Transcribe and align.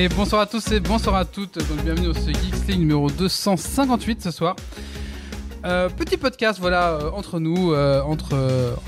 Et 0.00 0.08
bonsoir 0.08 0.40
à 0.40 0.46
tous 0.46 0.72
et 0.72 0.80
bonsoir 0.80 1.14
à 1.16 1.26
toutes. 1.26 1.58
Donc 1.58 1.82
bienvenue 1.84 2.06
dans 2.06 2.14
ce 2.14 2.28
Geeks 2.30 2.68
League 2.68 2.78
numéro 2.78 3.10
258 3.10 4.22
ce 4.22 4.30
soir. 4.30 4.56
Euh, 5.66 5.90
petit 5.90 6.16
podcast, 6.16 6.58
voilà, 6.58 6.92
euh, 6.92 7.10
entre 7.10 7.38
nous, 7.38 7.72
euh, 7.74 8.00
entre, 8.00 8.32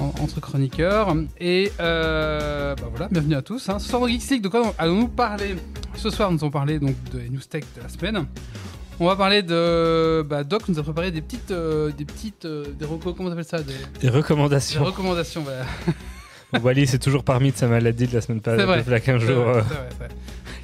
en- 0.00 0.14
entre 0.22 0.40
chroniqueurs. 0.40 1.14
Et 1.38 1.70
bah 1.78 2.74
voilà, 2.90 3.08
bienvenue 3.10 3.34
à 3.34 3.42
tous. 3.42 3.68
hein. 3.68 3.78
Ce 3.78 3.88
soir 3.90 4.00
dans 4.00 4.08
Geeks 4.08 4.30
League, 4.30 4.42
de 4.42 4.48
quoi 4.48 4.72
allons-nous 4.78 5.08
parler? 5.08 5.56
Ce 5.96 6.08
soir, 6.08 6.30
nous 6.32 6.38
allons 6.40 6.50
parler 6.50 6.78
donc 6.78 6.94
de 7.12 7.20
news 7.28 7.40
tech 7.48 7.64
de 7.76 7.82
la 7.82 7.88
semaine. 7.90 8.24
On 8.98 9.06
va 9.06 9.14
parler 9.16 9.42
de. 9.42 10.22
Bah, 10.22 10.44
Doc 10.44 10.66
nous 10.68 10.78
a 10.78 10.82
préparé 10.82 11.10
des 11.10 11.20
petites. 11.20 11.52
des 11.52 12.04
petites. 12.06 12.46
des 12.46 12.86
recos, 12.86 13.12
comment 13.14 13.28
on 13.28 13.32
appelle 13.32 13.44
ça? 13.44 13.58
Des, 13.58 13.74
Des 14.00 14.00
des 14.00 14.08
recommandations. 14.08 14.82
recommandations, 14.82 15.42
voilà. 15.42 15.66
Wally, 16.62 16.86
c'est 16.86 16.98
toujours 16.98 17.24
parmi 17.24 17.50
de 17.52 17.56
sa 17.56 17.66
maladie 17.66 18.06
de 18.06 18.14
la 18.14 18.20
semaine 18.22 18.40
passée. 18.40 18.62
Il 18.86 18.90
y 18.90 18.94
a 18.94 19.00
15 19.00 19.20
C'est 19.20 19.26
jours, 19.26 19.44
vrai, 19.44 19.62
c'est 19.68 19.74
vrai, 19.74 19.88
c'est 19.90 19.98
vrai. 19.98 20.08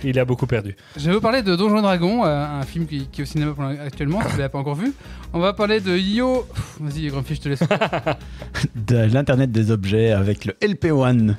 Il 0.04 0.18
a 0.18 0.24
beaucoup 0.24 0.46
perdu. 0.46 0.76
Je 0.96 1.08
vais 1.08 1.14
vous 1.14 1.20
parler 1.20 1.42
de 1.42 1.56
Donjons 1.56 1.78
et 1.78 1.82
Dragons, 1.82 2.24
euh, 2.24 2.46
un 2.46 2.62
film 2.62 2.86
qui, 2.86 3.06
qui 3.08 3.20
est 3.20 3.24
au 3.24 3.26
cinéma 3.26 3.54
actuellement, 3.84 4.20
si 4.22 4.28
vous 4.28 4.38
l'avez 4.38 4.48
pas 4.48 4.58
encore 4.58 4.74
vu. 4.74 4.92
On 5.32 5.40
va 5.40 5.52
parler 5.52 5.80
de 5.80 5.96
Yo. 5.96 6.46
Vas-y, 6.80 7.08
grand 7.08 7.22
je 7.28 7.40
te 7.40 7.48
laisse. 7.48 7.60
de 8.74 8.96
l'internet 9.12 9.50
des 9.50 9.70
objets 9.70 10.12
avec 10.12 10.44
le 10.44 10.52
LP1. 10.54 11.34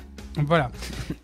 voilà. 0.46 0.70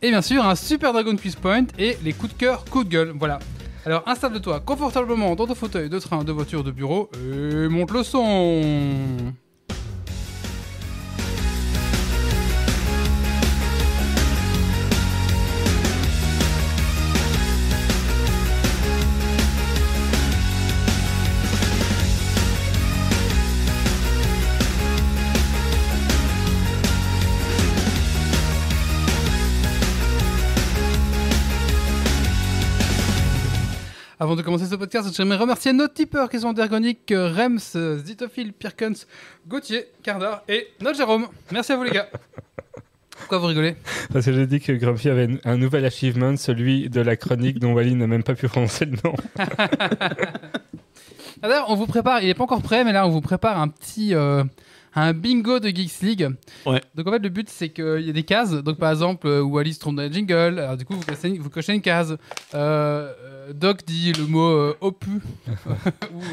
Et 0.02 0.10
bien 0.10 0.22
sûr, 0.22 0.44
un 0.44 0.54
Super 0.54 0.92
Dragon 0.92 1.16
Quiz 1.16 1.36
Point 1.36 1.66
et 1.78 1.96
les 2.04 2.12
coups 2.12 2.32
de 2.34 2.38
cœur, 2.38 2.64
coups 2.64 2.86
de 2.86 2.90
gueule. 2.90 3.12
Voilà. 3.18 3.38
Alors 3.84 4.02
installe-toi 4.06 4.60
confortablement 4.60 5.36
dans 5.36 5.46
ton 5.46 5.54
fauteuil 5.54 5.88
de 5.88 5.98
train, 6.00 6.24
de 6.24 6.32
voiture, 6.32 6.64
de 6.64 6.72
bureau 6.72 7.08
et 7.14 7.68
monte 7.68 7.92
le 7.92 8.02
son. 8.02 8.62
Avant 34.26 34.34
de 34.34 34.42
commencer 34.42 34.66
ce 34.66 34.74
podcast, 34.74 35.08
j'aimerais 35.16 35.36
remercier 35.36 35.72
nos 35.72 35.86
tipeurs 35.86 36.28
qui 36.28 36.40
sont 36.40 36.52
d'Ergonic, 36.52 36.98
Rems, 37.16 37.60
Zitophil, 38.04 38.52
Pirkens, 38.52 39.06
Gauthier, 39.46 39.84
Cardar 40.02 40.42
et 40.48 40.66
notre 40.80 40.96
Jérôme. 40.96 41.28
Merci 41.52 41.70
à 41.70 41.76
vous 41.76 41.84
les 41.84 41.92
gars. 41.92 42.08
Pourquoi 43.20 43.38
vous 43.38 43.46
rigolez? 43.46 43.76
Parce 44.12 44.26
que 44.26 44.32
j'ai 44.32 44.48
dit 44.48 44.58
que 44.58 44.72
Grumpy 44.72 45.10
avait 45.10 45.28
un- 45.44 45.56
nouvel 45.56 45.84
achievement, 45.84 46.36
celui 46.36 46.90
de 46.90 47.00
la 47.02 47.14
chronique 47.14 47.60
dont 47.60 47.72
Wally 47.72 47.94
n'a 47.94 48.08
même 48.08 48.24
pas 48.24 48.34
pu 48.34 48.48
prononcer 48.48 48.86
le 48.86 48.96
nom. 49.04 49.14
Ah, 51.42 51.48
D'ailleurs, 51.48 51.66
on 51.68 51.76
vous 51.76 51.86
prépare, 51.86 52.20
il 52.22 52.28
est 52.30 52.34
pas 52.34 52.42
encore 52.44 52.62
prêt, 52.62 52.82
mais 52.82 52.92
là 52.92 53.06
on 53.06 53.10
vous 53.10 53.20
prépare 53.20 53.60
un 53.60 53.68
petit 53.68 54.14
euh, 54.14 54.42
un 54.94 55.12
bingo 55.12 55.60
de 55.60 55.68
Geeks 55.68 56.00
League. 56.00 56.28
Ouais. 56.64 56.80
Donc 56.94 57.06
en 57.06 57.12
fait 57.12 57.18
le 57.18 57.28
but 57.28 57.48
c'est 57.50 57.68
qu'il 57.68 58.00
y 58.00 58.08
a 58.10 58.12
des 58.12 58.22
cases. 58.22 58.52
Donc 58.52 58.78
par 58.78 58.90
exemple 58.90 59.26
euh, 59.28 59.42
Wally 59.42 59.74
se 59.74 59.78
trompe 59.78 59.96
dans 59.96 60.02
la 60.02 60.10
jingle, 60.10 60.58
alors 60.58 60.76
du 60.78 60.84
coup 60.86 60.94
vous 60.94 61.02
cochez, 61.04 61.36
vous 61.38 61.50
cochez 61.50 61.74
une 61.74 61.82
case. 61.82 62.16
Euh, 62.54 63.12
euh, 63.22 63.35
Doc 63.54 63.84
dit 63.86 64.12
le 64.12 64.26
mot 64.26 64.48
euh, 64.48 64.76
opu. 64.80 65.08
Ou, 65.48 65.50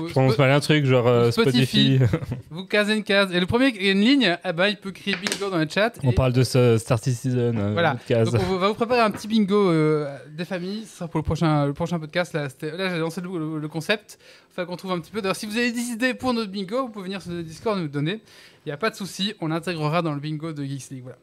euh, 0.04 0.08
Je 0.08 0.12
prononce 0.12 0.38
mal 0.38 0.52
un 0.52 0.60
truc, 0.60 0.86
genre 0.86 1.08
euh, 1.08 1.32
Spotify. 1.32 1.98
Spotify. 1.98 2.16
Vous 2.52 2.66
casez 2.66 2.96
une 2.96 3.04
case. 3.04 3.32
Et 3.34 3.40
le 3.40 3.46
premier 3.46 3.72
qui 3.72 3.88
a 3.88 3.92
une 3.92 4.02
ligne, 4.02 4.38
eh 4.44 4.54
ben, 4.54 4.68
il 4.68 4.78
peut 4.78 4.92
crier 4.92 5.16
bingo 5.16 5.50
dans 5.50 5.58
le 5.58 5.68
chat. 5.70 5.94
On 6.04 6.12
Et- 6.12 6.16
parle 6.16 6.34
de 6.34 6.44
ce 6.44 6.78
Star 6.78 7.00
Citizen. 7.00 7.58
euh, 7.58 7.74
Voilà. 7.74 7.94
notre 7.94 8.06
case. 8.06 8.32
Donc 8.32 8.42
on 8.50 8.58
va 8.58 8.68
vous 8.70 8.74
préparer 8.74 9.02
un 9.02 9.12
petit 9.12 9.28
bingo 9.28 9.70
euh, 9.70 10.18
des 10.36 10.46
familles. 10.46 10.86
Ce 10.86 10.98
sera 10.98 11.08
pour 11.08 11.20
le 11.20 11.24
prochain, 11.24 11.66
le 11.68 11.74
prochain 11.74 12.00
podcast. 12.00 12.34
Là, 12.34 12.50
c'était- 12.50 12.76
là 12.76 12.90
j'ai 12.90 13.00
lancé 13.00 13.22
le, 13.22 13.30
le- 13.38 13.60
le 13.60 13.68
concept. 13.68 14.18
Enfin 14.52 14.66
qu'on 14.66 14.76
trouve 14.78 14.92
un 14.92 15.00
petit 15.00 15.12
peu. 15.12 15.22
D'ailleurs, 15.22 15.36
si 15.36 15.46
vous 15.46 15.58
avez 15.58 15.72
des 15.72 15.82
idées 15.92 16.14
pour 16.14 16.34
notre 16.34 16.52
bingo, 16.52 16.84
vous 16.84 16.90
pouvez 16.90 17.06
venir 17.06 17.22
sur 17.22 17.32
le 17.32 17.44
Discord 17.44 17.80
nous 17.80 17.88
donner. 17.88 18.22
Il 18.66 18.70
n'y 18.70 18.72
a 18.74 18.78
pas 18.78 18.90
de 18.90 18.96
souci. 18.96 19.34
On 19.42 19.48
l'intégrera 19.48 20.02
dans 20.02 20.14
le 20.14 20.20
bingo 20.20 20.52
de 20.54 20.64
Geeks 20.64 20.90
League. 20.92 21.02
Voilà. 21.04 21.18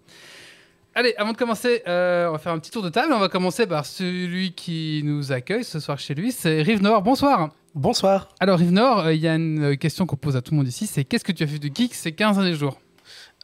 Allez, 0.95 1.15
avant 1.19 1.33
de 1.33 1.37
commencer, 1.37 1.83
euh, 1.87 2.29
on 2.29 2.33
va 2.33 2.39
faire 2.39 2.53
un 2.53 2.59
petit 2.59 2.71
tour 2.71 2.83
de 2.83 2.89
table. 2.89 3.13
On 3.13 3.19
va 3.21 3.29
commencer 3.29 3.67
par 3.67 3.87
celui 3.87 4.53
qui 4.53 5.03
nous 5.05 5.31
accueille 5.33 5.63
ce 5.65 5.79
soir 5.79 5.99
chez 5.99 6.15
lui. 6.15 6.33
C'est 6.33 6.63
Rive 6.63 6.83
Nord. 6.83 7.03
Bonsoir. 7.03 7.51
Bonsoir. 7.75 8.29
Alors 8.41 8.59
Rive 8.59 8.73
Nord, 8.73 8.99
euh, 9.07 9.15
il 9.15 9.21
y 9.21 9.29
a 9.29 9.37
une 9.37 9.63
euh, 9.73 9.77
question 9.77 10.05
qu'on 10.07 10.17
pose 10.17 10.37
à 10.37 10.43
tout 10.43 10.51
le 10.53 10.57
monde 10.59 10.67
ici. 10.69 10.89
C'est 10.89 11.05
qu'est-ce 11.05 11.23
que 11.25 11.31
tu 11.33 11.45
as 11.45 11.47
fait 11.47 11.61
de 11.61 11.71
geek 11.73 11.95
ces 11.95 12.11
15 12.13 12.37
derniers 12.37 12.55
jours? 12.57 12.81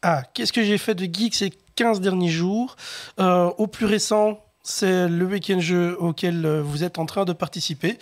Ah, 0.02 0.22
qu'est-ce 0.34 0.52
que 0.52 0.62
j'ai 0.64 0.76
fait 0.78 0.96
de 0.96 1.04
geek 1.04 1.34
ces 1.36 1.52
15 1.76 2.00
derniers 2.00 2.28
jours? 2.30 2.74
Euh, 3.20 3.50
Au 3.58 3.68
plus 3.68 3.86
récent, 3.86 4.40
c'est 4.64 5.06
le 5.08 5.24
week-end 5.24 5.60
jeu 5.60 5.96
auquel 6.00 6.44
vous 6.58 6.82
êtes 6.82 6.98
en 6.98 7.06
train 7.06 7.24
de 7.24 7.32
participer. 7.32 7.96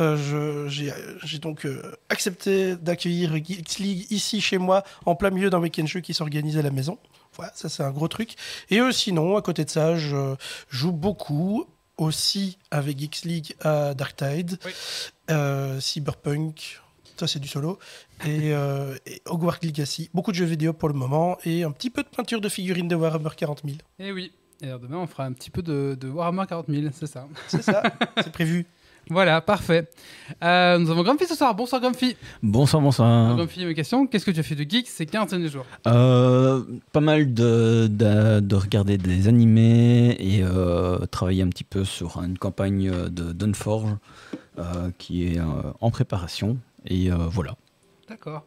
Euh, 0.00 0.66
J'ai 0.68 0.92
j'ai 1.22 1.38
donc 1.38 1.64
euh, 1.64 1.80
accepté 2.08 2.74
d'accueillir 2.74 3.36
Geeks 3.36 3.78
League 3.78 4.06
ici 4.10 4.40
chez 4.40 4.58
moi, 4.58 4.82
en 5.06 5.14
plein 5.14 5.30
milieu 5.30 5.48
d'un 5.50 5.60
week-end 5.60 5.86
jeu 5.86 6.00
qui 6.00 6.14
s'organise 6.14 6.58
à 6.58 6.62
la 6.62 6.70
maison. 6.72 6.98
Voilà, 7.38 7.52
ça 7.54 7.68
c'est 7.68 7.82
un 7.82 7.90
gros 7.92 8.08
truc. 8.08 8.34
Et 8.68 8.80
euh, 8.80 8.92
sinon, 8.92 9.36
à 9.36 9.42
côté 9.42 9.64
de 9.64 9.70
ça, 9.70 9.96
je 9.96 10.34
joue 10.68 10.92
beaucoup 10.92 11.64
aussi 11.96 12.58
avec 12.70 12.98
Geeks 12.98 13.22
League 13.24 13.54
à 13.62 13.94
Dark 13.94 14.16
Tide, 14.16 14.58
Oui. 14.64 14.72
euh, 15.30 15.80
Cyberpunk, 15.80 16.80
ça 17.18 17.26
c'est 17.26 17.38
du 17.40 17.48
solo, 17.48 17.78
et, 18.24 18.52
euh, 18.52 18.96
et 19.06 19.22
Hogwarts 19.26 19.58
Legacy. 19.62 20.10
Beaucoup 20.14 20.30
de 20.32 20.36
jeux 20.36 20.44
vidéo 20.44 20.72
pour 20.72 20.88
le 20.88 20.94
moment, 20.94 21.38
et 21.44 21.64
un 21.64 21.70
petit 21.72 21.90
peu 21.90 22.02
de 22.02 22.08
peinture 22.08 22.40
de 22.40 22.48
figurines 22.48 22.88
de 22.88 22.94
Warhammer 22.96 23.30
40 23.36 23.62
000. 23.64 23.76
Eh 23.98 24.12
oui. 24.12 24.32
Et 24.60 24.66
alors 24.66 24.80
demain, 24.80 24.98
on 24.98 25.06
fera 25.06 25.24
un 25.24 25.32
petit 25.32 25.50
peu 25.50 25.62
de, 25.62 25.96
de 26.00 26.08
Warhammer 26.08 26.44
40 26.48 26.66
000, 26.68 26.86
c'est 26.92 27.06
ça. 27.06 27.26
C'est 27.46 27.62
ça, 27.62 27.82
c'est 28.22 28.32
prévu. 28.32 28.66
Voilà, 29.10 29.40
parfait. 29.40 29.88
Euh, 30.44 30.78
nous 30.78 30.90
avons 30.90 31.02
Grumpy 31.02 31.24
ce 31.26 31.34
soir. 31.34 31.54
Bonsoir 31.54 31.80
Grumpy. 31.80 32.16
Bonsoir, 32.42 32.82
bonsoir. 32.82 33.34
Grumpy, 33.36 33.64
mes 33.64 33.74
questions. 33.74 34.06
Qu'est-ce 34.06 34.24
que 34.26 34.30
tu 34.30 34.40
as 34.40 34.42
fait 34.42 34.54
de 34.54 34.68
geek 34.68 34.86
ces 34.88 35.06
15 35.06 35.30
derniers 35.30 35.48
jours 35.48 35.64
Euh, 35.86 36.62
pas 36.92 37.00
mal 37.00 37.32
de, 37.32 37.88
de, 37.90 38.40
de 38.40 38.56
regarder 38.56 38.98
des 38.98 39.28
animés 39.28 40.16
et 40.18 40.42
euh, 40.42 40.98
travailler 41.06 41.42
un 41.42 41.48
petit 41.48 41.64
peu 41.64 41.84
sur 41.84 42.22
une 42.22 42.38
campagne 42.38 42.90
de 43.08 43.32
Dunforge 43.32 43.96
euh, 44.58 44.90
qui 44.98 45.24
est 45.26 45.40
en 45.80 45.90
préparation. 45.90 46.58
Et 46.86 47.10
voilà. 47.10 47.54
D'accord. 48.08 48.44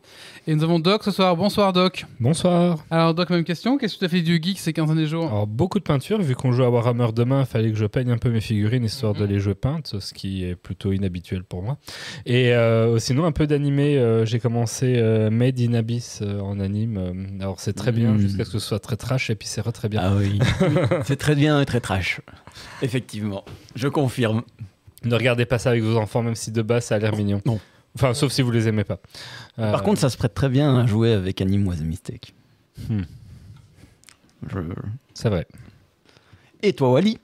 Et 0.48 0.56
nous 0.56 0.64
avons 0.64 0.80
Doc 0.80 1.04
ce 1.04 1.12
soir. 1.12 1.36
Bonsoir 1.36 1.72
Doc. 1.72 2.06
Bonsoir. 2.20 2.84
Alors 2.90 3.14
Doc, 3.14 3.30
même 3.30 3.44
question. 3.44 3.78
Qu'est-ce 3.78 3.94
que 3.94 4.00
tu 4.00 4.06
as 4.06 4.10
fait 4.10 4.22
du 4.22 4.42
geek 4.42 4.58
ces 4.58 4.74
15 4.74 4.88
derniers 4.88 5.06
jours? 5.06 5.28
Alors, 5.28 5.46
beaucoup 5.46 5.78
de 5.78 5.84
peinture, 5.84 6.20
vu 6.20 6.36
qu'on 6.36 6.52
joue 6.52 6.64
à 6.64 6.70
Warhammer 6.72 7.10
demain, 7.14 7.42
il 7.42 7.46
fallait 7.46 7.70
que 7.70 7.78
je 7.78 7.86
peigne 7.86 8.10
un 8.10 8.18
peu 8.18 8.32
mes 8.32 8.42
figurines 8.42 8.84
histoire 8.84 9.14
de 9.14 9.24
Mhm. 9.26 9.30
les 9.32 9.40
jouer 9.40 9.54
peintes, 9.54 10.00
ce 10.00 10.14
qui 10.16 10.44
est 10.46 10.56
plutôt 10.56 10.92
inhabituel 10.94 11.44
pour 11.44 11.62
moi. 11.62 11.78
Et 12.26 12.54
euh, 12.54 12.98
sinon, 12.98 13.26
un 13.26 13.32
peu 13.32 13.46
d'animé. 13.46 13.98
euh, 14.00 14.26
J'ai 14.26 14.40
commencé 14.40 14.96
euh, 14.98 15.30
Made 15.30 15.60
in 15.60 15.74
Abyss 15.76 16.22
euh, 16.24 16.40
en 16.40 16.60
anime. 16.60 17.38
alors, 17.40 17.60
c'est 17.60 17.74
très 17.74 17.92
bien 17.92 18.14
Mhm. 18.14 18.20
jusqu'à 18.20 18.46
ce 18.46 18.52
que 18.54 18.60
ce 18.60 18.68
soit 18.68 18.80
très 18.80 18.96
trash 18.98 19.30
et 19.30 19.36
puis 19.36 19.48
c'est 19.48 19.62
très 19.72 19.90
bien. 19.90 20.02
Ah 20.04 20.14
oui, 20.18 20.40
c'est 21.06 21.18
très 21.18 21.36
bien 21.36 21.62
et 21.62 21.66
très 21.66 21.82
trash. 21.82 22.20
Effectivement, 22.82 23.46
je 23.76 23.88
confirme. 23.88 24.42
Ne 25.04 25.16
regardez 25.16 25.46
pas 25.46 25.58
ça 25.60 25.72
avec 25.72 25.82
vos 25.84 25.98
enfants, 25.98 26.22
même 26.24 26.36
si 26.36 26.52
de 26.52 26.62
base 26.62 26.86
ça 26.86 26.96
a 26.96 27.00
l'air 27.00 27.16
mignon. 27.16 27.42
Non. 27.46 27.60
Enfin, 27.96 28.14
sauf 28.14 28.32
si 28.32 28.42
vous 28.42 28.52
les 28.52 28.68
aimez 28.68 28.84
pas. 28.84 29.00
Euh, 29.60 29.72
Par 29.72 29.84
contre, 29.84 30.00
ça 30.00 30.10
se 30.10 30.18
prête 30.18 30.34
très 30.34 30.50
bien 30.50 30.78
à 30.78 30.86
jouer 30.86 31.14
avec 31.14 31.42
Anime 31.42 31.68
Was 31.68 31.80
a 31.82 31.84
Mistake. 31.84 32.34
Hmm. 32.90 33.02
Je- 34.50 34.60
c'est 35.14 35.30
vrai. 35.30 35.46
Et 36.64 36.74
toi, 36.74 36.92
Wally? 36.94 37.20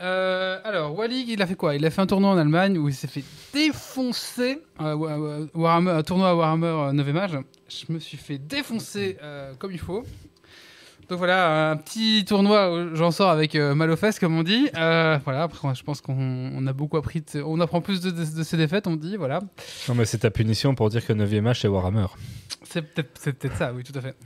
Euh, 0.00 0.58
Alors, 0.64 0.94
Wally, 0.98 1.24
il 1.32 1.40
a 1.40 1.46
fait 1.46 1.54
quoi? 1.54 1.74
Il 1.74 1.84
a 1.86 1.90
fait 1.90 2.00
un 2.02 2.06
tournoi 2.06 2.30
en 2.30 2.36
Allemagne 2.36 2.76
où 2.78 2.88
il 2.88 2.94
s'est 2.94 3.06
fait 3.06 3.24
défoncer. 3.54 4.58
euh, 4.80 5.46
Warhammer, 5.54 5.92
un 5.92 6.02
tournoi 6.02 6.30
à 6.30 6.34
Warhammer 6.34 6.66
euh, 6.66 6.92
9 6.92 7.08
Mage. 7.12 7.38
Je 7.68 7.92
me 7.92 7.98
suis 7.98 8.16
fait 8.18 8.38
défoncer 8.38 9.16
euh, 9.22 9.54
comme 9.58 9.72
il 9.72 9.78
faut. 9.78 10.04
Donc 11.08 11.18
voilà, 11.18 11.70
un 11.70 11.76
petit 11.76 12.24
tournoi 12.26 12.72
où 12.72 12.96
j'en 12.96 13.12
sors 13.12 13.30
avec 13.30 13.54
euh, 13.54 13.74
mal 13.76 13.90
aux 13.90 13.96
fesses, 13.96 14.18
comme 14.18 14.36
on 14.36 14.42
dit. 14.42 14.68
Euh, 14.76 15.18
voilà, 15.24 15.44
après, 15.44 15.72
je 15.74 15.82
pense 15.84 16.00
qu'on 16.00 16.16
on 16.52 16.66
a 16.66 16.72
beaucoup 16.72 16.96
appris. 16.96 17.20
de- 17.32 17.42
on 17.42 17.60
apprend 17.60 17.80
plus 17.80 18.00
de, 18.00 18.10
de, 18.10 18.24
de 18.24 18.42
ces 18.42 18.56
défaites, 18.56 18.86
on 18.88 18.96
dit. 18.96 19.16
Voilà. 19.16 19.40
Non, 19.88 19.94
mais 19.94 20.04
c'est 20.04 20.18
ta 20.18 20.30
punition 20.32 20.74
pour 20.74 20.90
dire 20.90 21.06
que 21.06 21.12
9ème 21.12 21.46
âge 21.46 21.60
c'est 21.60 21.68
Warhammer. 21.68 22.06
C'est 22.64 22.82
peut-être 22.82 23.56
ça, 23.56 23.72
oui, 23.72 23.84
tout 23.84 23.96
à 23.96 24.00
fait. 24.00 24.16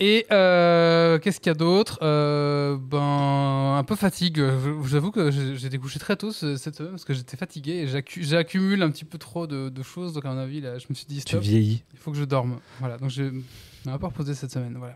Et 0.00 0.26
euh, 0.32 1.18
qu'est-ce 1.18 1.38
qu'il 1.40 1.50
y 1.50 1.54
a 1.54 1.54
d'autre? 1.54 1.98
Ben, 2.00 3.76
un 3.78 3.84
peu 3.84 3.96
fatigue. 3.96 4.40
J'avoue 4.86 5.10
que 5.10 5.30
j'ai 5.30 5.56
j'ai 5.56 5.66
été 5.66 5.78
couché 5.78 5.98
très 5.98 6.16
tôt 6.16 6.30
ce- 6.32 6.56
cette 6.56 6.76
semaine 6.76 6.92
parce 6.92 7.04
que 7.04 7.14
j'étais 7.14 7.36
fatigué 7.36 7.72
et 7.72 7.86
j'accu- 7.88 8.22
j'accumule 8.24 8.82
un 8.82 8.90
petit 8.90 9.04
peu 9.04 9.18
trop 9.18 9.46
de, 9.46 9.70
choses. 9.82 10.12
Donc, 10.12 10.24
à 10.26 10.30
mon 10.32 10.38
avis, 10.38 10.60
là, 10.60 10.78
je 10.78 10.86
me 10.90 10.94
suis 10.94 11.06
dit, 11.06 11.16
Tu 11.16 11.20
stop, 11.22 11.40
vieillis. 11.42 11.82
il 11.92 11.98
faut 11.98 12.10
que 12.12 12.16
je 12.18 12.24
dorme. 12.24 12.58
Voilà, 12.80 12.98
donc 12.98 13.10
je 13.10 13.22
m'ai 13.24 13.92
un 13.92 13.98
peu 13.98 14.06
reposé 14.06 14.34
cette 14.34 14.50
semaine. 14.52 14.74
Voilà. 14.78 14.94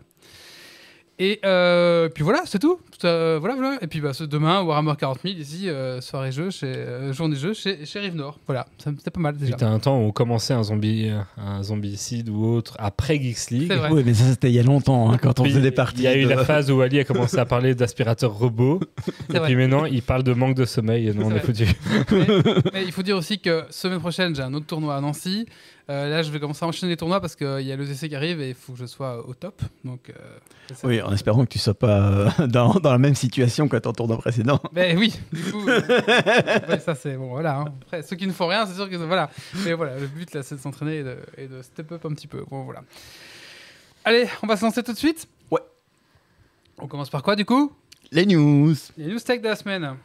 Et 1.21 1.39
euh, 1.45 2.07
puis 2.07 2.23
voilà, 2.23 2.43
c'est 2.45 2.59
tout. 2.59 2.79
Euh, 3.03 3.37
voilà, 3.39 3.55
voilà. 3.55 3.77
Et 3.81 3.87
puis 3.87 3.99
bah, 3.99 4.13
ce- 4.13 4.23
demain, 4.23 4.61
Warhammer 4.61 4.93
40 4.97 5.19
000, 5.23 5.35
ici, 5.37 5.67
euh, 5.69 5.99
soirée 5.99 6.31
jeu, 6.31 6.49
chez, 6.49 6.67
euh, 6.67 7.11
journée 7.11 7.35
jeu 7.35 7.53
chez, 7.53 7.85
chez 7.85 7.99
Rive 7.99 8.15
Nord. 8.15 8.39
Voilà, 8.47 8.67
c'était 8.77 9.11
pas 9.11 9.19
mal 9.19 9.35
déjà. 9.37 9.51
C'était 9.51 9.65
un 9.65 9.79
temps 9.79 9.97
où 9.99 10.03
on 10.05 10.11
commençait 10.11 10.53
un 10.53 10.63
zombie, 10.63 11.11
un 11.37 11.61
zombicide 11.61 12.29
ou 12.29 12.45
autre 12.45 12.75
après 12.79 13.19
Geeks 13.21 13.51
League. 13.51 13.73
Oui, 13.91 14.03
mais 14.05 14.13
ça 14.13 14.23
c'était 14.25 14.49
il 14.49 14.53
y 14.55 14.59
a 14.59 14.63
longtemps, 14.63 15.11
hein, 15.11 15.17
quand 15.21 15.39
on 15.41 15.45
faisait 15.45 15.59
des 15.61 15.71
parties. 15.71 16.03
Il 16.03 16.05
y 16.05 16.07
a 16.07 16.15
eu 16.17 16.23
de- 16.23 16.29
la 16.29 16.45
phase 16.45 16.71
où 16.71 16.79
Ali 16.81 16.99
a 16.99 17.03
commencé 17.03 17.37
à 17.37 17.45
parler 17.45 17.75
d'aspirateur 17.75 18.31
robot. 18.33 18.79
Et 19.29 19.37
vrai. 19.37 19.47
puis 19.47 19.55
maintenant, 19.57 19.83
il 19.85 20.01
parle 20.01 20.23
de 20.23 20.33
manque 20.33 20.55
de 20.55 20.65
sommeil. 20.65 21.09
Et 21.09 21.13
nous, 21.13 21.25
on 21.25 21.31
est 21.35 21.39
foutu. 21.39 21.65
mais, 22.11 22.27
mais 22.73 22.83
il 22.85 22.91
faut 22.93 23.03
dire 23.03 23.17
aussi 23.17 23.39
que 23.39 23.63
semaine 23.71 23.99
prochaine, 23.99 24.33
j'ai 24.35 24.41
un 24.41 24.53
autre 24.53 24.67
tournoi 24.67 24.95
à 24.95 25.01
Nancy. 25.01 25.45
Euh, 25.89 26.07
là, 26.07 26.21
je 26.21 26.29
vais 26.29 26.39
commencer 26.39 26.63
à 26.63 26.67
enchaîner 26.67 26.91
les 26.91 26.97
tournois 26.97 27.19
parce 27.19 27.35
qu'il 27.35 27.61
y 27.61 27.71
a 27.71 27.75
l'ETC 27.75 28.09
qui 28.09 28.15
arrive 28.15 28.39
et 28.41 28.49
il 28.49 28.53
faut 28.55 28.73
que 28.73 28.77
je 28.79 28.85
sois 28.85 29.27
au 29.27 29.33
top. 29.33 29.59
Donc, 29.83 30.11
euh. 30.11 30.13
Oui, 30.83 31.01
en 31.01 31.11
espérant 31.11 31.43
que 31.45 31.49
tu 31.49 31.57
sois 31.57 31.73
pas 31.73 31.99
euh, 31.99 32.29
dans, 32.47 32.75
dans 32.75 32.91
la 32.91 32.99
même 32.99 33.15
situation 33.15 33.67
que 33.67 33.75
ton 33.77 33.91
tournoi 33.93 34.17
précédent. 34.19 34.59
Mais 34.71 34.95
oui, 34.95 35.15
du 35.33 35.41
coup, 35.51 35.65
ouais, 35.67 36.79
ça 36.79 36.93
c'est 36.93 37.15
bon, 37.17 37.29
voilà. 37.29 37.57
hein. 37.57 37.65
Après, 37.81 38.03
ceux 38.03 38.15
qui 38.15 38.27
ne 38.27 38.31
font 38.31 38.45
rien, 38.45 38.67
c'est 38.67 38.75
sûr 38.75 38.87
que 38.87 38.95
voilà. 38.97 39.31
Mais 39.65 39.73
voilà, 39.73 39.97
le 39.97 40.05
but 40.05 40.31
là, 40.35 40.43
c'est 40.43 40.55
de 40.55 40.59
s'entraîner 40.61 40.97
et 40.99 41.03
de, 41.03 41.17
et 41.37 41.47
de 41.47 41.61
step 41.63 41.91
up 41.91 42.05
un 42.05 42.13
petit 42.13 42.27
peu. 42.27 42.45
Bon, 42.51 42.63
voilà. 42.65 42.83
Allez, 44.05 44.27
on 44.43 44.47
va 44.47 44.57
se 44.57 44.65
lancer 44.65 44.83
tout 44.83 44.93
de 44.93 44.97
suite. 44.97 45.27
Ouais. 45.49 45.61
On 46.77 46.87
commence 46.87 47.09
par 47.09 47.23
quoi 47.23 47.35
du 47.35 47.45
coup? 47.45 47.73
Les 48.11 48.27
news. 48.27 48.75
Les 48.95 49.07
news 49.07 49.19
tech 49.19 49.41
de 49.41 49.47
la 49.47 49.55
semaine. 49.55 49.95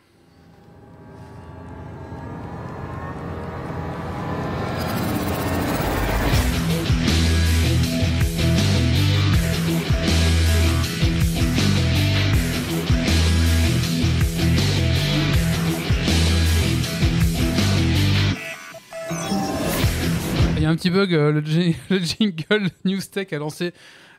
Un 20.74 20.76
petit 20.76 20.90
bug, 20.90 21.14
euh, 21.14 21.32
le, 21.32 21.40
jing- 21.40 21.76
le 21.90 21.98
jingle 21.98 22.68
News 22.84 23.00
Tech 23.10 23.32
a 23.32 23.38
lancé 23.38 23.72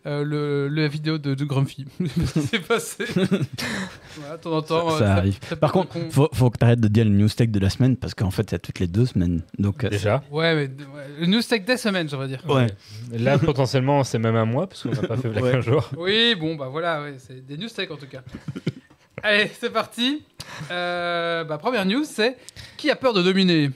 euh, 0.08 0.24
le, 0.24 0.68
le- 0.68 0.82
la 0.84 0.88
vidéo 0.88 1.18
de, 1.18 1.34
de 1.36 1.46
Grumpy. 1.46 1.86
Je 2.00 2.08
sais 2.08 2.60
pas 2.60 2.80
ce 2.80 2.96
qui 2.98 3.12
s'est 3.14 3.26
passé? 3.28 3.38
voilà, 4.18 4.38
temps 4.38 4.52
en 4.58 4.62
temps. 4.62 4.90
Ça- 4.92 4.96
euh, 4.96 5.00
ça 5.00 5.14
arrive. 5.16 5.40
Par 5.60 5.72
contre, 5.72 5.90
con. 5.90 6.08
faut, 6.12 6.30
faut 6.32 6.50
que 6.52 6.58
tu 6.60 6.64
arrêtes 6.64 6.80
de 6.80 6.88
dire 6.88 7.06
le 7.06 7.12
news 7.12 7.28
tech 7.30 7.50
de 7.50 7.60
la 7.60 7.70
semaine 7.70 7.98
parce 7.98 8.14
qu'en 8.14 8.30
fait, 8.32 8.48
c'est 8.50 8.60
toutes 8.60 8.80
les 8.80 8.88
deux 8.88 9.06
semaines. 9.08 9.42
Donc, 9.58 9.84
euh, 9.84 9.90
Déjà? 9.90 10.24
Ouais, 10.32 10.54
mais 10.56 10.64
ouais, 10.68 11.08
le 11.20 11.26
News 11.26 11.42
Tech 11.42 11.66
des 11.66 11.78
semaines, 11.78 12.08
j'aimerais 12.08 12.28
dire. 12.28 12.44
Ouais. 12.48 12.68
Là, 13.14 13.38
potentiellement, 13.40 14.04
c'est 14.04 14.20
même 14.20 14.36
un 14.36 14.46
mois 14.46 14.68
parce 14.68 14.84
qu'on 14.84 14.90
n'a 14.92 15.02
pas 15.08 15.18
fait 15.18 15.30
Black 15.30 15.44
Ouais. 15.44 15.56
un 15.56 15.62
jour. 15.62 15.90
Oui, 15.98 16.36
bon, 16.40 16.56
bah 16.56 16.68
voilà, 16.72 17.02
ouais, 17.02 17.16
c'est 17.18 17.44
des 17.46 17.58
news 17.58 17.70
tech 17.70 17.90
en 17.92 17.98
tout 17.98 18.08
cas. 18.08 18.22
Allez, 19.24 19.50
c'est 19.60 19.72
parti. 19.72 20.24
Euh, 20.70 21.44
bah, 21.46 21.58
première 21.58 21.86
news, 21.86 22.04
c'est 22.06 22.38
qui 22.78 22.92
a 22.92 22.96
peur 22.96 23.14
de 23.14 23.24
dominer? 23.24 23.72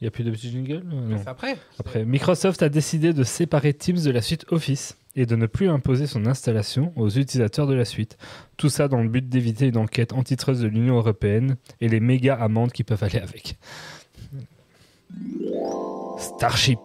Il 0.00 0.04
n'y 0.04 0.08
a 0.08 0.10
plus 0.10 0.24
de 0.24 0.30
petit 0.30 0.50
jingle 0.50 0.82
Non. 0.84 1.16
C'est 1.22 1.28
après. 1.28 1.56
Après, 1.78 2.04
Microsoft 2.04 2.62
a 2.62 2.68
décidé 2.68 3.12
de 3.12 3.24
séparer 3.24 3.72
Teams 3.72 4.00
de 4.02 4.10
la 4.10 4.20
suite 4.20 4.44
Office 4.50 4.98
et 5.14 5.24
de 5.24 5.34
ne 5.36 5.46
plus 5.46 5.68
imposer 5.70 6.06
son 6.06 6.26
installation 6.26 6.92
aux 6.96 7.08
utilisateurs 7.08 7.66
de 7.66 7.72
la 7.74 7.86
suite. 7.86 8.18
Tout 8.58 8.68
ça 8.68 8.88
dans 8.88 9.02
le 9.02 9.08
but 9.08 9.26
d'éviter 9.28 9.66
une 9.68 9.78
enquête 9.78 10.12
antitrust 10.12 10.60
de 10.60 10.66
l'Union 10.66 10.96
européenne 10.96 11.56
et 11.80 11.88
les 11.88 12.00
méga 12.00 12.34
amendes 12.34 12.72
qui 12.72 12.84
peuvent 12.84 13.02
aller 13.02 13.18
avec. 13.20 13.56
Starship. 16.18 16.80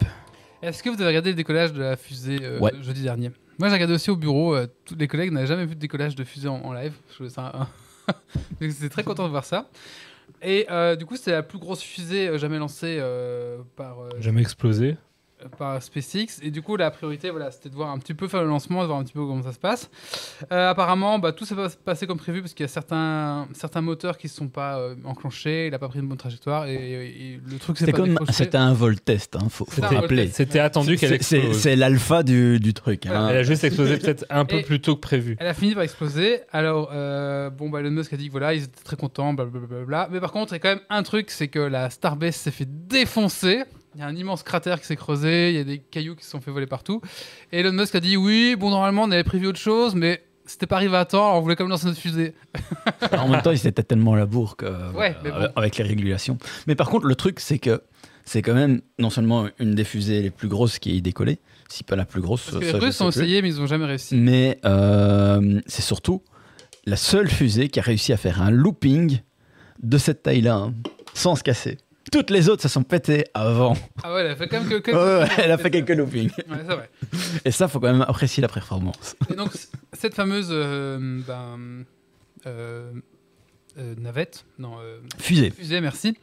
Est-ce 0.62 0.84
que 0.84 0.90
vous 0.90 0.96
avez 0.96 1.08
regardé 1.08 1.32
le 1.32 1.36
décollage 1.36 1.74
de 1.74 1.82
la 1.82 1.96
fusée 1.98 2.38
euh, 2.42 2.60
Ouais. 2.60 2.72
jeudi 2.82 3.02
dernier? 3.04 3.32
Moi, 3.60 3.68
j'ai 3.70 3.74
regardé 3.74 3.94
aussi 3.96 4.10
au 4.12 4.16
bureau. 4.16 4.56
euh, 4.56 4.68
tous 4.86 4.96
les 4.96 5.08
collègues 5.08 5.32
n'avaient 5.32 5.48
jamais 5.48 5.66
vu 5.66 5.76
de 5.76 5.80
décollage 5.80 6.16
de 6.16 6.24
fusée 6.24 6.48
en, 6.48 6.62
en 6.64 6.74
live. 6.74 6.94
J'étais 8.62 8.90
très 8.90 9.04
content 9.04 9.26
de 9.26 9.30
voir 9.32 9.46
ça. 9.46 9.70
Et 10.42 10.66
euh, 10.70 10.96
du 10.96 11.06
coup, 11.06 11.16
c'était 11.16 11.32
la 11.32 11.44
plus 11.44 11.60
grosse 11.60 11.82
fusée 11.82 12.28
euh, 12.28 12.38
jamais 12.38 12.58
lancée 12.58 12.98
euh, 13.00 13.60
par, 13.76 13.98
Jamais 14.20 14.42
explosé. 14.42 14.98
Par 15.58 15.82
SpaceX. 15.82 16.40
Et 16.42 16.52
du 16.52 16.62
coup, 16.62 16.76
la 16.76 16.92
priorité, 16.92 17.30
voilà, 17.30 17.52
c'était 17.52 17.70
de 17.70 17.76
voir 17.76 17.90
un 17.90 17.98
petit 18.00 18.14
peu 18.14 18.28
faire 18.28 18.42
le 18.42 18.48
lancement, 18.50 18.82
de 18.82 18.88
voir 18.88 19.00
un 19.00 19.04
petit 19.04 19.14
peu 19.14 19.20
comment 19.26 19.44
ça 19.44 19.54
se 19.54 19.60
passe. 19.60 19.90
Euh, 20.52 20.70
apparemment, 20.70 21.20
bah, 21.20 21.32
tout 21.32 21.46
s'est 21.46 21.56
pas 21.56 21.68
passé 21.84 22.08
comme 22.08 22.18
prévu 22.18 22.42
parce 22.42 22.54
qu'il 22.54 22.64
y 22.64 22.70
a 22.70 22.72
certains, 22.72 23.48
certains 23.54 23.82
moteurs 23.82 24.18
qui 24.18 24.28
ne 24.28 24.32
sont 24.32 24.48
pas 24.48 24.78
euh, 24.80 24.96
enclenchés. 25.06 25.68
Il 25.68 25.72
n'a 25.72 25.80
pas 25.80 25.88
pris 25.88 26.00
une 26.00 26.08
bonne 26.08 26.18
trajectoire 26.18 26.66
et, 26.68 26.74
et- 26.76 27.34
et 27.34 27.40
le 27.46 27.58
truc 27.60 27.78
s'est 27.78 27.86
c'est 27.86 27.92
pas 27.92 27.98
comme 27.98 28.18
c'était 28.30 28.58
un 28.58 28.74
vol 28.74 29.00
test, 29.00 29.36
hein, 29.36 29.48
faut, 29.50 29.66
faut 29.66 29.82
rappeler. 29.82 30.28
C'était 30.28 30.60
attendu 30.60 30.98
qu'elle 30.98 31.10
C'est- 31.10 31.24
C'est 31.24 31.38
explose. 31.38 31.58
c'est 31.62 31.76
l'alpha 31.76 32.24
du, 32.24 32.60
du 32.60 32.74
truc. 32.74 33.06
hein. 33.06 33.28
Elle 33.30 33.38
a 33.38 33.44
juste 33.44 33.64
explosé 33.64 33.98
peut-être 33.98 34.26
un 34.30 34.46
peu 34.46 34.58
Et- 34.58 34.62
plus 34.64 34.82
tôt 34.82 34.96
que 34.96 35.02
prévu. 35.02 35.36
Elle 35.40 35.48
a 35.48 35.54
fini 35.54 35.74
par 35.74 35.84
exploser. 35.84 36.40
Alors, 36.52 36.90
euh, 36.94 37.50
bon, 37.50 37.70
bah, 37.70 37.80
Elon 37.80 37.92
Musk 37.92 38.14
a 38.14 38.18
dit 38.18 38.28
que 38.28 38.32
voilà, 38.32 38.54
ils 38.54 38.64
étaient 38.64 38.84
très 38.84 38.96
contents, 38.96 39.34
blablabla. 39.34 40.10
Mais 40.12 40.20
par 40.20 40.32
contre, 40.32 40.52
il 40.54 40.56
y 40.56 40.58
a 40.58 40.60
quand 40.60 40.70
même 40.70 40.82
un 40.90 41.04
truc, 41.04 41.32
c'est 41.32 41.48
que 41.48 41.60
la 41.60 41.90
Starbase 41.90 42.36
s'est 42.36 42.52
fait 42.52 42.68
défoncer. 42.68 43.64
Il 43.96 44.00
y 44.00 44.04
a 44.04 44.08
un 44.08 44.16
immense 44.16 44.44
cratère 44.44 44.80
qui 44.80 44.88
s'est 44.88 44.96
creusé, 44.96 45.50
il 45.50 45.56
y 45.58 45.60
a 45.60 45.64
des 45.64 45.80
cailloux 45.80 46.16
qui 46.16 46.24
se 46.24 46.32
sont 46.32 46.40
fait 46.40 46.52
voler 46.52 46.66
partout. 46.68 47.02
Et 47.52 47.60
Elon 47.60 47.74
Musk 47.74 47.94
a 47.96 48.00
dit 48.00 48.16
oui, 48.16 48.56
bon, 48.58 48.70
normalement, 48.70 49.04
on 49.04 49.12
avait 49.12 49.24
prévu 49.26 49.48
autre 49.48 49.60
chose, 49.60 49.96
mais 49.96 50.24
c'était 50.46 50.66
pas 50.68 50.78
arrivé 50.78 50.96
à 50.96 51.06
temps, 51.06 51.26
alors 51.26 51.38
on 51.38 51.42
voulait 51.42 51.56
quand 51.56 51.66
même 51.66 51.72
lancer 51.72 51.88
notre 51.88 52.00
fusée. 52.00 52.34
en 53.18 53.28
même 53.28 53.42
temps, 53.42 53.52
ils 53.52 53.68
étaient 53.68 53.84
tellement 53.84 54.14
à 54.14 54.18
la 54.18 54.26
bourre 54.26 54.56
que, 54.56 54.66
Ouais, 54.96 55.16
mais 55.24 55.32
euh, 55.32 55.48
bon. 55.48 55.54
avec 55.56 55.78
les 55.78 55.84
régulations. 55.84 56.38
Mais 56.68 56.76
par 56.76 56.90
contre, 56.90 57.06
le 57.06 57.16
truc, 57.16 57.40
c'est 57.40 57.60
que 57.60 57.82
c'est 58.24 58.42
quand 58.42 58.54
même 58.54 58.82
non 58.98 59.10
seulement 59.10 59.48
une 59.60 59.76
des 59.76 59.84
fusées 59.84 60.22
les 60.22 60.30
plus 60.32 60.48
grosses 60.48 60.80
qui 60.80 60.96
est 60.98 61.02
décollée, 61.02 61.40
si 61.70 61.84
pas 61.84 61.96
la 61.96 62.06
plus 62.06 62.22
grosse. 62.22 62.46
Parce 62.46 62.60
que 62.60 62.72
ça, 62.72 62.78
les 62.78 62.86
Russes 62.86 63.02
ont 63.02 63.10
essayé, 63.10 63.42
mais 63.42 63.50
ils 63.50 63.62
ont 63.62 63.68
jamais 63.68 63.86
réussi. 63.86 64.16
Mais 64.16 64.60
euh, 64.64 65.60
c'est 65.68 65.82
surtout 65.82 66.22
la 66.86 66.96
seule 66.96 67.30
fusée 67.30 67.68
qui 67.70 67.80
a 67.80 67.84
réussi 67.84 68.14
à 68.14 68.18
faire 68.18 68.42
un 68.42 68.52
looping 68.52 69.20
de 69.84 69.98
cette 69.98 70.24
taille-là, 70.24 70.56
hein, 70.56 70.74
sans 71.14 71.36
se 71.36 71.44
casser. 71.44 71.78
Toutes 72.12 72.30
les 72.30 72.50
autres 72.50 72.62
se 72.62 72.68
sont 72.68 72.84
pétées 72.84 73.24
avant. 73.34 73.76
Ah 74.04 74.14
ouais, 74.14 74.22
elle 74.22 74.32
a 74.32 74.36
fait 74.36 74.48
quand 74.50 74.60
même 74.60 74.70
que. 74.70 74.76
que- 74.76 74.92
Ouais, 75.22 75.24
ouais, 75.24 75.30
elle 75.38 75.52
a 75.52 75.58
fait 75.58 75.72
quelques 75.72 75.96
loopings. 75.96 76.30
Ouais, 76.50 76.58
c'est 76.68 76.76
vrai. 76.76 76.90
Et 77.46 77.52
ça, 77.52 77.68
faut 77.70 77.80
quand 77.80 77.92
même 77.92 78.02
apprécier 78.02 78.42
la 78.42 78.50
performance. 78.50 79.16
Et 79.30 79.36
donc, 79.36 79.52
cette 79.94 80.14
fameuse 80.14 80.50
euh, 80.52 81.22
ben, 81.26 81.86
euh, 82.46 82.92
euh, 83.78 83.96
navette, 83.98 84.46
non, 84.60 84.78
euh, 84.82 85.00
Fusée. 85.20 85.50
fusée, 85.52 85.82
merci, 85.82 86.18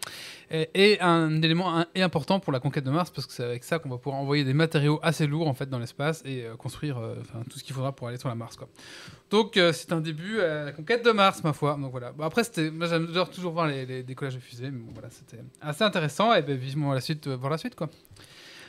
est 0.51 0.99
un 1.01 1.43
élément 1.43 1.77
un- 1.79 1.87
important 1.97 2.41
pour 2.41 2.53
la 2.53 2.61
conquête 2.61 2.85
de 2.85 2.91
Mars 2.91 3.11
parce 3.11 3.27
que 3.27 3.33
c'est 3.33 3.45
avec 3.45 3.65
ça 3.65 3.79
qu'on 3.79 3.89
va 3.89 3.99
pouvoir 3.99 4.21
envoyer 4.21 4.45
des 4.45 4.55
matériaux 4.55 4.99
assez 5.03 5.27
lourds 5.27 5.49
en 5.49 5.55
fait 5.55 5.69
dans 5.69 5.79
l'espace 5.79 6.23
et 6.25 6.45
euh, 6.45 6.57
construire 6.57 6.99
tout 7.51 7.59
ce 7.59 7.65
qu'il 7.65 7.75
faudra 7.75 7.93
pour 7.95 8.09
aller 8.09 8.17
sur 8.19 8.29
la 8.29 8.35
Mars. 8.35 8.57
Quoi. 8.57 8.69
Donc 9.31 9.59
c'est 9.73 9.93
un 9.93 10.01
début 10.01 10.41
à 10.41 10.65
la 10.67 10.73
conquête 10.73 11.05
de 11.05 11.11
Mars, 11.11 11.43
ma 11.45 11.53
foi. 11.53 11.77
Donc 11.81 11.91
voilà. 11.91 12.13
Bon, 12.13 12.25
après, 12.25 12.45
c'était, 12.45 12.71
moi 12.71 12.87
j'adore 12.87 13.31
toujours 13.31 13.53
voir 13.53 13.67
les, 13.67 13.85
les 13.87 14.03
décollages 14.03 14.35
de 14.37 14.41
fusées, 14.41 14.71
mais 14.71 14.79
bon, 14.81 14.93
voilà, 14.93 15.11
c'était 15.11 15.43
assez 15.61 15.85
intéressant 15.85 16.33
et 16.35 16.43
ben, 16.43 16.57
vivement 16.57 16.93
la 16.95 17.01
suite, 17.01 17.29
voir 17.29 17.51
la 17.51 17.59
suite 17.59 17.75
quoi. 17.75 17.89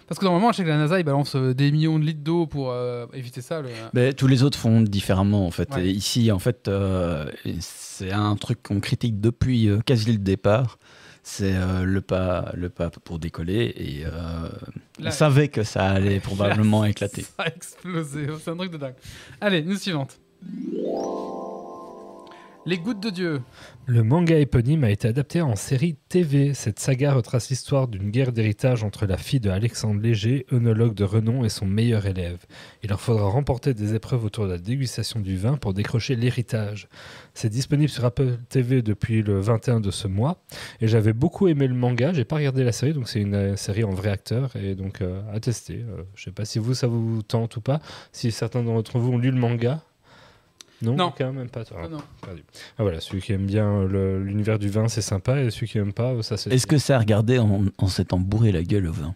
Parce 0.10 0.20
que 0.20 0.26
normalement, 0.26 0.52
je 0.52 0.58
sais 0.58 0.64
que 0.64 0.70
la 0.70 0.78
NASA, 0.78 1.00
ils 1.00 1.04
balancent 1.06 1.36
euh, 1.36 1.54
des 1.54 1.72
millions 1.72 1.98
de 2.00 2.04
litres 2.04 2.24
d'eau 2.24 2.48
pour 2.48 2.72
euh, 2.72 3.06
éviter 3.14 3.42
ça. 3.42 3.62
le- 3.62 3.70
Mais 3.94 4.12
tous 4.14 4.28
les 4.28 4.44
autres 4.44 4.58
font 4.58 4.82
différemment 4.82 5.46
en 5.46 5.52
fait. 5.52 5.74
Ouais. 5.76 5.86
Et 5.86 5.90
ici, 5.92 6.32
en 6.32 6.40
fait, 6.40 6.68
euh, 6.68 7.32
c'est 7.62 8.12
un 8.12 8.36
truc 8.36 8.62
qu'on 8.64 8.80
critique 8.80 9.22
depuis 9.22 9.70
euh, 9.70 9.80
quasi 9.86 10.12
le 10.12 10.18
départ. 10.18 10.80
C'est 11.22 11.54
euh, 11.54 11.84
le 11.84 12.02
pas, 12.02 12.52
le 12.56 12.70
pas 12.70 12.90
pour 12.90 13.20
décoller 13.20 13.72
et 13.78 14.04
euh, 14.06 14.10
Là- 15.00 15.10
on 15.10 15.12
savait 15.12 15.48
que 15.50 15.62
ça 15.64 15.86
allait 15.92 16.20
probablement 16.30 16.86
éclater. 16.86 17.22
Ça 17.38 17.44
a 17.44 17.48
explosé, 17.48 18.28
c'est 18.44 18.50
un 18.50 18.56
truc 18.58 18.72
de 18.72 18.78
dingue. 18.78 18.96
Allez, 19.40 19.62
news 19.62 19.76
suivante. 19.78 20.18
Les 22.66 22.78
gouttes 22.78 23.00
de 23.00 23.10
Dieu. 23.10 23.42
Le 23.92 24.04
manga 24.04 24.38
éponyme 24.38 24.84
a 24.84 24.92
été 24.92 25.08
adapté 25.08 25.42
en 25.42 25.56
série 25.56 25.96
TV. 26.10 26.54
Cette 26.54 26.80
saga 26.80 27.12
retrace 27.12 27.50
l'histoire 27.50 27.88
d'une 27.88 28.12
guerre 28.12 28.32
d'héritage 28.32 28.84
entre 28.84 29.08
la 29.08 29.18
fille 29.18 29.40
de 29.40 29.50
Alexandre 29.50 30.00
Léger, 30.00 30.46
œnologue 30.54 30.94
de 30.94 31.04
renom, 31.04 31.44
et 31.44 31.50
son 31.50 31.66
meilleur 31.66 32.06
élève. 32.06 32.38
Il 32.84 32.90
leur 32.90 33.02
faudra 33.02 33.28
remporter 33.28 33.74
des 33.74 33.96
épreuves 33.96 34.24
autour 34.24 34.46
de 34.46 34.52
la 34.52 34.58
dégustation 34.60 35.20
du 35.20 35.38
vin 35.38 35.58
pour 35.58 35.74
décrocher 35.74 36.16
l'héritage. 36.16 36.88
C'est 37.34 37.50
disponible 37.50 37.90
sur 37.90 38.06
Apple 38.06 38.38
TV 38.48 38.84
depuis 38.84 39.24
le 39.24 39.40
21 39.40 39.80
de 39.80 39.90
ce 39.90 40.08
mois. 40.08 40.44
Et 40.82 40.88
j'avais 40.88 41.14
beaucoup 41.14 41.48
aimé 41.48 41.66
le 41.66 41.74
manga. 41.74 42.14
J'ai 42.14 42.26
pas 42.26 42.36
regardé 42.36 42.64
la 42.64 42.72
série, 42.72 42.94
donc 42.94 43.10
c'est 43.10 43.22
une 43.22 43.34
euh, 43.34 43.56
série 43.56 43.84
en 43.84 43.90
vrai 43.96 44.12
acteur 44.12 44.56
et 44.56 44.76
donc 44.76 45.02
euh, 45.02 45.24
à 45.34 45.40
tester. 45.40 45.78
Euh, 45.78 46.04
je 46.14 46.26
sais 46.26 46.32
pas 46.32 46.46
si 46.46 46.60
vous 46.60 46.76
ça 46.76 46.86
vous 46.86 47.24
tente 47.24 47.58
ou 47.58 47.62
pas. 47.62 47.80
Si 48.12 48.32
certains 48.32 48.62
d'entre 48.62 49.00
vous 49.00 49.14
ont 49.14 49.18
lu 49.18 49.32
le 49.32 49.40
manga. 49.40 49.82
Non, 50.82 50.96
Non. 50.96 51.14
quand 51.18 51.34
même 51.34 51.50
pas. 51.50 51.66
toi. 51.66 51.78
Ah 51.84 51.88
non. 51.90 51.98
Perdu. 52.26 52.44
Ah 52.78 52.84
voilà, 52.84 53.00
celui 53.02 53.22
qui 53.22 53.34
aime 53.34 53.46
bien 53.46 53.84
le- 53.84 54.24
l'univers 54.24 54.58
du 54.60 54.70
vin, 54.70 54.88
c'est 54.88 55.02
sympa, 55.02 55.40
et 55.42 55.50
celui 55.52 55.68
qui 55.68 55.78
aime 55.78 55.92
pas, 55.94 56.14
ça 56.24 56.38
c'est. 56.38 56.52
Est-ce 56.54 56.68
que 56.68 56.78
c'est 56.78 56.94
à 56.94 57.00
regarder 57.00 57.38
en, 57.40 57.64
en 57.78 57.88
s'étant 57.88 58.20
bourré 58.20 58.52
la 58.52 58.64
gueule 58.64 58.88
au 58.88 58.94
vin? 58.94 59.14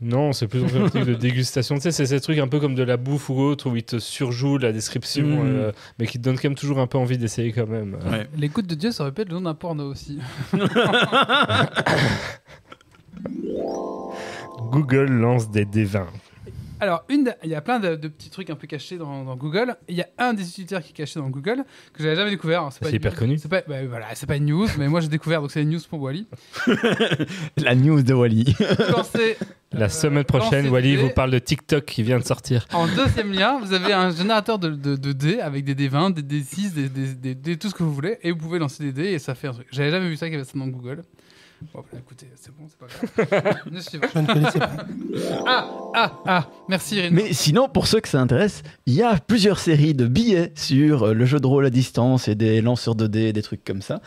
Non, 0.00 0.32
c'est 0.32 0.48
plus 0.48 0.62
un 0.76 0.88
truc 0.88 1.04
de 1.04 1.14
dégustation. 1.14 1.74
Tu 1.78 1.82
sais, 1.82 1.90
c'est 1.92 2.06
ces 2.06 2.20
trucs 2.20 2.38
un 2.38 2.48
peu 2.48 2.60
comme 2.60 2.74
de 2.74 2.82
la 2.82 2.96
bouffe 2.96 3.30
ou 3.30 3.34
autre 3.40 3.70
où 3.70 3.76
ils 3.76 3.84
te 3.84 3.98
surjouent 3.98 4.58
la 4.58 4.72
description, 4.72 5.24
Mm. 5.24 5.46
euh, 5.46 5.72
mais 5.98 6.06
qui 6.06 6.18
te 6.18 6.22
donnent 6.24 6.36
quand 6.36 6.48
même 6.48 6.56
toujours 6.56 6.78
un 6.80 6.86
peu 6.86 6.98
envie 6.98 7.16
d'essayer 7.16 7.52
quand 7.52 7.66
même. 7.68 7.96
Euh, 8.06 8.24
Les 8.36 8.48
gouttes 8.48 8.66
de 8.66 8.74
Dieu, 8.74 8.90
ça 8.90 9.04
aurait 9.04 9.12
pu 9.12 9.22
être 9.22 9.28
le 9.30 9.36
nom 9.36 9.42
d'un 9.42 9.54
porno 9.54 9.90
aussi. 9.90 10.18
Google 14.70 15.06
lance 15.10 15.50
des 15.50 15.64
D20. 15.64 16.04
Alors, 16.84 17.02
une, 17.08 17.34
il 17.42 17.48
y 17.48 17.54
a 17.54 17.62
plein 17.62 17.80
de, 17.80 17.96
de 17.96 18.08
petits 18.08 18.28
trucs 18.28 18.50
un 18.50 18.56
peu 18.56 18.66
cachés 18.66 18.98
dans, 18.98 19.24
dans 19.24 19.36
Google. 19.36 19.74
Il 19.88 19.96
y 19.96 20.02
a 20.02 20.08
un 20.18 20.34
des 20.34 20.46
utilitaires 20.46 20.82
qui 20.82 20.90
est 20.90 20.94
caché 20.94 21.18
dans 21.18 21.30
Google 21.30 21.64
que 21.94 22.02
j'avais 22.02 22.14
jamais 22.14 22.28
découvert. 22.28 22.68
C'est 22.72 22.82
pas 22.82 22.90
hyper 22.90 23.14
connu. 23.14 23.38
C'est 23.38 23.48
pas, 23.48 23.62
bah, 23.66 23.86
voilà, 23.88 24.08
c'est 24.14 24.26
pas 24.26 24.36
une 24.36 24.44
news, 24.44 24.68
mais 24.76 24.86
moi 24.88 25.00
j'ai 25.00 25.08
découvert, 25.08 25.40
donc 25.40 25.50
c'est 25.50 25.62
une 25.62 25.70
news 25.70 25.80
pour 25.88 26.02
Wally. 26.02 26.26
La 27.56 27.74
news 27.74 28.02
de 28.02 28.12
Wally. 28.12 28.54
La 29.72 29.86
euh, 29.86 29.88
semaine 29.88 30.24
prochaine, 30.24 30.66
lancez 30.66 30.68
Wally 30.68 30.96
vous 30.96 31.08
parle 31.08 31.30
de 31.30 31.38
TikTok 31.38 31.86
qui 31.86 32.02
vient 32.02 32.18
de 32.18 32.24
sortir. 32.24 32.66
En 32.74 32.86
deuxième 32.86 33.32
lien, 33.32 33.58
vous 33.60 33.72
avez 33.72 33.94
un 33.94 34.10
générateur 34.10 34.58
de, 34.58 34.68
de, 34.68 34.96
de 34.96 35.12
dés 35.12 35.40
avec 35.40 35.64
des 35.64 35.74
D20, 35.74 36.12
des 36.12 36.22
D6, 36.22 36.74
des, 36.74 37.34
des, 37.34 37.56
tout 37.56 37.70
ce 37.70 37.74
que 37.74 37.82
vous 37.82 37.94
voulez, 37.94 38.18
et 38.22 38.30
vous 38.30 38.36
pouvez 38.36 38.58
lancer 38.58 38.84
des 38.84 38.92
dés 38.92 39.12
et 39.12 39.18
ça 39.18 39.34
fait 39.34 39.48
un 39.48 39.54
truc. 39.54 39.68
J'avais 39.72 39.90
jamais 39.90 40.10
vu 40.10 40.16
ça 40.16 40.26
qu'il 40.26 40.34
y 40.34 40.36
avait 40.36 40.44
ça 40.44 40.58
dans 40.58 40.68
Google. 40.68 41.02
Bon, 41.72 41.84
bah, 41.92 41.98
écoutez, 41.98 42.28
c'est 42.36 42.54
bon, 42.54 42.66
c'est 42.68 42.78
pas 42.78 43.40
grave. 43.40 43.56
News 43.70 43.80
suivante. 43.80 44.10
Je 44.14 44.18
ne 44.18 44.26
connaissais 44.26 44.58
pas. 44.58 44.76
Ah, 45.46 45.70
ah, 45.94 46.22
ah, 46.26 46.50
merci 46.68 46.96
Irène. 46.96 47.14
Mais 47.14 47.32
sinon, 47.32 47.68
pour 47.68 47.86
ceux 47.86 48.00
que 48.00 48.08
ça 48.08 48.20
intéresse, 48.20 48.62
il 48.86 48.94
y 48.94 49.02
a 49.02 49.18
plusieurs 49.18 49.58
séries 49.58 49.94
de 49.94 50.06
billets 50.06 50.52
sur 50.56 51.04
euh, 51.04 51.14
le 51.14 51.24
jeu 51.24 51.40
de 51.40 51.46
rôle 51.46 51.64
à 51.66 51.70
distance 51.70 52.28
et 52.28 52.34
des 52.34 52.60
lanceurs 52.60 52.94
de 52.94 53.06
dés, 53.06 53.32
des 53.32 53.42
trucs 53.42 53.64
comme 53.64 53.82
ça, 53.82 54.00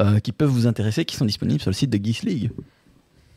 euh, 0.00 0.18
qui 0.20 0.32
peuvent 0.32 0.48
vous 0.50 0.66
intéresser, 0.66 1.04
qui 1.04 1.16
sont 1.16 1.24
disponibles 1.24 1.60
sur 1.60 1.70
le 1.70 1.74
site 1.74 1.90
de 1.90 2.04
Geeks 2.04 2.22
League. 2.22 2.50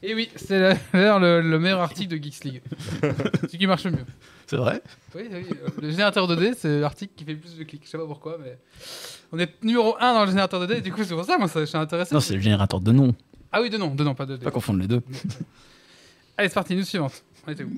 Et 0.04 0.14
oui, 0.14 0.30
c'est 0.36 0.78
d'ailleurs 0.94 1.20
le, 1.20 1.42
le 1.42 1.60
meilleur 1.60 1.82
article 1.82 2.18
de 2.18 2.24
Geeks 2.24 2.44
League. 2.44 2.62
Celui 3.02 3.58
qui 3.58 3.68
marche 3.68 3.84
le 3.86 3.92
mieux. 3.92 4.06
C'est 4.46 4.58
vrai? 4.58 4.82
Oui, 5.16 5.24
oui, 5.30 5.46
euh, 5.52 5.70
le 5.82 5.90
générateur 5.90 6.28
de 6.28 6.36
dés, 6.36 6.54
c'est 6.58 6.80
l'article 6.80 7.14
qui 7.16 7.26
fait 7.26 7.34
le 7.34 7.40
plus 7.40 7.58
de 7.58 7.64
clics. 7.64 7.82
Je 7.84 7.90
sais 7.90 7.98
pas 7.98 8.06
pourquoi, 8.06 8.38
mais. 8.42 8.58
On 9.34 9.40
est 9.40 9.62
numéro 9.62 9.98
1 10.00 10.14
dans 10.14 10.22
le 10.24 10.30
générateur 10.30 10.62
de 10.62 10.68
dés, 10.68 10.78
et 10.78 10.82
du 10.82 10.94
coup, 10.94 11.04
c'est 11.04 11.14
pour 11.14 11.26
ça, 11.26 11.38
moi, 11.38 11.50
ça, 11.50 11.60
je 11.60 11.66
suis 11.66 11.78
intéressé. 11.78 12.16
Non, 12.16 12.22
c'est 12.22 12.36
le 12.36 12.40
générateur 12.40 12.80
de 12.80 12.94
noms, 12.94 13.14
Ah 13.58 13.62
oui, 13.64 13.72
de 13.72 13.78
nom, 13.80 13.96
de 13.96 14.04
nom, 14.04 14.14
pas 14.14 14.28
de 14.28 14.38
dés. 14.38 14.44
pas 14.44 14.52
confondre 14.52 14.80
les 14.82 14.88
deux. 14.88 15.02
Allez, 16.38 16.48
c'est 16.48 16.54
parti, 16.54 16.76
news 16.76 16.84
suivante. 16.84 17.24
On 17.48 17.52
était 17.52 17.64
où 17.64 17.72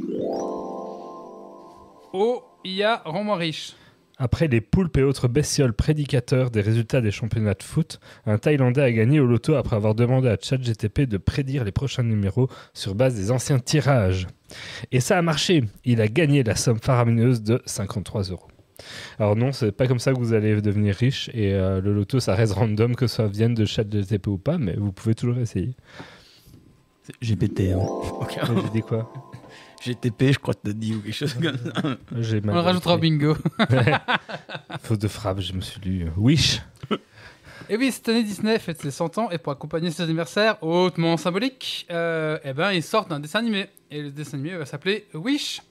Oh, 2.11 2.43
il 2.65 2.73
y 2.73 2.83
a 2.83 3.01
Rends-moi 3.05 3.37
riche. 3.37 3.75
Après 4.17 4.49
les 4.49 4.59
poulpes 4.59 4.97
et 4.97 5.03
autres 5.03 5.29
bestioles 5.29 5.71
prédicateurs 5.71 6.51
des 6.51 6.59
résultats 6.59 6.99
des 6.99 7.11
championnats 7.11 7.53
de 7.53 7.63
foot, 7.63 8.01
un 8.25 8.37
Thaïlandais 8.37 8.81
a 8.81 8.91
gagné 8.91 9.21
au 9.21 9.25
loto 9.25 9.55
après 9.55 9.77
avoir 9.77 9.95
demandé 9.95 10.27
à 10.27 10.35
ChatGTP 10.37 11.03
de 11.03 11.15
prédire 11.15 11.63
les 11.63 11.71
prochains 11.71 12.03
numéros 12.03 12.49
sur 12.73 12.93
base 12.93 13.15
des 13.15 13.31
anciens 13.31 13.59
tirages. 13.59 14.27
Et 14.91 14.99
ça 14.99 15.17
a 15.17 15.21
marché. 15.21 15.63
Il 15.85 16.01
a 16.01 16.09
gagné 16.09 16.43
la 16.43 16.57
somme 16.57 16.79
faramineuse 16.81 17.41
de 17.41 17.61
53 17.65 18.23
euros. 18.23 18.49
Alors 19.19 19.35
non, 19.35 19.51
c'est 19.51 19.71
pas 19.71 19.87
comme 19.87 19.99
ça 19.99 20.13
que 20.13 20.19
vous 20.19 20.33
allez 20.33 20.61
devenir 20.61 20.95
riche 20.95 21.29
et 21.33 21.53
euh, 21.53 21.81
le 21.81 21.93
loto 21.93 22.19
ça 22.19 22.35
reste 22.35 22.53
random 22.53 22.95
que 22.95 23.07
ça 23.07 23.27
vienne 23.27 23.53
de 23.53 23.65
ChatGTP 23.65 24.27
ou 24.27 24.37
pas, 24.37 24.57
mais 24.57 24.75
vous 24.75 24.91
pouvez 24.91 25.15
toujours 25.15 25.37
essayer. 25.37 25.75
GPT. 27.21 27.71
Hein. 27.73 27.79
J'ai 28.29 28.69
dit 28.71 28.81
quoi? 28.81 29.11
GTP, 29.81 30.33
je 30.33 30.39
crois 30.39 30.53
que 30.53 30.59
t'as 30.65 30.73
dit 30.73 30.93
ou 30.93 31.01
quelque 31.01 31.13
chose 31.13 31.33
comme 31.33 31.57
ça. 31.57 31.97
J'ai 32.19 32.41
On 32.43 32.53
le 32.53 32.59
rajoutera 32.59 32.95
au 32.95 32.97
bingo. 32.97 33.37
Faute 34.83 35.01
de 35.01 35.07
frappe, 35.07 35.39
je 35.39 35.53
me 35.53 35.61
suis 35.61 35.79
lu 35.81 36.05
euh, 36.05 36.09
Wish. 36.17 36.61
Et 37.69 37.77
oui, 37.77 37.91
cette 37.91 38.09
année, 38.09 38.23
Disney 38.23 38.57
fête 38.57 38.81
ses 38.81 38.91
100 38.91 39.17
ans 39.19 39.29
et 39.29 39.37
pour 39.37 39.51
accompagner 39.51 39.91
ses 39.91 40.01
anniversaires 40.03 40.61
hautement 40.63 41.17
symboliques, 41.17 41.85
euh, 41.91 42.39
eh 42.43 42.53
ben, 42.53 42.71
ils 42.71 42.83
sortent 42.83 43.11
un 43.11 43.19
dessin 43.19 43.39
animé. 43.39 43.67
Et 43.91 44.01
le 44.01 44.11
dessin 44.11 44.37
animé 44.37 44.57
va 44.57 44.65
s'appeler 44.65 45.07
Wish, 45.13 45.61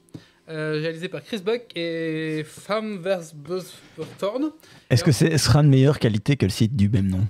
euh, 0.51 0.79
réalisé 0.81 1.09
par 1.09 1.23
Chris 1.23 1.39
Buck 1.45 1.63
et 1.75 2.45
Femme 2.47 2.99
vs. 2.99 3.35
Buzzthorn. 3.35 4.51
Est-ce 4.91 5.05
que 5.05 5.13
ce 5.13 5.37
sera 5.37 5.63
de 5.63 5.69
meilleure 5.69 5.99
qualité 5.99 6.37
que 6.37 6.47
le 6.47 6.51
site 6.51 6.75
du 6.77 6.89
même 6.89 7.09
nom? 7.09 7.27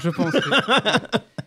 Je 0.00 0.10
pense. 0.10 0.34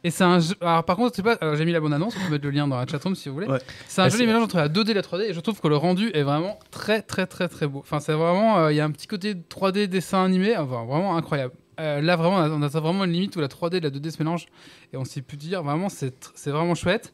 et 0.03 0.09
c'est 0.09 0.23
un 0.23 0.39
jeu. 0.39 0.55
Alors, 0.61 0.85
par 0.85 0.95
contre, 0.95 1.13
c'est 1.15 1.23
pas. 1.23 1.37
j'ai 1.55 1.65
mis 1.65 1.73
la 1.73 1.81
bonne 1.81 1.91
annonce, 1.93 2.15
on 2.17 2.25
peut 2.25 2.31
mettre 2.31 2.45
le 2.45 2.51
lien 2.51 2.67
dans 2.67 2.77
la 2.77 2.87
chatroom 2.87 3.15
si 3.15 3.27
vous 3.27 3.35
voulez. 3.35 3.47
Ouais. 3.47 3.59
C'est 3.87 4.01
un 4.01 4.05
Ah, 4.05 4.09
joli 4.09 4.21
c'est- 4.21 4.27
mélange 4.27 4.43
entre 4.43 4.57
la 4.57 4.69
2D 4.69 4.91
et 4.91 4.93
la 4.93 5.01
3D 5.01 5.23
et 5.29 5.33
je 5.33 5.39
trouve 5.41 5.59
que 5.59 5.67
le 5.67 5.75
rendu 5.75 6.09
est 6.13 6.23
vraiment 6.23 6.57
très, 6.71 7.01
très, 7.01 7.25
très, 7.27 7.49
très 7.49 7.67
beau. 7.67 7.79
Enfin, 7.79 7.99
c'est 7.99 8.13
vraiment. 8.13 8.59
euh, 8.59 8.71
Il 8.71 8.75
y 8.77 8.79
a 8.79 8.85
un 8.85 8.91
petit 8.91 9.07
côté 9.07 9.35
3D 9.35 9.87
dessin 9.87 10.23
animé, 10.23 10.55
enfin, 10.55 10.85
vraiment 10.85 11.17
incroyable. 11.17 11.53
Euh, 11.79 12.01
là, 12.01 12.15
vraiment, 12.15 12.35
on 12.37 12.39
a, 12.41 12.49
on 12.49 12.61
a 12.61 12.67
vraiment 12.67 13.03
une 13.03 13.11
limite 13.11 13.35
où 13.35 13.39
la 13.41 13.47
3D 13.49 13.77
et 13.77 13.79
la 13.81 13.89
2D 13.89 14.11
se 14.11 14.19
mélangent 14.19 14.45
et 14.93 14.97
on 14.97 15.03
sait 15.05 15.21
plus 15.21 15.37
dire. 15.37 15.61
Vraiment, 15.63 15.89
c'est 15.89 16.29
c'est 16.35 16.51
vraiment 16.51 16.75
chouette. 16.75 17.11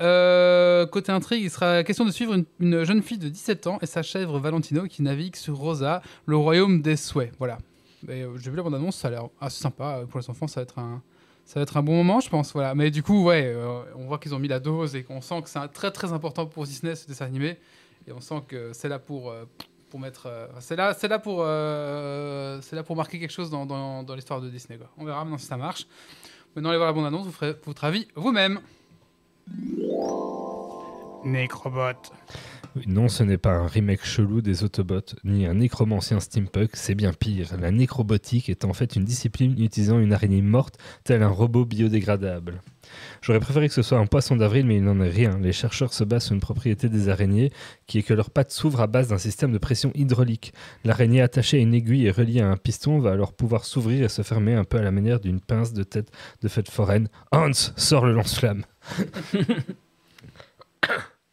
Euh, 0.00 0.86
côté 0.86 1.12
intrigue, 1.12 1.42
il 1.42 1.50
sera 1.50 1.84
question 1.84 2.04
de 2.04 2.10
suivre 2.10 2.32
une, 2.34 2.46
une 2.58 2.84
jeune 2.84 3.02
fille 3.02 3.18
de 3.18 3.28
17 3.28 3.66
ans 3.66 3.78
et 3.82 3.86
sa 3.86 4.02
chèvre 4.02 4.38
Valentino 4.38 4.84
qui 4.86 5.02
navigue 5.02 5.36
sur 5.36 5.56
Rosa, 5.56 6.02
le 6.26 6.36
royaume 6.36 6.80
des 6.80 6.96
souhaits. 6.96 7.32
Voilà. 7.38 7.58
Euh, 8.08 8.36
J'ai 8.38 8.50
vu 8.50 8.56
la 8.56 8.62
bande-annonce, 8.62 8.96
ça 8.96 9.08
a 9.08 9.10
l'air 9.10 9.28
assez 9.40 9.60
sympa. 9.60 9.98
Euh, 9.98 10.06
Pour 10.06 10.20
les 10.20 10.30
enfants, 10.30 10.46
ça 10.46 10.60
va 10.60 10.62
être 10.62 10.78
un, 10.78 11.02
ça 11.44 11.60
va 11.60 11.64
être 11.64 11.76
un 11.76 11.82
bon 11.82 11.96
moment, 11.96 12.20
je 12.20 12.30
pense. 12.30 12.52
Voilà. 12.52 12.74
Mais 12.74 12.90
du 12.90 13.02
coup, 13.02 13.24
ouais, 13.24 13.54
on 13.96 14.06
voit 14.06 14.18
qu'ils 14.18 14.34
ont 14.34 14.38
mis 14.38 14.48
la 14.48 14.60
dose 14.60 14.96
et 14.96 15.02
qu'on 15.02 15.20
sent 15.20 15.42
que 15.42 15.50
c'est 15.50 15.68
très 15.68 15.90
très 15.90 16.12
important 16.12 16.46
pour 16.46 16.64
Disney 16.64 16.94
ce 16.94 17.06
dessin 17.06 17.26
animé. 17.26 17.58
Et 18.08 18.12
on 18.12 18.20
sent 18.22 18.42
que 18.48 18.72
c'est 18.72 18.88
là 18.88 18.98
pour, 18.98 19.34
pour 19.90 20.00
mettre. 20.00 20.28
c'est 20.60 20.76
là, 20.76 20.96
là 21.02 21.18
pour, 21.18 21.44
là 21.44 22.82
pour 22.86 22.96
marquer 22.96 23.20
quelque 23.20 23.32
chose 23.32 23.50
dans, 23.50 23.66
dans, 23.66 24.14
l'histoire 24.14 24.40
de 24.40 24.48
Disney. 24.48 24.78
On 24.96 25.04
verra 25.04 25.24
maintenant 25.24 25.36
si 25.36 25.46
ça 25.46 25.58
marche. 25.58 25.86
Maintenant, 26.56 26.70
allez 26.70 26.78
voir 26.78 26.88
la 26.88 26.94
bande-annonce, 26.94 27.26
vous 27.26 27.32
ferez 27.32 27.54
votre 27.66 27.84
avis 27.84 28.08
vous-même. 28.14 28.60
Necrobot. 31.24 32.12
Non, 32.86 33.08
ce 33.08 33.24
n'est 33.24 33.38
pas 33.38 33.52
un 33.52 33.66
remake 33.66 34.04
chelou 34.04 34.40
des 34.40 34.62
Autobots, 34.62 35.16
ni 35.24 35.44
un 35.44 35.54
nécromancien 35.54 36.20
steampunk, 36.20 36.70
c'est 36.74 36.94
bien 36.94 37.12
pire. 37.12 37.56
La 37.60 37.72
nécrobotique 37.72 38.48
est 38.48 38.64
en 38.64 38.72
fait 38.72 38.94
une 38.94 39.04
discipline 39.04 39.60
utilisant 39.60 39.98
une 39.98 40.12
araignée 40.12 40.40
morte, 40.40 40.78
tel 41.02 41.22
un 41.22 41.28
robot 41.28 41.64
biodégradable. 41.64 42.62
J'aurais 43.22 43.40
préféré 43.40 43.66
que 43.68 43.74
ce 43.74 43.82
soit 43.82 43.98
un 43.98 44.06
poisson 44.06 44.36
d'avril, 44.36 44.66
mais 44.66 44.76
il 44.76 44.84
n'en 44.84 45.00
est 45.00 45.08
rien. 45.08 45.38
Les 45.40 45.52
chercheurs 45.52 45.92
se 45.92 46.04
basent 46.04 46.26
sur 46.26 46.34
une 46.34 46.40
propriété 46.40 46.88
des 46.88 47.08
araignées, 47.08 47.50
qui 47.86 47.98
est 47.98 48.02
que 48.02 48.14
leurs 48.14 48.30
pattes 48.30 48.52
s'ouvrent 48.52 48.80
à 48.80 48.86
base 48.86 49.08
d'un 49.08 49.18
système 49.18 49.52
de 49.52 49.58
pression 49.58 49.90
hydraulique. 49.94 50.54
L'araignée 50.84 51.22
attachée 51.22 51.58
à 51.58 51.60
une 51.60 51.74
aiguille 51.74 52.06
et 52.06 52.12
reliée 52.12 52.40
à 52.40 52.48
un 52.48 52.56
piston 52.56 53.00
va 53.00 53.10
alors 53.10 53.32
pouvoir 53.32 53.64
s'ouvrir 53.64 54.04
et 54.04 54.08
se 54.08 54.22
fermer 54.22 54.54
un 54.54 54.64
peu 54.64 54.78
à 54.78 54.82
la 54.82 54.92
manière 54.92 55.18
d'une 55.18 55.40
pince 55.40 55.72
de 55.72 55.82
tête 55.82 56.10
de 56.40 56.48
fête 56.48 56.70
foraine. 56.70 57.08
Hans 57.32 57.52
sort 57.52 58.06
le 58.06 58.12
lance-flamme. 58.12 58.64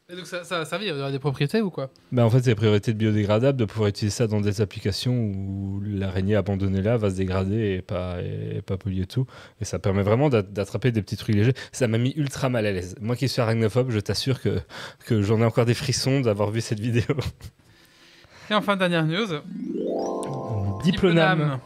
Et 0.09 0.15
donc, 0.15 0.25
ça, 0.25 0.45
ça 0.45 0.65
il 0.81 0.87
y 0.87 0.91
aura 0.91 1.11
des 1.11 1.19
propriétés 1.19 1.61
ou 1.61 1.69
quoi? 1.69 1.89
Bah 2.13 2.25
en 2.25 2.29
fait, 2.29 2.41
c'est 2.41 2.51
la 2.51 2.55
priorité 2.55 2.93
de 2.93 2.97
biodégradable 2.97 3.59
de 3.59 3.65
pouvoir 3.65 3.89
utiliser 3.89 4.15
ça 4.15 4.25
dans 4.27 4.39
des 4.39 4.61
applications 4.61 5.13
où 5.13 5.81
l'araignée 5.85 6.37
abandonnée 6.37 6.81
là 6.81 6.95
va 6.95 7.09
se 7.09 7.15
dégrader 7.17 7.75
et 7.77 7.81
pas, 7.81 8.21
et 8.21 8.61
pas 8.61 8.77
polluer 8.77 9.05
tout. 9.05 9.25
Et 9.59 9.65
ça 9.65 9.79
permet 9.79 10.03
vraiment 10.03 10.29
d'a- 10.29 10.43
d'attraper 10.43 10.93
des 10.93 11.01
petits 11.01 11.17
trucs 11.17 11.35
légers. 11.35 11.53
Ça 11.73 11.89
m'a 11.89 11.97
mis 11.97 12.13
ultra 12.15 12.47
mal 12.47 12.65
à 12.65 12.71
l'aise. 12.71 12.95
Moi 13.01 13.17
qui 13.17 13.27
suis 13.27 13.41
arachnophobe, 13.41 13.91
je 13.91 13.99
t'assure 13.99 14.39
que, 14.41 14.59
que 15.05 15.21
j'en 15.21 15.41
ai 15.41 15.45
encore 15.45 15.65
des 15.65 15.73
frissons 15.73 16.21
d'avoir 16.21 16.51
vu 16.51 16.61
cette 16.61 16.79
vidéo. 16.79 17.03
Et 18.49 18.53
enfin, 18.53 18.77
dernière 18.77 19.05
news. 19.05 19.27
Diplôname. 20.83 21.57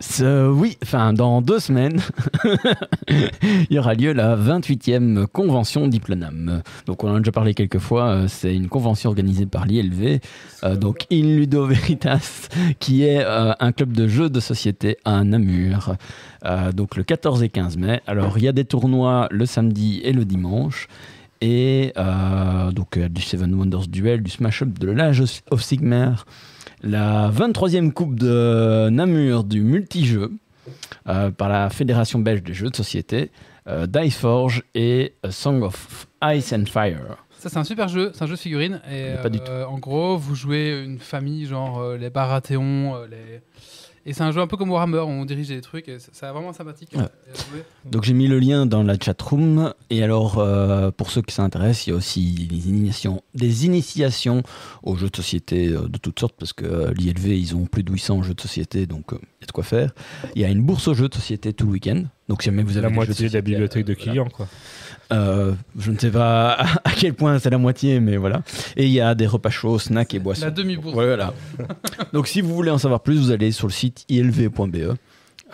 Ce- 0.00 0.48
oui, 0.50 0.76
enfin, 0.82 1.12
dans 1.12 1.40
deux 1.40 1.58
semaines, 1.60 2.00
il 3.08 3.66
y 3.70 3.78
aura 3.78 3.94
lieu 3.94 4.12
la 4.12 4.36
28e 4.36 5.26
convention 5.26 5.86
Diplonam. 5.86 6.62
Donc, 6.86 7.04
on 7.04 7.10
en 7.10 7.14
a 7.16 7.18
déjà 7.18 7.30
parlé 7.32 7.54
quelques 7.54 7.78
fois. 7.78 8.08
euh, 8.08 8.28
C'est 8.28 8.54
une 8.54 8.68
convention 8.68 9.10
organisée 9.10 9.46
par 9.46 9.66
l'ILV, 9.66 10.18
euh, 10.64 10.76
donc 10.76 11.06
In 11.12 11.22
Ludo 11.22 11.66
Veritas, 11.66 12.48
qui 12.80 13.04
est 13.04 13.22
euh, 13.24 13.52
un 13.60 13.72
club 13.72 13.92
de 13.92 14.08
jeux 14.08 14.28
de 14.30 14.40
société 14.40 14.96
à 15.04 15.22
Namur. 15.24 15.94
Euh, 16.44 16.72
donc, 16.72 16.96
le 16.96 17.04
14 17.04 17.42
et 17.42 17.48
15 17.48 17.76
mai. 17.76 18.00
Alors, 18.06 18.38
il 18.38 18.44
y 18.44 18.48
a 18.48 18.52
des 18.52 18.64
tournois 18.64 19.28
le 19.30 19.46
samedi 19.46 20.00
et 20.04 20.12
le 20.12 20.24
dimanche. 20.24 20.88
Et 21.40 21.92
euh, 21.96 22.70
donc, 22.72 22.96
euh, 22.96 23.08
du 23.08 23.20
Seven 23.22 23.54
Wonders 23.54 23.86
Duel, 23.88 24.22
du 24.22 24.30
Smash 24.30 24.62
Up, 24.62 24.78
de 24.78 24.90
l'Age 24.90 25.22
of 25.50 25.62
Sigmar, 25.62 26.24
la 26.84 27.30
23e 27.30 27.92
Coupe 27.92 28.18
de 28.18 28.88
Namur 28.90 29.44
du 29.44 29.62
multijeu 29.62 30.30
euh, 31.08 31.30
par 31.30 31.48
la 31.48 31.70
Fédération 31.70 32.18
belge 32.18 32.42
des 32.42 32.54
jeux 32.54 32.70
de 32.70 32.76
société, 32.76 33.30
euh, 33.66 33.86
Diceforge 33.86 34.62
et 34.74 35.14
A 35.22 35.30
Song 35.30 35.62
of 35.62 36.06
Ice 36.22 36.52
and 36.52 36.66
Fire. 36.66 37.24
Ça, 37.44 37.50
c'est 37.50 37.58
un 37.58 37.64
super 37.64 37.88
jeu, 37.88 38.10
c'est 38.14 38.22
un 38.22 38.26
jeu 38.26 38.36
de 38.36 38.40
figurines. 38.40 38.80
Et, 38.90 39.16
Pas 39.22 39.28
du 39.28 39.38
euh, 39.50 39.66
En 39.66 39.78
gros, 39.78 40.16
vous 40.16 40.34
jouez 40.34 40.82
une 40.82 40.98
famille, 40.98 41.44
genre 41.44 41.78
euh, 41.78 41.98
les 41.98 42.08
Baratheons, 42.08 42.94
euh, 42.96 43.06
les. 43.06 43.42
Et 44.06 44.12
c'est 44.12 44.22
un 44.22 44.32
jeu 44.32 44.40
un 44.40 44.46
peu 44.46 44.56
comme 44.56 44.70
Warhammer, 44.70 44.98
où 45.00 45.08
on 45.08 45.24
dirige 45.24 45.48
des 45.48 45.60
trucs, 45.60 45.88
et 45.88 45.98
c'est 45.98 46.14
c'est 46.14 46.28
vraiment 46.28 46.52
sympathique. 46.52 46.90
Ouais. 46.94 47.08
Donc 47.90 48.04
j'ai 48.04 48.12
mis 48.12 48.26
le 48.26 48.38
lien 48.38 48.66
dans 48.66 48.82
la 48.82 48.96
chat 49.02 49.20
room. 49.22 49.72
Et 49.90 50.02
alors, 50.02 50.38
euh, 50.38 50.90
pour 50.90 51.10
ceux 51.10 51.22
qui 51.22 51.34
s'intéressent, 51.34 51.86
il 51.86 51.90
y 51.90 51.92
a 51.92 51.96
aussi 51.96 52.46
des 52.50 52.68
initiations, 52.68 53.22
des 53.34 53.66
initiations 53.66 54.42
aux 54.82 54.96
jeux 54.96 55.08
de 55.08 55.16
société 55.16 55.68
euh, 55.68 55.88
de 55.88 55.98
toutes 55.98 56.20
sortes, 56.20 56.34
parce 56.38 56.52
que 56.52 56.64
euh, 56.66 56.92
l'ILV, 56.94 57.28
ils 57.28 57.56
ont 57.56 57.64
plus 57.66 57.82
de 57.82 57.90
800 57.92 58.22
jeux 58.22 58.34
de 58.34 58.40
société, 58.40 58.86
donc 58.86 59.12
euh, 59.12 59.18
il 59.22 59.42
y 59.42 59.44
a 59.44 59.46
de 59.46 59.52
quoi 59.52 59.64
faire. 59.64 59.92
Il 60.34 60.42
y 60.42 60.44
a 60.44 60.48
une 60.48 60.62
bourse 60.62 60.86
aux 60.88 60.94
jeux 60.94 61.08
de 61.08 61.14
société 61.14 61.52
tout 61.52 61.66
le 61.66 61.72
week-end. 61.72 62.02
Donc 62.28 62.42
si 62.42 62.46
jamais 62.46 62.62
vous 62.62 62.76
avez 62.76 62.82
La 62.82 62.88
des 62.88 62.94
jeux 62.94 62.96
moitié 62.96 63.14
de 63.14 63.22
la 63.22 63.28
société, 63.28 63.42
bibliothèque 63.42 63.84
de 63.84 63.94
voilà. 63.94 64.10
clients, 64.10 64.28
quoi. 64.28 64.48
Euh, 65.12 65.52
je 65.78 65.90
ne 65.90 65.98
sais 65.98 66.10
pas 66.10 66.52
à 66.84 66.90
quel 66.92 67.14
point 67.14 67.38
c'est 67.38 67.50
la 67.50 67.58
moitié, 67.58 68.00
mais 68.00 68.16
voilà. 68.16 68.42
Et 68.76 68.86
il 68.86 68.92
y 68.92 69.00
a 69.00 69.14
des 69.14 69.26
repas 69.26 69.50
chauds, 69.50 69.78
snacks 69.78 70.14
et 70.14 70.18
boissons. 70.18 70.44
La 70.44 70.50
demi-bourse. 70.50 70.94
Voilà. 70.94 71.34
Donc 72.12 72.26
si 72.26 72.40
vous 72.40 72.54
voulez 72.54 72.70
en 72.70 72.78
savoir 72.78 73.00
plus, 73.00 73.18
vous 73.18 73.30
allez 73.30 73.52
sur 73.52 73.66
le 73.66 73.72
site 73.72 74.04
ilv.be 74.08 74.96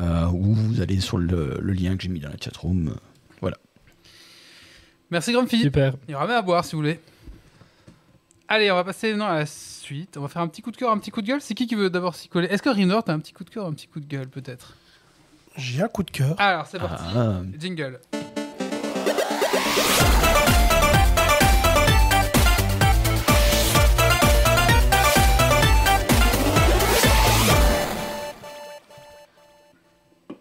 euh, 0.00 0.26
ou 0.26 0.54
vous 0.54 0.80
allez 0.80 1.00
sur 1.00 1.18
le, 1.18 1.58
le 1.60 1.72
lien 1.72 1.96
que 1.96 2.02
j'ai 2.02 2.08
mis 2.08 2.20
dans 2.20 2.28
la 2.30 2.36
chatroom. 2.40 2.94
Merci, 5.10 5.32
Grumpy. 5.32 5.60
Super. 5.60 5.94
Il 6.08 6.12
y 6.12 6.14
aura 6.14 6.26
même 6.26 6.36
à 6.36 6.42
boire 6.42 6.64
si 6.64 6.72
vous 6.72 6.82
voulez. 6.82 7.00
Allez, 8.48 8.70
on 8.70 8.76
va 8.76 8.84
passer 8.84 9.10
maintenant 9.10 9.26
à 9.26 9.38
la 9.38 9.46
suite. 9.46 10.16
On 10.16 10.22
va 10.22 10.28
faire 10.28 10.42
un 10.42 10.48
petit 10.48 10.62
coup 10.62 10.70
de 10.70 10.76
cœur, 10.76 10.90
un 10.92 10.98
petit 10.98 11.10
coup 11.10 11.20
de 11.20 11.26
gueule. 11.26 11.40
C'est 11.40 11.54
qui 11.54 11.66
qui 11.66 11.74
veut 11.74 11.90
d'abord 11.90 12.14
s'y 12.14 12.28
coller? 12.28 12.46
Est-ce 12.48 12.62
que 12.62 12.68
Rinor, 12.68 13.02
t'as 13.04 13.12
un 13.12 13.18
petit 13.18 13.32
coup 13.32 13.44
de 13.44 13.50
cœur, 13.50 13.66
un 13.66 13.72
petit 13.72 13.88
coup 13.88 14.00
de 14.00 14.06
gueule 14.06 14.28
peut-être? 14.28 14.76
J'ai 15.56 15.82
un 15.82 15.88
coup 15.88 16.04
de 16.04 16.10
cœur. 16.10 16.36
Alors, 16.40 16.66
c'est 16.66 16.78
parti. 16.78 17.02
Ah, 17.14 17.40
Jingle. 17.58 17.98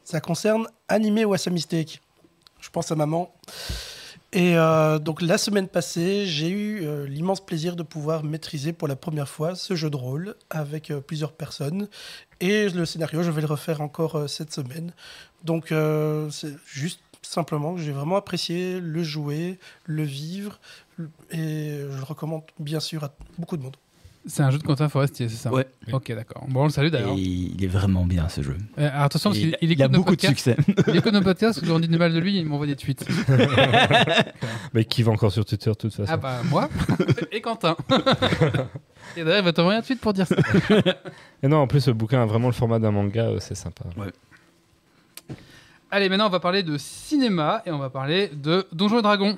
Ça 0.09 0.21
concerne 0.21 0.67
Animé 0.87 1.23
Wasami 1.23 1.61
Steak. 1.61 2.01
Je 2.59 2.69
pense 2.71 2.91
à 2.91 2.95
maman. 2.95 3.31
Et 4.31 4.57
euh, 4.57 4.97
donc 4.97 5.21
la 5.21 5.37
semaine 5.37 5.67
passée, 5.67 6.25
j'ai 6.25 6.49
eu 6.49 6.83
euh, 6.83 7.05
l'immense 7.05 7.45
plaisir 7.45 7.75
de 7.75 7.83
pouvoir 7.83 8.23
maîtriser 8.23 8.73
pour 8.73 8.87
la 8.87 8.95
première 8.95 9.29
fois 9.29 9.53
ce 9.53 9.75
jeu 9.75 9.91
de 9.91 9.95
rôle 9.95 10.35
avec 10.49 10.89
euh, 10.89 10.99
plusieurs 10.99 11.33
personnes. 11.33 11.87
Et 12.39 12.69
le 12.69 12.85
scénario, 12.85 13.21
je 13.21 13.29
vais 13.29 13.41
le 13.41 13.47
refaire 13.47 13.81
encore 13.81 14.27
cette 14.27 14.51
semaine. 14.51 14.93
Donc 15.43 15.73
c'est 16.31 16.55
juste 16.65 17.01
simplement 17.29 17.75
que 17.75 17.81
j'ai 17.81 17.91
vraiment 17.91 18.15
apprécié 18.17 18.79
le 18.79 19.03
jouer, 19.03 19.59
le 19.85 20.03
vivre. 20.03 20.59
Et 21.31 21.79
je 21.91 21.97
le 21.97 22.03
recommande 22.03 22.41
bien 22.59 22.79
sûr 22.79 23.03
à 23.03 23.11
beaucoup 23.37 23.55
de 23.55 23.61
monde. 23.61 23.77
C'est 24.25 24.43
un 24.43 24.51
jeu 24.51 24.57
de 24.57 24.63
Quentin 24.63 24.89
Forestier, 24.89 25.29
c'est 25.29 25.37
ça 25.37 25.51
ouais. 25.51 25.65
Ok, 25.93 26.11
d'accord. 26.13 26.45
Bon, 26.49 26.61
on 26.61 26.63
le 26.65 26.69
salue 26.71 26.87
Et 26.87 26.91
d'ailleurs. 26.91 27.15
il 27.15 27.63
est 27.63 27.67
vraiment 27.67 28.05
bien 28.05 28.27
ce 28.27 28.41
jeu. 28.41 28.57
Euh, 28.77 28.89
alors, 28.89 29.03
attention, 29.03 29.29
parce 29.29 29.39
qu'il 29.39 29.57
il, 29.61 29.71
il 29.71 29.81
a 29.81 29.87
nos 29.87 29.99
beaucoup 29.99 30.15
de 30.15 30.21
podcasts. 30.21 30.55
succès. 30.55 30.83
Il 30.87 30.97
écoute 30.97 31.13
nos 31.13 31.21
podcasts, 31.21 31.65
quand 31.65 31.75
on 31.75 31.79
dit 31.79 31.87
du 31.87 31.97
mal 31.97 32.13
de 32.13 32.19
lui, 32.19 32.37
il 32.37 32.45
m'envoie 32.45 32.67
des 32.67 32.75
tweets. 32.75 33.05
Mais 34.73 34.83
qui 34.83 35.03
va 35.03 35.13
encore 35.13 35.31
sur 35.31 35.45
Twitter 35.45 35.69
de 35.69 35.75
toute 35.75 35.93
façon 35.93 36.11
Ah 36.11 36.17
bah, 36.17 36.41
moi 36.49 36.67
et 37.31 37.39
Quentin. 37.39 37.77
et 39.15 39.23
d'ailleurs, 39.23 39.39
il 39.39 39.45
va 39.45 39.53
t'envoyer 39.53 39.79
un 39.79 39.83
tweet 39.83 40.01
pour 40.01 40.11
dire 40.13 40.27
ça. 40.27 40.35
Et 41.41 41.47
non, 41.47 41.57
en 41.57 41.67
plus, 41.67 41.87
le 41.87 41.93
bouquin 41.93 42.21
a 42.21 42.25
vraiment 42.25 42.47
le 42.47 42.53
format 42.53 42.77
d'un 42.79 42.91
manga, 42.91 43.23
euh, 43.25 43.37
c'est 43.39 43.55
sympa. 43.55 43.85
Allez, 45.91 46.07
maintenant, 46.07 46.27
on 46.27 46.29
va 46.29 46.39
parler 46.39 46.61
de 46.61 46.77
cinéma 46.77 47.63
et 47.65 47.71
on 47.71 47.79
va 47.79 47.89
parler 47.89 48.27
de 48.31 48.67
Donjons 48.71 48.99
et 48.99 49.01
Dragons. 49.01 49.37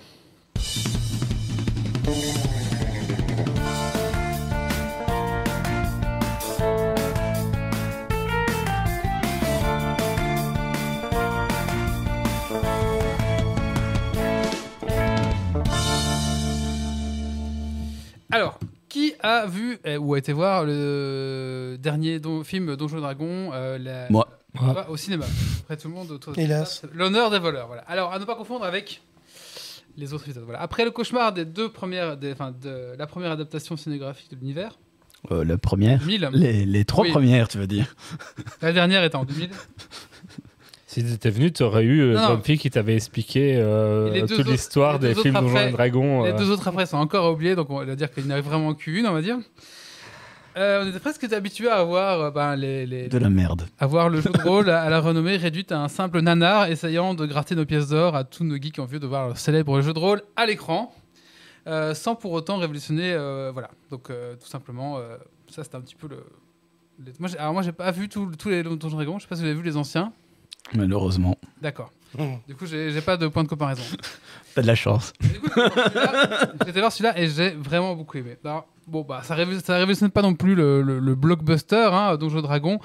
Alors, 18.29 18.59
qui 18.89 19.13
a 19.21 19.45
vu 19.45 19.79
euh, 19.87 19.97
ou 19.97 20.15
a 20.15 20.17
été 20.17 20.33
voir 20.33 20.65
le 20.65 21.77
dernier 21.79 22.19
film 22.43 22.75
Donjons 22.75 22.97
et 22.97 23.01
Dragons 23.01 23.51
euh, 23.53 24.07
Moi. 24.09 24.27
Ah, 24.59 24.87
au 24.89 24.97
cinéma. 24.97 25.25
Après 25.63 25.77
tout 25.77 25.87
le 25.87 25.93
monde 25.93 26.11
autour 26.11 26.33
de 26.33 26.39
Hélas. 26.39 26.81
L'honneur 26.93 27.29
des 27.31 27.39
voleurs. 27.39 27.67
Voilà. 27.67 27.83
Alors, 27.87 28.11
à 28.11 28.19
ne 28.19 28.25
pas 28.25 28.35
confondre 28.35 28.65
avec 28.65 29.01
les 29.97 30.13
autres 30.13 30.23
épisodes. 30.25 30.43
Voilà. 30.43 30.61
Après 30.61 30.83
le 30.85 30.91
cauchemar 30.91 31.31
des 31.33 31.45
deux 31.45 31.69
premières, 31.69 32.17
des- 32.17 32.33
enfin, 32.33 32.53
de 32.61 32.95
la 32.97 33.07
première 33.07 33.31
adaptation 33.31 33.77
cinégraphique 33.77 34.29
de 34.31 34.35
l'univers, 34.35 34.77
Euh, 35.31 35.43
la 35.45 35.57
première. 35.57 35.99
2000. 35.99 36.29
Les, 36.33 36.65
les 36.65 36.85
trois 36.85 37.03
Oui. 37.05 37.11
premières, 37.11 37.47
tu 37.47 37.57
veux 37.59 37.67
dire. 37.67 37.95
La 38.61 38.73
dernière 38.73 39.03
était 39.03 39.15
en 39.15 39.23
2000. 39.25 39.51
Si 40.87 41.03
tu 41.05 41.11
étais 41.13 41.29
venu, 41.29 41.53
tu 41.53 41.63
aurais 41.63 41.83
eu 41.85 42.01
euh, 42.01 42.15
Non, 42.15 42.21
non. 42.21 42.27
Bumpy 42.35 42.57
qui 42.57 42.69
t'avait 42.69 42.95
expliqué 42.95 43.55
euh, 43.55 44.07
Et 44.09 44.15
les 44.15 44.21
deux 44.21 44.27
toute 44.27 44.39
autres- 44.39 44.51
l'histoire 44.51 44.93
les 44.93 44.99
deux 44.99 45.07
des 45.15 45.21
films 45.21 45.35
autres 45.37 45.43
Donjons 45.45 45.55
après- 45.57 45.69
et 45.69 45.71
Dragons. 45.71 46.23
Les 46.23 46.31
euh, 46.31 46.37
deux 46.37 46.49
autres 46.49 46.67
après 46.67 46.85
sont 46.85 46.97
encore 46.97 47.31
oubliés, 47.31 47.55
donc 47.55 47.69
on 47.69 47.85
va 47.85 47.95
dire 47.95 48.11
qu'il 48.11 48.25
n'y 48.25 48.31
arrive 48.33 48.43
vraiment 48.45 48.73
qu'une, 48.73 49.05
on 49.07 49.13
va 49.13 49.21
dire. 49.21 49.37
Euh, 50.57 50.83
on 50.83 50.89
était 50.89 50.99
presque 50.99 51.23
habitué 51.31 51.69
à 51.69 51.75
avoir 51.77 52.19
euh, 52.21 52.31
ben, 52.31 52.55
les, 52.57 52.85
les- 52.85 53.07
De 53.07 53.17
la 53.17 53.29
merde. 53.29 53.67
à 53.79 53.85
voir 53.87 54.09
le 54.09 54.19
jeu 54.19 54.29
de 54.29 54.41
rôle 54.41 54.69
à 54.69 54.89
la 54.89 54.99
renommée 54.99 55.37
réduite 55.37 55.71
à 55.71 55.79
un 55.81 55.87
simple 55.87 56.19
nanar 56.21 56.65
essayant 56.65 57.13
de 57.13 57.25
gratter 57.25 57.55
nos 57.55 57.65
pièces 57.65 57.87
d'or 57.89 58.15
à 58.15 58.23
tous 58.25 58.43
nos 58.43 58.57
geeks 58.57 58.79
envieux 58.79 58.99
de 58.99 59.07
voir 59.07 59.27
leur 59.27 59.37
célèbre 59.37 59.79
jeu 59.81 59.93
de 59.93 59.99
rôle 59.99 60.21
à 60.35 60.45
l'écran, 60.45 60.93
euh, 61.67 61.93
sans 61.93 62.15
pour 62.15 62.33
autant 62.33 62.57
révolutionner. 62.57 63.13
euh, 63.13 63.51
voilà, 63.53 63.69
donc 63.89 64.09
euh, 64.09 64.35
tout 64.35 64.47
simplement, 64.47 64.97
euh, 64.97 65.17
ça 65.49 65.63
c'était 65.63 65.77
un 65.77 65.81
petit 65.81 65.95
peu 65.95 66.07
le. 66.09 66.23
les- 67.05 67.13
Moi, 67.19 67.29
j'ai- 67.29 67.37
alors 67.37 67.53
moi 67.53 67.61
j'ai 67.61 67.71
pas 67.71 67.91
vu 67.91 68.09
tous 68.09 68.29
tous 68.35 68.49
les 68.49 68.61
Donjons 68.63 68.89
et 68.99 69.05
Dragons, 69.05 69.19
je 69.19 69.23
sais 69.23 69.29
pas 69.29 69.35
si 69.35 69.41
vous 69.43 69.47
avez 69.47 69.57
vu 69.57 69.63
les 69.63 69.77
anciens. 69.77 70.11
Malheureusement. 70.73 71.37
D'accord. 71.61 71.91
Du 72.47 72.55
coup, 72.55 72.65
j'ai 72.65 72.91
j'ai 72.91 73.01
pas 73.01 73.15
de 73.17 73.27
point 73.27 73.43
de 73.43 73.47
comparaison. 73.47 73.81
T'as 74.55 74.61
de 74.61 74.67
la 74.67 74.75
chance. 74.75 75.13
Du 75.21 75.39
coup, 75.39 75.49
j'ai 75.55 75.65
été 75.65 75.71
voir 75.71 76.11
celui-là- 76.11 76.81
voir 76.81 76.91
celui-là 76.91 77.19
et 77.19 77.27
j'ai 77.27 77.49
vraiment 77.51 77.95
beaucoup 77.95 78.17
aimé. 78.17 78.37
Alors, 78.43 78.67
bon, 78.91 79.01
bah, 79.07 79.21
ça 79.23 79.33
révolutionne, 79.35 79.65
ça 79.65 79.77
révolutionne 79.77 80.11
pas 80.11 80.21
non 80.21 80.35
plus 80.35 80.53
le, 80.53 80.81
le- 80.81 80.99
le 80.99 81.15
blockbuster, 81.15 81.89
hein, 81.91 82.17
Donjons 82.17 82.39
et 82.39 82.41
Dragons, 82.43 82.79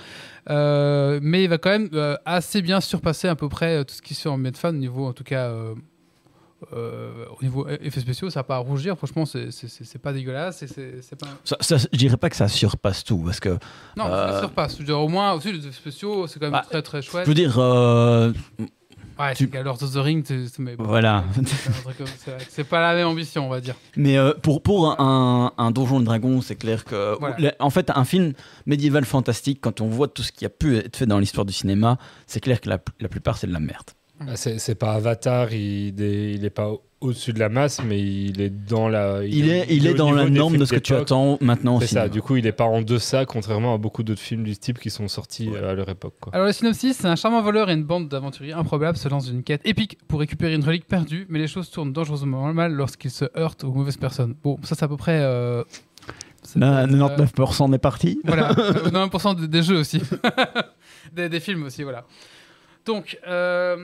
euh, 0.50 1.18
mais 1.22 1.44
il 1.44 1.48
va 1.50 1.58
quand 1.58 1.70
même 1.70 1.88
euh, 1.92 2.16
assez 2.24 2.62
bien 2.62 2.80
surpasser 2.80 3.28
à 3.28 3.34
peu 3.34 3.48
près 3.48 3.78
euh, 3.78 3.84
tout 3.84 3.94
ce 3.94 4.02
qui 4.02 4.14
se 4.14 4.22
fait 4.22 4.28
en 4.28 4.36
Medfan, 4.38 4.68
au 4.70 4.72
niveau, 4.72 5.06
en 5.06 5.12
tout 5.12 5.24
cas, 5.24 5.48
euh, 5.48 5.74
euh, 6.72 7.26
au 7.38 7.42
niveau 7.44 7.68
effets 7.68 8.00
spéciaux, 8.00 8.30
ça 8.30 8.40
va 8.40 8.44
pas 8.44 8.54
à 8.56 8.58
rougir. 8.58 8.96
Franchement, 8.96 9.26
c'est- 9.26 9.98
pas 9.98 10.12
dégueulasse. 10.14 10.64
c'est 10.66 11.16
pas... 11.18 11.26
Ça, 11.44 11.56
ça, 11.60 11.76
je 11.76 11.98
dirais 11.98 12.16
pas 12.16 12.30
que 12.30 12.36
ça 12.36 12.48
surpasse 12.48 13.04
tout, 13.04 13.18
parce 13.18 13.40
que 13.40 13.50
Non, 13.96 14.06
ça 14.06 14.38
surpasse. 14.40 14.72
Je 14.74 14.78
veux 14.78 14.84
dire, 14.84 14.98
au 15.00 15.08
moins, 15.08 15.32
aussi, 15.34 15.52
les 15.52 15.58
effets 15.58 15.72
spéciaux, 15.76 16.26
c'est 16.26 16.38
quand 16.40 16.46
même 16.46 16.52
Bah, 16.52 16.64
très 16.68 16.80
très 16.82 17.02
chouette. 17.02 17.24
je 17.24 17.28
veux 17.28 17.34
dire, 17.34 17.58
Ouais, 19.18 19.34
tu- 19.34 19.44
c'est 19.44 19.50
qu'à 19.50 19.62
Lord 19.62 19.82
of 19.82 19.92
the 19.92 19.96
Ring, 19.96 20.24
mais 20.58 20.76
bon, 20.76 20.84
voilà. 20.84 21.24
c'est 22.48 22.64
pas 22.64 22.80
la 22.80 22.94
même 22.94 23.06
ambition, 23.08 23.46
on 23.46 23.48
va 23.48 23.60
dire. 23.60 23.74
Mais 23.96 24.18
euh, 24.18 24.32
pour, 24.42 24.62
pour 24.62 25.00
un, 25.00 25.52
un 25.56 25.70
Donjon 25.70 26.00
et 26.00 26.04
Dragon, 26.04 26.40
c'est 26.40 26.56
clair 26.56 26.84
que. 26.84 27.16
Voilà. 27.18 27.54
En 27.60 27.70
fait, 27.70 27.90
un 27.94 28.04
film 28.04 28.32
médiéval 28.66 29.04
fantastique, 29.04 29.60
quand 29.60 29.80
on 29.80 29.88
voit 29.88 30.08
tout 30.08 30.22
ce 30.22 30.32
qui 30.32 30.44
a 30.44 30.50
pu 30.50 30.76
être 30.76 30.96
fait 30.96 31.06
dans 31.06 31.18
l'histoire 31.18 31.44
du 31.46 31.52
cinéma, 31.52 31.98
c'est 32.26 32.40
clair 32.40 32.60
que 32.60 32.68
la, 32.68 32.78
la 33.00 33.08
plupart, 33.08 33.38
c'est 33.38 33.46
de 33.46 33.52
la 33.52 33.60
merde. 33.60 33.90
ah, 34.20 34.36
c'est 34.36 34.58
c'est 34.58 34.74
pas 34.74 34.92
Avatar, 34.94 35.52
il 35.52 36.00
est, 36.02 36.32
il 36.34 36.44
est 36.44 36.50
pas 36.50 36.70
au-dessus 37.00 37.32
de 37.32 37.38
la 37.38 37.48
masse, 37.48 37.82
mais 37.84 38.00
il 38.00 38.40
est 38.40 38.50
dans 38.50 38.88
la. 38.88 39.24
Il 39.24 39.50
est, 39.50 39.66
il 39.70 39.86
est 39.86 39.94
dans 39.94 40.12
la 40.12 40.24
des 40.24 40.30
norme 40.30 40.56
de 40.56 40.64
ce 40.64 40.74
que 40.74 40.80
tu 40.80 40.94
attends 40.94 41.36
maintenant 41.40 41.78
C'est 41.80 41.86
ça, 41.86 42.08
du 42.08 42.22
coup, 42.22 42.36
il 42.36 42.46
est 42.46 42.52
pas 42.52 42.64
en 42.64 42.80
deçà, 42.82 43.26
contrairement 43.26 43.74
à 43.74 43.78
beaucoup 43.78 44.02
d'autres 44.02 44.20
films 44.20 44.44
du 44.44 44.56
type 44.56 44.78
qui 44.78 44.90
sont 44.90 45.08
sortis 45.08 45.50
euh, 45.54 45.70
à 45.72 45.74
leur 45.74 45.88
époque. 45.88 46.14
Quoi. 46.20 46.34
Alors 46.34 46.46
le 46.46 46.52
synopsis, 46.52 46.96
c'est 46.96 47.06
un 47.08 47.16
charmant 47.16 47.42
voleur 47.42 47.68
et 47.70 47.74
une 47.74 47.84
bande 47.84 48.08
d'aventuriers 48.08 48.54
improbables 48.54 48.96
se 48.96 49.08
lancent 49.08 49.26
dans 49.26 49.32
une 49.32 49.42
quête 49.42 49.60
épique 49.64 49.98
pour 50.08 50.20
récupérer 50.20 50.54
une 50.54 50.64
relique 50.64 50.86
perdue, 50.86 51.26
mais 51.28 51.38
les 51.38 51.48
choses 51.48 51.70
tournent 51.70 51.92
dangereusement 51.92 52.52
mal 52.54 52.72
lorsqu'ils 52.72 53.10
se 53.10 53.26
heurtent 53.36 53.64
aux 53.64 53.72
mauvaises 53.72 53.98
personnes. 53.98 54.34
Bon, 54.42 54.58
ça 54.62 54.74
c'est 54.74 54.84
à 54.84 54.88
peu 54.88 54.96
près... 54.96 55.20
euh, 55.20 55.62
euh, 56.56 56.86
99% 56.86 57.74
est 57.74 57.78
parti. 57.78 58.20
voilà, 58.24 58.50
euh, 58.58 58.72
90% 58.90 59.40
des, 59.40 59.48
des 59.48 59.62
jeux 59.62 59.78
aussi. 59.78 60.00
des, 61.12 61.28
des 61.28 61.40
films 61.40 61.64
aussi, 61.64 61.82
voilà. 61.82 62.04
Donc, 62.84 63.18
euh, 63.26 63.76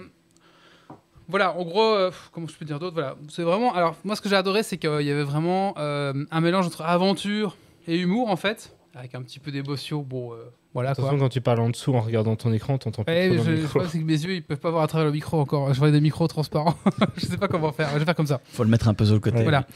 voilà, 1.28 1.56
en 1.56 1.64
gros, 1.64 1.94
euh, 1.94 2.10
pff, 2.10 2.30
comment 2.32 2.46
je 2.46 2.54
peux 2.54 2.64
dire 2.64 2.78
d'autre 2.78 2.94
Voilà, 2.94 3.16
c'est 3.28 3.42
vraiment... 3.42 3.74
Alors, 3.74 3.96
moi, 4.04 4.16
ce 4.16 4.20
que 4.20 4.28
j'ai 4.28 4.36
adoré, 4.36 4.62
c'est 4.62 4.76
qu'il 4.78 4.90
y 5.02 5.10
avait 5.10 5.22
vraiment 5.22 5.74
euh, 5.78 6.24
un 6.30 6.40
mélange 6.40 6.66
entre 6.66 6.82
aventure 6.82 7.56
et 7.86 7.98
humour, 7.98 8.28
en 8.30 8.36
fait, 8.36 8.74
avec 8.94 9.14
un 9.14 9.22
petit 9.22 9.38
peu 9.38 9.50
d'émotion, 9.50 10.02
bon, 10.02 10.32
euh, 10.32 10.36
voilà, 10.74 10.94
quoi. 10.94 11.04
Attention, 11.04 11.18
quand 11.24 11.28
tu 11.28 11.40
parles 11.40 11.60
en 11.60 11.70
dessous 11.70 11.94
en 11.94 12.00
regardant 12.00 12.34
ton 12.36 12.52
écran, 12.52 12.78
t'entends 12.78 13.04
pas 13.04 13.12
dans 13.14 13.42
je, 13.44 13.50
le 13.50 13.56
je 13.56 13.62
micro. 13.62 13.80
pense 13.80 13.92
que 13.92 13.98
mes 13.98 14.24
yeux 14.24 14.34
ils 14.36 14.42
peuvent 14.42 14.58
pas 14.58 14.70
voir 14.70 14.82
à 14.82 14.86
travers 14.86 15.04
le 15.06 15.12
micro 15.12 15.38
encore. 15.38 15.72
Je 15.74 15.78
vois 15.78 15.90
des 15.90 16.00
micros 16.00 16.26
transparents. 16.28 16.76
je 17.16 17.26
sais 17.26 17.36
pas 17.36 17.46
comment 17.48 17.72
faire. 17.72 17.90
Je 17.92 17.98
vais 17.98 18.04
faire 18.06 18.14
comme 18.14 18.26
ça. 18.26 18.40
Faut 18.44 18.64
le 18.64 18.70
mettre 18.70 18.88
un 18.88 18.94
peu 18.94 19.04
sur 19.04 19.12
le 19.14 19.20
côté. 19.20 19.36
Ouais. 19.36 19.42
Voilà. 19.42 19.66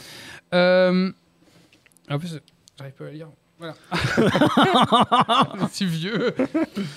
Euh, 0.55 1.11
En 2.11 2.19
plus, 2.19 2.41
j'arrive 2.79 2.95
pas 2.95 3.07
à 3.07 3.11
lire. 3.11 3.29
Voilà. 3.59 3.75
Suis 5.73 5.87
vieux. 5.87 6.35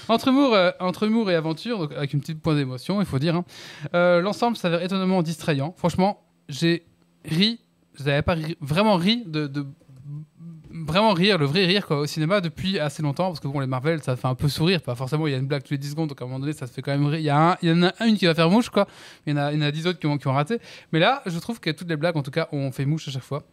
Entre 0.08 0.28
humour, 0.28 0.54
euh, 0.54 0.72
entre 0.80 1.04
humour 1.04 1.32
et 1.32 1.36
aventure, 1.36 1.80
donc 1.80 1.94
avec 1.94 2.14
une 2.14 2.20
petite 2.20 2.42
pointe 2.42 2.58
d'émotion, 2.58 3.00
il 3.02 3.06
faut 3.06 3.20
dire. 3.20 3.36
hein. 3.36 3.46
Euh, 3.94 4.22
L'ensemble 4.22 4.58
s'avère 4.58 4.82
étonnamment 4.84 5.22
distrayant. 5.22 5.74
Franchement, 5.78 6.22
j'ai 6.50 6.86
ri. 7.26 7.62
Je 7.96 8.04
n'avais 8.04 8.22
pas 8.22 8.36
vraiment 8.62 8.96
ri 8.96 9.24
de, 9.26 9.50
vraiment 10.72 11.14
rire, 11.14 11.38
le 11.38 11.46
vrai 11.46 11.66
rire 11.66 11.86
quoi, 11.86 12.00
au 12.00 12.06
cinéma 12.06 12.42
depuis 12.42 12.80
assez 12.80 13.02
longtemps 13.02 13.28
parce 13.28 13.40
que 13.40 13.48
bon 13.48 13.60
les 13.60 13.68
Marvel 13.68 14.02
ça 14.02 14.16
fait 14.16 14.28
un 14.28 14.36
peu 14.36 14.48
sourire, 14.48 14.82
pas 14.82 14.96
forcément 14.96 15.28
il 15.28 15.32
y 15.32 15.34
a 15.34 15.38
une 15.38 15.48
blague 15.48 15.64
tous 15.64 15.74
les 15.74 15.78
10 15.78 15.92
secondes 15.92 16.10
donc 16.10 16.22
à 16.22 16.26
un 16.26 16.28
moment 16.28 16.40
donné 16.40 16.54
ça 16.54 16.68
se 16.68 16.72
fait 16.74 16.82
quand 16.82 16.92
même 16.92 17.06
rire. 17.08 17.20
Il 17.20 17.68
y, 17.68 17.72
en 17.72 17.84
a 17.84 18.06
une 18.06 18.18
qui 18.18 18.26
va 18.26 18.34
faire 18.36 18.50
mouche 18.50 18.70
quoi, 18.70 18.88
il 19.26 19.32
y 19.32 19.34
en 19.34 19.38
a, 19.38 19.52
il 19.52 19.60
y 19.60 19.64
en 19.64 19.66
a 19.66 19.72
10 19.72 19.88
autres 19.88 20.00
qui 20.00 20.08
ont, 20.08 20.18
qui 20.18 20.28
raté. 20.30 20.60
Mais 20.94 21.00
là 21.00 21.22
je 21.26 21.38
trouve 21.40 21.60
que 21.60 21.72
toutes 21.72 21.90
les 21.90 21.98
blagues 21.98 22.16
en 22.18 22.24
tout 22.24 22.32
cas 22.32 22.48
ont 22.52 22.72
fait 22.72 22.86
mouche 22.86 23.08
à 23.08 23.12
chaque 23.12 23.24
fois. 23.24 23.44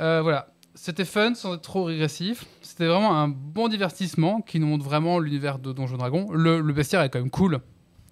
Euh, 0.00 0.20
voilà, 0.22 0.51
c'était 0.74 1.04
fun 1.04 1.34
sans 1.34 1.54
être 1.54 1.62
trop 1.62 1.84
régressif. 1.84 2.44
C'était 2.62 2.86
vraiment 2.86 3.16
un 3.20 3.28
bon 3.28 3.68
divertissement 3.68 4.40
qui 4.40 4.58
nous 4.60 4.66
montre 4.66 4.84
vraiment 4.84 5.18
l'univers 5.18 5.58
de 5.58 5.72
Donjons 5.72 5.96
et 5.96 5.98
Dragons. 5.98 6.30
Le, 6.32 6.60
le 6.60 6.72
bestiaire 6.72 7.02
est 7.02 7.10
quand 7.10 7.18
même 7.18 7.30
cool 7.30 7.58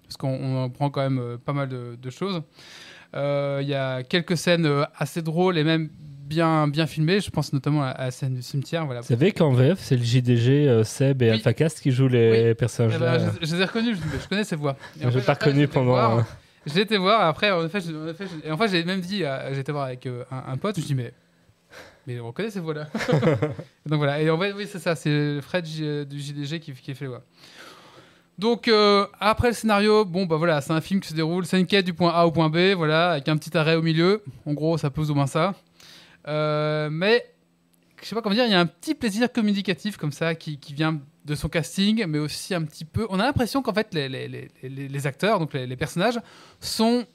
parce 0.03 0.17
qu'on 0.17 0.29
on 0.33 0.63
en 0.63 0.69
prend 0.69 0.89
quand 0.89 1.01
même 1.01 1.19
euh, 1.19 1.37
pas 1.37 1.53
mal 1.53 1.69
de, 1.69 1.95
de 2.01 2.09
choses. 2.09 2.41
Euh, 3.15 3.59
Il 3.61 3.67
y 3.69 3.73
a 3.73 4.03
quelques 4.03 4.37
scènes 4.37 4.65
euh, 4.65 4.83
assez 4.97 5.21
drôles 5.21 5.57
et 5.57 5.63
même 5.63 5.89
bien, 6.25 6.67
bien 6.67 6.85
filmées. 6.85 7.19
Je 7.19 7.29
pense 7.29 7.51
notamment 7.53 7.83
à, 7.83 7.87
à 7.89 8.03
la 8.05 8.11
scène 8.11 8.35
du 8.35 8.41
cimetière. 8.41 8.85
Voilà. 8.85 9.01
Vous 9.01 9.07
savez 9.07 9.31
qu'en 9.31 9.51
VF, 9.53 9.79
c'est 9.79 9.97
le 9.97 10.03
JDG, 10.03 10.67
euh, 10.67 10.83
Seb 10.83 11.21
et 11.21 11.25
Oui. 11.25 11.31
AlphaCast 11.31 11.79
qui 11.81 11.91
jouent 11.91 12.07
les 12.09 12.53
personnages 12.55 12.93
Eh 12.95 12.99
ben, 12.99 13.17
là. 13.17 13.31
je, 13.41 13.45
je 13.47 13.55
les 13.55 13.61
ai 13.61 13.65
reconnus, 13.65 13.97
je, 13.97 14.19
je 14.21 14.27
connais 14.27 14.43
ces 14.43 14.55
voix. 14.55 14.75
J'ai 14.99 15.09
fait, 15.11 15.21
pas 15.21 15.33
reconnu 15.33 15.67
pendant. 15.67 16.23
J'ai 16.65 16.81
été 16.81 16.97
voir, 16.97 17.21
après, 17.25 17.49
en 17.51 17.65
effet, 17.65 17.79
j'ai- 17.81 18.51
en 18.51 18.57
fait, 18.57 18.83
même 18.85 19.01
dit, 19.01 19.23
j'ai 19.51 19.59
été 19.59 19.71
voir 19.71 19.85
avec 19.85 20.05
euh, 20.05 20.23
un, 20.31 20.53
un 20.53 20.57
pote, 20.57 20.75
je 20.75 20.81
me 20.81 20.85
dis, 20.85 20.95
mais 20.95 21.11
Mais 22.15 22.19
on 22.19 22.27
reconnaît 22.27 22.51
ces 22.51 22.59
voix-là. 22.59 22.87
Donc 23.85 23.97
voilà. 23.97 24.21
Et 24.21 24.29
en 24.29 24.37
fait, 24.39 24.53
oui, 24.53 24.67
c'est 24.71 24.79
ça. 24.79 24.95
C'est 24.95 25.39
Fred 25.41 25.65
J- 25.65 26.05
du 26.05 26.19
JDG 26.19 26.59
qui, 26.59 26.73
qui 26.73 26.93
fait 26.95 27.05
les 27.05 27.09
voix. 27.09 27.23
Donc 28.37 28.67
euh, 28.67 29.05
après 29.19 29.49
le 29.49 29.53
scénario, 29.53 30.03
bon 30.03 30.25
bah 30.25 30.35
voilà, 30.37 30.61
c'est 30.61 30.71
un 30.73 30.81
film 30.81 30.99
qui 30.99 31.09
se 31.09 31.13
déroule, 31.13 31.45
c'est 31.45 31.59
une 31.59 31.67
quête 31.67 31.85
du 31.85 31.93
point 31.93 32.11
A 32.11 32.25
au 32.25 32.31
point 32.31 32.49
B, 32.49 32.73
voilà, 32.75 33.11
avec 33.11 33.27
un 33.29 33.37
petit 33.37 33.55
arrêt 33.55 33.75
au 33.75 33.83
milieu. 33.83 34.23
En 34.47 34.53
gros, 34.53 34.77
ça 34.79 34.89
plus 34.89 35.11
ou 35.11 35.15
moins 35.15 35.27
ça. 35.27 35.53
Euh, 36.27 36.89
mais 36.91 37.23
je 38.01 38.07
sais 38.07 38.15
pas 38.15 38.21
comment 38.21 38.33
dire, 38.33 38.45
il 38.45 38.51
y 38.51 38.55
a 38.55 38.59
un 38.59 38.65
petit 38.65 38.95
plaisir 38.95 39.31
communicatif 39.31 39.97
comme 39.97 40.11
ça 40.11 40.33
qui, 40.33 40.57
qui 40.57 40.73
vient 40.73 40.99
de 41.25 41.35
son 41.35 41.49
casting, 41.49 42.03
mais 42.07 42.17
aussi 42.17 42.55
un 42.55 42.63
petit 42.63 42.85
peu. 42.85 43.05
On 43.11 43.19
a 43.19 43.23
l'impression 43.23 43.61
qu'en 43.61 43.73
fait 43.75 43.93
les, 43.93 44.09
les, 44.09 44.27
les, 44.27 44.49
les- 44.87 45.07
acteurs, 45.07 45.37
donc 45.37 45.53
les, 45.53 45.75
personnages, 45.75 46.19
sont 46.59 47.05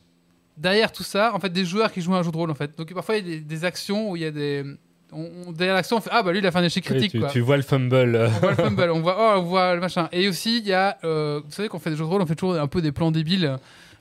derrière 0.57 0.93
tout 0.93 1.03
ça, 1.03 1.35
en 1.35 1.41
fait, 1.41 1.51
des 1.51 1.65
joueurs 1.65 1.91
qui 1.91 2.03
jouent 2.03 2.15
un 2.15 2.23
jeu 2.23 2.31
de 2.31 2.37
rôle 2.37 2.53
en 2.53 2.55
fait. 2.55 2.79
Donc 2.79 2.93
parfois 2.95 3.17
il 3.17 3.27
y 3.27 3.33
a 3.33 3.35
des, 3.39 3.41
des 3.41 3.65
actions 3.65 4.11
où 4.11 4.17
il 4.17 4.23
y 4.23 4.27
a 4.27 4.31
des 4.31 4.63
on, 5.13 5.29
on- 5.49 5.53
derrière 5.53 5.75
l'action, 5.75 5.97
on 5.97 6.01
fait 6.01 6.11
ah 6.13 6.23
bah 6.23 6.33
lui 6.33 6.39
il 6.41 6.47
a 6.47 6.51
fait 6.51 6.59
un 6.59 6.65
échec 6.65 6.85
Oui, 6.85 6.91
critique 6.91 7.13
tu, 7.13 7.21
quoi. 7.21 7.29
tu 7.29 7.41
vois 7.41 7.57
le 7.57 7.63
fumble. 7.63 7.95
euh, 7.95 8.29
On 8.29 8.39
voit 8.41 8.51
le 8.51 8.57
fumble, 8.57 8.91
on 8.93 9.01
voit, 9.01 9.17
oh, 9.19 9.39
on 9.41 9.43
voit 9.43 9.75
le 9.75 9.81
machin. 9.81 10.09
Et 10.13 10.29
aussi, 10.29 10.59
il 10.59 10.67
y 10.67 10.73
a, 10.73 10.99
euh, 11.05 11.41
vous 11.45 11.53
savez 11.53 11.69
qu'on 11.69 11.79
fait 11.79 11.91
des 11.91 11.97
jeux 11.97 12.05
de 12.05 12.09
rôle, 12.09 12.23
on 12.23 12.27
fait 12.27 12.35
toujours 12.35 12.57
un 12.57 12.67
peu 12.69 12.81
des 12.83 12.93
plans 12.93 13.11
débiles. 13.11 13.57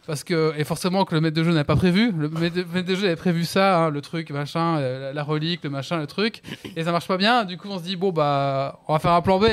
Parce 0.08 0.24
que, 0.24 0.54
et 0.56 0.64
forcément 0.66 1.04
que 1.04 1.16
le 1.16 1.22
maître 1.22 1.36
de 1.36 1.44
jeu 1.44 1.52
n'a 1.52 1.64
pas 1.64 1.76
prévu. 1.76 2.12
Le 2.16 2.30
maître 2.30 2.56
de, 2.58 2.64
maître 2.72 2.88
de 2.88 2.94
jeu 2.94 3.08
avait 3.08 3.16
prévu 3.16 3.44
ça, 3.44 3.86
hein, 3.86 3.90
le 3.90 4.02
truc, 4.02 4.30
machin, 4.30 4.78
euh, 4.78 5.00
la, 5.08 5.14
la 5.14 5.24
relique, 5.24 5.64
le 5.64 5.72
machin, 5.72 5.98
le 5.98 6.06
truc. 6.06 6.44
Et 6.76 6.84
ça 6.84 6.92
marche 6.92 7.08
pas 7.08 7.18
bien. 7.18 7.44
Du 7.44 7.58
coup, 7.58 7.70
on 7.72 7.80
se 7.80 7.84
dit, 7.84 7.96
bon, 7.96 8.12
bah, 8.12 8.82
on 8.88 8.94
va 8.94 9.00
faire 9.00 9.14
un 9.14 9.22
plan 9.24 9.40
B. 9.40 9.46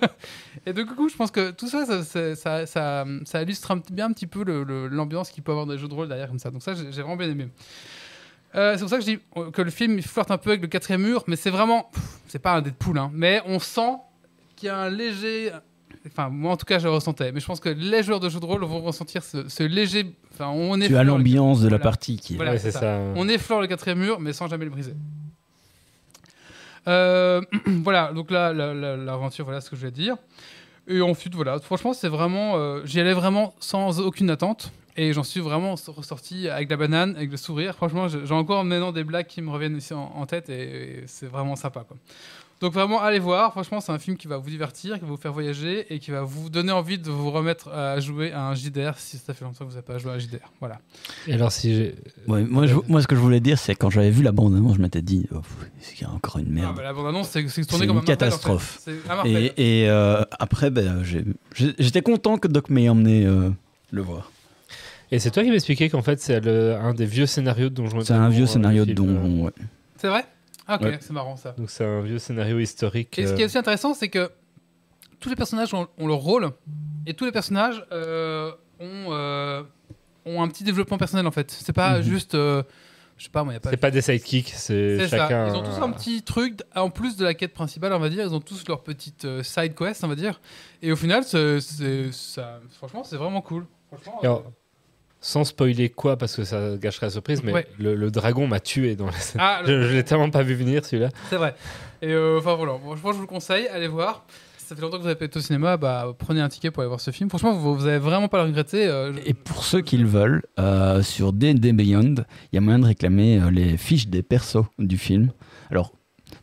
et 0.66 0.74
du 0.74 0.84
coup, 0.84 1.08
je 1.08 1.16
pense 1.16 1.30
que 1.30 1.50
tout 1.50 1.66
ça, 1.66 1.86
ça, 2.04 2.34
ça, 2.36 2.66
ça, 2.66 3.42
illustre 3.42 3.70
un, 3.70 3.80
bien 3.90 4.06
un 4.10 4.12
petit 4.12 4.26
peu 4.26 4.44
l'ambiance 4.90 5.30
qu'il 5.30 5.42
peut 5.42 5.52
avoir 5.52 5.64
dans 5.64 5.72
les 5.72 5.78
jeux 5.78 5.88
de 5.88 5.94
rôle 5.94 6.08
derrière 6.08 6.28
comme 6.28 6.38
ça. 6.38 6.50
Donc 6.50 6.62
ça, 6.62 6.74
j'ai 6.74 6.90
vraiment 7.02 7.16
bien 7.16 7.30
aimé. 7.30 7.48
Euh, 8.56 8.74
c'est 8.74 8.80
pour 8.80 8.88
ça 8.88 8.96
que 8.98 9.02
je 9.04 9.10
dis 9.10 9.18
euh, 9.36 9.50
que 9.50 9.62
le 9.62 9.70
film 9.70 9.98
il 9.98 10.02
flirte 10.02 10.30
un 10.30 10.38
peu 10.38 10.50
avec 10.50 10.62
le 10.62 10.68
quatrième 10.68 11.02
mur, 11.02 11.24
mais 11.26 11.36
c'est 11.36 11.50
vraiment, 11.50 11.90
c'est 12.26 12.38
pas 12.38 12.54
un 12.54 12.62
Deadpool, 12.62 12.98
hein, 12.98 13.10
mais 13.12 13.42
on 13.46 13.58
sent 13.58 13.96
qu'il 14.56 14.68
y 14.68 14.70
a 14.70 14.78
un 14.78 14.88
léger, 14.88 15.52
enfin 16.06 16.30
moi 16.30 16.52
en 16.52 16.56
tout 16.56 16.64
cas 16.64 16.78
je 16.78 16.84
le 16.84 16.90
ressentais, 16.94 17.32
mais 17.32 17.40
je 17.40 17.46
pense 17.46 17.60
que 17.60 17.68
les 17.68 18.02
joueurs 18.02 18.20
de 18.20 18.28
jeux 18.30 18.40
de 18.40 18.46
rôle 18.46 18.64
vont 18.64 18.80
ressentir 18.80 19.22
ce, 19.22 19.48
ce 19.48 19.62
léger, 19.62 20.16
enfin 20.32 20.48
on 20.48 20.80
est 20.80 20.86
Tu 20.88 20.96
as 20.96 21.04
l'ambiance 21.04 21.60
de 21.60 21.64
la 21.66 21.76
Voilà. 21.76 21.82
partie 21.82 22.16
qui 22.16 22.32
est. 22.34 22.36
Voilà, 22.36 22.52
ouais, 22.52 22.58
c'est 22.58 22.70
ça. 22.70 22.80
ça. 22.80 22.98
on 23.14 23.28
effleure 23.28 23.60
le 23.60 23.66
quatrième 23.66 23.98
mur, 23.98 24.20
mais 24.20 24.32
sans 24.32 24.48
jamais 24.48 24.64
le 24.64 24.70
briser. 24.70 24.94
Euh, 26.88 27.40
voilà, 27.66 28.12
donc 28.12 28.30
là, 28.30 28.52
la- 28.52 28.72
la- 28.74 28.96
l'aventure, 28.96 29.44
voilà 29.44 29.60
ce 29.60 29.68
que 29.70 29.76
je 29.76 29.82
vais 29.82 29.90
dire. 29.90 30.16
Et 30.88 31.00
ensuite, 31.00 31.34
voilà, 31.34 31.58
franchement, 31.58 31.92
c'est 31.92 32.08
vraiment. 32.08 32.56
euh, 32.56 32.80
J'y 32.84 33.00
allais 33.00 33.12
vraiment 33.12 33.54
sans 33.58 34.00
aucune 34.00 34.30
attente. 34.30 34.70
Et 34.96 35.12
j'en 35.12 35.22
suis 35.24 35.40
vraiment 35.40 35.74
ressorti 35.74 36.48
avec 36.48 36.70
la 36.70 36.76
banane, 36.76 37.14
avec 37.16 37.30
le 37.30 37.36
sourire. 37.36 37.74
Franchement, 37.74 38.08
j'ai 38.08 38.32
encore 38.34 38.64
maintenant 38.64 38.92
des 38.92 39.04
blagues 39.04 39.26
qui 39.26 39.42
me 39.42 39.50
reviennent 39.50 39.76
ici 39.76 39.92
en, 39.94 40.12
en 40.16 40.26
tête 40.26 40.48
et, 40.48 40.62
et 40.62 41.04
c'est 41.06 41.26
vraiment 41.26 41.54
sympa. 41.56 41.84
Quoi. 41.86 41.96
Donc, 42.62 42.72
vraiment, 42.72 43.02
allez 43.02 43.18
voir. 43.18 43.50
Franchement, 43.52 43.82
c'est 43.82 43.92
un 43.92 43.98
film 43.98 44.16
qui 44.16 44.26
va 44.28 44.38
vous 44.38 44.48
divertir, 44.48 44.94
qui 44.94 45.00
va 45.02 45.08
vous 45.08 45.18
faire 45.18 45.34
voyager 45.34 45.84
et 45.92 45.98
qui 45.98 46.10
va 46.10 46.22
vous 46.22 46.48
donner 46.48 46.72
envie 46.72 46.96
de 46.96 47.10
vous 47.10 47.30
remettre 47.30 47.68
à 47.68 48.00
jouer 48.00 48.32
à 48.32 48.48
un 48.48 48.54
JDR 48.54 48.94
si 48.96 49.18
ça 49.18 49.34
fait 49.34 49.44
longtemps 49.44 49.66
que 49.66 49.68
vous 49.68 49.74
n'avez 49.76 49.82
pas 49.84 49.98
joué 49.98 50.12
à 50.12 50.14
un 50.14 50.18
JDR. 50.18 50.50
Voilà. 50.60 50.78
Et 51.26 51.34
alors, 51.34 51.52
si 51.52 51.74
j'ai. 51.74 51.94
Ouais, 52.26 52.44
moi, 52.44 52.66
je- 52.66 52.76
moi, 52.88 53.02
ce 53.02 53.06
que 53.06 53.14
je 53.14 53.20
voulais 53.20 53.40
dire, 53.40 53.58
c'est 53.58 53.74
quand 53.74 53.90
j'avais 53.90 54.08
vu 54.10 54.22
la 54.22 54.32
bande-annonce, 54.32 54.76
je 54.76 54.80
m'étais 54.80 55.02
dit, 55.02 55.26
oh, 55.34 55.42
c'est 55.80 56.06
encore 56.06 56.38
une 56.38 56.46
Ah, 56.46 56.62
merde. 56.62 56.76
bah, 56.76 56.82
la 56.84 56.94
bande-annonce, 56.94 57.28
c'est 57.28 57.46
c'est 57.48 57.66
tourné 57.66 57.86
comme 57.86 57.96
une 57.98 58.02
un 58.04 58.06
Marvel, 58.06 58.28
en 58.28 58.30
fait. 58.30 58.36
catastrophe. 58.38 58.80
Un. 59.10 59.24
Et, 59.26 59.52
et, 59.82 59.90
euh, 59.90 60.22
après, 60.38 60.70
ben, 60.70 61.02
j'étais 61.78 62.00
content 62.00 62.38
que 62.38 62.48
Doc 62.48 62.70
m'ait 62.70 62.88
emmené 62.88 63.26
euh, 63.26 63.50
le 63.90 64.00
voir. 64.00 64.30
Et 65.12 65.18
c'est 65.18 65.30
toi 65.30 65.42
qui 65.44 65.50
m'expliquais 65.50 65.88
qu'en 65.88 66.02
fait, 66.02 66.20
c'est 66.20 66.46
un 66.46 66.94
des 66.94 67.06
vieux 67.06 67.26
scénarios 67.26 67.68
de 67.68 67.74
Donjons 67.74 68.00
et 68.00 68.04
C'est 68.04 68.12
un 68.14 68.28
vieux 68.28 68.44
euh, 68.44 68.46
scénario 68.48 68.84
de 68.84 68.90
euh. 68.90 68.94
donjon. 68.94 69.44
ouais. 69.44 69.52
C'est 69.96 70.08
vrai? 70.08 70.24
Ah, 70.66 70.76
ok, 70.76 70.82
Ouais. 70.82 70.98
c'est 71.00 71.12
marrant 71.12 71.36
ça. 71.36 71.52
Donc, 71.52 71.70
c'est 71.70 71.84
un 71.84 72.00
vieux 72.00 72.18
scénario 72.18 72.58
historique. 72.58 73.16
Et 73.18 73.26
ce 73.26 73.34
qui 73.34 73.40
est 73.40 73.44
euh, 73.44 73.46
aussi 73.46 73.58
intéressant, 73.58 73.94
c'est 73.94 74.08
que 74.08 74.30
tous 75.20 75.28
les 75.28 75.36
personnages 75.36 75.72
ont, 75.74 75.86
ont 75.98 76.06
leur 76.08 76.18
rôle 76.18 76.50
et 77.06 77.14
tous 77.14 77.24
les 77.24 77.32
personnages 77.32 77.84
euh, 77.92 78.50
ont, 78.80 79.06
euh, 79.12 79.62
ont 80.26 80.42
un 80.42 80.48
petit 80.48 80.64
développement 80.64 80.98
personnel 80.98 81.26
en 81.26 81.30
fait. 81.30 81.50
C'est 81.52 81.72
pas 81.72 81.98
Mhm. 81.98 82.02
juste. 82.02 82.34
euh, 82.34 82.62
je 83.16 83.24
sais 83.24 83.30
pas, 83.30 83.44
moi, 83.44 83.52
il 83.52 83.56
y 83.56 83.58
a 83.58 83.60
pas. 83.60 83.70
C'est 83.70 83.76
pas 83.78 83.90
des 83.92 84.02
sidekicks, 84.02 84.52
c'est 84.54 85.08
ça. 85.08 85.16
chacun. 85.16 85.48
Ils 85.48 85.54
ont 85.56 85.62
tous 85.62 85.80
un 85.82 85.90
petit 85.92 86.22
truc, 86.22 86.60
en 86.74 86.90
plus 86.90 87.16
de 87.16 87.24
la 87.24 87.32
quête 87.32 87.54
principale, 87.54 87.92
on 87.94 87.98
va 87.98 88.10
dire. 88.10 88.26
Ils 88.26 88.34
ont 88.34 88.40
tous 88.40 88.66
leur 88.68 88.82
petite 88.82 89.24
euh, 89.24 89.42
side 89.42 89.74
quest, 89.74 90.04
on 90.04 90.08
va 90.08 90.16
dire. 90.16 90.38
Et 90.82 90.92
au 90.92 90.96
final, 90.96 91.22
ça, 91.24 92.60
franchement, 92.76 93.04
c'est 93.04 93.16
vraiment 93.16 93.40
cool. 93.40 93.64
Franchement, 93.90 94.20
alors, 94.20 94.38
euh, 94.40 94.50
sans 95.26 95.44
spoiler 95.44 95.88
quoi, 95.90 96.16
parce 96.16 96.36
que 96.36 96.44
ça 96.44 96.76
gâcherait 96.76 97.06
la 97.06 97.10
surprise, 97.10 97.42
mais 97.42 97.52
Ouais. 97.52 97.66
le, 97.78 97.94
le 97.96 98.10
dragon 98.10 98.46
m'a 98.46 98.60
tué 98.60 98.94
dans 98.94 99.06
la 99.06 99.12
scène. 99.12 99.40
Ah, 99.42 99.62
Je, 99.66 99.82
je 99.82 99.92
l'ai 99.94 100.04
tellement 100.04 100.30
pas 100.30 100.42
vu 100.42 100.54
venir 100.54 100.84
celui-là. 100.84 101.08
C'est 101.30 101.36
vrai. 101.36 101.54
Et 102.02 102.12
euh, 102.12 102.38
enfin 102.38 102.54
voilà, 102.54 102.74
franchement, 102.78 103.10
je 103.12 103.16
vous 103.16 103.22
le 103.22 103.26
conseille, 103.26 103.66
allez 103.68 103.88
voir. 103.88 104.24
Si 104.58 104.66
ça 104.66 104.74
fait 104.76 104.82
longtemps 104.82 104.96
que 104.98 105.02
vous 105.02 105.08
avez 105.08 105.16
pas 105.16 105.24
été 105.24 105.38
au 105.38 105.42
cinéma, 105.42 105.76
bah, 105.76 106.14
prenez 106.18 106.40
un 106.40 106.48
ticket 106.48 106.70
pour 106.70 106.82
aller 106.82 106.88
voir 106.88 107.00
ce 107.00 107.10
film. 107.10 107.28
Franchement, 107.28 107.52
vous, 107.54 107.74
vous 107.76 107.86
avez 107.86 107.98
vraiment 107.98 108.28
pas 108.28 108.38
le 108.38 108.44
regretter. 108.48 108.86
euh, 108.86 109.12
je- 109.14 109.18
Et 109.28 109.34
pour 109.34 109.64
ceux 109.64 109.80
qui 109.80 109.96
le 109.96 110.06
veulent, 110.06 110.42
euh, 110.58 111.02
sur 111.02 111.32
D&D 111.32 111.72
Beyond, 111.72 112.14
il 112.52 112.54
y 112.54 112.58
a 112.58 112.60
moyen 112.60 112.78
de 112.80 112.86
réclamer 112.86 113.40
euh, 113.40 113.50
les 113.50 113.76
fiches 113.76 114.08
des 114.08 114.22
persos 114.22 114.64
du 114.78 114.98
film. 114.98 115.30
Alors, 115.70 115.92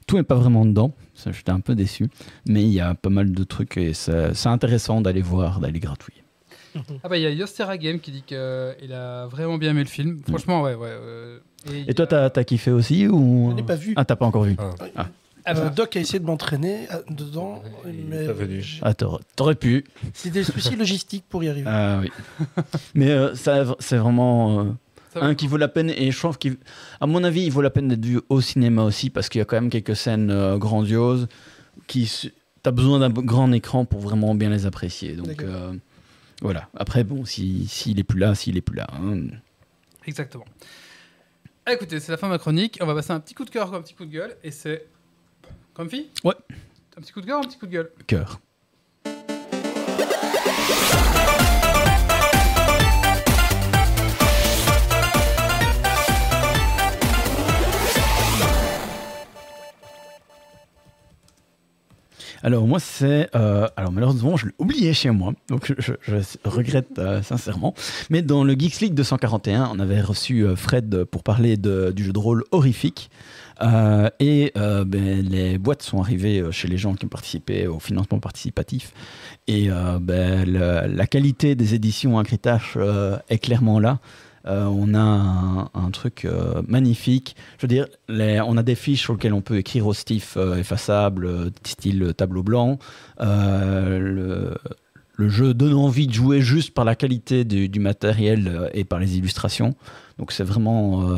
tout 0.08 0.16
n'est 0.18 0.24
pas 0.24 0.36
vraiment 0.36 0.66
dedans, 0.66 0.94
ça, 1.14 1.32
j'étais 1.32 1.52
un 1.52 1.60
peu 1.60 1.76
déçu, 1.76 2.08
mais 2.48 2.64
il 2.64 2.70
y 2.74 2.80
a 2.82 2.96
pas 2.96 3.10
mal 3.10 3.32
de 3.34 3.44
trucs 3.44 3.78
et 3.78 3.94
c'est 3.94 4.34
c'est 4.34 4.50
intéressant 4.50 5.02
d'aller 5.02 5.22
voir, 5.22 5.60
d'aller 5.60 5.80
gratouiller. 5.80 6.23
Ah 7.04 7.10
bah 7.10 7.18
il 7.18 7.24
y 7.24 7.26
a 7.26 7.30
Yostera 7.32 7.78
Game 7.78 8.00
qui 8.00 8.12
dit 8.12 8.24
qu'il 8.24 8.38
a 8.94 9.28
vraiment 9.28 9.58
bien 9.58 9.72
aimé 9.72 9.82
le 9.84 9.90
film. 9.90 10.22
Franchement, 10.28 10.62
ouais, 10.64 10.76
ouais. 10.76 10.88
euh, 10.90 11.40
Et 11.88 11.94
toi, 11.94 12.08
t'as 12.08 12.26
as 12.34 12.44
kiffé 12.44 12.72
aussi 12.72 13.08
ou... 13.08 13.50
Je 13.52 13.56
l'ai 13.58 13.64
pas 13.64 13.76
vu. 13.76 13.94
Ah, 13.96 14.06
t'as 14.06 14.16
pas 14.16 14.26
encore 14.26 14.44
vu 14.44 14.56
Ah. 14.58 14.72
Ah. 14.96 15.08
Ah 15.46 15.54
bah, 15.54 15.60
Euh, 15.66 15.70
Doc 15.72 15.98
a 15.98 16.00
essayé 16.00 16.20
de 16.20 16.26
m'entraîner 16.26 16.88
euh, 16.94 17.02
dedans, 17.10 17.62
mais 18.10 18.26
pas 18.28 18.32
venu. 18.34 18.64
Ah, 18.82 18.94
t'aurais 18.94 19.20
t'aurais 19.36 19.56
pu. 19.56 19.84
c'est 20.14 20.30
des 20.30 20.44
soucis 20.46 20.76
logistiques 20.78 21.26
pour 21.28 21.44
y 21.44 21.50
arriver. 21.50 21.68
Ah 21.70 22.00
oui. 22.02 22.10
Mais 22.96 23.10
euh, 23.12 23.36
ça, 23.36 23.76
c'est 23.80 23.98
vraiment 23.98 24.62
euh, 24.62 24.64
ça 25.14 25.20
va. 25.20 25.26
un 25.26 25.36
qui 25.36 25.48
vaut 25.48 25.58
la 25.58 25.68
peine. 25.68 25.90
Et 25.90 26.12
je 26.12 26.18
trouve 26.18 26.38
qu'à 26.38 26.50
mon 27.06 27.26
avis, 27.26 27.44
il 27.44 27.52
vaut 27.52 27.62
la 27.62 27.70
peine 27.72 27.90
d'être 27.90 28.06
vu 28.06 28.22
au 28.30 28.40
cinéma 28.40 28.84
aussi 28.84 29.10
parce 29.10 29.28
qu'il 29.28 29.40
y 29.40 29.42
a 29.42 29.46
quand 29.46 29.58
même 29.58 29.70
quelques 29.70 29.98
scènes 29.98 30.32
euh, 30.32 30.58
grandioses 30.58 31.28
qui. 31.88 32.06
su- 32.06 32.32
T'as 32.62 32.72
besoin 32.72 32.98
d'un 33.00 33.10
grand 33.10 33.52
écran 33.52 33.84
pour 33.84 34.00
vraiment 34.00 34.36
bien 34.36 34.50
les 34.50 34.66
apprécier. 34.66 35.18
Donc 35.18 35.28
D'accord. 35.28 35.50
euh, 35.50 35.74
voilà. 36.44 36.70
Après, 36.76 37.04
bon, 37.04 37.26
si- 37.26 37.68
s'il 37.68 38.00
est 38.00 38.04
plus 38.04 38.20
là, 38.20 38.36
s'il 38.36 38.56
est 38.58 38.62
plus 38.62 38.76
là. 38.78 38.88
hein. 38.94 39.28
Exactement. 40.06 40.46
Ah, 41.66 41.74
écoutez, 41.74 42.00
c'est 42.00 42.12
la 42.12 42.18
fin 42.18 42.28
de 42.28 42.34
ma 42.34 42.38
chronique. 42.38 42.78
On 42.82 42.86
va 42.86 42.94
passer 42.94 43.12
un 43.12 43.20
petit 43.20 43.34
coup 43.34 43.46
de 43.46 43.50
cœur, 43.50 43.74
un 43.74 43.82
petit 43.82 43.94
coup 43.96 44.06
de 44.06 44.12
gueule. 44.12 44.36
Et 44.44 44.52
c'est. 44.52 44.86
Comfy 45.74 46.10
Ouais. 46.24 46.36
Un 46.98 47.02
petit 47.02 47.12
coup 47.14 47.22
de 47.22 47.26
cœur, 47.26 47.40
un 47.40 47.44
petit 47.44 47.58
coup 47.58 47.66
de 47.66 47.72
gueule. 47.72 47.90
Cœur. 48.06 48.40
Alors 62.44 62.68
moi 62.68 62.80
c'est 62.82 63.30
euh, 63.36 63.68
alors 63.78 63.94
malheureusement 63.94 64.36
je 64.36 64.48
l'ai 64.48 64.52
oublié 64.60 64.94
chez 64.94 65.10
moi 65.12 65.32
donc 65.48 65.74
je, 65.78 65.94
regrette 66.44 67.00
euh, 67.00 67.24
sincèrement. 67.24 67.74
Mais 68.10 68.22
dans 68.22 68.44
le 68.44 68.54
Geeks 68.54 68.82
League 68.82 68.94
241 68.94 69.72
on 69.74 69.80
avait 69.80 70.02
reçu 70.02 70.42
euh, 70.42 70.58
Fred 70.58 71.06
pour 71.06 71.24
parler 71.24 71.56
du 71.56 72.04
jeu 72.04 72.12
de 72.12 72.20
rôle 72.20 72.44
horrifique. 72.52 73.10
Et 74.20 74.52
ben, 74.56 75.22
les 75.22 75.58
boîtes 75.58 75.84
sont 75.84 76.02
arrivées 76.02 76.44
chez 76.52 76.68
les 76.68 76.76
gens 76.78 76.96
qui 76.96 77.06
ont 77.06 77.10
participé 77.10 77.66
au 77.66 77.80
financement 77.80 78.20
participatif. 78.20 78.92
Et 79.48 79.70
ben, 80.02 80.44
la, 80.46 81.08
qualité 81.08 81.56
des 81.56 81.74
éditions 81.74 82.20
Acritache 82.20 82.78
est 83.30 83.38
clairement 83.38 83.80
là 83.80 84.00
Euh, 84.46 84.66
on 84.66 84.94
a 84.94 85.00
un, 85.00 85.70
un 85.74 85.90
truc 85.92 86.26
euh, 86.26 86.62
magnifique. 86.68 87.36
Je 87.58 87.62
veux 87.62 87.68
dire, 87.70 87.88
les- 88.10 88.42
on 88.42 88.58
a 88.58 88.64
des 88.64 88.76
fiches 88.76 89.02
sur 89.02 89.14
lesquelles 89.14 89.34
on 89.34 89.42
peut 89.42 89.58
écrire 89.58 89.88
au 89.88 89.94
stiff 89.94 90.36
euh, 90.36 90.56
effaçable, 90.58 91.52
style 91.66 92.14
tableau 92.18 92.44
blanc. 92.44 92.78
Le, 93.20 94.54
le 95.16 95.30
jeu 95.30 95.54
donne 95.54 95.74
envie 95.76 96.08
de 96.08 96.14
jouer 96.14 96.42
juste 96.42 96.74
par 96.74 96.86
la 96.86 96.96
qualité 96.96 97.46
du, 97.46 97.70
du 97.70 97.80
matériel 97.80 98.70
et 98.74 98.84
par 98.84 99.00
les 99.00 99.18
illustrations. 99.18 99.76
Donc 100.18 100.32
c'est 100.32 100.44
vraiment... 100.44 101.10
euh, 101.10 101.18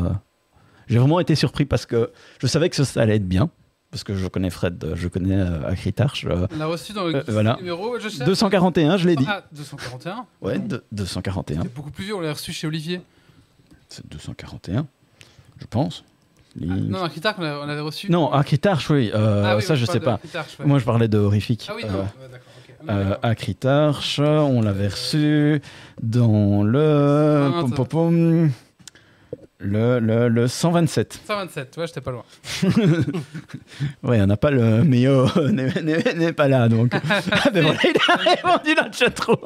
J'ai 0.86 0.98
vraiment 0.98 1.18
été 1.20 1.34
surpris 1.34 1.64
parce 1.64 1.86
que 1.86 2.10
je 2.40 2.46
savais 2.46 2.68
que 2.70 2.76
ça, 2.76 2.84
ça 2.84 3.02
allait 3.02 3.16
être 3.16 3.28
bien. 3.28 3.50
Parce 3.90 4.02
que 4.04 4.14
je 4.14 4.26
connais 4.26 4.50
Fred, 4.50 4.92
je 4.94 5.08
connais 5.08 5.36
euh, 5.36 5.66
Acritarch. 5.66 6.26
euh, 6.26 6.46
On 6.54 6.58
l'a 6.58 6.66
reçu 6.66 6.92
dans 6.92 7.04
le 7.06 7.22
voilà. 7.28 7.56
numéro. 7.56 7.98
Je 7.98 8.08
cherche. 8.08 8.24
241, 8.26 8.96
je 8.98 9.06
l'ai 9.06 9.16
dit. 9.16 9.24
Ah, 9.26 9.44
241. 9.52 10.26
Ouais, 10.42 10.58
de- 10.58 10.84
241. 10.92 11.62
C'est 11.62 11.72
beaucoup 11.74 11.90
plus 11.92 12.04
vieux, 12.04 12.14
on 12.16 12.20
l'a 12.20 12.32
reçu 12.32 12.52
chez 12.52 12.66
Olivier. 12.66 13.00
C'est 13.88 14.06
241, 14.08 14.86
je 15.58 15.66
pense. 15.66 16.04
Les- 16.58 16.68
Ah, 16.70 16.74
non, 16.76 17.02
un 17.04 17.08
Critarch, 17.08 17.36
on 17.38 17.42
on 17.42 17.66
l'avait 17.66 17.80
reçu. 17.80 18.10
Non, 18.10 18.32
Acritarch, 18.32 18.88
oui. 18.90 19.10
euh, 19.14 19.42
Ah 19.44 19.56
oui, 19.56 19.62
ça, 19.62 19.74
je 19.74 19.84
parle 19.84 19.98
sais 19.98 20.04
pas. 20.04 20.20
Ouais. 20.58 20.66
Moi, 20.66 20.78
je 20.78 20.84
parlais 20.84 21.08
de 21.08 21.18
horrifique. 21.18 21.66
Ah 21.70 21.74
oui, 21.76 21.82
Euh, 21.84 21.88
non. 21.90 21.98
d'accord, 21.98 22.08
est 22.88 22.90
euh, 22.90 23.04
d'accord. 23.10 23.18
Acritarch, 23.30 24.18
on 24.20 24.62
l'avait 24.62 24.88
reçu 24.88 25.60
dans 26.02 26.62
le. 26.62 27.52
Ah, 27.54 27.60
pom, 27.60 27.72
pom, 27.72 27.86
pom. 27.86 28.50
Le, 29.58 29.98
le, 30.00 30.28
le 30.28 30.48
127. 30.48 31.20
127, 31.26 31.76
ouais, 31.78 31.86
j'étais 31.86 32.00
pas 32.02 32.10
loin. 32.10 32.24
Ouais, 34.02 34.20
on 34.20 34.26
n'a 34.26 34.36
pas 34.36 34.50
le 34.50 34.84
meilleur 34.84 35.38
n'est- 35.52 35.82
n'est 35.82 36.14
n'est 36.14 36.32
pas 36.32 36.46
là, 36.48 36.68
donc. 36.68 36.92
Ah, 37.32 37.50
ben 37.50 37.62
voilà, 37.62 37.78
il 37.84 37.96
a 38.10 38.16
répondu 38.16 38.74
dans 38.74 38.84
le 38.86 38.92
chatroom. 38.92 39.38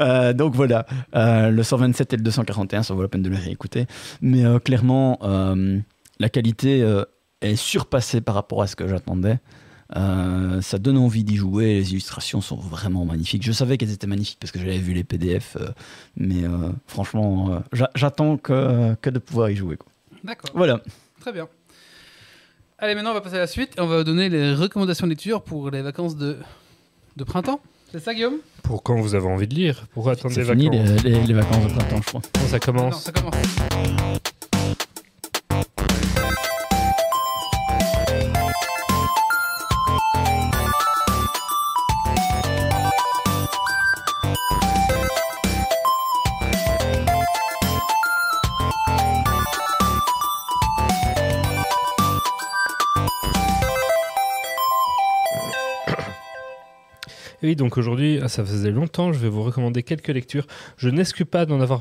Euh, 0.00 0.32
donc 0.32 0.54
voilà, 0.54 0.86
euh, 1.14 1.50
le 1.50 1.62
127 1.62 2.12
et 2.12 2.16
le 2.16 2.22
241, 2.22 2.82
ça 2.82 2.94
vaut 2.94 3.02
la 3.02 3.08
peine 3.08 3.22
de 3.22 3.28
les 3.30 3.36
réécouter. 3.36 3.86
Mais 4.22 4.44
euh, 4.44 4.58
clairement, 4.58 5.18
euh, 5.22 5.78
la 6.18 6.28
qualité 6.28 6.82
euh, 6.82 7.04
est 7.42 7.56
surpassée 7.56 8.20
par 8.20 8.34
rapport 8.34 8.62
à 8.62 8.66
ce 8.66 8.76
que 8.76 8.88
j'attendais. 8.88 9.38
Euh, 9.96 10.60
ça 10.60 10.78
donne 10.78 10.98
envie 10.98 11.24
d'y 11.24 11.36
jouer, 11.36 11.74
les 11.74 11.92
illustrations 11.92 12.40
sont 12.42 12.56
vraiment 12.56 13.06
magnifiques. 13.06 13.42
Je 13.42 13.52
savais 13.52 13.78
qu'elles 13.78 13.92
étaient 13.92 14.06
magnifiques 14.06 14.38
parce 14.38 14.50
que 14.52 14.58
j'avais 14.58 14.76
vu 14.78 14.92
les 14.92 15.02
PDF, 15.04 15.56
euh, 15.58 15.68
mais 16.16 16.44
euh, 16.44 16.70
franchement, 16.86 17.52
euh, 17.54 17.58
j'a- 17.72 17.90
j'attends 17.94 18.36
que, 18.36 18.94
que 19.00 19.08
de 19.08 19.18
pouvoir 19.18 19.48
y 19.50 19.56
jouer. 19.56 19.78
D'accord, 20.24 20.50
Voilà. 20.54 20.80
très 21.20 21.32
bien. 21.32 21.48
Allez, 22.78 22.94
maintenant 22.94 23.10
on 23.12 23.14
va 23.14 23.22
passer 23.22 23.36
à 23.36 23.40
la 23.40 23.46
suite 23.46 23.72
et 23.78 23.80
on 23.80 23.86
va 23.86 23.98
vous 23.98 24.04
donner 24.04 24.28
les 24.28 24.54
recommandations 24.54 25.06
de 25.06 25.10
lecture 25.12 25.42
pour 25.42 25.70
les 25.70 25.80
vacances 25.82 26.16
de, 26.16 26.36
de 27.16 27.24
printemps. 27.24 27.60
C'est 27.90 27.98
ça, 28.00 28.12
Guillaume? 28.12 28.36
Pour 28.62 28.82
quand 28.82 29.00
vous 29.00 29.14
avez 29.14 29.26
envie 29.26 29.48
de 29.48 29.54
lire? 29.54 29.86
Pour 29.94 30.10
attendre 30.10 30.36
les 30.36 30.44
fini 30.44 30.68
vacances? 30.68 31.02
les, 31.02 31.10
les- 31.12 31.24
les 31.26 31.34
vacances 31.34 31.64
de 31.64 31.68
printemps, 31.72 32.00
je 32.02 32.06
crois. 32.08 32.20
Non, 32.40 32.46
ça 32.46 32.58
commence. 32.60 33.10
Oui, 57.48 57.56
donc 57.56 57.78
aujourd'hui, 57.78 58.20
ah, 58.22 58.28
ça 58.28 58.44
faisait 58.44 58.70
longtemps, 58.70 59.10
je 59.10 59.18
vais 59.18 59.30
vous 59.30 59.42
recommander 59.42 59.82
quelques 59.82 60.08
lectures. 60.08 60.46
Je 60.76 60.90
n'excuse 60.90 61.24
pas 61.24 61.46
d'en 61.46 61.62
avoir 61.62 61.80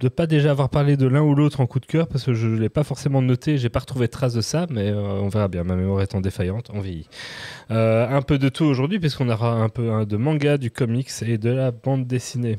de 0.00 0.08
pas 0.10 0.26
déjà 0.26 0.50
avoir 0.50 0.68
parlé 0.68 0.98
de 0.98 1.06
l'un 1.06 1.22
ou 1.22 1.34
l'autre 1.34 1.60
en 1.60 1.66
coup 1.66 1.80
de 1.80 1.86
cœur 1.86 2.08
parce 2.08 2.24
que 2.24 2.34
je 2.34 2.46
ne 2.46 2.58
l'ai 2.58 2.68
pas 2.68 2.84
forcément 2.84 3.22
noté, 3.22 3.56
j'ai 3.56 3.70
pas 3.70 3.80
retrouvé 3.80 4.08
trace 4.08 4.34
de 4.34 4.42
ça, 4.42 4.66
mais 4.68 4.90
euh, 4.90 4.98
on 4.98 5.28
verra 5.28 5.48
bien. 5.48 5.64
Ma 5.64 5.76
mémoire 5.76 6.02
étant 6.02 6.20
défaillante, 6.20 6.68
on 6.74 6.80
vieillit. 6.80 7.08
Euh, 7.70 8.06
un 8.06 8.20
peu 8.20 8.36
de 8.36 8.50
tout 8.50 8.66
aujourd'hui 8.66 9.00
puisqu'on 9.00 9.30
aura 9.30 9.52
un 9.52 9.70
peu 9.70 10.04
de 10.04 10.16
manga, 10.18 10.58
du 10.58 10.70
comics 10.70 11.08
et 11.22 11.38
de 11.38 11.48
la 11.48 11.70
bande 11.70 12.06
dessinée. 12.06 12.58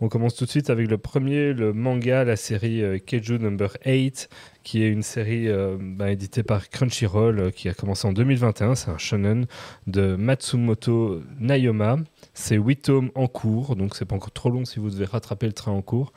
On 0.00 0.08
commence 0.08 0.34
tout 0.34 0.44
de 0.44 0.50
suite 0.50 0.68
avec 0.68 0.90
le 0.90 0.98
premier, 0.98 1.52
le 1.52 1.72
manga, 1.72 2.24
la 2.24 2.36
série 2.36 2.82
euh, 2.82 2.98
Keiju 2.98 3.38
Number 3.38 3.70
8, 3.86 4.28
qui 4.66 4.82
est 4.82 4.88
une 4.88 5.04
série 5.04 5.48
euh, 5.48 5.76
bah, 5.80 6.10
éditée 6.10 6.42
par 6.42 6.68
Crunchyroll, 6.68 7.38
euh, 7.38 7.50
qui 7.52 7.68
a 7.68 7.72
commencé 7.72 8.04
en 8.08 8.12
2021. 8.12 8.74
C'est 8.74 8.90
un 8.90 8.98
shonen 8.98 9.46
de 9.86 10.16
Matsumoto 10.16 11.22
Nayoma. 11.38 11.98
C'est 12.34 12.56
8 12.56 12.76
tomes 12.82 13.10
en 13.14 13.28
cours, 13.28 13.76
donc 13.76 13.94
c'est 13.94 14.06
pas 14.06 14.16
encore 14.16 14.32
trop 14.32 14.50
long 14.50 14.64
si 14.64 14.80
vous 14.80 14.90
devez 14.90 15.04
rattraper 15.04 15.46
le 15.46 15.52
train 15.52 15.70
en 15.70 15.82
cours. 15.82 16.12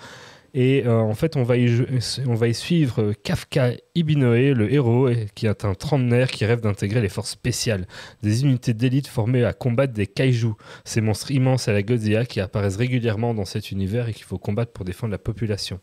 Et 0.56 0.84
euh, 0.88 0.98
en 0.98 1.14
fait, 1.14 1.38
on 1.38 1.44
va, 1.44 1.58
y, 1.58 1.86
on 2.26 2.34
va 2.34 2.48
y 2.48 2.56
suivre 2.56 3.14
Kafka 3.24 3.74
Ibinoe, 3.94 4.56
le 4.56 4.74
héros, 4.74 5.12
qui 5.36 5.46
est 5.46 5.64
un 5.64 5.76
trentenaire 5.76 6.32
qui 6.32 6.44
rêve 6.44 6.62
d'intégrer 6.62 7.02
les 7.02 7.10
forces 7.10 7.30
spéciales, 7.30 7.86
des 8.24 8.42
unités 8.46 8.74
d'élite 8.74 9.08
formées 9.08 9.44
à 9.44 9.54
combattre 9.54 9.94
des 9.94 10.08
kaiju, 10.08 10.54
ces 10.86 11.02
monstres 11.02 11.30
immenses 11.30 11.68
à 11.68 11.74
la 11.74 11.84
Godzilla 11.84 12.26
qui 12.26 12.40
apparaissent 12.40 12.78
régulièrement 12.78 13.36
dans 13.36 13.46
cet 13.46 13.70
univers 13.70 14.10
et 14.10 14.14
qu'il 14.14 14.26
faut 14.26 14.40
combattre 14.40 14.72
pour 14.72 14.86
défendre 14.86 15.12
la 15.12 15.20
population. 15.20 15.80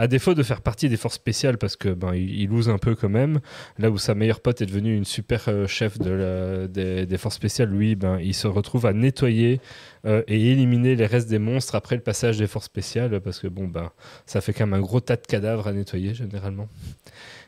À 0.00 0.06
défaut 0.06 0.32
de 0.32 0.42
faire 0.42 0.62
partie 0.62 0.88
des 0.88 0.96
forces 0.96 1.16
spéciales, 1.16 1.58
parce 1.58 1.76
que 1.76 1.90
ben 1.90 2.14
il, 2.14 2.48
lose 2.48 2.70
un 2.70 2.78
peu 2.78 2.94
quand 2.94 3.10
même, 3.10 3.40
là 3.76 3.90
où 3.90 3.98
sa 3.98 4.14
meilleure 4.14 4.40
pote 4.40 4.62
est 4.62 4.64
devenue 4.64 4.96
une 4.96 5.04
super 5.04 5.44
euh, 5.48 5.66
chef 5.66 5.98
des 5.98 7.18
forces 7.18 7.34
spéciales, 7.34 7.68
lui, 7.68 7.96
ben, 7.96 8.18
il 8.18 8.32
se 8.32 8.46
retrouve 8.46 8.86
à 8.86 8.94
nettoyer 8.94 9.60
euh, 10.06 10.22
et 10.26 10.52
éliminer 10.52 10.96
les 10.96 11.04
restes 11.04 11.28
des 11.28 11.38
monstres 11.38 11.74
après 11.74 11.96
le 11.96 12.00
passage 12.00 12.38
des 12.38 12.46
forces 12.46 12.64
spéciales, 12.64 13.20
parce 13.20 13.40
que 13.40 13.46
bon, 13.46 13.68
ben, 13.68 13.90
ça 14.24 14.40
fait 14.40 14.54
quand 14.54 14.66
même 14.66 14.80
un 14.80 14.82
gros 14.82 15.00
tas 15.00 15.16
de 15.16 15.26
cadavres 15.26 15.68
à 15.68 15.74
nettoyer 15.74 16.14
généralement. 16.14 16.70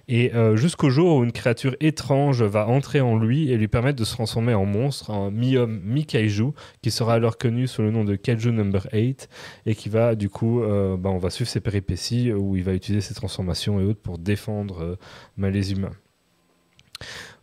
Et 0.08 0.34
euh, 0.34 0.56
jusqu'au 0.56 0.90
jour 0.90 1.16
où 1.16 1.24
une 1.24 1.32
créature 1.32 1.76
étrange 1.80 2.42
va 2.42 2.66
entrer 2.66 3.00
en 3.00 3.16
lui 3.16 3.50
et 3.50 3.56
lui 3.56 3.68
permettre 3.68 3.98
de 3.98 4.04
se 4.04 4.12
transformer 4.12 4.54
en 4.54 4.64
monstre, 4.64 5.10
en 5.10 5.30
mi-homme, 5.30 5.80
mi-kaiju, 5.84 6.52
qui 6.82 6.90
sera 6.90 7.14
alors 7.14 7.38
connu 7.38 7.66
sous 7.66 7.82
le 7.82 7.90
nom 7.90 8.04
de 8.04 8.16
Kaiju 8.16 8.52
Number 8.52 8.86
8, 8.92 9.28
et 9.66 9.74
qui 9.74 9.88
va, 9.88 10.14
du 10.14 10.28
coup, 10.28 10.62
euh, 10.62 10.96
ben, 10.96 11.10
on 11.10 11.18
va 11.18 11.30
suivre 11.30 11.50
ses 11.50 11.60
péripéties, 11.60 12.32
où 12.32 12.56
il 12.56 12.64
va 12.64 12.74
utiliser 12.74 13.00
ses 13.00 13.14
transformations 13.14 13.80
et 13.80 13.84
autres 13.84 14.00
pour 14.00 14.18
défendre 14.18 14.82
euh, 14.82 14.96
ben, 15.36 15.50
les 15.50 15.72
humains. 15.72 15.92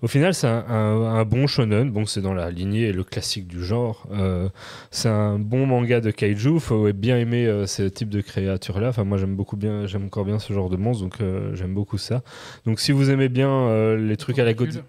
Au 0.02 0.08
final, 0.08 0.34
c'est 0.34 0.48
un, 0.48 0.66
un- 0.70 1.16
un 1.20 1.26
bon 1.26 1.46
shonen. 1.46 1.90
Bon, 1.92 2.06
c'est 2.06 2.22
dans 2.22 2.34
la 2.34 2.50
lignée 2.52 2.84
et 2.88 2.94
le 2.94 3.04
classique 3.04 3.48
du 3.48 3.64
genre. 3.64 4.08
Euh, 4.14 4.48
c'est 4.92 5.10
un 5.10 5.38
bon 5.38 5.66
manga 5.66 6.00
de 6.00 6.10
kaiju. 6.12 6.60
Faut 6.60 6.92
bien 6.94 7.18
aimer 7.18 7.46
euh, 7.48 7.66
ce 7.68 7.84
type 7.84 8.10
de 8.10 8.22
créatures-là. 8.22 8.90
Enfin, 8.90 9.04
moi, 9.04 9.18
j'aime 9.18 9.36
beaucoup 9.36 9.58
bien, 9.58 9.88
j'aime 9.88 10.06
encore 10.06 10.24
bien 10.24 10.40
ce 10.40 10.54
genre 10.54 10.70
de 10.70 10.78
monstre, 10.78 11.04
donc 11.04 11.16
euh, 11.20 11.54
j'aime 11.56 11.74
beaucoup 11.74 11.98
ça. 11.98 12.22
Donc, 12.66 12.80
si 12.80 12.92
vous 12.94 13.10
aimez 13.10 13.28
bien 13.28 13.96
les 13.98 14.16
trucs 14.16 14.40
à 14.40 14.46
la 14.46 14.54
Godzilla, 14.54 14.84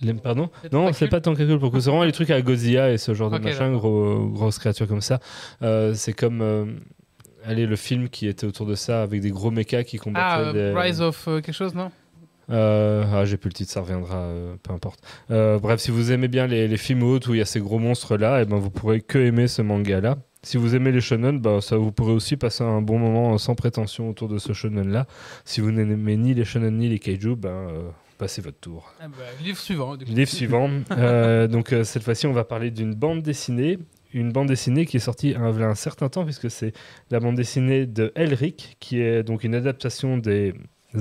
les- 0.00 0.14
pardon? 0.14 0.48
Non, 0.72 0.92
c'est 0.94 1.08
pas 1.08 1.20
tentacule 1.20 1.58
pour 1.58 1.70
que 1.70 1.78
c'est 1.80 1.90
vraiment 1.90 2.04
les 2.04 2.12
trucs 2.12 2.30
à 2.30 2.34
la 2.36 2.42
Godzilla 2.42 2.90
et 2.92 2.96
ce 2.98 3.12
genre 3.12 3.28
de 3.30 3.36
machin, 3.50 3.72
gros, 3.72 4.26
grosses 4.28 4.58
créatures 4.58 4.88
comme 4.88 5.02
ça. 5.02 5.20
C'est 5.94 6.14
comme. 6.14 6.78
Allez, 7.48 7.66
le 7.66 7.76
film 7.76 8.08
qui 8.08 8.26
était 8.26 8.44
autour 8.46 8.66
de 8.66 8.74
ça 8.74 9.02
avec 9.02 9.20
des 9.20 9.30
gros 9.30 9.52
mechas 9.52 9.84
qui 9.84 9.98
combattaient 9.98 10.48
Ah, 10.48 10.52
des... 10.52 10.72
Rise 10.74 11.00
of 11.00 11.26
quelque 11.26 11.52
chose, 11.52 11.74
non? 11.76 11.92
Euh, 12.50 13.04
ah, 13.12 13.24
j'ai 13.24 13.36
plus 13.36 13.48
le 13.48 13.54
titre, 13.54 13.72
ça 13.72 13.80
reviendra, 13.80 14.16
euh, 14.16 14.56
peu 14.62 14.72
importe. 14.72 15.00
Euh, 15.30 15.58
bref, 15.58 15.80
si 15.80 15.90
vous 15.90 16.12
aimez 16.12 16.28
bien 16.28 16.46
les, 16.46 16.68
les 16.68 16.76
films 16.76 17.02
hautes 17.02 17.26
où 17.26 17.34
il 17.34 17.38
y 17.38 17.42
a 17.42 17.46
ces 17.46 17.60
gros 17.60 17.78
monstres 17.78 18.16
là, 18.16 18.42
et 18.42 18.44
ben 18.44 18.56
vous 18.56 18.70
pourrez 18.70 19.00
que 19.00 19.18
aimer 19.18 19.48
ce 19.48 19.62
manga 19.62 20.00
là. 20.00 20.16
Si 20.42 20.56
vous 20.56 20.76
aimez 20.76 20.92
les 20.92 21.00
shonen, 21.00 21.40
ben, 21.40 21.60
ça 21.60 21.76
vous 21.76 21.90
pourrez 21.90 22.12
aussi 22.12 22.36
passer 22.36 22.62
un 22.62 22.80
bon 22.80 23.00
moment 23.00 23.36
sans 23.36 23.56
prétention 23.56 24.08
autour 24.08 24.28
de 24.28 24.38
ce 24.38 24.52
shonen 24.52 24.92
là. 24.92 25.06
Si 25.44 25.60
vous 25.60 25.72
n'aimez 25.72 26.16
ni 26.16 26.34
les 26.34 26.44
shonen 26.44 26.76
ni 26.76 26.88
les 26.88 27.00
kaiju, 27.00 27.34
ben 27.34 27.68
passez 28.16 28.42
votre 28.42 28.58
tour. 28.60 28.92
Ah 29.00 29.08
bah, 29.08 29.24
Livre 29.42 29.58
suivant. 29.58 29.94
Livre 29.94 30.30
suivant. 30.30 30.68
Donc 31.48 31.74
cette 31.82 32.04
fois-ci, 32.04 32.28
on 32.28 32.32
va 32.32 32.44
parler 32.44 32.70
d'une 32.70 32.94
bande 32.94 33.22
dessinée. 33.22 33.78
Une 34.12 34.30
bande 34.30 34.46
dessinée 34.46 34.86
qui 34.86 34.98
est 34.98 35.00
sortie 35.00 35.34
un, 35.34 35.60
un 35.60 35.74
certain 35.74 36.08
temps, 36.08 36.24
puisque 36.24 36.48
c'est 36.48 36.72
la 37.10 37.18
bande 37.18 37.34
dessinée 37.34 37.86
de 37.86 38.12
Elric, 38.14 38.76
qui 38.78 39.00
est 39.00 39.24
donc 39.24 39.42
une 39.42 39.54
adaptation 39.54 40.16
Des 40.16 40.54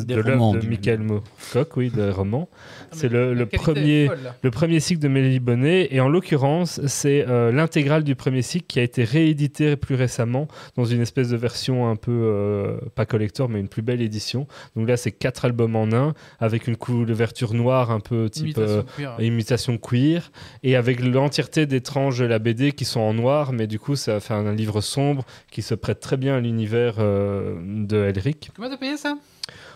de 0.03 0.15
l'œuvre 0.15 0.57
de 0.57 0.67
Michael 0.67 0.99
Moorcock, 0.99 1.77
oui, 1.77 1.89
des 1.89 2.09
romans. 2.09 2.49
Ah, 2.51 2.87
c'est 2.91 3.09
le- 3.09 3.45
premier- 3.45 4.07
folle. 4.07 4.33
Le 4.41 4.51
premier 4.51 4.79
cycle 4.79 5.01
de 5.01 5.07
Mélie 5.07 5.39
Bonnet, 5.39 5.87
et 5.91 5.99
en 6.01 6.09
l'occurrence, 6.09 6.81
c'est 6.87 7.25
euh, 7.27 7.51
l'intégrale 7.51 8.03
du 8.03 8.15
premier 8.15 8.41
cycle 8.41 8.65
qui 8.67 8.79
a 8.79 8.83
été 8.83 9.03
réédité 9.03 9.75
plus 9.75 9.95
récemment 9.95 10.47
dans 10.75 10.85
une 10.85 11.01
espèce 11.01 11.29
de 11.29 11.37
version 11.37 11.89
un 11.89 11.95
peu, 11.95 12.11
euh, 12.11 12.77
pas 12.95 13.05
collector, 13.05 13.49
mais 13.49 13.59
une 13.59 13.67
plus 13.69 13.81
belle 13.81 14.01
édition. 14.01 14.47
Donc 14.75 14.87
là, 14.87 14.97
c'est 14.97 15.11
quatre 15.11 15.45
albums 15.45 15.75
en 15.75 15.91
un, 15.93 16.13
avec 16.39 16.67
une 16.67 16.75
couverture 16.77 17.53
noire 17.53 17.91
un 17.91 17.99
peu 17.99 18.29
type... 18.29 18.45
Imitation 18.47 18.77
euh, 18.79 18.81
queer. 18.97 19.15
imitation 19.21 19.77
queer 19.77 20.31
et 20.63 20.75
avec 20.75 20.99
l'entièreté 21.03 21.65
des 21.65 21.81
tranches 21.81 22.17
de 22.19 22.25
la 22.25 22.39
BD 22.39 22.71
qui 22.71 22.85
sont 22.85 22.99
en 22.99 23.13
noir 23.13 23.51
mais 23.53 23.67
du 23.67 23.79
coup 23.79 23.95
ça 23.95 24.19
fait 24.19 24.33
un, 24.33 24.45
un 24.45 24.53
livre 24.55 24.81
sombre 24.81 25.25
qui 25.51 25.61
se 25.61 25.75
prête 25.75 25.99
très 25.99 26.17
bien 26.17 26.35
à 26.35 26.39
l'univers 26.39 26.95
euh, 26.99 27.55
de 27.63 27.97
Elric 28.05 28.51
Comment 28.55 28.69
t'as 28.69 28.77
payé 28.77 28.97
ça? 28.97 29.17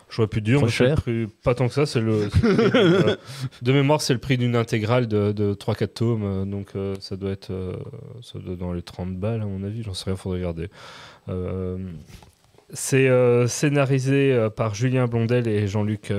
J'aurais 0.10 0.28
pu 0.28 0.42
dire 0.42 0.62
mais 0.62 0.70
cher. 0.70 0.96
prix- 1.02 1.28
pas 1.44 1.54
tant 1.56 1.68
que 1.68 1.74
ça 1.74 1.86
c'est 1.86 2.02
le 2.02 2.30
c'est 2.34 2.48
le 2.48 2.70
prix, 2.70 2.80
euh, 2.80 3.16
de 3.62 3.72
mémoire 3.74 4.02
c'est 4.02 4.14
le 4.14 4.20
prix 4.20 4.38
d'une 4.38 4.56
intégrale 4.56 5.08
de, 5.08 5.32
de 5.32 5.54
3-4 5.54 5.88
tomes 5.88 6.24
euh, 6.24 6.46
donc 6.46 6.70
euh, 6.76 6.96
ça 7.00 7.16
doit 7.16 7.32
être 7.32 7.52
euh, 7.52 7.74
ça 8.22 8.40
doit 8.40 8.54
être 8.54 8.60
dans 8.60 8.74
les 8.74 8.82
30 8.82 9.16
balles 9.18 9.42
à 9.42 9.46
mon 9.46 9.64
avis 9.64 9.84
j'en 9.84 9.94
sais 9.94 10.06
rien 10.10 10.16
faudrait 10.16 10.40
regarder 10.40 10.70
c'est 12.72 13.10
scénarisé 13.48 14.48
par 14.56 14.76
Julien 14.76 15.08
Blondel 15.08 15.48
et 15.48 15.68
Jean-Luc 15.68 16.14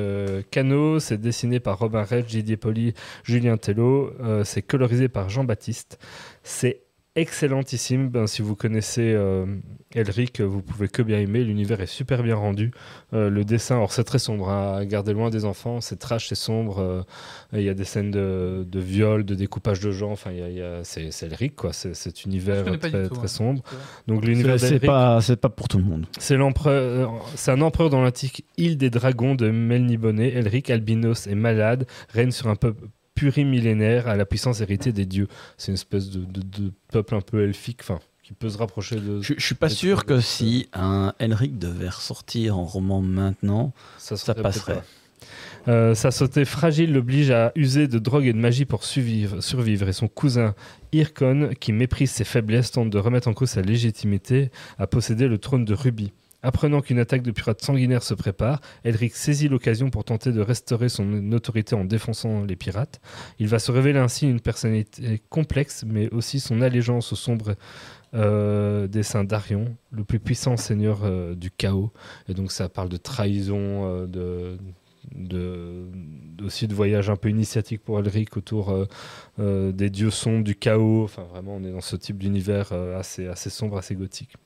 Cano. 0.50 0.98
C'est 0.98 1.20
dessiné 1.20 1.60
par 1.60 1.78
Robin 1.78 2.02
Redd, 2.02 2.26
Didier 2.26 2.56
Poli, 2.56 2.92
Julien 3.22 3.56
Tello. 3.56 4.12
C'est 4.44 4.62
colorisé 4.62 5.08
par 5.08 5.28
Jean-Baptiste. 5.30 5.98
C'est 6.42 6.80
excellentissime. 7.16 8.08
Ben, 8.08 8.26
si 8.26 8.42
vous 8.42 8.56
connaissez 8.56 9.12
euh, 9.14 9.46
Elric, 9.94 10.40
vous 10.40 10.62
pouvez 10.62 10.88
que 10.88 11.02
bien 11.02 11.18
aimer. 11.18 11.42
L'univers 11.44 11.80
est 11.80 11.86
super 11.86 12.22
bien 12.22 12.36
rendu. 12.36 12.70
Euh, 13.12 13.28
le 13.30 13.44
dessin, 13.44 13.76
alors 13.76 13.92
c'est 13.92 14.04
très 14.04 14.18
sombre, 14.18 14.48
hein, 14.50 14.76
à 14.78 14.84
garder 14.84 15.12
loin 15.12 15.30
des 15.30 15.44
enfants. 15.44 15.80
C'est 15.80 15.96
trash, 15.98 16.28
c'est 16.28 16.34
sombre. 16.34 16.78
euh, 16.80 17.02
il 17.52 17.62
y 17.62 17.68
a 17.68 17.74
des 17.74 17.84
scènes 17.84 18.10
de, 18.10 18.64
de 18.68 18.80
viol, 18.80 19.24
de 19.24 19.34
découpage 19.34 19.80
de 19.80 19.90
gens. 19.90 20.12
Enfin, 20.12 20.30
il 20.32 20.38
y 20.38 20.42
a- 20.42 20.48
il 20.48 20.56
y 20.56 20.62
a- 20.62 20.84
c'est 20.84 21.10
c'est 21.10 21.26
Elric, 21.26 21.56
quoi. 21.56 21.72
C'est 21.72 21.94
cet 21.94 22.24
univers 22.24 22.64
très, 22.78 23.08
tout, 23.08 23.14
très 23.14 23.24
hein. 23.24 23.26
sombre. 23.26 23.62
Donc 24.06 24.24
l'univers 24.24 24.60
C'est 24.60 24.78
pas, 24.80 25.20
c'est 25.20 25.36
pas 25.36 25.48
pour 25.48 25.68
tout 25.68 25.78
le 25.78 25.84
monde. 25.84 26.06
C'est 26.18 26.36
l'empereur, 26.36 27.12
c'est 27.34 27.50
un 27.50 27.60
empereur 27.60 27.90
dans 27.90 28.02
l'antique 28.02 28.44
île 28.56 28.76
des 28.78 28.90
dragons 28.90 29.34
de 29.34 29.50
Melniboné. 29.50 30.32
Elric, 30.36 30.70
albinos 30.70 31.26
et 31.26 31.34
malade, 31.34 31.86
règne 32.10 32.30
sur 32.30 32.46
un 32.48 32.56
peuple 32.56 32.84
plurimillénaire 33.20 34.08
à 34.08 34.16
la 34.16 34.24
puissance 34.24 34.60
héritée 34.60 34.92
des 34.92 35.04
dieux. 35.06 35.28
C'est 35.58 35.68
une 35.68 35.74
espèce 35.74 36.10
de, 36.10 36.20
de- 36.20 36.40
de 36.62 36.72
peuple 36.90 37.14
un 37.14 37.20
peu 37.20 37.42
elfique, 37.44 37.80
enfin, 37.82 38.00
qui 38.22 38.32
peut 38.32 38.48
se 38.48 38.56
rapprocher 38.58 38.96
de. 38.96 39.20
Je, 39.20 39.34
je 39.36 39.44
suis 39.44 39.54
pas 39.54 39.68
sûr 39.68 40.06
que 40.06 40.20
si 40.20 40.68
un 40.72 41.12
Elric 41.18 41.58
devait 41.58 41.88
ressortir 41.88 42.56
en 42.58 42.64
roman 42.64 43.00
maintenant, 43.02 43.72
Ça, 43.98 44.16
ça 44.16 44.32
serait 44.32 44.42
passerait. 44.42 44.82
Euh, 45.68 45.94
sa 45.94 46.10
santé 46.10 46.46
fragile 46.46 46.94
l'oblige 46.94 47.30
à 47.30 47.52
user 47.54 47.86
de 47.86 47.98
drogue 47.98 48.24
et 48.24 48.32
de 48.32 48.38
magie 48.38 48.64
pour 48.64 48.84
survivre, 48.84 49.42
survivre 49.42 49.86
et 49.86 49.92
son 49.92 50.08
cousin 50.08 50.54
Irkon, 50.92 51.50
qui 51.60 51.74
méprise 51.74 52.10
ses 52.10 52.24
faiblesses, 52.24 52.70
tente 52.70 52.88
de 52.88 52.96
remettre 52.98 53.28
en 53.28 53.34
cause 53.34 53.50
sa 53.50 53.60
légitimité 53.60 54.50
à 54.78 54.86
posséder 54.86 55.28
le 55.28 55.36
trône 55.36 55.66
de 55.66 55.74
Ruby. 55.74 56.12
Apprenant 56.42 56.80
qu'une 56.80 56.98
attaque 56.98 57.22
de 57.22 57.32
pirates 57.32 57.62
sanguinaires 57.62 58.02
se 58.02 58.14
prépare, 58.14 58.60
Elric 58.84 59.14
saisit 59.14 59.48
l'occasion 59.48 59.90
pour 59.90 60.04
tenter 60.04 60.32
de 60.32 60.40
restaurer 60.40 60.88
son 60.88 61.32
autorité 61.32 61.74
en 61.74 61.84
défonçant 61.84 62.44
les 62.44 62.56
pirates. 62.56 63.00
Il 63.38 63.48
va 63.48 63.58
se 63.58 63.70
révéler 63.70 63.98
ainsi 63.98 64.28
une 64.28 64.40
personnalité 64.40 65.20
complexe, 65.28 65.84
mais 65.86 66.08
aussi 66.10 66.40
son 66.40 66.62
allégeance 66.62 67.12
au 67.12 67.16
sombre 67.16 67.56
euh, 68.14 68.86
dessein 68.86 69.24
d'Arion, 69.24 69.76
le 69.92 70.04
plus 70.04 70.18
puissant 70.18 70.56
seigneur 70.56 71.00
euh, 71.04 71.34
du 71.34 71.50
chaos. 71.50 71.92
Et 72.28 72.34
donc 72.34 72.52
ça 72.52 72.68
parle 72.68 72.88
de 72.88 72.96
trahison, 72.96 74.06
euh, 74.06 74.56
de, 75.14 75.86
aussi 76.42 76.66
de 76.66 76.74
voyage 76.74 77.10
un 77.10 77.16
peu 77.16 77.28
initiatique 77.28 77.82
pour 77.84 77.98
Elric 77.98 78.36
autour 78.36 78.86
euh, 79.38 79.72
des 79.72 79.90
dieux 79.90 80.10
sombres 80.10 80.42
du 80.42 80.54
chaos. 80.54 81.04
Enfin 81.04 81.24
vraiment, 81.24 81.56
on 81.56 81.64
est 81.64 81.72
dans 81.72 81.80
ce 81.80 81.96
type 81.96 82.18
d'univers 82.18 82.72
assez, 82.72 83.26
assez 83.26 83.50
sombre, 83.50 83.76
assez 83.76 83.94
gothique. 83.94 84.36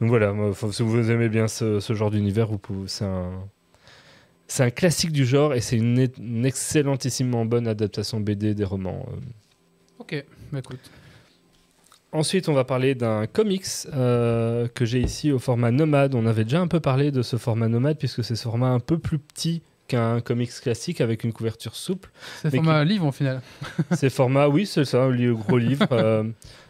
Donc 0.00 0.10
voilà, 0.10 0.34
si 0.72 0.82
vous 0.82 1.10
aimez 1.10 1.28
bien 1.28 1.48
ce, 1.48 1.80
ce 1.80 1.92
genre 1.94 2.10
d'univers, 2.10 2.48
c'est 2.86 3.04
un, 3.04 3.30
c'est 4.46 4.62
un 4.64 4.70
classique 4.70 5.12
du 5.12 5.24
genre 5.24 5.54
et 5.54 5.60
c'est 5.60 5.76
une, 5.76 6.06
une 6.18 6.44
excellentissiment 6.44 7.44
bonne 7.46 7.66
adaptation 7.66 8.20
BD 8.20 8.54
des 8.54 8.64
romans. 8.64 9.06
euh. 9.10 9.16
Ok, 9.98 10.24
bah 10.52 10.58
écoute. 10.58 10.80
Ensuite, 12.12 12.48
on 12.48 12.52
va 12.54 12.64
parler 12.64 12.94
d'un 12.94 13.26
comics 13.26 13.64
euh, 13.92 14.68
que 14.68 14.84
j'ai 14.84 15.00
ici 15.00 15.32
au 15.32 15.38
format 15.38 15.70
nomade. 15.70 16.14
On 16.14 16.24
avait 16.26 16.44
déjà 16.44 16.60
un 16.60 16.68
peu 16.68 16.80
parlé 16.80 17.10
de 17.10 17.22
ce 17.22 17.36
format 17.36 17.68
nomade 17.68 17.98
puisque 17.98 18.22
c'est 18.22 18.36
ce 18.36 18.44
format 18.44 18.68
un 18.68 18.80
peu 18.80 18.98
plus 18.98 19.18
petit 19.18 19.62
qu'un 19.88 20.20
comics 20.20 20.50
classique 20.62 21.00
avec 21.00 21.24
une 21.24 21.32
couverture 21.32 21.74
souple. 21.74 22.10
C'est 22.42 22.50
format 22.54 22.84
livre 22.84 23.06
en 23.06 23.12
final. 23.12 23.40
C'est 23.92 24.10
format, 24.10 24.48
oui, 24.48 24.66
c'est 24.66 24.84
ça, 24.84 25.04
un 25.04 25.32
gros 25.32 25.58
livre. 25.58 25.86
euh, 25.92 26.24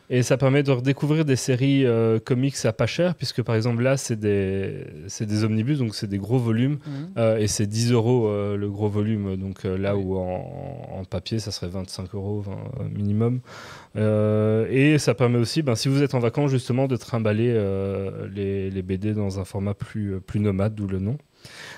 et 0.08 0.22
ça 0.22 0.36
permet 0.36 0.62
de 0.62 0.70
redécouvrir 0.70 1.24
des 1.24 1.36
séries 1.36 1.84
euh, 1.84 2.18
comics 2.18 2.54
à 2.64 2.72
pas 2.72 2.86
cher, 2.86 3.14
puisque 3.14 3.42
par 3.42 3.54
exemple 3.54 3.82
là, 3.82 3.96
c'est 3.96 4.18
des, 4.18 4.84
des 5.20 5.44
omnibus, 5.44 5.78
donc 5.78 5.94
c'est 5.94 6.06
des 6.06 6.18
gros 6.18 6.38
volumes. 6.38 6.78
Mhm. 6.86 7.08
euh, 7.18 7.38
et 7.38 7.46
c'est 7.48 7.66
10 7.66 7.92
euros 7.92 8.28
euh, 8.28 8.56
le 8.56 8.70
gros 8.70 8.88
volume, 8.88 9.36
donc 9.36 9.64
là 9.64 9.96
Oui. 9.96 10.02
où 10.04 10.16
en, 10.16 10.98
en 11.00 11.04
papier 11.04 11.38
ça 11.38 11.50
serait 11.50 11.68
25 11.68 12.14
euros 12.14 12.40
20, 12.40 12.88
minimum. 12.94 13.40
Et 13.96 14.98
ça 14.98 15.14
permet 15.14 15.38
aussi, 15.38 15.62
ben, 15.62 15.74
si 15.74 15.88
vous 15.88 16.02
êtes 16.02 16.14
en 16.14 16.18
vacances, 16.18 16.50
justement, 16.50 16.86
de 16.86 16.96
trimballer 16.96 17.52
les, 18.34 18.70
les 18.70 18.82
BD 18.82 19.14
dans 19.14 19.40
un 19.40 19.44
format 19.44 19.74
plus, 19.74 20.20
plus 20.20 20.40
nomade, 20.40 20.74
d'où 20.74 20.86
le 20.86 20.98
nom. 20.98 21.16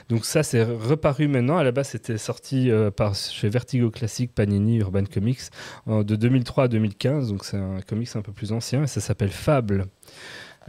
Donc 0.09 0.25
ça, 0.25 0.43
c'est 0.43 0.63
reparu 0.63 1.29
maintenant. 1.29 1.59
À 1.59 1.65
la 1.65 1.73
base, 1.73 1.89
c'était 1.89 2.17
sorti 2.19 2.71
euh, 2.71 2.91
par, 2.91 3.15
chez 3.15 3.49
Vertigo 3.49 3.91
Classic, 3.91 4.33
Panini, 4.35 4.79
Urban 4.79 5.05
Comics, 5.05 5.41
de 5.87 6.17
2003 6.17 6.65
à 6.65 6.69
2015. 6.69 7.29
Donc 7.29 7.45
c'est 7.45 7.59
un 7.59 7.81
comics 7.87 8.09
un 8.17 8.23
peu 8.23 8.33
plus 8.33 8.53
ancien 8.53 8.85
et 8.85 8.87
ça 8.87 9.01
s'appelle 9.01 9.29
Fable. 9.31 9.87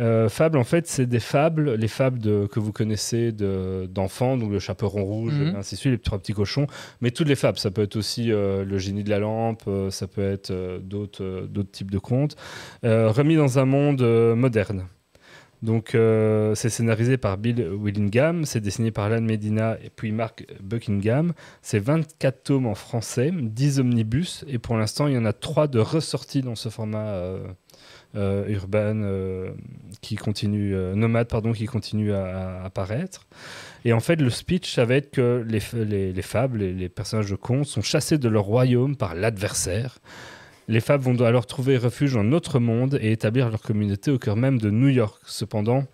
Euh, 0.01 0.29
Fable, 0.29 0.57
en 0.57 0.63
fait, 0.63 0.87
c'est 0.87 1.05
des 1.07 1.19
fables, 1.19 1.73
les 1.73 1.89
fables 1.89 2.19
de- 2.19 2.47
que 2.49 2.61
vous 2.61 2.71
connaissez 2.71 3.33
de- 3.33 3.85
d'enfants, 3.91 4.37
donc 4.37 4.49
le 4.49 4.59
chaperon 4.59 5.03
rouge, 5.03 5.33
Mhm. 5.33 5.47
et 5.47 5.57
ainsi 5.57 5.75
de 5.75 5.79
suite, 5.79 5.91
les 5.91 5.99
trois 5.99 6.17
petits 6.19 6.31
cochons, 6.33 6.67
mais 7.01 7.11
toutes 7.11 7.27
les 7.27 7.35
fables. 7.35 7.57
Ça 7.57 7.69
peut 7.69 7.81
être 7.81 7.97
aussi 7.97 8.31
euh, 8.31 8.63
le 8.63 8.77
génie 8.77 9.03
de 9.03 9.09
la 9.09 9.19
lampe, 9.19 9.63
euh, 9.67 9.89
ça 9.89 10.07
peut 10.07 10.21
être 10.23 10.53
d'autres 10.81 11.47
types 11.71 11.91
de 11.91 11.99
contes, 11.99 12.37
remis 12.83 13.35
dans 13.35 13.59
un 13.59 13.65
monde 13.65 14.01
moderne. 14.37 14.85
Donc, 15.61 15.93
euh, 15.93 16.55
c'est 16.55 16.69
scénarisé 16.69 17.17
par 17.17 17.37
Bill 17.37 17.67
Willingham, 17.69 18.45
c'est 18.45 18.61
dessiné 18.61 18.91
par 18.91 19.05
Alan 19.05 19.21
Medina 19.21 19.77
et 19.83 19.89
puis 19.89 20.11
Mark 20.11 20.45
Buckingham. 20.61 21.33
C'est 21.61 21.79
24 21.79 22.43
tomes 22.43 22.65
en 22.65 22.75
français, 22.75 23.31
10 23.33 23.79
omnibus, 23.79 24.45
et 24.47 24.57
pour 24.57 24.77
l'instant, 24.77 25.07
il 25.07 25.15
y 25.15 25.17
en 25.17 25.25
a 25.25 25.33
3 25.33 25.67
de 25.67 25.79
ressortis 25.79 26.41
dans 26.41 26.55
ce 26.55 26.69
format 26.69 27.07
euh, 27.07 27.45
euh, 28.15 28.47
urbain 28.47 29.53
qui 30.01 30.15
continue, 30.15 30.73
nomade, 30.95 31.27
pardon, 31.27 31.51
qui 31.51 31.65
continue 31.65 32.13
à, 32.13 32.63
apparaître. 32.63 33.27
Et 33.83 33.91
en 33.91 33.99
fait, 33.99 34.15
le 34.15 34.29
speech, 34.29 34.73
ça 34.73 34.85
va 34.85 34.95
être 34.95 35.11
que 35.11 35.45
les 35.45 36.21
fables, 36.21 36.59
les, 36.59 36.73
les 36.73 36.89
personnages 36.89 37.29
de 37.29 37.35
contes 37.35 37.65
sont 37.65 37.81
chassés 37.81 38.17
de 38.17 38.29
leur 38.29 38.45
royaume 38.45 38.95
par 38.95 39.13
l'adversaire. 39.13 39.99
Les 40.69 40.81
fables 40.81 41.03
vont 41.03 41.19
alors 41.25 41.47
trouver 41.47 41.77
refuge 41.77 42.13
dans 42.13 42.23
notre 42.23 42.59
monde 42.59 42.99
et 43.01 43.11
établir 43.11 43.49
leur 43.49 43.59
communauté 43.59 44.11
au 44.11 44.19
cœur 44.19 44.35
même 44.35 44.59
de 44.59 44.69
New 44.69 44.89
York. 44.89 45.19
Cependant, 45.25 45.85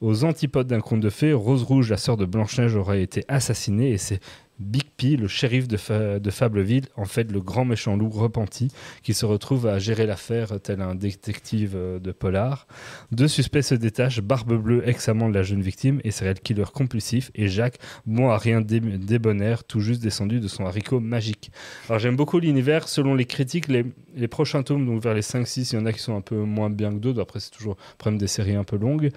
aux 0.00 0.24
antipodes 0.24 0.66
d'un 0.66 0.80
conte 0.80 1.00
de 1.00 1.10
fées, 1.10 1.34
Rose 1.34 1.62
Rouge, 1.62 1.90
la 1.90 1.98
sœur 1.98 2.16
de 2.16 2.24
Blanche-Neige, 2.24 2.74
aurait 2.74 3.02
été 3.02 3.26
assassinée 3.28 3.90
et 3.90 3.98
c'est 3.98 4.20
Big 4.60 4.84
P, 4.96 5.16
le 5.16 5.26
shérif 5.26 5.66
de, 5.66 5.76
Fa- 5.76 6.18
de 6.20 6.30
Fableville, 6.30 6.86
en 6.96 7.04
fait 7.06 7.30
le 7.32 7.40
grand 7.40 7.64
méchant 7.64 7.96
loup 7.96 8.08
repenti, 8.10 8.68
qui 9.02 9.12
se 9.14 9.26
retrouve 9.26 9.66
à 9.66 9.78
gérer 9.78 10.06
l'affaire 10.06 10.60
tel 10.62 10.80
un 10.80 10.94
détective 10.94 11.72
euh, 11.74 11.98
de 11.98 12.12
polar. 12.12 12.66
Deux 13.10 13.26
suspects 13.28 13.62
se 13.62 13.74
détachent, 13.74 14.20
Barbe 14.20 14.54
Bleue, 14.54 14.88
ex-amant 14.88 15.28
de 15.28 15.34
la 15.34 15.42
jeune 15.42 15.60
victime, 15.60 16.00
et 16.04 16.10
serial 16.12 16.38
killer 16.38 16.64
compulsif, 16.72 17.30
et 17.34 17.48
Jacques, 17.48 17.78
bon 18.06 18.30
à 18.30 18.38
rien 18.38 18.60
dé- 18.60 18.78
débonnaire, 18.80 19.64
tout 19.64 19.80
juste 19.80 20.02
descendu 20.02 20.38
de 20.40 20.48
son 20.48 20.64
haricot 20.66 21.00
magique. 21.00 21.50
Alors 21.88 21.98
j'aime 21.98 22.16
beaucoup 22.16 22.38
l'univers, 22.38 22.88
selon 22.88 23.14
les 23.14 23.24
critiques, 23.24 23.68
les, 23.68 23.84
les 24.14 24.28
prochains 24.28 24.62
tomes, 24.62 24.86
donc 24.86 25.02
vers 25.02 25.14
les 25.14 25.22
5-6, 25.22 25.70
il 25.72 25.76
y 25.76 25.78
en 25.82 25.86
a 25.86 25.92
qui 25.92 26.00
sont 26.00 26.16
un 26.16 26.20
peu 26.20 26.36
moins 26.36 26.70
bien 26.70 26.92
que 26.92 26.98
d'autres, 26.98 27.20
après 27.20 27.40
c'est 27.40 27.50
toujours 27.50 27.76
le 27.78 27.96
problème 27.98 28.18
des 28.18 28.28
séries 28.28 28.54
un 28.54 28.64
peu 28.64 28.76
longues. 28.76 29.10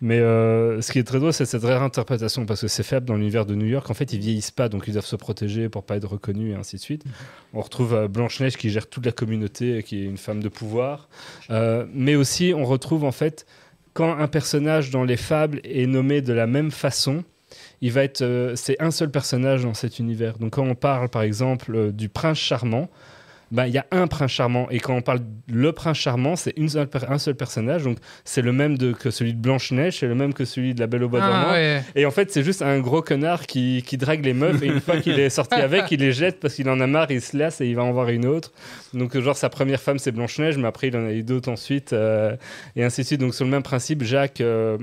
Mais 0.00 0.20
euh, 0.20 0.80
ce 0.80 0.92
qui 0.92 0.98
est 0.98 1.04
très 1.04 1.18
drôle, 1.18 1.32
c'est 1.32 1.44
cette 1.44 1.64
réinterprétation, 1.64 2.46
parce 2.46 2.60
que 2.60 2.68
c'est 2.68 2.82
faible 2.82 3.06
dans 3.06 3.16
l'univers 3.16 3.46
de 3.46 3.54
New 3.54 3.66
York. 3.66 3.90
En 3.90 3.94
fait, 3.94 4.12
ils 4.12 4.20
vieillissent 4.20 4.50
pas, 4.50 4.68
donc 4.68 4.84
ils 4.86 4.92
doivent 4.92 5.06
se 5.06 5.16
protéger 5.16 5.68
pour 5.68 5.84
pas 5.84 5.96
être 5.96 6.08
reconnus, 6.08 6.54
et 6.54 6.56
ainsi 6.56 6.76
de 6.76 6.80
suite. 6.80 7.04
On 7.52 7.60
retrouve 7.60 7.94
euh, 7.94 8.08
Blanche-Neige 8.08 8.56
qui 8.56 8.70
gère 8.70 8.88
toute 8.88 9.06
la 9.06 9.12
communauté, 9.12 9.82
qui 9.82 10.02
est 10.02 10.04
une 10.04 10.18
femme 10.18 10.42
de 10.42 10.48
pouvoir. 10.48 11.08
Euh, 11.50 11.86
mais 11.92 12.14
aussi, 12.14 12.52
on 12.56 12.64
retrouve 12.64 13.04
en 13.04 13.12
fait, 13.12 13.46
quand 13.92 14.16
un 14.16 14.28
personnage 14.28 14.90
dans 14.90 15.04
les 15.04 15.16
fables 15.16 15.60
est 15.64 15.86
nommé 15.86 16.20
de 16.20 16.32
la 16.32 16.46
même 16.46 16.70
façon, 16.70 17.24
il 17.80 17.92
va 17.92 18.04
être, 18.04 18.52
c'est 18.56 18.80
un 18.80 18.90
seul 18.90 19.10
personnage 19.10 19.62
dans 19.62 19.74
cet 19.74 19.98
univers. 19.98 20.38
Donc 20.38 20.54
quand 20.54 20.64
on 20.64 20.74
parle, 20.74 21.08
par 21.08 21.22
exemple, 21.22 21.92
du 21.92 22.08
prince 22.08 22.38
charmant, 22.38 22.88
ben, 23.50 23.66
il 23.66 23.72
y 23.72 23.78
a 23.78 23.86
un 23.90 24.06
prince 24.06 24.30
charmant. 24.30 24.68
Et 24.70 24.78
quand 24.78 24.94
on 24.94 25.02
parle 25.02 25.20
le 25.50 25.72
prince 25.72 25.96
charmant, 25.96 26.36
c'est 26.36 26.52
une 26.56 26.68
seule 26.68 26.88
un 27.08 27.18
seul 27.18 27.34
personnage. 27.34 27.84
Donc 27.84 27.98
c'est 28.24 28.42
le 28.42 28.52
même 28.52 28.76
de, 28.76 28.92
que 28.92 29.10
celui 29.10 29.34
de 29.34 29.40
Blanche-Neige, 29.40 29.98
c'est 29.98 30.06
le 30.06 30.14
même 30.14 30.34
que 30.34 30.44
celui 30.44 30.74
de 30.74 30.80
la 30.80 30.86
Belle 30.86 31.04
au 31.04 31.08
bois 31.08 31.20
dormant. 31.20 31.46
Ah, 31.48 31.52
ouais. 31.52 31.82
Et 31.94 32.06
en 32.06 32.10
fait, 32.10 32.30
c'est 32.30 32.42
juste 32.42 32.62
un 32.62 32.78
gros 32.80 33.02
connard 33.02 33.46
qui, 33.46 33.82
qui 33.86 33.96
drague 33.96 34.24
les 34.24 34.34
meufs 34.34 34.62
et 34.62 34.66
une 34.66 34.80
fois 34.80 34.98
qu'il 34.98 35.18
est 35.18 35.30
sorti 35.30 35.54
avec, 35.60 35.90
il 35.90 36.00
les 36.00 36.12
jette 36.12 36.40
parce 36.40 36.54
qu'il 36.54 36.68
en 36.68 36.80
a 36.80 36.86
marre, 36.86 37.10
il 37.10 37.20
se 37.20 37.36
lasse 37.36 37.60
et 37.60 37.66
il 37.66 37.76
va 37.76 37.84
en 37.84 37.92
voir 37.92 38.08
une 38.08 38.26
autre. 38.26 38.52
Donc, 38.94 39.18
genre, 39.18 39.36
sa 39.36 39.48
première 39.48 39.80
femme, 39.80 39.98
c'est 39.98 40.12
Blanche-Neige, 40.12 40.56
mais 40.56 40.66
après, 40.66 40.88
il 40.88 40.96
en 40.96 41.06
a 41.06 41.12
eu 41.12 41.22
d'autres 41.22 41.50
ensuite, 41.50 41.92
euh, 41.92 42.36
et 42.74 42.84
ainsi 42.84 43.02
de 43.02 43.06
suite. 43.06 43.20
Donc, 43.20 43.34
sur 43.34 43.44
le 43.44 43.50
même 43.50 43.62
principe, 43.62 44.02
Jacques, 44.02 44.40
euh, 44.40 44.78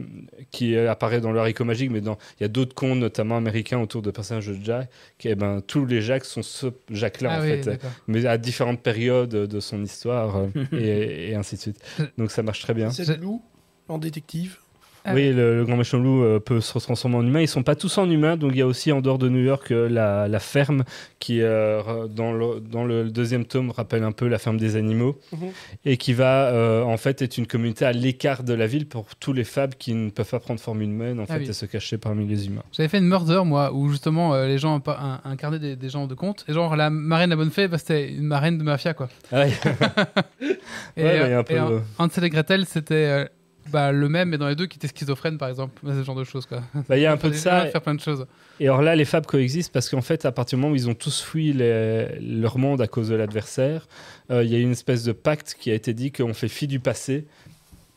qui 0.52 0.78
apparaît 0.78 1.22
dans 1.22 1.32
le 1.32 1.40
haricot 1.40 1.66
magique, 1.66 1.92
mais 1.92 2.02
dans, 2.02 2.18
il 2.40 2.44
y 2.44 2.46
a 2.46 2.50
d'autres 2.50 2.76
contes, 2.76 3.00
notamment 3.00 3.38
américains, 3.38 3.80
autour 3.80 4.02
de 4.02 4.12
personnages 4.12 4.48
de 4.48 4.58
Jack, 4.64 4.90
et 5.24 5.36
ben, 5.36 5.62
tous 5.66 5.86
les 5.86 6.02
Jacques 6.02 6.26
sont 6.26 6.44
ce 6.44 6.68
Jacques-là, 6.92 7.30
Ah 7.34 7.40
en 7.40 7.42
oui, 7.42 7.64
fait 7.64 7.80
mais 8.08 8.26
à 8.26 8.38
différentes 8.56 8.82
périodes 8.82 9.30
de 9.30 9.60
son 9.60 9.84
histoire 9.84 10.38
euh, 10.38 10.48
et, 10.72 11.32
et 11.32 11.36
ainsi 11.36 11.56
de 11.56 11.62
suite. 11.62 11.80
Donc 12.18 12.32
ça 12.32 12.42
marche 12.42 12.62
très 12.62 12.74
bien. 12.74 12.90
C'est 12.90 13.18
loup 13.18 13.42
en 13.90 13.98
détective. 13.98 14.60
Ah. 15.08 15.14
Oui, 15.14 15.32
le, 15.32 15.56
le 15.58 15.66
grand 15.66 15.78
méchant 15.78 15.98
loup 16.00 16.24
euh, 16.24 16.40
peut 16.40 16.60
se 16.62 16.78
transformer 16.80 17.18
en 17.18 17.26
humain. 17.26 17.42
Ils 17.42 17.48
sont 17.48 17.64
pas 17.64 17.76
tous 17.76 17.98
en 17.98 18.10
humain, 18.10 18.38
donc 18.38 18.52
il 18.54 18.58
y 18.58 18.62
a 18.62 18.68
aussi 18.68 18.92
en 18.92 19.02
dehors 19.02 19.18
de 19.20 19.30
New 19.30 19.44
York 19.44 19.72
euh, 19.72 19.88
la, 19.88 20.28
la 20.28 20.40
ferme 20.40 20.84
qui, 21.20 21.42
euh, 21.42 22.08
dans, 22.08 22.34
le, 22.34 22.60
dans 22.60 22.84
le 22.86 23.10
deuxième 23.10 23.46
tome, 23.46 23.70
rappelle 23.72 24.04
un 24.04 24.12
peu 24.12 24.28
la 24.28 24.38
ferme 24.40 24.58
des 24.58 24.76
animaux 24.76 25.18
Mhm. 25.32 25.50
et 25.86 25.98
qui 25.98 26.14
va 26.14 26.48
euh, 26.50 26.82
en 26.84 26.98
fait 26.98 27.22
être 27.22 27.38
une 27.38 27.46
communauté 27.48 27.86
à 27.86 27.92
l'écart 27.92 28.44
de 28.44 28.54
la 28.54 28.68
ville 28.68 28.88
pour 28.88 29.06
tous 29.20 29.34
les 29.34 29.44
fables 29.44 29.76
qui 29.76 29.94
ne 29.94 30.10
peuvent 30.10 30.30
pas 30.30 30.40
prendre 30.40 30.60
forme 30.60 30.82
humaine 30.82 31.20
en 31.20 31.24
Ah 31.30 31.34
fait 31.36 31.40
oui. 31.42 31.50
et 31.50 31.54
se 31.54 31.66
cacher 31.66 31.98
parmi 31.98 32.26
les 32.26 32.48
humains. 32.48 32.64
J'avais 32.72 32.90
fait 32.90 32.98
une 32.98 33.08
murder, 33.08 33.42
moi, 33.46 33.72
où 33.74 33.90
justement 33.90 34.34
euh, 34.34 34.48
les 34.48 34.58
gens 34.58 34.82
in- 34.88 35.22
incarnaient 35.24 35.60
des, 35.60 35.76
des 35.76 35.90
gens 35.90 36.08
de 36.08 36.16
conte. 36.16 36.46
Et 36.48 36.54
genre, 36.54 36.76
la 36.76 36.90
marraine 36.90 37.30
la 37.30 37.36
bonne 37.36 37.52
fée, 37.52 37.68
bah, 37.68 37.78
c'était 37.78 38.10
une 38.12 38.26
marraine 38.26 38.58
de 38.58 38.64
mafia, 38.64 38.94
quoi. 38.94 39.10
Ah 39.32 39.42
ouais. 39.42 39.52
Et, 40.98 41.04
Ouais, 41.04 41.20
bah, 41.20 41.28
il 41.28 41.30
y 41.30 41.34
a 41.34 41.38
euh, 41.38 41.40
un 41.40 41.44
peu, 41.44 41.54
et 41.54 41.58
euh, 41.60 41.80
Hansel 42.00 42.24
et 42.24 42.30
Gretel, 42.30 42.66
c'était 42.66 42.94
euh, 42.96 43.26
bah, 43.72 43.92
le 43.92 44.08
même, 44.10 44.30
mais 44.30 44.38
dans 44.38 44.48
les 44.48 44.56
deux 44.56 44.66
qui 44.68 44.78
étaient 44.78 44.88
schizophrènes, 44.88 45.38
par 45.38 45.50
exemple. 45.50 45.80
Ce 45.86 46.04
genre 46.04 46.16
de 46.16 46.24
choses. 46.24 46.48
Bah, 46.88 46.98
il 46.98 47.02
y 47.02 47.06
a 47.06 47.12
un 47.12 47.18
peu 47.18 47.30
de 47.30 47.34
ça. 47.36 47.66
faire 47.68 47.82
plein 47.82 47.96
de 47.96 48.00
choses. 48.02 48.26
Et 48.60 48.68
alors 48.68 48.82
là, 48.82 48.96
les 48.96 49.06
fables 49.06 49.26
coexistent 49.26 49.74
parce 49.74 49.90
qu'en 49.90 50.02
fait, 50.02 50.26
à 50.26 50.32
partir 50.32 50.58
du 50.58 50.62
moment 50.62 50.74
où 50.74 50.76
ils 50.76 50.90
ont 50.90 50.94
tous 50.94 51.22
fui 51.22 51.52
les- 51.54 52.18
leur 52.22 52.58
monde 52.58 52.82
à 52.82 52.88
cause 52.88 53.10
de 53.10 53.16
l'adversaire, 53.16 53.88
euh, 54.32 54.44
il 54.44 54.52
y 54.52 54.56
a 54.56 54.60
une 54.60 54.72
espèce 54.72 55.04
de 55.04 55.12
pacte 55.12 55.56
qui 55.60 55.72
a 55.72 55.74
été 55.74 55.94
dit 55.94 56.12
qu'on 56.12 56.34
fait 56.34 56.48
fi 56.48 56.68
du 56.68 56.80
passé. 56.80 57.26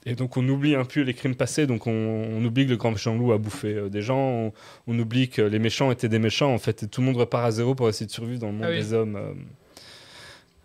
Et 0.06 0.14
donc 0.14 0.36
on 0.38 0.48
oublie 0.48 0.74
un 0.74 0.84
peu 0.84 1.02
les 1.02 1.12
crimes 1.12 1.34
passés, 1.34 1.66
donc 1.66 1.86
on, 1.86 1.90
on 1.92 2.42
oublie 2.44 2.64
que 2.64 2.70
le 2.70 2.76
grand 2.76 2.92
méchant 2.92 3.14
loup 3.16 3.32
a 3.32 3.36
bouffé 3.38 3.74
euh, 3.74 3.88
des 3.90 4.00
gens, 4.00 4.18
on, 4.18 4.52
on 4.86 4.98
oublie 4.98 5.28
que 5.28 5.42
les 5.42 5.58
méchants 5.58 5.90
étaient 5.90 6.08
des 6.08 6.18
méchants 6.20 6.54
en 6.54 6.58
fait, 6.58 6.84
et 6.84 6.88
tout 6.88 7.02
le 7.02 7.08
monde 7.08 7.16
repart 7.18 7.44
à 7.44 7.50
zéro 7.50 7.74
pour 7.74 7.88
essayer 7.90 8.06
de 8.06 8.10
survivre 8.12 8.40
dans 8.40 8.46
le 8.46 8.52
monde 8.54 8.64
Ah 8.66 8.70
oui. 8.70 8.78
des 8.78 8.94
hommes. 8.94 9.18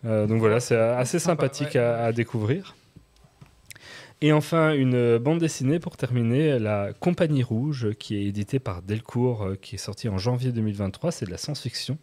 euh. 0.06 0.26
Donc 0.26 0.38
voilà, 0.38 0.60
c'est 0.60 0.76
assez 0.76 1.18
Sympa, 1.18 1.42
sympathique 1.42 1.74
ouais. 1.74 1.80
à, 1.80 2.04
à 2.06 2.12
découvrir. 2.12 2.74
Et 4.24 4.32
enfin, 4.32 4.72
une 4.72 5.18
bande 5.18 5.38
dessinée 5.38 5.78
pour 5.78 5.98
terminer, 5.98 6.58
La 6.58 6.94
Compagnie 6.94 7.42
Rouge, 7.42 7.90
qui 7.98 8.16
est 8.16 8.24
éditée 8.24 8.58
par 8.58 8.80
Delcourt, 8.80 9.42
euh, 9.42 9.54
qui 9.54 9.74
est 9.74 9.78
sortie 9.78 10.08
en 10.08 10.16
janvier 10.16 10.50
2023. 10.50 11.12
C'est 11.12 11.26
de 11.26 11.30
la 11.30 11.36
science-fiction. 11.36 11.98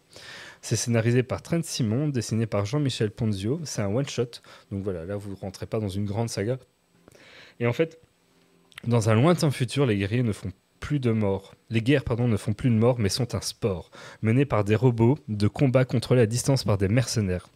C'est 0.60 0.76
scénarisé 0.76 1.24
par 1.24 1.42
Trent 1.42 1.64
Simon, 1.64 2.06
dessiné 2.06 2.46
par 2.46 2.64
Jean-Michel 2.64 3.10
Ponzio. 3.10 3.60
C'est 3.64 3.82
un 3.82 3.92
one-shot. 3.92 4.40
Donc 4.70 4.84
voilà, 4.84 5.04
là, 5.04 5.16
vous 5.16 5.30
ne 5.30 5.34
rentrez 5.34 5.66
pas 5.66 5.80
dans 5.80 5.88
une 5.88 6.04
grande 6.04 6.28
saga. 6.28 6.58
Et 7.58 7.66
en 7.66 7.72
fait, 7.72 8.00
dans 8.86 9.10
un 9.10 9.14
lointain 9.14 9.50
futur, 9.50 9.84
les 9.84 9.98
guerriers 9.98 10.22
ne 10.22 10.30
font 10.30 10.52
plus 10.78 11.00
de 11.00 11.10
morts. 11.10 11.56
Les 11.70 11.82
guerres, 11.82 12.04
pardon, 12.04 12.28
ne 12.28 12.36
font 12.36 12.52
plus 12.52 12.70
de 12.70 12.76
morts, 12.76 13.00
mais 13.00 13.08
sont 13.08 13.34
un 13.34 13.40
sport, 13.40 13.90
mené 14.22 14.44
par 14.44 14.62
des 14.62 14.76
robots, 14.76 15.18
de 15.26 15.48
combat 15.48 15.84
contrôlés 15.84 16.22
à 16.22 16.26
distance 16.26 16.62
par 16.62 16.78
des 16.78 16.86
mercenaires. 16.86 17.48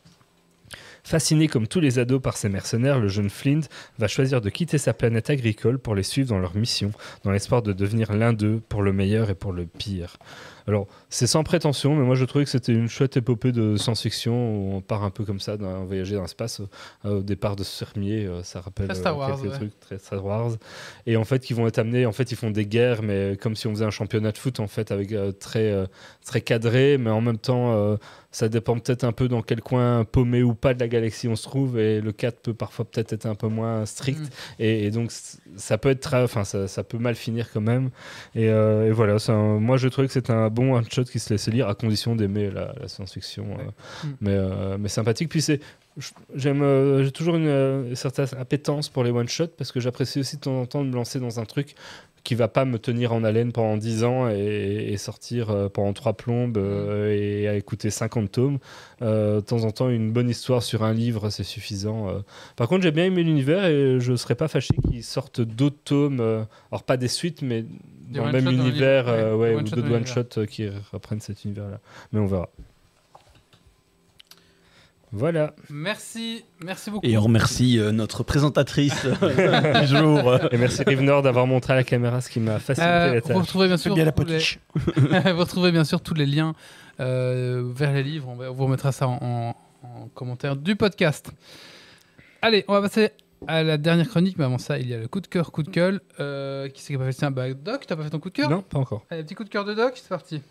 Fasciné 1.07 1.47
comme 1.47 1.69
tous 1.69 1.79
les 1.79 2.01
ados 2.01 2.21
par 2.21 2.37
ces 2.37 2.49
mercenaires, 2.49 2.99
le 2.99 3.07
jeune 3.07 3.31
Flint 3.31 3.61
va 3.97 4.09
choisir 4.09 4.41
de 4.41 4.51
quitter 4.51 4.77
sa 4.77 4.93
planète 4.93 5.31
agricole 5.31 5.79
pour 5.79 5.95
les 5.95 6.03
suivre 6.03 6.31
dans 6.31 6.41
leur 6.41 6.57
mission, 6.57 6.91
dans 7.23 7.31
l'espoir 7.31 7.63
de 7.63 7.73
devenir 7.73 8.13
l'un 8.13 8.33
d'eux 8.33 8.61
pour 8.69 8.83
le 8.83 8.93
meilleur 8.93 9.31
et 9.31 9.37
pour 9.37 9.53
le 9.53 9.67
pire. 9.67 10.17
Alors, 10.67 10.89
c'est 11.09 11.27
sans 11.29 11.45
prétention, 11.45 11.95
mais 11.95 12.05
moi 12.05 12.17
je 12.17 12.25
trouvais 12.25 12.45
que 12.45 12.51
c'était 12.51 12.73
une 12.73 12.89
chouette 12.89 13.17
épopée 13.17 13.53
de 13.53 13.77
science-fiction 13.77 14.33
où 14.35 14.75
on 14.75 14.81
part 14.81 15.05
un 15.05 15.11
peu 15.11 15.25
comme 15.25 15.39
ça, 15.39 15.57
d'un 15.57 15.85
voyager 15.85 16.17
dans 16.17 16.23
l'espace. 16.23 16.61
Euh, 17.05 17.21
au 17.21 17.23
départ 17.23 17.55
de 17.55 17.63
ce 17.63 17.85
fermier, 17.85 18.27
euh, 18.27 18.43
ça 18.43 18.61
rappelle 18.61 18.89
Très 18.89 18.97
Star 18.97 19.15
euh, 19.15 19.19
Wars, 19.19 19.41
quelques 19.41 19.53
ouais. 19.53 19.59
trucs 19.59 19.81
très 19.81 19.99
Star 19.99 20.25
Wars. 20.25 20.53
Et 21.07 21.17
en 21.17 21.25
fait, 21.25 21.39
qui 21.39 21.55
vont 21.55 21.67
être 21.67 21.79
amenés, 21.79 22.07
en 22.07 22.13
fait, 22.13 22.33
ils 22.33 22.37
font 22.37 22.51
des 22.51 22.67
guerres, 22.67 23.03
mais 23.03 23.37
comme 23.41 23.55
si 23.55 23.69
on 23.69 23.71
faisait 23.71 23.85
un 23.85 23.91
championnat 23.91 24.33
de 24.33 24.39
foot, 24.39 24.59
en 24.59 24.67
fait, 24.67 24.91
avec 24.91 25.13
euh, 25.13 25.31
très, 25.31 25.87
très 26.25 26.41
cadré, 26.41 26.99
mais 26.99 27.11
en 27.11 27.21
même 27.21 27.39
temps, 27.39 27.97
ça 28.33 28.49
dépend 28.49 28.79
peut-être 28.79 29.05
un 29.05 29.13
peu 29.13 29.29
dans 29.29 29.43
quel 29.43 29.61
coin 29.61 30.05
paumé 30.05 30.43
ou 30.43 30.55
pas 30.55 30.75
de 30.75 30.81
la 30.81 30.89
galaxie 30.89 31.29
on 31.29 31.37
se 31.37 31.45
trouve, 31.45 31.79
et 31.79 32.01
le 32.01 32.13
4 32.13 32.41
peut 32.41 32.55
parfois 32.55 32.85
peut-être 32.85 33.13
être 33.13 33.27
un 33.27 33.35
peu 33.35 33.49
moins 33.49 33.87
strict. 33.87 34.21
Mm. 34.21 34.63
Et, 34.63 34.87
et 34.87 34.91
donc, 34.91 35.13
ça 35.57 35.79
peut 35.79 35.91
être 35.91 36.01
très, 36.01 36.23
enfin, 36.23 36.45
ça, 36.45 36.67
ça 36.67 36.83
peut 36.83 36.99
mal 36.99 37.15
finir 37.15 37.49
quand 37.53 37.61
même. 37.61 37.91
Et, 38.35 38.47
et 38.47 38.91
voilà, 38.91 39.17
un- 39.29 39.61
moi 39.61 39.77
je 39.77 39.89
trouvais 39.89 40.07
que 40.09 40.13
c'était 40.13 40.33
un 40.33 40.49
bon 40.49 40.75
qui 41.05 41.19
se 41.19 41.33
laissait 41.33 41.51
lire 41.51 41.69
à 41.69 41.75
condition 41.75 42.17
d'aimer 42.17 42.51
la, 42.51 42.75
la 42.81 42.89
science-fiction. 42.89 43.47
euh, 43.59 43.63
Mm. 44.05 44.09
mais, 44.21 44.31
euh, 44.33 44.77
mais 44.79 44.89
sympathique. 44.89 45.29
Puis 45.29 45.43
c'est. 45.43 45.61
J'aime, 46.35 46.61
euh, 46.63 47.05
j'ai 47.05 47.11
toujours 47.11 47.37
une, 47.37 47.47
euh, 47.47 47.95
certaine 47.95 48.27
appétence 48.39 48.91
pour 48.91 49.03
les 49.03 49.11
one-shots 49.11 49.49
parce 49.57 49.73
que 49.73 49.81
j'apprécie 49.81 50.21
aussi 50.21 50.37
de 50.37 50.43
temps 50.43 50.61
en 50.61 50.67
temps 50.67 50.85
de 50.85 50.91
me 50.91 50.95
lancer 50.95 51.19
dans 51.21 51.41
un 51.41 51.45
truc 51.47 51.75
qui 52.27 52.35
va 52.35 52.49
pas 52.49 52.65
me 52.65 52.81
tenir 52.81 53.13
en 53.13 53.23
haleine 53.23 53.53
pendant 53.53 53.77
10 53.77 54.03
ans 54.03 54.29
et, 54.29 54.89
et 54.91 54.97
sortir 54.97 55.51
euh, 55.51 55.69
pendant 55.69 55.93
trois 55.93 56.15
plombes 56.15 56.59
euh, 56.59 57.13
et 57.13 57.47
à 57.47 57.55
écouter 57.55 57.89
50 57.89 58.33
tomes. 58.33 58.59
Euh, 59.01 59.37
de 59.37 59.41
temps 59.43 59.63
en 59.63 59.71
temps, 59.71 59.89
une 59.91 60.11
bonne 60.11 60.29
histoire 60.29 60.65
sur 60.65 60.83
un 60.83 60.93
livre, 60.93 61.31
c'est 61.31 61.45
suffisant. 61.45 62.09
Par 62.57 62.67
contre, 62.67 62.83
j'ai 62.83 62.91
bien 62.91 63.05
aimé 63.05 63.23
l'univers 63.23 63.65
et 63.67 64.01
je 64.01 64.17
serais 64.17 64.35
pas 64.35 64.49
fâché 64.49 64.75
qu'ils 64.91 65.05
sortent 65.05 65.41
d'autres 65.41 65.79
tomes, 65.85 66.21
alors 66.73 66.83
pas 66.83 66.97
des 66.97 67.07
suites, 67.07 67.43
mais 67.43 67.65
dans 68.11 68.27
le 68.27 68.33
même 68.33 68.49
univers, 68.49 69.07
ouais, 69.07 69.33
ouais, 69.33 69.55
ou 69.55 69.63
d'autres 69.63 69.93
one-shots 69.93 70.47
qui 70.47 70.69
reprennent 70.93 71.21
cet 71.21 71.45
univers-là. 71.45 71.79
Mais 72.11 72.19
on 72.19 72.27
verra. 72.27 72.51
Voilà. 75.13 75.55
Merci, 75.71 76.45
merci 76.65 76.91
beaucoup. 76.91 77.07
Et 77.07 77.17
on 77.17 77.23
remercie 77.23 77.79
euh, 77.79 77.93
notre 77.93 78.23
présentatrice 78.23 79.07
du 79.81 79.87
jour. 79.87 80.39
Et 80.53 80.59
merci 80.59 80.83
Rivenor 80.85 81.23
d'avoir 81.23 81.47
montré 81.47 81.73
à 81.73 81.77
la 81.77 81.85
caméra 81.85 82.21
ce 82.21 82.29
qui 82.29 82.41
m'a 82.41 82.59
facilité 82.59 82.91
Euh, 82.93 83.15
la 83.15 83.21
vous 83.35 83.41
retrouvez 83.41 83.67
bien 83.69 83.77
C'est 83.77 83.85
sûr 83.85 83.95
bien 83.95 84.05
la 84.05 84.13
tous 84.13 84.25
les- 84.25 84.35
potiche. 84.35 84.59
vous 84.75 85.39
retrouvez 85.39 85.71
bien 85.73 85.85
sûr 85.85 86.01
tous 86.01 86.15
les 86.15 86.27
liens 86.27 86.55
euh, 87.01 87.63
vers 87.75 87.93
les 87.93 88.03
livres. 88.03 88.29
On, 88.29 88.37
va- 88.37 88.51
on 88.51 88.55
vous 88.55 88.65
remettra 88.65 88.93
ça 88.93 89.07
en, 89.09 89.19
en- 89.23 89.57
en 89.83 90.09
commentaire 90.15 90.57
du 90.57 90.75
podcast. 90.77 91.31
Allez, 92.43 92.65
on 92.69 92.73
va 92.73 92.83
passer 92.83 93.11
à 93.47 93.63
la 93.63 93.79
dernière 93.79 94.09
chronique. 94.09 94.37
Mais 94.39 94.45
avant 94.45 94.59
ça, 94.59 94.79
il 94.79 94.89
y 94.89 94.95
a 94.95 94.99
le 94.99 95.09
coup 95.09 95.21
de 95.21 95.27
cœur, 95.29 95.53
coup 95.53 95.63
de 95.63 95.71
gueule. 95.71 96.01
Euh, 96.21 96.69
qui 96.69 96.83
c'est 96.83 96.89
qui 96.89 96.95
a 96.97 96.99
pas 96.99 97.05
fait 97.07 97.13
ça 97.13 97.31
bah, 97.31 97.53
Doc, 97.55 97.87
t'as 97.87 97.97
pas 97.97 98.03
fait 98.03 98.11
ton 98.11 98.19
coup 98.19 98.31
de 98.31 98.35
cœur? 98.35 98.51
Non, 98.51 98.63
pas 98.63 98.79
encore. 98.79 99.05
Allez, 99.11 99.23
petit 99.23 99.35
coup 99.35 99.45
de 99.45 99.49
cœur 99.51 99.65
de 99.65 99.73
Doc, 99.75 99.93
c'est 99.95 100.09
parti. 100.09 100.43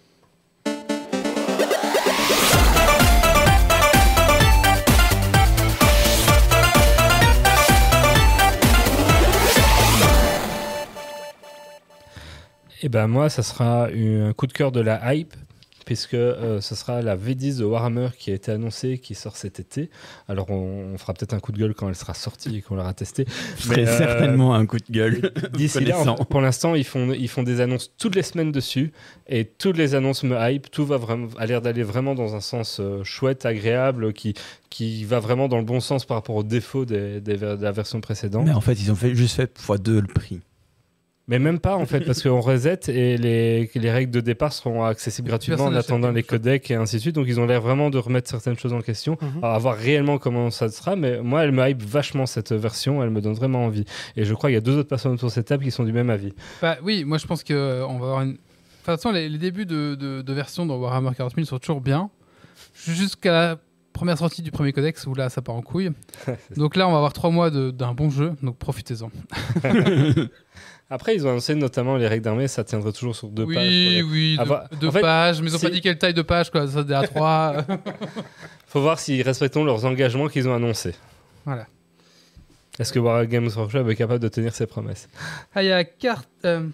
Et 12.81 12.89
ben 12.89 13.07
moi, 13.07 13.29
ça 13.29 13.43
sera 13.43 13.87
un 13.87 14.33
coup 14.33 14.47
de 14.47 14.53
cœur 14.53 14.71
de 14.71 14.81
la 14.81 15.13
hype, 15.15 15.33
puisque 15.85 16.15
euh, 16.15 16.61
ce 16.61 16.73
sera 16.73 17.01
la 17.03 17.15
V10 17.15 17.59
de 17.59 17.63
Warhammer 17.63 18.09
qui 18.17 18.31
a 18.31 18.33
été 18.33 18.51
annoncée, 18.51 18.97
qui 18.97 19.13
sort 19.13 19.37
cet 19.37 19.59
été. 19.59 19.89
Alors 20.27 20.49
on, 20.49 20.93
on 20.93 20.97
fera 20.97 21.13
peut-être 21.13 21.33
un 21.35 21.39
coup 21.39 21.51
de 21.51 21.59
gueule 21.59 21.75
quand 21.75 21.87
elle 21.87 21.95
sera 21.95 22.13
sortie 22.15 22.57
et 22.57 22.61
qu'on 22.63 22.75
l'aura 22.75 22.93
testée. 22.95 23.25
Je 23.57 23.63
ferai 23.67 23.83
Mais, 23.83 23.87
euh, 23.87 23.97
certainement 23.97 24.55
un 24.55 24.65
coup 24.65 24.77
de 24.77 24.91
gueule. 24.91 25.31
D'ici 25.53 25.77
là, 25.85 25.99
en- 25.99 26.25
pour 26.25 26.41
l'instant, 26.41 26.73
ils 26.73 26.83
font, 26.83 27.13
ils 27.13 27.27
font 27.29 27.43
des 27.43 27.61
annonces 27.61 27.91
toutes 27.99 28.15
les 28.15 28.23
semaines 28.23 28.51
dessus, 28.51 28.91
et 29.27 29.45
toutes 29.45 29.77
les 29.77 29.93
annonces 29.93 30.23
me 30.23 30.35
hype. 30.37 30.71
Tout 30.71 30.85
va 30.87 30.97
vraiment, 30.97 31.27
a 31.37 31.45
l'air 31.45 31.61
d'aller 31.61 31.83
vraiment 31.83 32.15
dans 32.15 32.35
un 32.35 32.41
sens 32.41 32.79
euh, 32.79 33.03
chouette, 33.03 33.45
agréable, 33.45 34.11
qui, 34.13 34.33
qui 34.71 35.05
va 35.05 35.19
vraiment 35.19 35.47
dans 35.47 35.57
le 35.59 35.65
bon 35.65 35.79
sens 35.79 36.03
par 36.03 36.17
rapport 36.17 36.35
aux 36.35 36.43
défauts 36.43 36.85
des, 36.85 37.21
des 37.21 37.35
ver- 37.35 37.57
de 37.59 37.63
la 37.63 37.71
version 37.71 38.01
précédente. 38.01 38.45
Mais 38.47 38.53
en 38.53 38.61
fait, 38.61 38.73
ils 38.73 38.91
ont 38.91 38.95
fait 38.95 39.13
juste 39.13 39.35
fait 39.35 39.55
fois 39.59 39.77
deux 39.77 40.01
le 40.01 40.07
prix. 40.07 40.41
Mais 41.27 41.39
même 41.39 41.59
pas 41.59 41.75
en 41.75 41.85
fait, 41.87 42.01
parce 42.01 42.21
qu'on 42.21 42.39
reset 42.39 42.81
et 42.87 43.17
les, 43.17 43.69
les 43.73 43.91
règles 43.91 44.11
de 44.11 44.21
départ 44.21 44.53
seront 44.53 44.83
accessibles 44.83 45.27
gratuitement 45.27 45.65
en 45.65 45.73
attendant 45.73 46.11
les 46.11 46.21
codecs 46.21 46.69
et 46.69 46.75
ainsi 46.75 46.97
de 46.97 47.01
suite. 47.01 47.15
Donc 47.15 47.25
ils 47.27 47.39
ont 47.39 47.47
l'air 47.47 47.61
vraiment 47.61 47.89
de 47.89 47.97
remettre 47.97 48.29
certaines 48.29 48.57
choses 48.57 48.73
en 48.73 48.81
question. 48.81 49.17
Mhm. 49.19 49.39
Alors, 49.41 49.55
à 49.55 49.57
voir 49.57 49.75
réellement 49.75 50.19
comment 50.19 50.51
ça 50.51 50.69
sera, 50.69 50.95
mais 50.95 51.21
moi 51.21 51.43
elle 51.43 51.51
me 51.51 51.67
hype 51.67 51.81
vachement 51.81 52.27
cette 52.27 52.51
version, 52.51 53.01
elle 53.01 53.09
me 53.09 53.21
donne 53.21 53.33
vraiment 53.33 53.65
envie. 53.65 53.85
Et 54.15 54.23
je 54.23 54.33
crois 54.35 54.49
qu'il 54.49 54.55
y 54.55 54.57
a 54.57 54.61
deux 54.61 54.77
autres 54.77 54.89
personnes 54.89 55.13
autour 55.13 55.29
de 55.29 55.33
cette 55.33 55.47
table 55.47 55.63
qui 55.63 55.71
sont 55.71 55.83
du 55.83 55.93
même 55.93 56.11
avis. 56.11 56.33
Bah 56.61 56.77
oui, 56.83 57.03
moi 57.05 57.17
je 57.17 57.25
pense 57.25 57.43
que 57.43 57.53
euh, 57.53 57.87
on 57.87 57.97
va 57.97 58.05
avoir 58.05 58.21
une. 58.21 58.37
Enfin, 58.81 58.91
de 58.91 58.97
toute 58.97 59.03
façon, 59.03 59.11
les, 59.11 59.27
les 59.27 59.39
débuts 59.39 59.65
de, 59.65 59.95
de, 59.95 60.21
de 60.21 60.33
version 60.33 60.67
dans 60.67 60.77
Warhammer 60.77 61.09
40 61.17 61.33
000 61.33 61.47
sont 61.47 61.57
toujours 61.57 61.81
bien. 61.81 62.11
Jusqu'à 62.75 63.31
la 63.31 63.57
première 63.93 64.17
sortie 64.17 64.41
du 64.41 64.51
premier 64.51 64.73
codex 64.73 65.07
où 65.07 65.15
là 65.15 65.29
ça 65.29 65.41
part 65.41 65.55
en 65.55 65.61
couille. 65.61 65.89
donc 66.57 66.75
là, 66.75 66.87
on 66.87 66.91
va 66.91 66.97
avoir 66.97 67.13
trois 67.13 67.31
mois 67.31 67.49
d'un 67.49 67.93
bon 67.93 68.11
jeu, 68.11 68.33
donc 68.43 68.57
profitez-en. 68.57 69.09
Après, 70.89 71.15
ils 71.15 71.25
ont 71.25 71.31
annoncé 71.31 71.55
notamment 71.55 71.97
les 71.97 72.07
règles 72.07 72.23
d'armée, 72.23 72.47
ça 72.47 72.63
tiendrait 72.63 72.91
toujours 72.91 73.15
sur 73.15 73.27
deux 73.29 73.43
oui, 73.43 73.55
pages. 73.55 73.67
les- 73.69 74.03
oui, 74.03 74.37
deux, 74.79 74.91
fait, 74.91 75.01
pages, 75.01 75.41
mais 75.41 75.49
ils 75.49 75.55
ont 75.55 75.59
pas 75.59 75.69
dit 75.71 75.81
quelle 75.81 75.97
taille 75.97 76.13
de 76.13 76.21
page, 76.21 76.51
quoi. 76.51 76.67
Ça, 76.67 76.83
des 76.83 76.93
A3. 76.93 77.65
Faut 78.67 78.81
voir 78.81 78.99
s'ils 78.99 79.21
respectent 79.23 79.55
leurs 79.55 79.83
engagements 79.85 80.27
qu'ils 80.27 80.47
ont 80.47 80.53
annoncés. 80.55 80.93
voilà. 81.45 81.65
Est-ce 82.77 82.91
que 82.91 82.99
Warhammer 82.99 83.27
Games 83.27 83.49
Workshop 83.55 83.89
est 83.89 83.95
capable 83.95 84.19
de 84.19 84.27
tenir 84.27 84.53
ses 84.53 84.67
promesses? 84.67 85.07
Ah, 85.55 85.63
il 85.63 85.67
y 85.69 85.71
a 85.71 85.83
carte. 85.85 86.27
euh, 86.43 86.67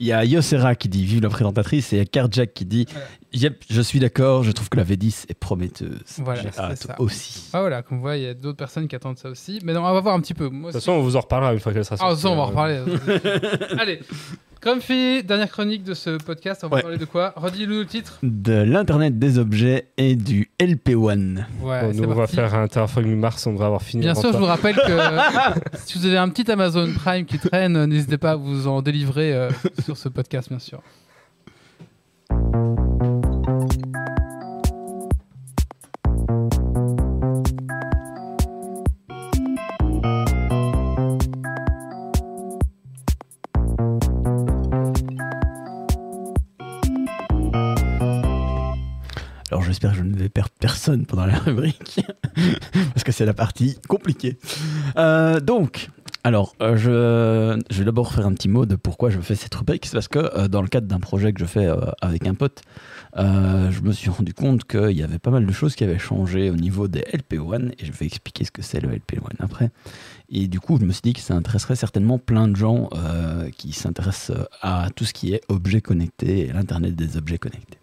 Il 0.00 0.06
y 0.06 0.12
a 0.12 0.24
Yosera 0.24 0.74
qui 0.76 0.88
dit 0.88 1.04
vive 1.04 1.22
la 1.22 1.28
présentatrice 1.28 1.92
et 1.92 1.96
il 1.96 1.98
y 1.98 2.02
a 2.02 2.04
Karjak 2.04 2.54
qui 2.54 2.64
dit 2.64 2.86
Voilà. 2.90 3.06
Yep, 3.32 3.64
je 3.68 3.80
suis 3.82 3.98
d'accord, 4.00 4.42
je 4.44 4.52
trouve 4.52 4.68
que 4.68 4.76
la 4.76 4.84
V10 4.84 5.24
est 5.28 5.34
prometteuse. 5.34 6.00
Voilà, 6.18 6.40
J'ai 6.42 6.48
hâte 6.58 6.78
ça. 6.78 6.96
aussi. 7.00 7.50
Ah 7.52 7.60
voilà, 7.60 7.82
comme 7.82 7.98
vous 7.98 8.02
voyez, 8.02 8.22
il 8.22 8.26
y 8.26 8.30
a 8.30 8.34
d'autres 8.34 8.56
personnes 8.56 8.88
qui 8.88 8.94
attendent 8.96 9.18
ça 9.18 9.28
aussi. 9.28 9.58
Mais 9.64 9.72
non, 9.74 9.80
on 9.84 9.92
va 9.92 10.00
voir 10.00 10.14
un 10.14 10.20
petit 10.20 10.34
peu. 10.34 10.48
Moi 10.48 10.70
De 10.70 10.72
toute 10.76 10.80
façon, 10.82 10.92
on 10.92 11.02
vous 11.02 11.16
en 11.16 11.20
reparlera 11.20 11.52
une 11.52 11.60
fois 11.60 11.72
qu'elle 11.72 11.84
sera 11.84 11.96
Ah, 12.00 12.14
sortie. 12.14 12.22
ça, 12.22 12.28
on 12.30 12.36
va 12.36 12.42
en 12.42 12.46
Euh, 12.46 12.84
reparler. 12.84 12.84
Allez, 13.78 14.00
Grumpy, 14.60 15.22
dernière 15.22 15.50
chronique 15.50 15.84
de 15.84 15.94
ce 15.94 16.18
podcast. 16.18 16.62
On 16.64 16.68
va 16.68 16.76
Ouais. 16.76 16.82
parler 16.82 16.98
de 16.98 17.04
quoi 17.04 17.32
Redis-nous 17.36 17.78
le 17.78 17.86
titre. 17.86 18.18
De 18.24 18.54
l'internet 18.62 19.16
des 19.18 19.38
objets 19.38 19.88
et 19.96 20.16
du 20.16 20.50
LP1. 20.58 21.36
Ouais, 21.62 21.82
Bon, 21.82 21.92
c'est 21.92 21.98
nous, 21.98 22.04
on 22.04 22.08
va 22.08 22.14
parti. 22.22 22.34
faire 22.36 22.54
un 22.54 22.66
Terraforming 22.66 23.16
Mars, 23.18 23.46
on 23.46 23.52
devrait 23.52 23.66
avoir 23.66 23.82
fini. 23.82 24.02
Bien 24.02 24.14
sûr, 24.16 24.32
je 24.32 24.38
vous 24.38 24.44
rappelle 24.46 24.74
que 24.74 24.98
si 25.86 25.98
vous 25.98 26.06
avez 26.06 26.18
un 26.18 26.28
petit 26.28 26.50
Amazon 26.50 26.92
Prime 26.92 27.24
qui 27.24 27.38
traîne, 27.38 27.84
n'hésitez 27.86 28.18
pas 28.18 28.32
à 28.32 28.36
vous 28.36 28.66
en 28.66 28.82
délivrer 28.82 29.32
euh, 29.32 29.50
sur 29.84 29.96
ce 29.96 30.08
podcast, 30.08 30.48
bien 30.48 30.58
sûr. 30.58 30.82
J'espère 49.78 49.92
que 49.92 49.98
je 49.98 50.02
ne 50.02 50.16
vais 50.16 50.28
perdre 50.28 50.50
personne 50.58 51.06
pendant 51.06 51.24
la 51.24 51.38
rubrique, 51.38 52.00
parce 52.94 53.04
que 53.04 53.12
c'est 53.12 53.24
la 53.24 53.32
partie 53.32 53.78
compliquée. 53.86 54.36
Euh, 54.96 55.38
donc, 55.38 55.90
alors, 56.24 56.56
euh, 56.60 56.76
je, 57.70 57.78
vais 57.78 57.84
d'abord 57.84 58.12
faire 58.12 58.26
un 58.26 58.32
petit 58.32 58.48
mot 58.48 58.66
de 58.66 58.74
pourquoi 58.74 59.08
je 59.10 59.20
fais 59.20 59.36
cette 59.36 59.54
rubrique. 59.54 59.86
C'est 59.86 59.92
parce 59.92 60.08
que 60.08 60.18
euh, 60.18 60.48
dans 60.48 60.62
le 60.62 60.68
cadre 60.68 60.88
d'un 60.88 60.98
projet 60.98 61.32
que 61.32 61.38
je 61.38 61.44
fais 61.44 61.68
avec 62.00 62.26
un 62.26 62.34
pote, 62.34 62.62
je 63.16 63.80
me 63.82 63.92
suis 63.92 64.10
rendu 64.10 64.34
compte 64.34 64.64
qu'il 64.64 64.98
y 64.98 65.02
avait 65.04 65.20
pas 65.20 65.30
mal 65.30 65.46
de 65.46 65.52
choses 65.52 65.76
qui 65.76 65.84
avaient 65.84 65.96
changé 65.96 66.50
au 66.50 66.56
niveau 66.56 66.88
des 66.88 67.02
LP1, 67.02 67.70
et 67.78 67.86
je 67.86 67.92
vais 67.92 68.06
expliquer 68.06 68.44
ce 68.44 68.50
que 68.50 68.62
c'est 68.62 68.80
le 68.80 68.88
LP1 68.88 69.36
après. 69.38 69.70
Et 70.28 70.48
du 70.48 70.58
coup, 70.58 70.76
je 70.80 70.86
me 70.86 70.90
suis 70.90 71.02
dit 71.02 71.12
que 71.12 71.20
ça 71.20 71.34
intéresserait 71.34 71.76
certainement 71.76 72.18
plein 72.18 72.48
de 72.48 72.56
gens 72.56 72.90
qui 73.56 73.70
s'intéressent 73.72 74.36
à 74.60 74.88
tout 74.96 75.04
ce 75.04 75.12
qui 75.12 75.34
est 75.34 75.42
objets 75.48 75.82
connectés 75.82 76.48
et 76.48 76.52
l'Internet 76.52 76.96
des 76.96 77.16
objets 77.16 77.38
connectés. 77.38 77.78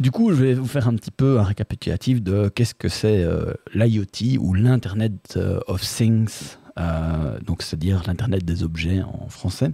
Du 0.00 0.10
coup, 0.10 0.30
je 0.30 0.42
vais 0.42 0.54
vous 0.54 0.66
faire 0.66 0.88
un 0.88 0.94
petit 0.94 1.10
peu 1.10 1.38
un 1.38 1.44
récapitulatif 1.44 2.22
de 2.22 2.48
qu'est-ce 2.48 2.74
que 2.74 2.88
c'est 2.88 3.22
euh, 3.22 3.52
l'IoT 3.74 4.38
ou 4.40 4.54
l'Internet 4.54 5.34
euh, 5.36 5.60
of 5.66 5.82
Things 5.82 6.56
euh, 6.78 7.38
donc 7.40 7.62
c'est-à-dire 7.62 8.02
l'Internet 8.06 8.44
des 8.44 8.62
objets 8.62 9.02
en 9.02 9.28
français. 9.28 9.72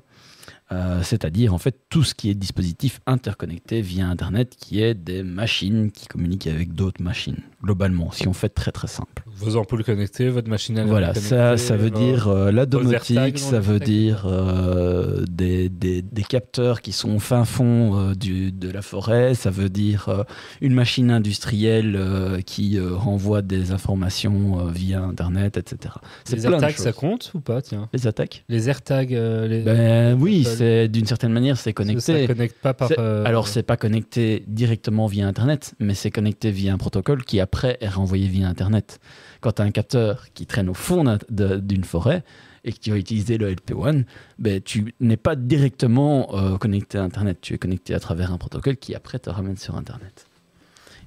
Euh, 0.70 1.00
c'est-à-dire 1.02 1.54
en 1.54 1.58
fait 1.58 1.76
tout 1.88 2.04
ce 2.04 2.14
qui 2.14 2.28
est 2.28 2.34
dispositif 2.34 3.00
interconnecté 3.06 3.80
via 3.80 4.06
Internet, 4.06 4.54
qui 4.58 4.82
est 4.82 4.92
des 4.92 5.22
machines 5.22 5.90
qui 5.90 6.06
communiquent 6.06 6.46
avec 6.46 6.74
d'autres 6.74 7.02
machines, 7.02 7.38
globalement, 7.64 8.12
si 8.12 8.28
on 8.28 8.34
fait 8.34 8.50
très 8.50 8.70
très 8.70 8.86
simple. 8.86 9.22
Vos 9.34 9.56
ampoules 9.56 9.82
connectées, 9.82 10.28
votre 10.28 10.50
machine 10.50 10.78
à 10.78 10.84
Voilà, 10.84 11.14
ça, 11.14 11.56
ça 11.56 11.76
veut 11.76 11.88
vos- 11.88 11.98
dire 11.98 12.28
euh, 12.28 12.52
la 12.52 12.66
domotique, 12.66 13.38
ça 13.38 13.60
veut 13.60 13.80
dire 13.80 14.24
euh, 14.26 15.24
des, 15.30 15.70
des- 15.70 16.02
des 16.02 16.22
capteurs 16.22 16.82
qui 16.82 16.92
sont 16.92 17.14
au 17.14 17.18
fin 17.18 17.46
fond 17.46 18.12
du, 18.12 18.52
de 18.52 18.70
la 18.70 18.82
forêt, 18.82 19.34
ça 19.34 19.48
veut 19.50 19.70
dire 19.70 20.24
une 20.60 20.74
machine 20.74 21.10
industrielle 21.10 21.98
qui 22.44 22.78
renvoie 22.80 23.40
des 23.42 23.72
informations 23.72 24.66
via 24.66 25.00
Internet, 25.00 25.56
etc. 25.56 25.94
Les 26.30 26.44
AirTags, 26.46 26.76
ça 26.76 26.92
compte 26.92 27.30
ou 27.34 27.40
pas 27.40 27.62
Tiens? 27.62 27.88
Les 27.94 28.06
attaques? 28.06 28.44
Les 28.50 28.68
AirTags, 28.68 29.10
les... 29.12 29.62
Ben 29.62 30.18
oui. 30.20 30.44
C'est 30.58 30.88
d'une 30.88 31.06
certaine 31.06 31.32
manière, 31.32 31.56
c'est 31.56 31.70
ça 31.70 31.72
connecté. 31.72 32.26
connecte 32.26 32.58
pas 32.60 32.74
par. 32.74 32.90
Euh, 32.98 33.24
Alors, 33.24 33.48
c'est 33.48 33.62
pas 33.62 33.76
connecté 33.76 34.44
directement 34.46 35.06
via 35.06 35.26
Internet, 35.26 35.74
mais 35.78 35.94
c'est 35.94 36.10
connecté 36.10 36.50
via 36.50 36.72
un 36.72 36.78
protocole 36.78 37.24
qui 37.24 37.40
après 37.40 37.78
est 37.80 37.88
renvoyé 37.88 38.28
via 38.28 38.48
Internet. 38.48 39.00
Quand 39.40 39.52
tu 39.52 39.62
as 39.62 39.64
un 39.64 39.70
capteur 39.70 40.26
qui 40.34 40.46
traîne 40.46 40.68
au 40.68 40.74
fond 40.74 41.18
d'une 41.30 41.84
forêt 41.84 42.24
et 42.64 42.72
que 42.72 42.78
tu 42.78 42.90
vas 42.90 42.96
utiliser 42.96 43.38
le 43.38 43.52
LP1, 43.54 44.04
ben, 44.38 44.60
tu 44.60 44.94
n'es 45.00 45.16
pas 45.16 45.36
directement 45.36 46.34
euh, 46.34 46.58
connecté 46.58 46.98
à 46.98 47.02
Internet. 47.02 47.38
Tu 47.40 47.54
es 47.54 47.58
connecté 47.58 47.94
à 47.94 48.00
travers 48.00 48.32
un 48.32 48.38
protocole 48.38 48.76
qui 48.76 48.94
après 48.94 49.18
te 49.18 49.30
ramène 49.30 49.56
sur 49.56 49.76
Internet. 49.76 50.26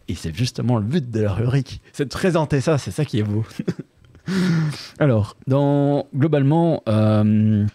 Et 0.07 0.15
c'est 0.15 0.35
justement 0.35 0.77
le 0.77 0.83
but 0.83 1.09
de 1.09 1.21
la 1.21 1.33
rubrique, 1.33 1.81
c'est 1.93 2.05
de 2.05 2.09
présenter 2.09 2.59
ça, 2.59 2.77
c'est 2.77 2.91
ça 2.91 3.05
qui 3.05 3.19
est 3.19 3.23
beau. 3.23 3.45
Alors, 4.99 5.35
dans, 5.47 6.07
globalement, 6.15 6.83
euh, 6.87 7.65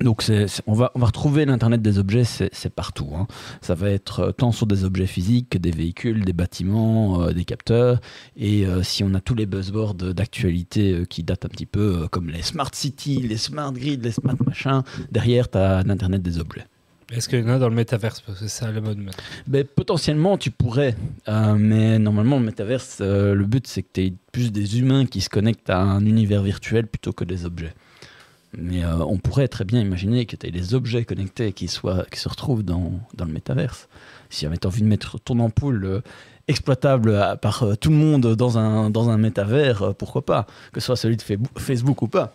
donc 0.00 0.24
on, 0.66 0.72
va, 0.72 0.90
on 0.94 0.98
va 0.98 1.06
retrouver 1.06 1.44
l'Internet 1.44 1.82
des 1.82 1.98
objets, 1.98 2.24
c'est, 2.24 2.70
partout. 2.70 3.10
hein. 3.14 3.26
Ça 3.60 3.74
va 3.74 3.90
être 3.90 4.20
euh, 4.20 4.32
tant 4.32 4.52
sur 4.52 4.66
des 4.66 4.84
objets 4.84 5.06
physiques 5.06 5.50
que 5.50 5.58
des 5.58 5.70
véhicules, 5.70 6.24
des 6.24 6.32
bâtiments, 6.32 7.22
euh, 7.22 7.32
des 7.32 7.44
capteurs. 7.44 8.00
Et 8.36 8.66
euh, 8.66 8.82
si 8.82 9.04
on 9.04 9.14
a 9.14 9.20
tous 9.20 9.34
les 9.34 9.46
buzzwords 9.46 9.94
d'actualité 9.94 10.92
euh, 10.92 11.04
qui 11.04 11.22
datent 11.22 11.44
un 11.44 11.48
petit 11.48 11.66
peu, 11.66 12.08
comme 12.10 12.28
les 12.30 12.42
smart 12.42 12.70
cities, 12.72 13.20
les 13.20 13.36
smart 13.36 13.72
grids, 13.72 13.98
les 13.98 14.12
smart 14.12 14.36
machins, 14.46 14.82
derrière, 15.10 15.50
tu 15.50 15.58
as 15.58 15.82
l'Internet 15.82 16.22
des 16.22 16.38
objets. 16.38 16.66
Est-ce 17.12 17.28
qu'il 17.28 17.40
y 17.40 17.42
en 17.42 17.48
a 17.48 17.58
dans 17.58 17.68
le 17.68 17.74
métaverse? 17.74 18.20
Parce 18.20 18.38
que 18.38 18.48
c'est 18.48 18.60
ça 18.60 18.70
le 18.70 18.80
mode. 18.80 18.98
Ben, 19.46 19.64
potentiellement, 19.64 20.38
tu 20.38 20.50
pourrais, 20.50 20.96
euh, 21.28 21.54
mais 21.58 21.98
normalement, 21.98 22.38
le 22.38 22.46
métaverse, 22.46 22.98
euh, 23.02 23.34
le 23.34 23.44
but, 23.44 23.66
c'est 23.66 23.82
que 23.82 23.88
tu 23.92 24.00
aies 24.06 24.14
plus 24.32 24.50
des 24.50 24.78
humains 24.78 25.04
qui 25.04 25.20
se 25.20 25.28
connectent 25.28 25.68
à 25.68 25.78
un 25.78 26.06
univers 26.06 26.42
virtuel 26.42 26.86
plutôt 26.86 27.12
que 27.12 27.24
des 27.24 27.44
objets. 27.44 27.74
Mais 28.56 28.84
euh, 28.84 28.98
on 28.98 29.16
pourrait 29.18 29.48
très 29.48 29.64
bien 29.64 29.80
imaginer 29.80 30.26
que 30.26 30.36
tu 30.36 30.46
aies 30.46 30.50
des 30.50 30.74
objets 30.74 31.04
connectés 31.04 31.52
qui, 31.52 31.68
soient, 31.68 32.04
qui 32.10 32.20
se 32.20 32.28
retrouvent 32.28 32.62
dans, 32.62 32.92
dans 33.14 33.24
le 33.24 33.32
métaverse. 33.32 33.88
Si 34.28 34.46
tu 34.46 34.46
as 34.46 34.66
envie 34.66 34.82
de 34.82 34.86
mettre 34.86 35.18
ton 35.18 35.38
ampoule 35.40 35.84
euh, 35.84 36.00
exploitable 36.48 37.14
à- 37.16 37.36
par 37.36 37.62
euh, 37.62 37.76
tout 37.76 37.88
le 37.90 37.96
monde 37.96 38.34
dans 38.36 38.58
un, 38.58 38.90
dans 38.90 39.08
un 39.08 39.16
métavers, 39.16 39.82
euh, 39.82 39.92
pourquoi 39.94 40.24
pas 40.24 40.46
Que 40.72 40.80
ce 40.80 40.86
soit 40.86 40.96
celui 40.96 41.16
de 41.16 41.22
Facebook 41.56 42.02
ou 42.02 42.08
pas. 42.08 42.34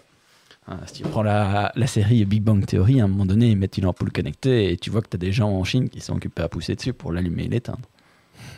Hein, 0.67 0.79
si 0.87 1.01
tu 1.01 1.03
prends 1.03 1.23
la, 1.23 1.71
la 1.75 1.87
série 1.87 2.25
Big 2.25 2.41
Bang 2.43 2.65
Theory, 2.65 2.99
à 2.99 3.05
un 3.05 3.07
moment 3.07 3.25
donné, 3.25 3.51
ils 3.51 3.57
mettent 3.57 3.77
une 3.77 3.85
ampoule 3.85 4.11
connectée 4.11 4.71
et 4.71 4.77
tu 4.77 4.89
vois 4.89 5.01
que 5.01 5.07
tu 5.09 5.15
as 5.15 5.19
des 5.19 5.31
gens 5.31 5.49
en 5.51 5.63
Chine 5.63 5.87
qui 5.87 6.01
sont 6.01 6.15
occupés 6.15 6.41
à 6.41 6.49
pousser 6.49 6.75
dessus 6.75 6.93
pour 6.93 7.11
l'allumer 7.13 7.43
et 7.45 7.47
l'éteindre. 7.47 7.87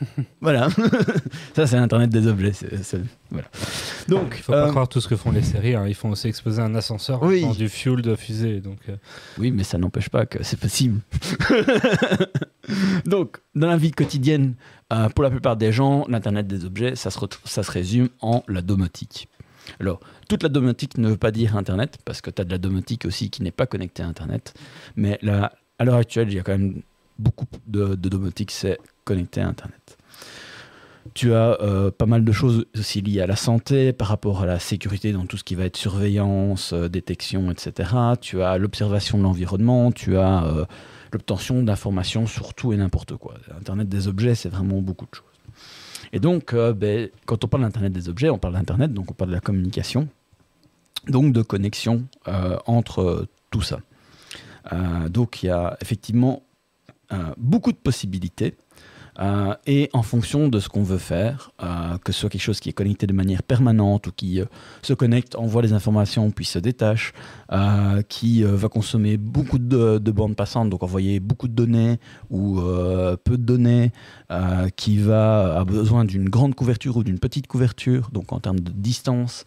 voilà. 0.41 0.69
Ça, 1.55 1.67
c'est 1.67 1.75
l'Internet 1.77 2.09
des 2.09 2.27
objets. 2.27 2.51
voilà. 3.31 3.47
Donc, 4.07 4.35
Il 4.37 4.43
faut 4.43 4.51
pas 4.53 4.65
euh, 4.67 4.69
croire 4.69 4.87
tout 4.87 5.01
ce 5.01 5.07
que 5.07 5.15
font 5.15 5.31
les 5.31 5.41
séries. 5.43 5.75
hein. 5.75 5.85
Ils 5.87 5.95
font 5.95 6.09
aussi 6.11 6.27
exploser 6.27 6.61
un 6.61 6.73
ascenseur 6.75 7.21
Oui. 7.23 7.41
dans 7.41 7.53
du 7.53 7.69
fuel 7.69 8.01
de 8.01 8.15
fusée. 8.15 8.59
Donc, 8.61 8.79
euh, 8.89 8.95
Oui, 9.37 9.51
mais 9.51 9.63
ça 9.63 9.77
n'empêche 9.77 10.09
pas 10.09 10.25
que 10.25 10.43
c'est 10.43 10.59
possible. 10.59 10.99
Donc, 13.05 13.37
dans 13.55 13.67
la 13.67 13.77
vie 13.77 13.91
quotidienne, 13.91 14.55
euh, 14.93 15.09
pour 15.09 15.23
la 15.23 15.31
plupart 15.31 15.57
des 15.57 15.71
gens, 15.71 16.05
l'Internet 16.07 16.47
des 16.47 16.65
objets, 16.65 16.95
ça 16.95 17.09
se, 17.11 17.19
ça 17.45 17.63
se 17.63 17.71
résume 17.71 18.09
en 18.21 18.43
la 18.47 18.61
domotique. 18.61 19.27
Alors, 19.79 19.99
toute 20.27 20.43
la 20.43 20.49
domotique 20.49 20.97
ne 20.97 21.09
veut 21.09 21.17
pas 21.17 21.31
dire 21.31 21.55
Internet, 21.55 21.97
parce 22.05 22.21
que 22.21 22.29
tu 22.31 22.41
as 22.41 22.45
de 22.45 22.51
la 22.51 22.57
domotique 22.57 23.05
aussi 23.05 23.29
qui 23.29 23.43
n'est 23.43 23.51
pas 23.51 23.65
connectée 23.67 24.03
à 24.03 24.07
Internet. 24.07 24.53
Mais 24.95 25.19
là, 25.21 25.53
à 25.77 25.85
l'heure 25.85 25.95
actuelle, 25.95 26.27
il 26.29 26.35
y 26.35 26.39
a 26.39 26.43
quand 26.43 26.57
même 26.57 26.81
beaucoup 27.19 27.45
de, 27.67 27.95
de 27.95 28.09
domotique, 28.09 28.51
c'est 28.51 28.79
connecté 29.03 29.41
à 29.41 29.47
Internet. 29.47 29.97
Tu 31.13 31.33
as 31.33 31.59
euh, 31.61 31.91
pas 31.91 32.05
mal 32.05 32.23
de 32.23 32.31
choses 32.31 32.65
aussi 32.77 33.01
liées 33.01 33.21
à 33.21 33.27
la 33.27 33.35
santé, 33.35 33.93
par 33.93 34.07
rapport 34.07 34.41
à 34.41 34.45
la 34.45 34.59
sécurité 34.59 35.11
dans 35.11 35.25
tout 35.25 35.37
ce 35.37 35.43
qui 35.43 35.55
va 35.55 35.65
être 35.65 35.77
surveillance, 35.77 36.73
euh, 36.73 36.87
détection, 36.87 37.51
etc. 37.51 37.91
Tu 38.21 38.41
as 38.41 38.57
l'observation 38.57 39.17
de 39.17 39.23
l'environnement, 39.23 39.91
tu 39.91 40.17
as 40.17 40.43
euh, 40.45 40.65
l'obtention 41.11 41.63
d'informations 41.63 42.27
sur 42.27 42.53
tout 42.53 42.73
et 42.73 42.77
n'importe 42.77 43.15
quoi. 43.17 43.35
Internet 43.57 43.89
des 43.89 44.07
objets, 44.07 44.35
c'est 44.35 44.49
vraiment 44.49 44.81
beaucoup 44.81 45.05
de 45.05 45.15
choses. 45.15 45.25
Et 46.11 46.19
donc, 46.19 46.55
ben, 46.55 47.09
quand 47.25 47.43
on 47.43 47.47
parle 47.47 47.63
d'Internet 47.63 47.93
des 47.93 48.09
objets, 48.09 48.29
on 48.29 48.39
parle 48.39 48.55
d'Internet, 48.55 48.93
donc 48.93 49.11
on 49.11 49.13
parle 49.13 49.29
de 49.29 49.35
la 49.35 49.41
communication, 49.41 50.07
donc 51.07 51.33
de 51.33 51.43
connexion 51.43 52.03
entre 52.65 53.27
tout 53.51 53.61
ça. 53.61 53.79
Donc, 55.09 55.43
il 55.43 55.47
y 55.47 55.49
a 55.49 55.77
effectivement 55.81 56.41
beaucoup 57.37 57.71
de 57.71 57.77
possibilités. 57.77 58.55
Euh, 59.19 59.53
et 59.67 59.89
en 59.93 60.01
fonction 60.01 60.47
de 60.47 60.59
ce 60.59 60.69
qu'on 60.69 60.83
veut 60.83 60.97
faire, 60.97 61.51
euh, 61.61 61.97
que 62.03 62.11
ce 62.11 62.21
soit 62.21 62.29
quelque 62.29 62.41
chose 62.41 62.59
qui 62.59 62.69
est 62.69 62.73
connecté 62.73 63.05
de 63.05 63.13
manière 63.13 63.43
permanente 63.43 64.07
ou 64.07 64.11
qui 64.11 64.39
euh, 64.39 64.45
se 64.81 64.93
connecte, 64.93 65.35
envoie 65.35 65.61
les 65.61 65.73
informations 65.73 66.31
puis 66.31 66.45
se 66.45 66.59
détache, 66.59 67.13
qui 68.07 68.43
va 68.43 68.69
consommer 68.69 69.17
beaucoup 69.17 69.57
de, 69.57 69.97
de 69.97 70.11
bandes 70.11 70.35
passantes, 70.35 70.69
donc 70.69 70.83
envoyer 70.83 71.19
beaucoup 71.19 71.47
de 71.47 71.53
données 71.53 71.99
ou 72.29 72.61
peu 73.23 73.37
de 73.37 73.43
données, 73.43 73.91
qui 74.75 75.01
a 75.11 75.63
besoin 75.65 76.05
d'une 76.05 76.29
grande 76.29 76.53
couverture 76.53 76.97
ou 76.97 77.03
d'une 77.03 77.17
petite 77.17 77.47
couverture, 77.47 78.09
donc 78.11 78.31
en 78.33 78.39
termes 78.39 78.59
de 78.59 78.71
distance, 78.71 79.45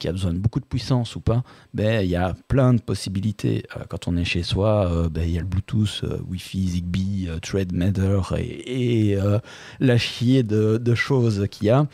qui 0.00 0.08
a 0.08 0.12
besoin 0.12 0.32
de 0.32 0.38
beaucoup 0.38 0.58
de 0.58 0.64
puissance 0.64 1.14
ou 1.14 1.20
pas, 1.20 1.44
ben 1.72 2.04
il 2.04 2.10
y 2.10 2.16
a 2.16 2.34
plein 2.48 2.74
de 2.74 2.80
possibilités. 2.80 3.64
Quand 3.88 4.08
on 4.08 4.16
est 4.16 4.24
chez 4.24 4.42
soi, 4.42 5.08
ben, 5.10 5.22
il 5.22 5.30
y 5.30 5.38
a 5.38 5.40
le 5.40 5.46
Bluetooth, 5.46 6.04
Wi-Fi, 6.28 6.68
Zigbee, 6.68 7.26
euh, 7.28 7.38
Thread, 7.38 7.72
Mather 7.72 8.34
et, 8.38 9.05
euh, 9.14 9.38
la 9.80 9.98
chier 9.98 10.42
de, 10.42 10.94
choses 10.94 11.46
qu'il 11.50 11.66
y 11.66 11.70
a. 11.70 11.86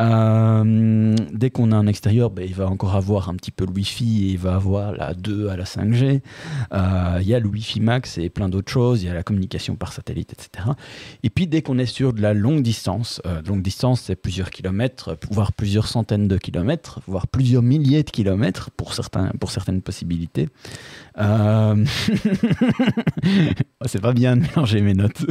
Euh, 0.00 1.14
dès 1.32 1.50
qu'on 1.50 1.72
a 1.72 1.76
un 1.76 1.86
extérieur, 1.86 2.30
ben, 2.30 2.44
il 2.46 2.54
va 2.54 2.68
encore 2.68 2.94
avoir 2.94 3.28
un 3.28 3.34
petit 3.34 3.50
peu 3.50 3.66
le 3.66 3.72
Wi-Fi 3.72 4.28
et 4.28 4.30
il 4.32 4.38
va 4.38 4.54
avoir 4.54 4.92
la 4.92 5.14
2 5.14 5.48
à 5.48 5.56
la 5.56 5.64
5G. 5.64 6.20
Euh, 6.72 7.18
Il 7.20 7.26
y 7.26 7.34
a 7.34 7.40
le 7.40 7.48
Wi-Fi 7.48 7.80
Max 7.80 8.18
et 8.18 8.30
plein 8.30 8.48
d'autres 8.48 8.70
choses. 8.70 9.02
Il 9.02 9.06
y 9.06 9.08
a 9.08 9.14
la 9.14 9.22
communication 9.22 9.76
par 9.76 9.92
satellite, 9.92 10.32
etc. 10.32 10.68
Et 11.22 11.30
puis 11.30 11.46
dès 11.46 11.62
qu'on 11.62 11.78
est 11.78 11.86
sur 11.86 12.12
de 12.12 12.22
la 12.22 12.32
longue 12.32 12.62
distance, 12.62 13.20
longue 13.46 13.62
distance 13.62 14.02
c'est 14.02 14.16
plusieurs 14.16 14.50
kilomètres, 14.50 15.16
voire 15.30 15.52
plusieurs 15.52 15.88
centaines 15.88 16.28
de 16.28 16.36
kilomètres, 16.38 17.00
voire 17.06 17.26
plusieurs 17.26 17.62
milliers 17.62 18.02
de 18.02 18.10
kilomètres 18.10 18.70
pour, 18.70 18.94
certains, 18.94 19.30
pour 19.40 19.50
certaines 19.50 19.82
possibilités. 19.82 20.48
Euh, 21.16 21.84
c'est 23.86 24.00
pas 24.00 24.12
bien 24.12 24.36
de 24.36 24.42
mélanger 24.42 24.80
mes 24.80 24.94
notes, 24.94 25.24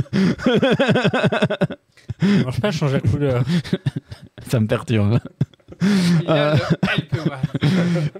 ça 2.22 2.44
marche 2.46 2.62
pas, 2.62 2.72
change 2.72 2.94
la 2.94 3.02
couleur. 3.02 3.44
ça 4.48 4.60
me 4.62 4.68
perturbe. 4.68 5.20
LP1. 5.82 7.40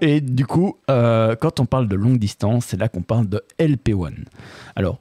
Et 0.00 0.20
du 0.20 0.46
coup, 0.46 0.76
euh, 0.90 1.36
quand 1.36 1.60
on 1.60 1.66
parle 1.66 1.88
de 1.88 1.96
longue 1.96 2.18
distance, 2.18 2.66
c'est 2.66 2.76
là 2.76 2.88
qu'on 2.88 3.02
parle 3.02 3.28
de 3.28 3.42
LP1. 3.58 4.24
Alors, 4.76 5.00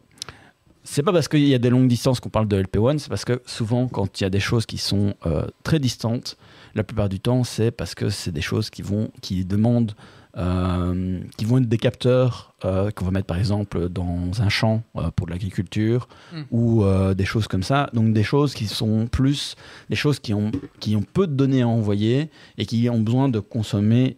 c'est 0.84 1.04
pas 1.04 1.14
parce 1.14 1.28
qu'il 1.28 1.48
y 1.48 1.56
a 1.56 1.60
des 1.60 1.70
longues 1.70 1.88
distances 1.88 2.20
qu'on 2.20 2.30
parle 2.30 2.48
de 2.48 2.62
LP1, 2.62 2.98
c'est 2.98 3.10
parce 3.10 3.26
que 3.26 3.42
souvent, 3.46 3.88
quand 3.88 4.20
il 4.20 4.24
y 4.24 4.28
a 4.28 4.30
des 4.30 4.40
choses 4.40 4.66
qui 4.66 4.78
sont 4.78 5.16
euh, 5.26 5.48
très 5.64 5.80
distantes, 5.80 6.38
la 6.76 6.84
plupart 6.84 7.10
du 7.10 7.20
temps, 7.20 7.44
c'est 7.44 7.72
parce 7.72 7.96
que 7.96 8.10
c'est 8.10 8.32
des 8.32 8.42
choses 8.42 8.70
qui 8.70 8.82
vont, 8.82 9.10
qui 9.22 9.46
demandent, 9.46 9.94
euh, 10.38 11.20
qui 11.38 11.46
vont 11.46 11.60
être 11.60 11.70
des 11.70 11.78
capteurs 11.78 12.54
euh, 12.66 12.90
qu'on 12.92 13.06
va 13.06 13.12
mettre 13.12 13.28
par 13.28 13.38
exemple 13.38 13.88
dans 13.90 14.42
un 14.42 14.50
champ 14.50 14.82
euh, 14.98 15.12
pour 15.16 15.28
de 15.28 15.32
l'agriculture 15.32 16.08
Mm. 16.34 16.42
ou 16.52 16.84
euh, 16.84 17.14
des 17.14 17.26
choses 17.26 17.48
comme 17.48 17.64
ça. 17.64 17.90
Donc 17.94 18.14
des 18.14 18.24
choses 18.24 18.54
qui 18.56 18.66
sont 18.66 19.08
plus 19.08 19.56
des 19.90 19.96
choses 19.96 20.20
qui 20.20 20.34
ont, 20.34 20.52
qui 20.80 20.96
ont 20.96 21.04
peu 21.04 21.28
de 21.28 21.34
données 21.34 21.62
à 21.62 21.68
envoyer 21.68 22.30
et 22.58 22.66
qui 22.66 22.90
ont 22.90 23.00
besoin 23.02 23.30
de 23.30 23.40
consommer 23.40 24.18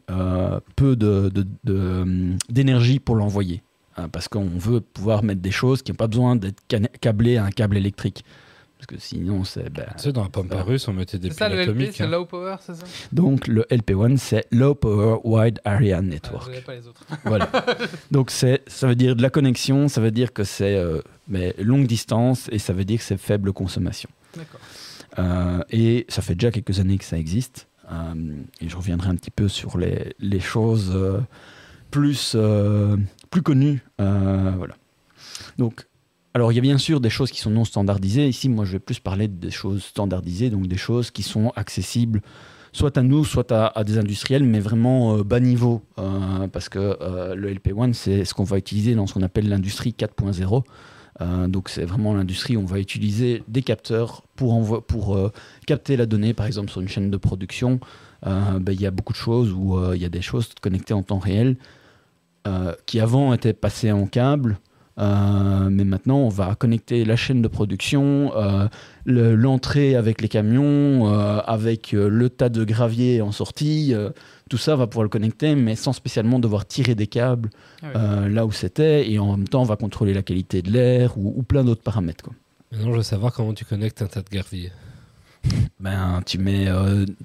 peu 0.76 0.95
de- 0.95 1.30
de- 1.34 1.47
de, 1.66 2.05
d'énergie 2.49 2.99
pour 2.99 3.16
l'envoyer. 3.16 3.61
Hein, 3.97 4.09
parce 4.09 4.28
qu'on 4.28 4.45
veut 4.45 4.82
pouvoir 4.82 5.24
mettre 5.24 5.41
des 5.41 5.51
choses 5.51 5.82
qui 5.82 5.91
n'ont 5.91 5.95
pas 5.97 6.07
besoin 6.07 6.36
d'être 6.36 6.61
câblées 6.99 7.38
à 7.38 7.45
un 7.45 7.49
câble 7.51 7.78
électrique. 7.78 8.24
Parce 8.78 8.88
que 8.88 8.97
sinon, 8.99 9.43
c'est. 9.45 9.69
ben, 9.69 9.86
Tu 9.95 10.03
sais, 10.03 10.11
dans 10.11 10.23
la 10.23 10.30
pomme 10.30 10.47
Voilà. 10.47 10.63
russe, 10.63 10.88
on 10.89 10.93
mettait 10.93 11.17
des 11.17 11.30
C'est 11.30 11.38
ça 11.38 11.47
piles 11.47 11.55
le 11.57 11.63
LP, 11.63 11.69
atomiques. 11.69 11.91
c'est 11.95 12.03
hein. 12.03 12.07
low 12.07 12.26
power, 12.26 12.55
c'est 12.59 12.76
ça 12.76 12.84
Donc, 13.13 13.47
le 13.47 13.63
LP1, 13.71 14.17
c'est 14.17 14.45
Low 14.51 14.76
Power 14.76 15.19
Wide 15.23 15.59
Area 15.63 15.97
Ah, 15.99 16.01
Network. 16.01 16.45
Je 16.47 16.49
n'avais 16.51 16.61
pas 16.61 16.76
les 16.76 16.88
autres. 16.88 17.05
Voilà. 17.23 17.49
Donc 18.11 18.32
c'est, 18.32 18.61
ça 18.67 18.88
veut 18.88 18.95
dire 18.95 19.15
de 19.15 19.21
la 19.21 19.30
connexion, 19.30 19.88
ça 19.88 20.01
veut 20.01 20.11
dire 20.11 20.34
que 20.34 20.43
c'est 20.43 20.76
euh, 20.76 21.01
mais 21.28 21.55
longue 21.57 21.88
distance 21.88 22.49
et 22.51 22.59
ça 22.59 22.73
veut 22.73 22.86
dire 22.86 22.99
que 22.99 23.05
c'est 23.05 23.17
faible 23.17 23.53
consommation. 23.53 24.09
D'accord. 24.36 24.59
Euh, 25.19 25.63
et 25.69 26.05
ça 26.09 26.21
fait 26.21 26.36
déjà 26.36 26.51
quelques 26.51 26.80
années 26.82 26.97
que 26.97 27.05
ça 27.05 27.17
existe. 27.17 27.67
et 28.59 28.67
je 28.69 28.76
reviendrai 28.76 29.09
un 29.09 29.15
petit 29.15 29.32
peu 29.32 29.47
sur 29.47 29.78
les, 29.78 30.13
les 30.19 30.39
choses 30.41 30.93
plus, 31.91 32.36
plus 33.32 33.41
connues. 33.41 33.82
voilà. 33.97 34.76
Donc, 35.57 35.88
alors, 36.36 36.52
il 36.52 36.56
y 36.56 36.58
a 36.58 36.62
bien 36.62 36.78
sûr 36.78 37.00
des 37.00 37.10
choses 37.10 37.32
qui 37.32 37.40
sont 37.40 37.50
non 37.50 37.64
standardisées. 37.64 38.28
Ici, 38.28 38.50
moi, 38.50 38.66
je 38.66 38.74
vais 38.74 38.80
plus 38.80 39.00
parler 39.00 39.30
des 39.30 39.52
choses 39.52 39.84
standardisées, 39.84 40.50
donc 40.50 40.68
des 40.68 40.76
choses 40.76 41.10
qui 41.10 41.24
sont 41.24 41.54
accessibles 41.56 42.22
soit 42.74 42.98
à 42.98 43.02
nous, 43.04 43.24
soit 43.24 43.54
à, 43.54 43.84
des 43.86 43.98
industriels, 43.98 44.44
mais 44.44 44.60
vraiment 44.60 45.16
euh, 45.16 45.24
bas 45.24 45.40
niveau, 45.40 45.82
euh, 45.98 46.50
parce 46.50 46.68
que 46.68 46.98
euh, 47.00 47.34
le 47.34 47.54
LP1, 47.54 47.94
c'est 47.94 48.26
ce 48.26 48.34
qu'on 48.34 48.44
va 48.44 48.58
utiliser 48.58 48.96
dans 48.96 49.08
ce 49.08 49.14
qu'on 49.14 49.22
appelle 49.22 49.48
l'industrie 49.48 49.96
4.0. 49.98 50.64
donc 51.48 51.70
c'est 51.70 51.86
vraiment 51.86 52.14
l'industrie 52.14 52.58
où 52.58 52.60
on 52.60 52.66
va 52.66 52.80
utiliser 52.80 53.44
des 53.48 53.62
capteurs 53.62 54.24
pour, 54.36 55.32
capter 55.66 55.96
la 55.96 56.06
donnée, 56.06 56.34
par 56.34 56.48
exemple 56.48 56.70
sur 56.70 56.82
une 56.82 56.90
chaîne 56.90 57.10
de 57.10 57.18
production. 57.18 57.80
Ben, 58.24 58.74
il 58.74 58.82
y 58.82 58.86
a 58.86 58.92
beaucoup 58.92 59.14
de 59.14 59.18
choses 59.18 59.54
où 59.54 59.80
il 59.94 60.02
y 60.02 60.06
a 60.06 60.10
des 60.10 60.22
choses 60.22 60.50
connectées 60.62 60.94
en 60.94 61.04
temps 61.04 61.20
réel 61.20 61.56
qui 62.86 63.00
avant 63.00 63.34
étaient 63.34 63.54
passées 63.54 63.94
en 63.94 64.06
câble, 64.06 64.60
euh, 64.98 65.70
mais 65.70 65.84
maintenant, 65.84 66.18
on 66.20 66.30
va 66.30 66.56
connecter 66.56 67.04
la 67.04 67.16
chaîne 67.16 67.41
de 67.41 67.48
production, 67.48 68.32
euh, 68.36 68.68
l'entrée 69.06 69.96
avec 69.96 70.22
les 70.22 70.30
camions, 70.30 71.12
euh, 71.14 71.39
avec 71.46 71.91
le 71.91 72.30
tas 72.30 72.50
de 72.50 72.64
gravier 72.64 73.22
en 73.22 73.32
sortie. 73.32 73.93
tout 74.50 74.58
ça, 74.58 74.76
va 74.76 74.88
pouvoir 74.88 75.04
le 75.04 75.10
connecter, 75.10 75.56
mais 75.56 75.76
sans 75.76 75.93
spécialement 75.93 76.39
devoir 76.39 76.66
tirer 76.66 76.96
des 76.96 77.08
câbles 77.08 77.50
ah 77.84 78.28
là 78.28 78.46
où 78.46 78.52
c'était. 78.52 79.10
Et 79.10 79.20
en 79.20 79.36
même 79.36 79.48
temps, 79.48 79.62
on 79.62 79.66
va 79.66 79.76
contrôler 79.76 80.14
la 80.14 80.24
qualité 80.24 80.62
de 80.62 80.72
l'air 80.72 81.18
ou, 81.18 81.43
plein 81.43 81.64
d'autres 81.64 81.84
paramètres. 81.84 82.24
Quoi. 82.24 82.34
Maintenant, 82.72 82.91
je 82.91 82.98
veux 82.98 83.04
savoir 83.04 83.34
comment 83.34 83.54
tu 83.54 83.66
connectes 83.66 84.02
un 84.02 84.08
tas 84.08 84.22
de 84.22 84.30
gravier. 84.30 84.72
Ben, 85.80 86.22
tu 86.26 86.39
mets 86.39 86.68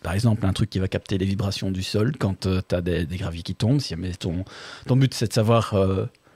par 0.02 0.12
exemple 0.12 0.44
un 0.44 0.52
truc 0.52 0.68
qui 0.68 0.78
va 0.78 0.88
capter 0.88 1.16
les 1.16 1.24
vibrations 1.24 1.70
du 1.70 1.82
sol 1.82 2.12
quand 2.18 2.40
tu 2.40 2.74
as 2.74 2.80
des, 2.82 3.06
graviers 3.06 3.42
qui 3.42 3.54
tombent. 3.54 3.80
Si 3.80 3.94
ton, 4.18 4.44
ton 4.86 4.96
but 4.96 5.14
c'est 5.14 5.28
de 5.28 5.32
savoir 5.32 5.74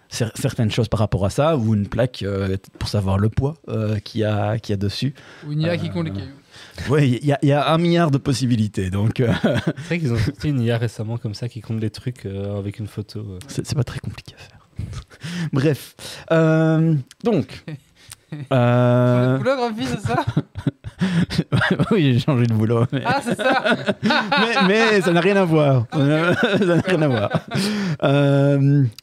certaines 0.09 0.71
choses 0.71 0.89
par 0.89 1.01
rapport 1.01 1.25
à 1.25 1.31
ça, 1.31 1.57
ou 1.57 1.75
une 1.75 1.89
plaque 1.89 2.23
euh, 2.23 2.57
pour 2.79 2.89
savoir 2.89 3.19
le 3.19 3.29
poids 3.29 3.55
euh, 3.69 3.99
qu'il 3.99 4.21
y, 4.21 4.25
a, 4.25 4.51
a 4.51 4.77
dessus. 4.77 5.15
Ou 5.47 5.53
une 5.53 5.63
IA 5.63 5.77
qui 5.77 5.91
compte 5.91 6.07
les 6.07 6.13
cailloux. 6.13 6.33
Oui, 6.89 7.19
il 7.23 7.49
y, 7.49 7.53
a 7.53 7.73
un 7.73 7.79
milliard 7.79 8.11
de 8.11 8.19
possibilités. 8.19 8.91
Donc, 8.91 9.21
euh, 9.21 9.33
C'est 9.43 9.85
vrai 9.87 9.99
qu'ils 9.99 10.13
ont 10.13 10.19
sorti 10.25 10.49
une 10.49 10.61
IA 10.61 10.79
récemment 10.79 11.19
comme 11.19 11.35
ça 11.35 11.49
qui 11.49 11.61
compte 11.61 11.81
les 11.81 11.91
trucs 11.91 12.27
avec 12.27 12.79
une 12.79 12.87
photo. 12.87 13.39
C'est 13.49 13.75
pas 13.75 13.85
très 13.85 14.01
compliqué 14.01 14.35
à 14.35 14.39
faire. 14.39 14.69
Bref. 15.53 15.95
donc. 17.23 17.65
Euh... 18.53 19.35
Le 19.35 19.39
boulot, 19.39 19.57
grand 19.57 19.71
c'est 19.77 20.01
ça? 20.01 20.25
Oui, 21.93 22.15
j'ai 22.15 22.19
changé 22.19 22.47
de 22.47 22.55
boulot. 22.55 22.85
Ah, 23.05 23.21
c'est 23.23 23.37
ça 23.37 23.77
mais, 24.03 24.67
mais, 24.67 25.01
ça 25.03 25.13
n'a 25.13 25.21
rien 25.21 25.37
à 25.37 25.45
voir. 25.45 25.87
ça 25.93 25.99
n'a 26.65 26.81
rien 26.81 27.03
à 27.03 27.09
voir. 27.09 27.31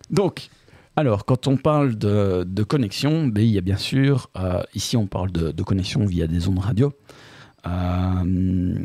donc, 0.09 0.49
alors, 0.95 1.25
quand 1.25 1.47
on 1.47 1.57
parle 1.57 1.95
de, 1.97 2.63
connexion, 2.63 3.27
ben, 3.27 3.43
il 3.43 3.51
y 3.51 3.57
a 3.57 3.61
bien 3.61 3.77
sûr, 3.77 4.29
euh, 4.37 4.61
ici 4.75 4.97
on 4.97 5.07
parle 5.07 5.31
de, 5.31 5.63
connexion 5.63 6.05
via 6.05 6.27
des 6.27 6.47
ondes 6.47 6.59
radio. 6.59 6.93
Euh, 7.65 8.75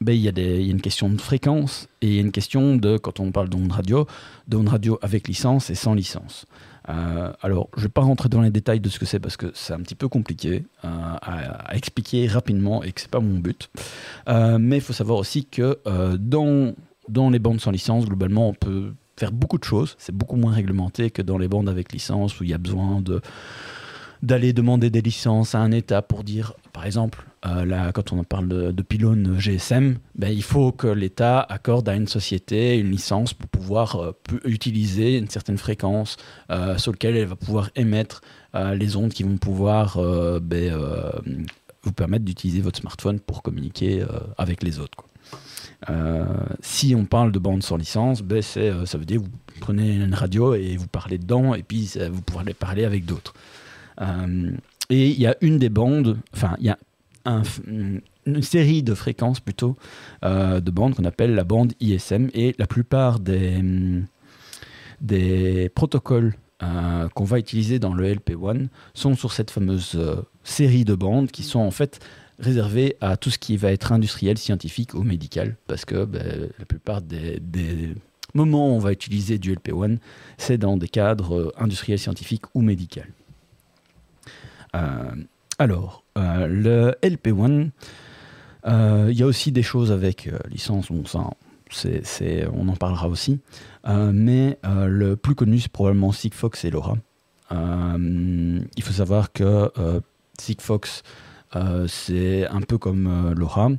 ben, 0.00 0.12
il, 0.12 0.22
y 0.22 0.28
a 0.28 0.70
une 0.70 0.80
question 0.80 1.10
de 1.10 1.20
fréquence 1.20 1.88
et 2.00 2.08
il 2.08 2.14
y 2.14 2.18
a 2.18 2.20
une 2.22 2.32
question 2.32 2.76
de, 2.76 2.96
quand 2.96 3.20
on 3.20 3.32
parle 3.32 3.50
d'ondes 3.50 3.70
radio, 3.70 4.06
d'ondes 4.48 4.68
radio 4.68 4.98
avec 5.02 5.28
licence 5.28 5.68
et 5.68 5.74
sans 5.74 5.92
licence. 5.92 6.46
Euh, 6.88 7.30
alors, 7.42 7.68
je 7.74 7.80
ne 7.80 7.84
vais 7.84 7.90
pas 7.90 8.00
rentrer 8.00 8.30
dans 8.30 8.40
les 8.40 8.50
détails 8.50 8.80
de 8.80 8.88
ce 8.88 8.98
que 8.98 9.04
c'est 9.04 9.20
parce 9.20 9.36
que 9.36 9.52
c'est 9.54 9.74
un 9.74 9.80
petit 9.80 9.94
peu 9.94 10.08
compliqué 10.08 10.64
à, 10.82 11.74
expliquer 11.74 12.28
rapidement 12.28 12.82
et 12.82 12.92
que 12.92 13.00
ce 13.00 13.06
n'est 13.06 13.10
pas 13.10 13.20
mon 13.20 13.38
but. 13.38 13.68
mais 14.26 14.78
il 14.78 14.80
faut 14.80 14.94
savoir 14.94 15.18
aussi 15.18 15.44
que 15.44 15.78
dans, 16.16 16.74
dans 17.10 17.28
les 17.28 17.38
bandes 17.38 17.60
sans 17.60 17.70
licence, 17.70 18.06
globalement, 18.06 18.48
on 18.48 18.54
peut 18.54 18.94
faire 19.20 19.32
beaucoup 19.32 19.58
de 19.58 19.64
choses. 19.64 19.96
C'est 19.98 20.14
beaucoup 20.14 20.36
moins 20.36 20.52
réglementé 20.52 21.10
que 21.10 21.22
dans 21.22 21.38
les 21.38 21.46
bandes 21.46 21.68
avec 21.68 21.92
licence 21.92 22.40
où 22.40 22.44
il 22.44 22.50
y 22.50 22.54
a 22.54 22.58
besoin 22.58 23.00
de 23.00 23.20
d'aller 24.22 24.52
demander 24.52 24.90
des 24.90 25.00
licences 25.00 25.54
à 25.54 25.60
un 25.60 25.72
État 25.72 26.02
pour 26.02 26.24
dire, 26.24 26.52
par 26.74 26.84
exemple, 26.84 27.24
euh, 27.46 27.64
là, 27.64 27.90
quand 27.92 28.12
on 28.12 28.22
parle 28.22 28.48
de, 28.48 28.82
pylône 28.82 29.38
GSM, 29.38 29.96
ben, 30.14 30.28
il 30.28 30.42
faut 30.42 30.72
que 30.72 30.88
l'État 30.88 31.40
accorde 31.40 31.88
à 31.88 31.94
une 31.94 32.06
société 32.06 32.76
une 32.76 32.90
licence 32.90 33.32
pour 33.32 33.48
pouvoir 33.48 33.96
euh, 33.96 34.12
utiliser 34.44 35.16
une 35.16 35.30
certaine 35.30 35.56
fréquence 35.56 36.18
euh, 36.50 36.76
sur 36.76 36.92
laquelle 36.92 37.16
elle 37.16 37.28
va 37.28 37.36
pouvoir 37.36 37.70
émettre 37.76 38.20
les 38.74 38.96
ondes 38.96 39.12
qui 39.12 39.22
vont 39.22 39.38
pouvoir 39.38 39.96
ben, 40.42 40.74
vous 41.84 41.92
permettre 41.92 42.24
d'utiliser 42.24 42.60
votre 42.60 42.80
smartphone 42.80 43.20
pour 43.20 43.42
communiquer 43.42 44.04
avec 44.38 44.64
les 44.64 44.80
autres. 44.80 44.96
Quoi. 44.96 45.09
Euh, 45.88 46.24
si 46.60 46.94
on 46.94 47.04
parle 47.06 47.32
de 47.32 47.38
bande 47.38 47.62
sans 47.62 47.76
licence, 47.76 48.22
ben 48.22 48.42
euh, 48.56 48.84
ça 48.84 48.98
veut 48.98 49.04
dire 49.06 49.20
que 49.20 49.24
vous 49.24 49.60
prenez 49.60 49.96
une 49.96 50.14
radio 50.14 50.54
et 50.54 50.76
vous 50.76 50.86
parlez 50.86 51.16
dedans 51.18 51.54
et 51.54 51.62
puis 51.62 51.90
vous 52.10 52.20
pourrez 52.22 52.52
parler 52.52 52.84
avec 52.84 53.06
d'autres. 53.06 53.34
Euh, 54.00 54.50
et 54.90 55.08
il 55.08 55.20
y 55.20 55.26
a 55.26 55.36
une 55.40 55.58
des 55.58 55.68
bandes, 55.68 56.18
enfin 56.34 56.56
il 56.58 56.66
y 56.66 56.70
a 56.70 56.78
une 57.24 58.02
série 58.42 58.82
de 58.82 58.94
fréquences 58.94 59.40
plutôt 59.40 59.76
de 60.22 60.70
bandes 60.70 60.94
qu'on 60.94 61.04
appelle 61.04 61.34
la 61.34 61.44
bande 61.44 61.74
ISM 61.80 62.30
et 62.34 62.54
la 62.58 62.66
plupart 62.66 63.20
des 63.20 64.02
protocoles 65.74 66.34
qu'on 67.14 67.24
va 67.24 67.38
utiliser 67.38 67.78
dans 67.78 67.92
le 67.92 68.14
LP1 68.14 68.68
sont 68.94 69.14
sur 69.14 69.32
cette 69.32 69.50
fameuse 69.50 70.00
série 70.44 70.84
de 70.84 70.94
bandes 70.94 71.30
qui 71.30 71.42
sont 71.42 71.60
en 71.60 71.70
fait 71.70 72.00
réservé 72.40 72.96
à 73.00 73.16
tout 73.16 73.30
ce 73.30 73.38
qui 73.38 73.56
va 73.56 73.70
être 73.70 73.92
industriel, 73.92 74.38
scientifique 74.38 74.94
ou 74.94 75.02
médical, 75.02 75.56
parce 75.66 75.84
que 75.84 76.04
ben, 76.04 76.48
la 76.58 76.64
plupart 76.64 77.02
des, 77.02 77.40
moments 78.34 78.68
où 78.68 78.72
on 78.72 78.78
va 78.78 78.92
utiliser 78.92 79.38
du 79.38 79.54
LP1, 79.54 79.98
c'est 80.38 80.56
dans 80.56 80.76
des 80.76 80.88
cadres 80.88 81.36
euh, 81.36 81.52
industriels, 81.58 81.98
scientifiques 81.98 82.44
ou 82.54 82.62
médicaux. 82.62 83.00
Euh, 84.76 85.10
alors, 85.58 86.04
euh, 86.16 86.46
le 86.46 86.94
LP1, 87.02 87.70
il 88.64 89.18
y 89.18 89.22
a 89.22 89.26
aussi 89.26 89.52
des 89.52 89.62
choses 89.62 89.90
avec 89.90 90.30
licence, 90.48 90.92
bon, 90.92 91.04
ça, 91.06 91.30
c'est, 91.70 92.46
on 92.52 92.68
en 92.68 92.76
parlera 92.76 93.08
aussi, 93.08 93.40
mais 93.84 94.58
le 94.64 95.14
plus 95.14 95.34
connu, 95.34 95.60
c'est 95.60 95.72
probablement 95.72 96.12
Sigfox 96.12 96.64
et 96.64 96.70
LoRa. 96.70 96.96
il 97.50 98.82
faut 98.82 98.92
savoir 98.92 99.32
que 99.32 99.70
Sigfox 100.40 101.02
euh, 101.02 101.29
c'est 101.88 102.46
un 102.48 102.60
peu 102.60 102.78
comme 102.78 103.06
euh, 103.06 103.34
Laura. 103.34 103.70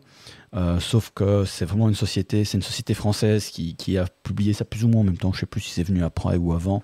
Euh, 0.53 0.79
sauf 0.79 1.11
que 1.15 1.45
c'est 1.45 1.65
vraiment 1.65 1.87
une 1.87 1.95
société, 1.95 2.43
c'est 2.43 2.57
une 2.57 2.63
société 2.63 2.93
française 2.93 3.49
qui, 3.49 3.97
a 3.97 4.05
publié 4.23 4.53
ça 4.53 4.65
plus 4.65 4.83
ou 4.83 4.89
moins 4.89 5.01
en 5.01 5.05
même 5.05 5.17
temps. 5.17 5.31
Je 5.31 5.39
sais 5.39 5.45
plus 5.45 5.61
si 5.61 5.71
c'est 5.71 5.83
venu 5.83 6.03
après 6.03 6.37
ou 6.37 6.53
avant. 6.53 6.83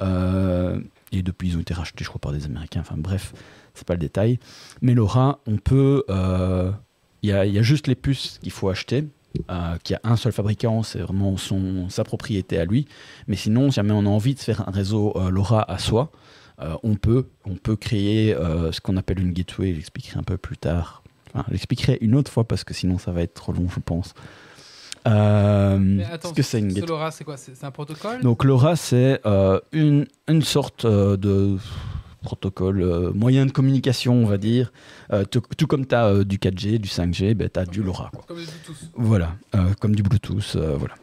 et 0.00 1.22
depuis, 1.22 1.48
ils 1.48 1.56
ont 1.56 1.60
été 1.60 1.74
rachetés, 1.74 2.04
je 2.04 2.08
crois, 2.08 2.20
par 2.20 2.32
des 2.32 2.46
Américains. 2.46 2.80
Enfin 2.80 2.96
bref, 2.96 3.34
c'est 3.74 3.86
pas 3.86 3.94
le 3.94 4.00
détail. 4.00 4.38
Mais 4.80 4.94
Laura, 4.94 5.40
on 5.46 5.58
peut, 5.58 6.04
il 7.22 7.28
y, 7.28 7.32
a, 7.32 7.62
juste 7.62 7.86
les 7.86 7.94
puces 7.94 8.38
qu'il 8.42 8.52
faut 8.52 8.70
acheter. 8.70 9.04
qui 9.84 9.94
a 9.94 10.00
un 10.04 10.16
seul 10.16 10.32
fabricant, 10.32 10.82
c'est 10.82 11.00
vraiment 11.00 11.36
son, 11.36 11.90
sa 11.90 12.04
propriété 12.04 12.58
à 12.58 12.64
lui. 12.64 12.88
Mais 13.26 13.36
sinon, 13.36 13.70
si 13.70 13.76
jamais 13.76 13.92
on 13.92 14.06
a 14.06 14.08
envie 14.08 14.34
de 14.34 14.40
faire 14.40 14.66
un 14.66 14.72
réseau 14.72 15.14
LoRa 15.30 15.70
à 15.70 15.78
soi, 15.78 16.10
euh, 16.10 16.16
on, 16.82 16.94
peut, 16.94 17.26
on 17.44 17.54
peut 17.54 17.76
créer 17.76 18.34
euh, 18.34 18.72
ce 18.72 18.80
qu'on 18.80 18.96
appelle 18.96 19.20
une 19.20 19.32
gateway, 19.32 19.74
j'expliquerai 19.74 20.18
un 20.18 20.22
peu 20.22 20.36
plus 20.36 20.56
tard. 20.56 21.02
j'expliquerai 21.50 21.98
une 22.00 22.14
autre 22.14 22.30
fois 22.30 22.44
parce 22.44 22.64
que 22.64 22.74
sinon 22.74 22.98
ça 22.98 23.12
va 23.12 23.22
être 23.22 23.34
trop 23.34 23.52
long, 23.52 23.68
je 23.68 23.80
pense. 23.80 24.14
Euh, 25.08 26.00
attends, 26.12 26.32
que 26.32 26.42
c'est 26.42 26.60
une 26.60 26.78
LoRa, 26.86 27.10
c'est 27.10 27.24
quoi? 27.24 27.36
C'est 27.36 27.64
un 27.64 27.72
protocole? 27.72 28.20
Donc 28.20 28.44
LoRa, 28.44 28.76
c'est 28.76 29.20
une, 29.72 30.06
une, 30.28 30.42
sorte 30.42 30.86
de 30.86 31.56
protocole, 32.22 33.12
moyen 33.12 33.46
de 33.46 33.50
communication, 33.50 34.14
on 34.14 34.26
va 34.26 34.38
dire. 34.38 34.72
tout, 35.30 35.66
comme 35.66 35.86
tu 35.86 35.94
as 35.96 36.22
du 36.22 36.38
4G, 36.38 36.78
du 36.78 36.88
5G, 36.88 37.34
ben, 37.34 37.48
tu 37.52 37.58
as 37.58 37.66
du 37.66 37.82
LoRa. 37.82 38.12
Comme 38.28 38.38
du 38.38 38.44
Bluetooth. 38.44 38.90
Voilà, 38.94 39.36
comme 39.80 39.96
du 39.96 40.04
Bluetooth. 40.04 40.56
voilà. 40.56 40.94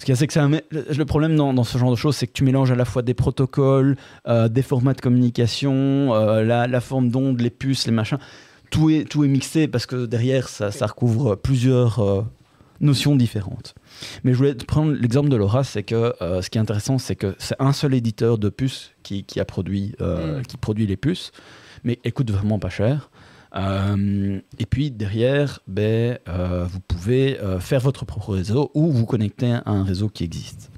Ce 0.00 0.06
qui 0.06 0.16
c'est 0.16 0.26
que 0.26 0.96
le 0.96 1.04
problème 1.04 1.36
dans, 1.36 1.62
ce 1.62 1.76
genre 1.76 1.90
de 1.90 1.96
choses, 1.96 2.16
c'est 2.16 2.26
que 2.26 2.32
tu 2.32 2.42
mélanges 2.42 2.70
à 2.70 2.74
la 2.74 2.86
fois 2.86 3.02
des 3.02 3.12
protocoles, 3.12 3.96
euh, 4.26 4.48
des 4.48 4.62
formats 4.62 4.94
de 4.94 5.00
communication, 5.02 6.14
euh, 6.14 6.42
la, 6.42 6.80
forme 6.80 7.10
d'onde, 7.10 7.38
les 7.42 7.50
puces, 7.50 7.84
les 7.84 7.92
machins. 7.92 8.16
Tout 8.70 8.88
est, 8.88 9.04
tout 9.04 9.24
est 9.24 9.28
mixé 9.28 9.68
parce 9.68 9.84
que 9.84 10.06
derrière, 10.06 10.48
ça, 10.48 10.70
ça 10.70 10.86
recouvre 10.86 11.34
plusieurs 11.34 11.98
euh, 11.98 12.22
notions 12.80 13.14
différentes. 13.14 13.74
Mais 14.24 14.32
je 14.32 14.38
voulais 14.38 14.54
prendre 14.54 14.92
l'exemple 14.92 15.28
de 15.28 15.36
Laura, 15.36 15.64
c'est 15.64 15.82
que 15.82 16.14
ce 16.18 16.48
qui 16.48 16.56
est 16.56 16.62
intéressant, 16.62 16.96
c'est 16.96 17.16
que 17.16 17.34
c'est 17.36 17.56
un 17.58 17.74
seul 17.74 17.92
éditeur 17.92 18.38
de 18.38 18.48
puces 18.48 18.92
qui, 19.02 19.24
qui 19.24 19.38
a 19.38 19.44
produit, 19.44 19.94
mm. 20.00 20.42
qui 20.48 20.56
produit 20.56 20.86
les 20.86 20.96
puces, 20.96 21.30
mais 21.84 21.98
il 22.04 22.12
coûte 22.14 22.30
vraiment 22.30 22.58
pas 22.58 22.70
cher. 22.70 23.10
Euh, 23.56 24.40
et 24.58 24.66
puis 24.66 24.90
derrière, 24.90 25.60
ben, 25.66 26.18
euh, 26.28 26.64
vous 26.68 26.80
pouvez 26.80 27.38
euh, 27.40 27.58
faire 27.58 27.80
votre 27.80 28.04
propre 28.04 28.34
réseau 28.34 28.70
ou 28.74 28.90
vous 28.90 29.06
connecter 29.06 29.52
à 29.52 29.62
un 29.70 29.82
réseau 29.82 30.08
qui 30.08 30.24
existe. 30.24 30.70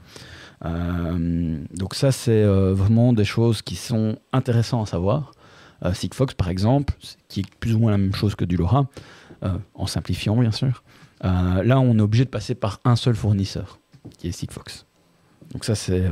donc 0.64 1.94
ça, 1.94 2.12
c'est 2.12 2.44
vraiment 2.44 3.12
des 3.12 3.24
choses 3.24 3.62
qui 3.62 3.74
sont 3.74 4.16
intéressantes 4.32 4.88
à 4.88 4.90
savoir. 4.90 5.32
Sigfox, 5.92 6.34
par 6.34 6.48
exemple, 6.48 6.94
qui 7.26 7.40
est 7.40 7.54
plus 7.58 7.74
ou 7.74 7.80
moins 7.80 7.90
la 7.90 7.98
même 7.98 8.14
chose 8.14 8.36
que 8.36 8.44
du 8.44 8.56
LoRa, 8.56 8.86
en 9.74 9.86
simplifiant 9.88 10.36
bien 10.36 10.52
sûr. 10.52 10.84
Là, 11.22 11.80
on 11.80 11.98
est 11.98 12.00
obligé 12.00 12.24
de 12.24 12.30
passer 12.30 12.54
par 12.54 12.78
un 12.84 12.94
seul 12.94 13.16
fournisseur, 13.16 13.80
qui 14.18 14.28
est 14.28 14.32
Sigfox. 14.32 14.86
Donc 15.50 15.64
ça, 15.64 15.74
c'est 15.74 16.04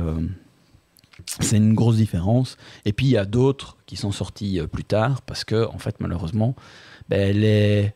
c'est 1.39 1.57
une 1.57 1.73
grosse 1.73 1.95
différence. 1.95 2.57
Et 2.85 2.93
puis, 2.93 3.05
il 3.05 3.11
y 3.11 3.17
a 3.17 3.25
d'autres 3.25 3.77
qui 3.85 3.95
sont 3.95 4.11
sortis 4.11 4.59
euh, 4.59 4.67
plus 4.67 4.83
tard, 4.83 5.21
parce 5.21 5.43
que, 5.45 5.65
en 5.67 5.77
fait, 5.77 5.95
malheureusement, 5.99 6.55
ben, 7.09 7.35
les... 7.35 7.93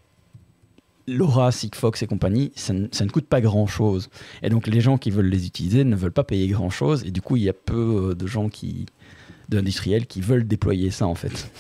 Laura, 1.08 1.52
Sigfox 1.52 2.02
et 2.02 2.08
compagnie, 2.08 2.52
ça, 2.56 2.74
ne- 2.74 3.10
coûte 3.10 3.28
pas 3.28 3.40
grand-chose. 3.40 4.10
Et 4.42 4.50
donc, 4.50 4.66
les 4.66 4.82
gens 4.82 4.98
qui 4.98 5.12
veulent 5.12 5.28
les 5.28 5.46
utiliser 5.46 5.84
ne 5.84 5.96
veulent 5.96 6.12
pas 6.12 6.24
payer 6.24 6.48
grand-chose. 6.48 7.04
Et 7.06 7.12
du 7.12 7.22
coup, 7.22 7.36
il 7.36 7.44
y 7.44 7.50
a 7.50 7.54
peu 7.54 8.10
euh, 8.12 8.16
de 8.16 8.26
gens 8.26 8.50
qui 8.50 8.88
d'industriels 9.50 10.08
qui 10.08 10.22
veulent 10.22 10.48
déployer 10.48 10.90
ça, 10.90 11.06
en 11.06 11.14
fait. 11.14 11.52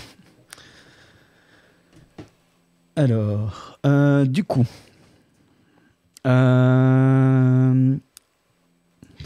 Alors, 2.95 3.77
euh, 3.85 4.25
du 4.25 4.43
coup... 4.43 4.65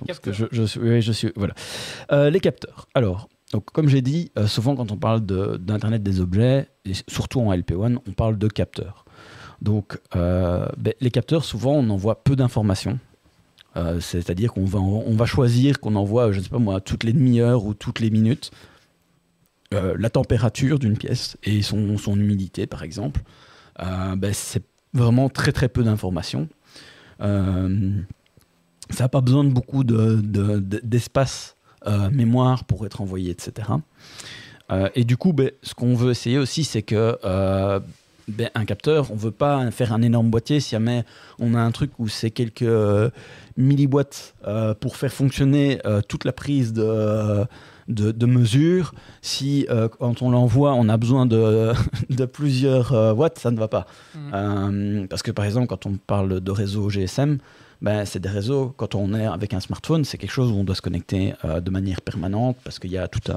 attends, 0.01 0.05
parce 0.07 0.19
que 0.19 0.31
je, 0.31 0.45
je 0.51 0.63
suis, 0.63 0.79
oui, 0.79 1.01
je 1.01 1.11
suis, 1.11 1.31
voilà. 1.35 1.53
Euh, 2.11 2.29
les 2.29 2.39
capteurs. 2.39 2.87
Alors, 2.93 3.29
donc, 3.51 3.65
comme 3.71 3.87
j'ai 3.89 4.01
dit, 4.01 4.31
euh, 4.37 4.47
souvent 4.47 4.75
quand 4.75 4.91
on 4.91 4.97
parle 4.97 5.25
de- 5.25 5.57
d'Internet 5.57 6.03
des 6.03 6.19
objets, 6.21 6.67
et 6.85 6.91
surtout 7.07 7.39
en 7.41 7.51
LP1, 7.53 7.97
on 8.07 8.11
parle 8.11 8.37
de 8.37 8.47
capteurs. 8.47 9.05
Donc, 9.61 9.99
euh, 10.15 10.67
ben, 10.77 10.93
les 11.01 11.11
capteurs, 11.11 11.43
souvent, 11.43 11.73
on 11.73 11.89
envoie 11.89 12.23
peu 12.23 12.35
d'informations. 12.35 12.99
Euh, 13.75 13.99
C'est-à-dire 13.99 14.53
qu'on 14.53 14.65
va, 14.65 14.79
on 14.79 15.15
va 15.15 15.25
choisir 15.25 15.79
qu'on 15.79 15.95
envoie, 15.95 16.31
je 16.31 16.39
ne 16.39 16.43
sais 16.43 16.49
pas 16.49 16.59
moi, 16.59 16.79
toutes 16.81 17.03
les 17.03 17.13
demi-heures 17.13 17.65
ou 17.65 17.73
toutes 17.73 17.99
les 17.99 18.09
minutes, 18.09 18.51
la 19.71 20.09
température 20.09 20.79
d'une 20.79 20.97
pièce 20.97 21.37
et 21.43 21.61
son, 21.61 21.95
son 21.99 22.19
humidité, 22.19 22.65
par 22.65 22.81
exemple. 22.81 23.21
Ben, 23.77 24.33
C'est 24.33 24.63
vraiment 24.93 25.29
très 25.29 25.51
très 25.51 25.69
peu 25.69 25.83
d'informations. 25.83 26.47
Euh, 27.21 27.91
ça 28.89 29.05
n'a 29.05 29.09
pas 29.09 29.21
besoin 29.21 29.43
de 29.43 29.49
beaucoup 29.51 29.83
de- 29.83 30.15
de- 30.21 30.59
de- 30.59 30.81
d'espace 30.83 31.55
euh, 31.87 32.09
mémoire 32.09 32.63
pour 32.65 32.85
être 32.85 33.01
envoyé, 33.01 33.31
etc. 33.31 33.67
Euh, 34.71 34.89
et 34.95 35.03
du 35.05 35.15
coup, 35.17 35.33
ben, 35.33 35.51
ce 35.63 35.73
qu'on 35.73 35.95
veut 35.95 36.11
essayer 36.11 36.37
aussi, 36.37 36.63
c'est 36.63 36.81
que 36.81 37.17
euh, 37.23 37.79
ben, 38.27 38.49
un 38.53 38.65
capteur, 38.65 39.11
on 39.11 39.15
veut 39.15 39.31
pas 39.31 39.71
faire 39.71 39.93
un 39.93 40.01
énorme 40.01 40.29
boîtier 40.29 40.59
si 40.59 40.71
jamais 40.71 41.03
on 41.39 41.53
a 41.55 41.59
un 41.59 41.71
truc 41.71 41.91
où 41.97 42.07
c'est 42.07 42.31
quelques 42.31 42.65
milliwatts 43.57 44.35
pour 44.79 44.95
faire 44.95 45.11
fonctionner 45.11 45.79
toute 46.07 46.25
la 46.25 46.31
prise 46.33 46.73
de, 46.73 47.45
de, 47.87 48.11
de 48.11 48.25
mesure. 48.25 48.93
Si 49.21 49.65
euh, 49.69 49.87
quand 49.87 50.21
on 50.21 50.29
l'envoie, 50.29 50.73
on 50.75 50.89
a 50.89 50.97
besoin 50.97 51.25
de, 51.25 51.71
de 52.09 52.25
plusieurs 52.25 52.93
euh, 52.93 53.13
watts, 53.13 53.39
ça 53.39 53.51
ne 53.51 53.57
va 53.57 53.67
pas. 53.67 53.87
Euh, 54.33 55.07
parce 55.07 55.23
que 55.23 55.31
par 55.31 55.45
exemple, 55.45 55.67
quand 55.67 55.85
on 55.85 55.93
parle 55.93 56.39
de 56.39 56.51
réseau 56.51 56.89
GSM, 56.89 57.39
ben, 57.81 58.05
c'est 58.05 58.19
des 58.19 58.29
réseaux, 58.29 58.73
quand 58.75 58.95
on 58.95 59.13
est 59.13 59.25
avec 59.25 59.53
un 59.53 59.59
smartphone, 59.59 60.03
c'est 60.03 60.17
quelque 60.17 60.31
chose 60.31 60.51
où 60.51 60.55
on 60.55 60.63
doit 60.63 60.75
se 60.75 60.81
connecter 60.81 61.33
euh, 61.45 61.61
de 61.61 61.71
manière 61.71 62.01
permanente 62.01 62.57
parce 62.63 62.77
qu'il 62.77 62.91
y 62.91 62.97
a 62.97 63.07
toute 63.07 63.31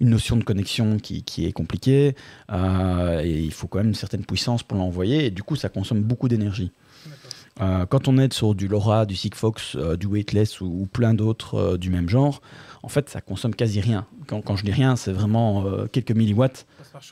une 0.00 0.10
notion 0.10 0.36
de 0.36 0.44
connexion 0.44 0.98
qui, 0.98 1.22
qui 1.22 1.46
est 1.46 1.52
compliquée 1.52 2.14
euh, 2.52 3.20
et 3.22 3.40
il 3.40 3.52
faut 3.52 3.66
quand 3.66 3.78
même 3.78 3.88
une 3.88 3.94
certaine 3.94 4.24
puissance 4.24 4.62
pour 4.62 4.78
l'envoyer 4.78 5.26
et 5.26 5.30
du 5.30 5.42
coup 5.42 5.56
ça 5.56 5.68
consomme 5.68 6.02
beaucoup 6.02 6.28
d'énergie. 6.28 6.70
Euh, 7.60 7.84
quand 7.86 8.08
on 8.08 8.16
est 8.18 8.32
sur 8.32 8.54
du 8.54 8.68
LoRa, 8.68 9.06
du 9.06 9.16
Sigfox, 9.16 9.76
euh, 9.76 9.96
du 9.96 10.06
Weightless 10.06 10.60
ou, 10.60 10.66
ou 10.66 10.86
plein 10.86 11.14
d'autres 11.14 11.54
euh, 11.54 11.76
du 11.76 11.90
même 11.90 12.08
genre, 12.08 12.40
en 12.82 12.88
fait 12.88 13.08
ça 13.10 13.20
consomme 13.20 13.54
quasi 13.54 13.80
rien. 13.80 14.06
Quand, 14.26 14.40
quand 14.40 14.56
je 14.56 14.64
dis 14.64 14.72
rien, 14.72 14.96
c'est 14.96 15.12
vraiment 15.12 15.64
quelques 15.92 16.12
milliwatts 16.12 16.66
par 16.92 17.02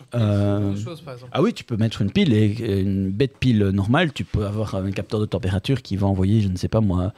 ah 1.32 1.42
oui, 1.42 1.52
tu 1.52 1.64
peux 1.64 1.76
mettre 1.76 2.02
une 2.02 2.10
pile 2.10 2.32
et 2.32 2.46
et 2.46 2.80
une 2.80 3.10
bête 3.10 3.38
pile 3.38 3.64
normale, 3.68 4.12
tu 4.12 4.24
peux 4.24 4.46
avoir 4.46 4.74
un 4.74 4.90
capteur 4.90 5.20
de 5.20 5.26
température 5.26 5.82
qui 5.82 5.96
va 5.96 6.06
envoyer, 6.06 6.40
je 6.40 6.48
ne 6.48 6.56
sais 6.56 6.68
pas 6.68 6.80
moi, 6.80 7.12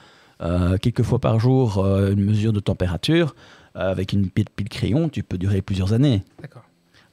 quelques 0.80 1.02
fois 1.02 1.18
par 1.18 1.38
jour 1.38 1.84
une 1.86 2.24
mesure 2.24 2.52
de 2.52 2.60
température. 2.60 3.34
Avec 3.74 4.12
une 4.12 4.28
pile, 4.30 4.46
pile 4.54 4.68
crayon, 4.68 5.08
tu 5.08 5.22
peux 5.22 5.38
durer 5.38 5.62
plusieurs 5.62 5.92
années. 5.92 6.24
D'accord. 6.42 6.64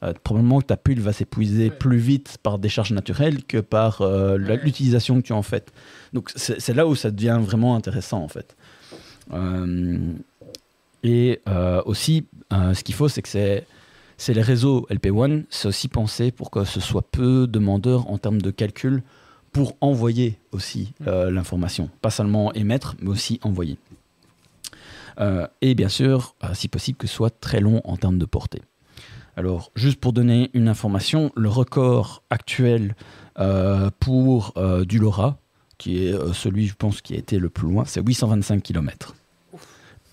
Euh, 0.03 0.13
probablement 0.23 0.61
que 0.61 0.67
ta 0.67 0.77
pile 0.77 1.01
va 1.01 1.11
s'épuiser 1.11 1.71
plus 1.71 1.97
vite 1.97 2.37
par 2.43 2.59
des 2.59 2.69
charges 2.69 2.91
naturelles 2.91 3.43
que 3.43 3.57
par 3.57 4.01
euh, 4.01 4.37
l'utilisation 4.37 5.19
que 5.19 5.25
tu 5.25 5.33
en 5.33 5.41
fais. 5.41 5.65
Donc 6.13 6.31
c'est 6.35 6.73
là 6.75 6.85
où 6.85 6.93
ça 6.93 7.09
devient 7.09 7.39
vraiment 7.41 7.75
intéressant 7.75 8.21
en 8.21 8.27
fait. 8.27 8.55
Euh, 9.33 10.13
et 11.03 11.41
aussi, 11.85 12.25
ce 12.51 12.83
qu'il 12.83 12.93
faut, 12.93 13.07
c'est 13.07 13.21
que 13.21 13.29
c'est 13.29 14.33
les 14.33 14.41
réseaux 14.41 14.85
LP1, 14.89 15.45
c'est 15.49 15.67
aussi 15.67 15.87
pensé 15.87 16.31
pour 16.31 16.51
que 16.51 16.65
ce 16.65 16.81
soit 16.81 17.03
peu 17.03 17.47
demandeur 17.47 18.09
en 18.09 18.17
termes 18.17 18.41
de 18.41 18.51
calcul 18.51 19.03
pour 19.53 19.77
envoyer 19.79 20.37
aussi 20.51 20.93
l'information. 21.05 21.89
Pas 22.01 22.09
seulement 22.09 22.51
émettre, 22.53 22.95
mais 22.99 23.09
aussi 23.09 23.39
envoyer. 23.41 23.77
Et 25.61 25.75
bien 25.75 25.89
sûr, 25.89 26.35
si 26.53 26.67
possible, 26.67 26.97
que 26.97 27.07
ce 27.07 27.13
soit 27.13 27.39
très 27.39 27.61
long 27.61 27.81
en 27.85 27.95
termes 27.95 28.17
de 28.17 28.25
portée. 28.25 28.61
Alors, 29.37 29.71
juste 29.75 29.99
pour 29.99 30.13
donner 30.13 30.49
une 30.55 30.67
information, 30.67 31.31
le 31.35 31.47
record 31.47 32.23
actuel 32.31 32.95
euh, 33.39 33.91
pour 33.99 34.51
euh, 34.57 34.83
du 34.83 34.97
LoRa, 34.97 35.37
qui 35.77 36.05
est 36.07 36.13
euh, 36.13 36.33
celui, 36.33 36.65
je 36.65 36.73
pense, 36.75 37.01
qui 37.01 37.13
a 37.13 37.17
été 37.17 37.37
le 37.37 37.49
plus 37.49 37.67
loin, 37.69 37.85
c'est 37.85 38.01
825 38.01 38.63
km. 38.63 39.15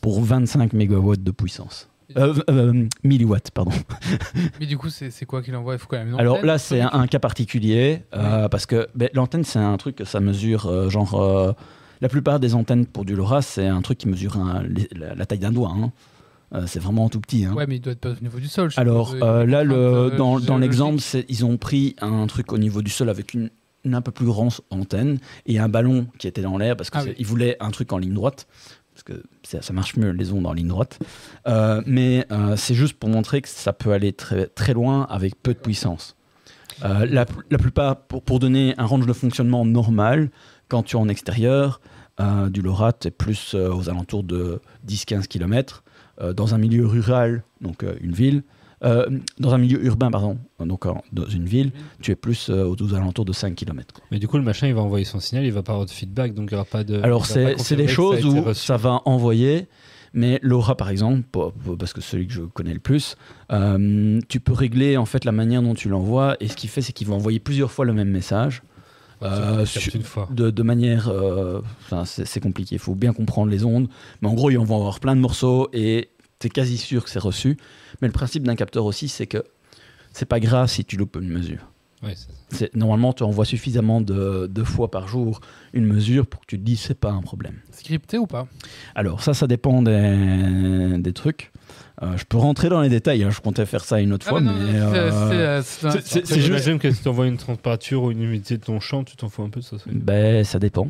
Pour 0.02 0.22
25 0.22 0.74
mégawatts 0.74 1.22
de 1.22 1.30
puissance. 1.30 1.88
Euh, 2.18 2.86
milliwatts, 3.02 3.50
pardon. 3.50 3.72
Mais 4.60 4.66
du 4.66 4.76
coup, 4.76 4.90
c'est 4.90 5.24
quoi 5.24 5.42
qu'il 5.42 5.56
envoie? 5.56 5.72
Il 5.72 5.78
faut 5.78 5.88
quand 5.88 5.96
même 5.96 6.10
une 6.10 6.20
Alors 6.20 6.44
là, 6.44 6.58
c'est 6.58 6.82
un, 6.82 6.90
un 6.92 7.06
cas 7.06 7.18
particulier, 7.18 8.02
parce 8.12 8.66
que 8.66 8.88
ben, 8.94 9.08
l'antenne, 9.14 9.42
c'est 9.44 9.58
un 9.58 9.76
truc 9.78 9.96
que 9.96 10.04
ça 10.04 10.20
mesure, 10.20 10.90
genre, 10.90 11.54
la 12.02 12.08
plupart 12.10 12.40
des 12.40 12.54
antennes 12.54 12.84
pour 12.84 13.06
du 13.06 13.16
LoRa, 13.16 13.40
c'est 13.40 13.66
un 13.66 13.80
truc 13.80 13.96
qui 13.96 14.08
mesure 14.08 14.36
un- 14.36 14.62
les- 14.64 14.88
la, 14.94 15.14
la 15.14 15.24
taille 15.26 15.38
d'un 15.38 15.50
doigt. 15.52 15.72
hein. 15.74 15.90
Euh, 16.54 16.64
c'est 16.66 16.78
vraiment 16.78 17.08
tout 17.08 17.20
petit. 17.20 17.44
hein. 17.44 17.52
Ouais, 17.54 17.66
mais 17.66 17.76
il 17.76 17.80
doit 17.80 17.92
être 17.92 18.00
pas 18.00 18.10
au 18.10 18.22
niveau 18.22 18.38
du 18.38 18.48
sol. 18.48 18.70
Alors 18.76 19.14
euh, 19.22 19.44
là, 19.44 19.64
le, 19.64 20.12
dans, 20.16 20.38
dans 20.38 20.58
l'exemple, 20.58 21.02
ils 21.28 21.44
ont 21.44 21.56
pris 21.56 21.96
un 22.00 22.26
truc 22.26 22.52
au 22.52 22.58
niveau 22.58 22.80
du 22.82 22.90
sol 22.90 23.08
avec 23.08 23.34
une, 23.34 23.50
une 23.84 23.94
un 23.94 24.00
peu 24.00 24.12
plus 24.12 24.26
grande 24.26 24.52
antenne 24.70 25.18
et 25.46 25.58
un 25.58 25.68
ballon 25.68 26.06
qui 26.18 26.28
était 26.28 26.42
dans 26.42 26.56
l'air 26.56 26.76
parce 26.76 26.90
Ah 26.92 27.02
qu'ils 27.02 27.14
oui. 27.18 27.24
voulaient 27.24 27.56
un 27.60 27.70
truc 27.70 27.92
en 27.92 27.98
ligne 27.98 28.14
droite. 28.14 28.46
Parce 28.92 29.02
que 29.02 29.24
ça, 29.42 29.60
ça 29.60 29.72
marche 29.72 29.96
mieux 29.96 30.10
les 30.10 30.32
ondes 30.32 30.46
en 30.46 30.52
ligne 30.52 30.68
droite. 30.68 31.00
Euh, 31.48 31.82
mais 31.84 32.24
euh, 32.30 32.54
c'est 32.56 32.74
juste 32.74 32.94
pour 32.94 33.08
montrer 33.10 33.42
que 33.42 33.48
ça 33.48 33.72
peut 33.72 33.90
aller 33.90 34.12
très, 34.12 34.46
très 34.46 34.72
loin 34.72 35.08
avec 35.10 35.34
peu 35.42 35.52
de 35.54 35.58
puissance. 35.58 36.14
La, 36.82 37.24
la 37.50 37.58
plupart, 37.58 37.96
pour, 38.02 38.22
pour 38.22 38.38
donner 38.40 38.74
un 38.78 38.84
range 38.86 39.06
de 39.06 39.12
fonctionnement 39.12 39.64
normal, 39.64 40.30
quand 40.68 40.82
tu 40.82 40.96
es 40.96 40.98
en 41.00 41.08
extérieur, 41.08 41.80
du 42.50 42.62
LoRa, 42.62 42.92
tu 42.92 43.08
es 43.08 43.10
plus 43.10 43.54
aux 43.54 43.88
alentours 43.88 44.22
de 44.24 44.60
10-15 44.88 45.26
km. 45.28 45.83
Dans 46.18 46.54
un 46.54 46.58
milieu 46.58 46.86
rural, 46.86 47.44
donc 47.60 47.82
euh, 47.82 47.94
une 48.00 48.12
ville, 48.12 48.42
euh, 48.84 49.06
dans 49.38 49.54
un 49.54 49.58
milieu 49.58 49.82
urbain, 49.84 50.10
pardon, 50.10 50.38
donc 50.60 50.84
dans 51.12 51.26
une 51.26 51.46
ville, 51.46 51.72
tu 52.02 52.10
es 52.10 52.16
plus 52.16 52.50
euh, 52.50 52.66
aux, 52.66 52.94
alentours 52.94 53.24
de 53.24 53.32
5 53.32 53.54
km. 53.54 53.94
Mais 54.10 54.18
du 54.18 54.28
coup, 54.28 54.36
le 54.36 54.42
machin, 54.42 54.66
il 54.66 54.74
va 54.74 54.82
envoyer 54.82 55.06
son 55.06 55.20
signal, 55.20 55.44
il 55.44 55.52
va 55.52 55.62
pas 55.62 55.72
avoir 55.72 55.86
de 55.86 55.90
feedback, 55.90 56.34
donc 56.34 56.50
il 56.50 56.54
n'y 56.54 56.60
aura 56.60 56.66
pas 56.66 56.84
de. 56.84 57.00
Alors, 57.02 57.24
c'est 57.24 57.76
des 57.76 57.86
ça 57.86 57.92
choses 57.92 58.26
où 58.26 58.52
ça 58.52 58.76
va 58.76 59.00
envoyer, 59.06 59.68
mais 60.12 60.38
LoRa, 60.42 60.76
par 60.76 60.90
exemple, 60.90 61.22
parce 61.78 61.94
que 61.94 62.00
c'est 62.02 62.12
celui 62.12 62.26
que 62.26 62.34
je 62.34 62.42
connais 62.42 62.74
le 62.74 62.80
plus, 62.80 63.16
euh, 63.52 64.20
tu 64.28 64.40
peux 64.40 64.52
régler 64.52 64.96
en 64.96 65.06
fait 65.06 65.24
la 65.24 65.32
manière 65.32 65.62
dont 65.62 65.74
tu 65.74 65.88
l'envoies, 65.88 66.36
et 66.40 66.48
ce 66.48 66.56
qu'il 66.56 66.68
fait, 66.68 66.82
c'est 66.82 66.92
qu'il 66.92 67.06
va 67.06 67.14
envoyer 67.14 67.40
plusieurs 67.40 67.70
fois 67.70 67.84
le 67.86 67.94
même 67.94 68.10
message. 68.10 68.62
Euh, 69.24 69.64
Ça 69.64 69.74
capte 69.80 69.90
sur- 69.90 69.96
une 69.96 70.02
fois. 70.02 70.28
de, 70.30 70.50
de 70.50 70.62
manière. 70.62 71.08
euh, 71.08 71.60
c'est 72.04 72.40
compliqué, 72.40 72.74
il 72.76 72.78
faut 72.78 72.94
bien 72.94 73.12
comprendre 73.12 73.50
les 73.50 73.64
ondes. 73.64 73.88
Mais 74.20 74.28
en 74.28 74.34
gros, 74.34 74.50
ils 74.50 74.58
vont 74.58 74.76
avoir 74.76 75.00
plein 75.00 75.16
de 75.16 75.20
morceaux 75.20 75.68
et 75.72 76.10
tu 76.38 76.46
es 76.48 76.50
quasi 76.50 76.76
sûr 76.76 77.04
que 77.04 77.10
c'est 77.10 77.18
reçu. 77.18 77.56
Mais 78.02 78.08
le 78.08 78.12
principe 78.12 78.42
d'un 78.44 78.56
capteur 78.56 78.84
aussi, 78.84 79.08
c'est 79.08 79.26
que 79.26 79.42
c'est 80.12 80.26
pas 80.26 80.40
grave 80.40 80.68
si 80.68 80.84
tu 80.84 80.96
loupes 80.96 81.16
une 81.16 81.28
mesure. 81.28 81.70
Normalement, 82.74 83.14
tu 83.14 83.22
envoies 83.22 83.46
suffisamment 83.46 84.02
de, 84.02 84.46
de 84.46 84.62
fois 84.62 84.90
par 84.90 85.08
jour 85.08 85.40
une 85.72 85.86
mesure 85.86 86.26
pour 86.26 86.40
que 86.42 86.46
tu 86.48 86.58
te 86.58 86.62
dises 86.64 86.80
c'est 86.80 86.98
pas 87.00 87.10
un 87.10 87.22
problème. 87.22 87.54
Scripté 87.72 88.18
ou 88.18 88.26
pas? 88.26 88.46
Alors, 88.94 89.22
ça, 89.22 89.32
ça 89.32 89.46
dépend 89.46 89.80
des, 89.80 90.98
des 90.98 91.12
trucs. 91.14 91.50
Euh, 92.04 92.16
je 92.16 92.24
peux 92.24 92.36
rentrer 92.36 92.68
dans 92.68 92.80
les 92.82 92.88
détails, 92.88 93.22
hein, 93.24 93.30
je 93.30 93.40
comptais 93.40 93.64
faire 93.66 93.84
ça 93.84 94.00
une 94.00 94.12
autre 94.12 94.26
Ah 94.28 94.30
fois, 94.30 94.40
bah 94.40 94.50
non, 94.52 94.52
mais. 94.72 94.78
euh, 94.78 94.90
c'est, 95.62 95.86
euh, 95.86 95.90
juste- 96.50 96.78
que 96.78 96.90
si 96.90 97.02
tu 97.02 97.08
envoies 97.08 97.26
une 97.26 97.38
température 97.38 98.02
ou 98.02 98.10
une 98.10 98.22
humidité 98.22 98.56
de 98.58 98.62
ton 98.64 98.78
champ, 98.80 99.04
tu 99.04 99.16
t'en 99.16 99.28
fous 99.28 99.42
un 99.42 99.48
peu 99.48 99.60
de 99.60 99.64
ça. 99.64 99.76
Ben, 99.86 100.44
ça 100.44 100.58
dépend. 100.58 100.88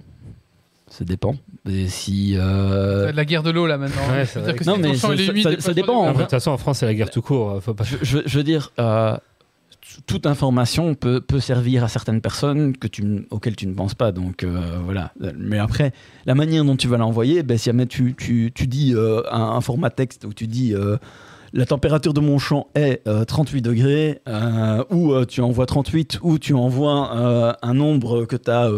Ça 0.88 1.04
dépend. 1.04 1.36
Et 1.68 1.88
si. 1.88 2.34
euh, 2.36 3.08
être 3.08 3.16
la 3.16 3.24
guerre 3.24 3.42
de 3.42 3.50
l'eau 3.50 3.66
là 3.66 3.78
maintenant. 3.78 4.02
Ouais, 4.12 4.26
que 4.54 4.64
Non, 4.64 4.74
si 4.76 4.80
mais 4.82 4.88
ton 4.88 4.94
champ, 4.94 5.08
ça- 5.08 5.16
ça- 5.16 5.32
humide, 5.32 5.60
ça- 5.60 5.70
de 5.70 5.74
dépend. 5.74 6.12
De 6.12 6.18
toute 6.20 6.30
façon, 6.30 6.50
en 6.50 6.58
France, 6.58 6.78
c'est 6.78 6.86
la 6.86 6.94
guerre 6.94 7.10
tout 7.10 7.22
court. 7.22 7.60
Faut 7.62 7.74
pas... 7.74 7.84
je, 7.84 7.96
je- 8.02 8.18
je 8.26 8.36
veux 8.38 8.44
dire, 8.44 8.70
euh, 8.78 9.16
toute 10.06 10.26
information 10.26 10.94
peut, 10.94 11.22
servir 11.40 11.84
à 11.84 11.88
certaines 11.88 12.20
personnes 12.20 12.74
auxquelles 13.30 13.56
tu 13.56 13.66
ne 13.66 13.74
penses 13.74 13.94
pas. 13.94 14.12
Donc 14.12 14.42
euh, 14.42 14.78
voilà. 14.84 15.12
Mais 15.36 15.58
après, 15.58 15.92
la 16.26 16.34
manière 16.34 16.64
dont 16.64 16.76
tu 16.76 16.88
vas 16.88 16.96
l'envoyer, 16.96 17.42
ben, 17.42 17.58
si 17.58 17.70
tu, 17.86 18.50
dis 18.66 18.94
euh, 18.94 19.22
un, 19.30 19.60
format 19.60 19.90
texte 19.90 20.24
où 20.24 20.32
tu 20.32 20.46
dis 20.46 20.74
euh, 20.74 20.96
la 21.52 21.66
température 21.66 22.14
de 22.14 22.20
mon 22.20 22.38
champ 22.38 22.68
est 22.74 23.06
euh, 23.06 23.24
38 23.24 23.62
degrés, 23.62 24.20
ou 24.90 25.24
tu 25.26 25.40
envoies 25.40 25.66
38, 25.66 26.20
ou 26.22 26.38
tu 26.38 26.54
envoies 26.54 27.56
un 27.62 27.74
nombre 27.74 28.24
que 28.24 28.36
tu 28.36 28.50
as 28.50 28.70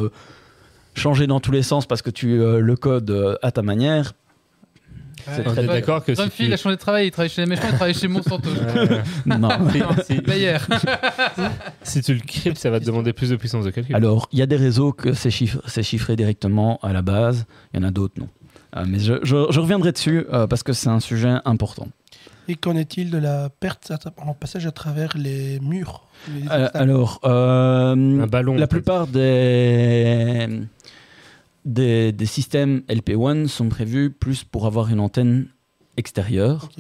changer 0.95 1.27
dans 1.27 1.41
tous 1.41 1.53
les 1.53 1.62
sens 1.62 1.87
parce 1.87 2.03
que 2.03 2.11
tu 2.11 2.39
le 2.39 2.77
codes 2.77 3.39
à 3.43 3.51
ta 3.51 3.62
manière. 3.62 4.14
Ouais, 5.29 5.43
On 5.47 5.53
très 5.53 5.64
est 5.64 5.66
d'accord 5.66 6.05
que 6.05 6.14
si 6.14 6.29
tu... 6.31 6.53
a 6.53 6.57
changé 6.57 6.77
de 6.77 6.81
travail, 6.81 7.07
il 7.07 7.11
travaille 7.11 7.31
chez 7.31 7.43
les 7.43 7.49
méchants, 7.49 7.62
il 7.68 7.74
travaille 7.77 7.95
chez 7.95 8.09
Monsanto. 8.09 8.49
Non. 9.27 9.49
D'ailleurs. 10.27 10.66
si 11.83 12.01
tu 12.03 12.14
le 12.14 12.20
cryptes, 12.20 12.59
ça 12.59 12.70
va 12.70 12.81
te 12.81 12.85
demander 12.85 13.12
plus 13.12 13.31
de 13.31 13.37
puissance 13.37 13.64
de 13.64 13.70
calcul. 13.70 13.95
Alors, 13.95 14.29
il 14.33 14.39
y 14.39 14.43
a 14.43 14.47
des 14.47 14.57
réseaux 14.57 14.93
que 14.93 15.12
c'est 15.12 15.31
chiffré 15.31 16.16
directement 16.16 16.79
à 16.83 16.93
la 16.93 17.03
base, 17.03 17.47
il 17.74 17.81
y 17.81 17.85
en 17.85 17.89
a 17.89 17.91
d'autres 17.91 18.14
non. 18.18 18.29
Euh, 18.77 18.85
mais 18.87 18.99
je, 18.99 19.14
je- 19.22 19.47
je 19.51 19.61
reviendrai 19.61 19.93
dessus 19.93 20.27
euh, 20.33 20.47
parce 20.47 20.62
que 20.62 20.72
c'est 20.72 20.89
un 20.89 21.01
sujet 21.01 21.35
important. 21.45 21.89
Et 22.49 22.55
qu'en 22.55 22.77
est-il 22.77 23.11
de 23.11 23.18
la 23.18 23.49
perte 23.49 23.93
en 24.18 24.33
passage 24.35 24.66
à 24.66 24.70
travers 24.70 25.16
les 25.16 25.59
murs 25.61 26.05
les 26.33 26.47
Euh, 26.49 26.68
alors, 26.74 27.20
euh, 27.24 27.93
Un 28.22 28.27
ballon. 28.27 28.55
la 28.55 28.66
plupart 28.68 29.07
des, 29.09 30.49
des, 31.67 32.12
des 32.12 32.27
systèmes 32.27 32.83
LP1 32.89 33.49
sont 33.49 33.69
prévus 33.69 34.11
plus 34.11 34.45
pour 34.45 34.67
avoir 34.67 34.89
une 34.89 35.01
antenne 35.01 35.49
extérieure. 35.99 36.71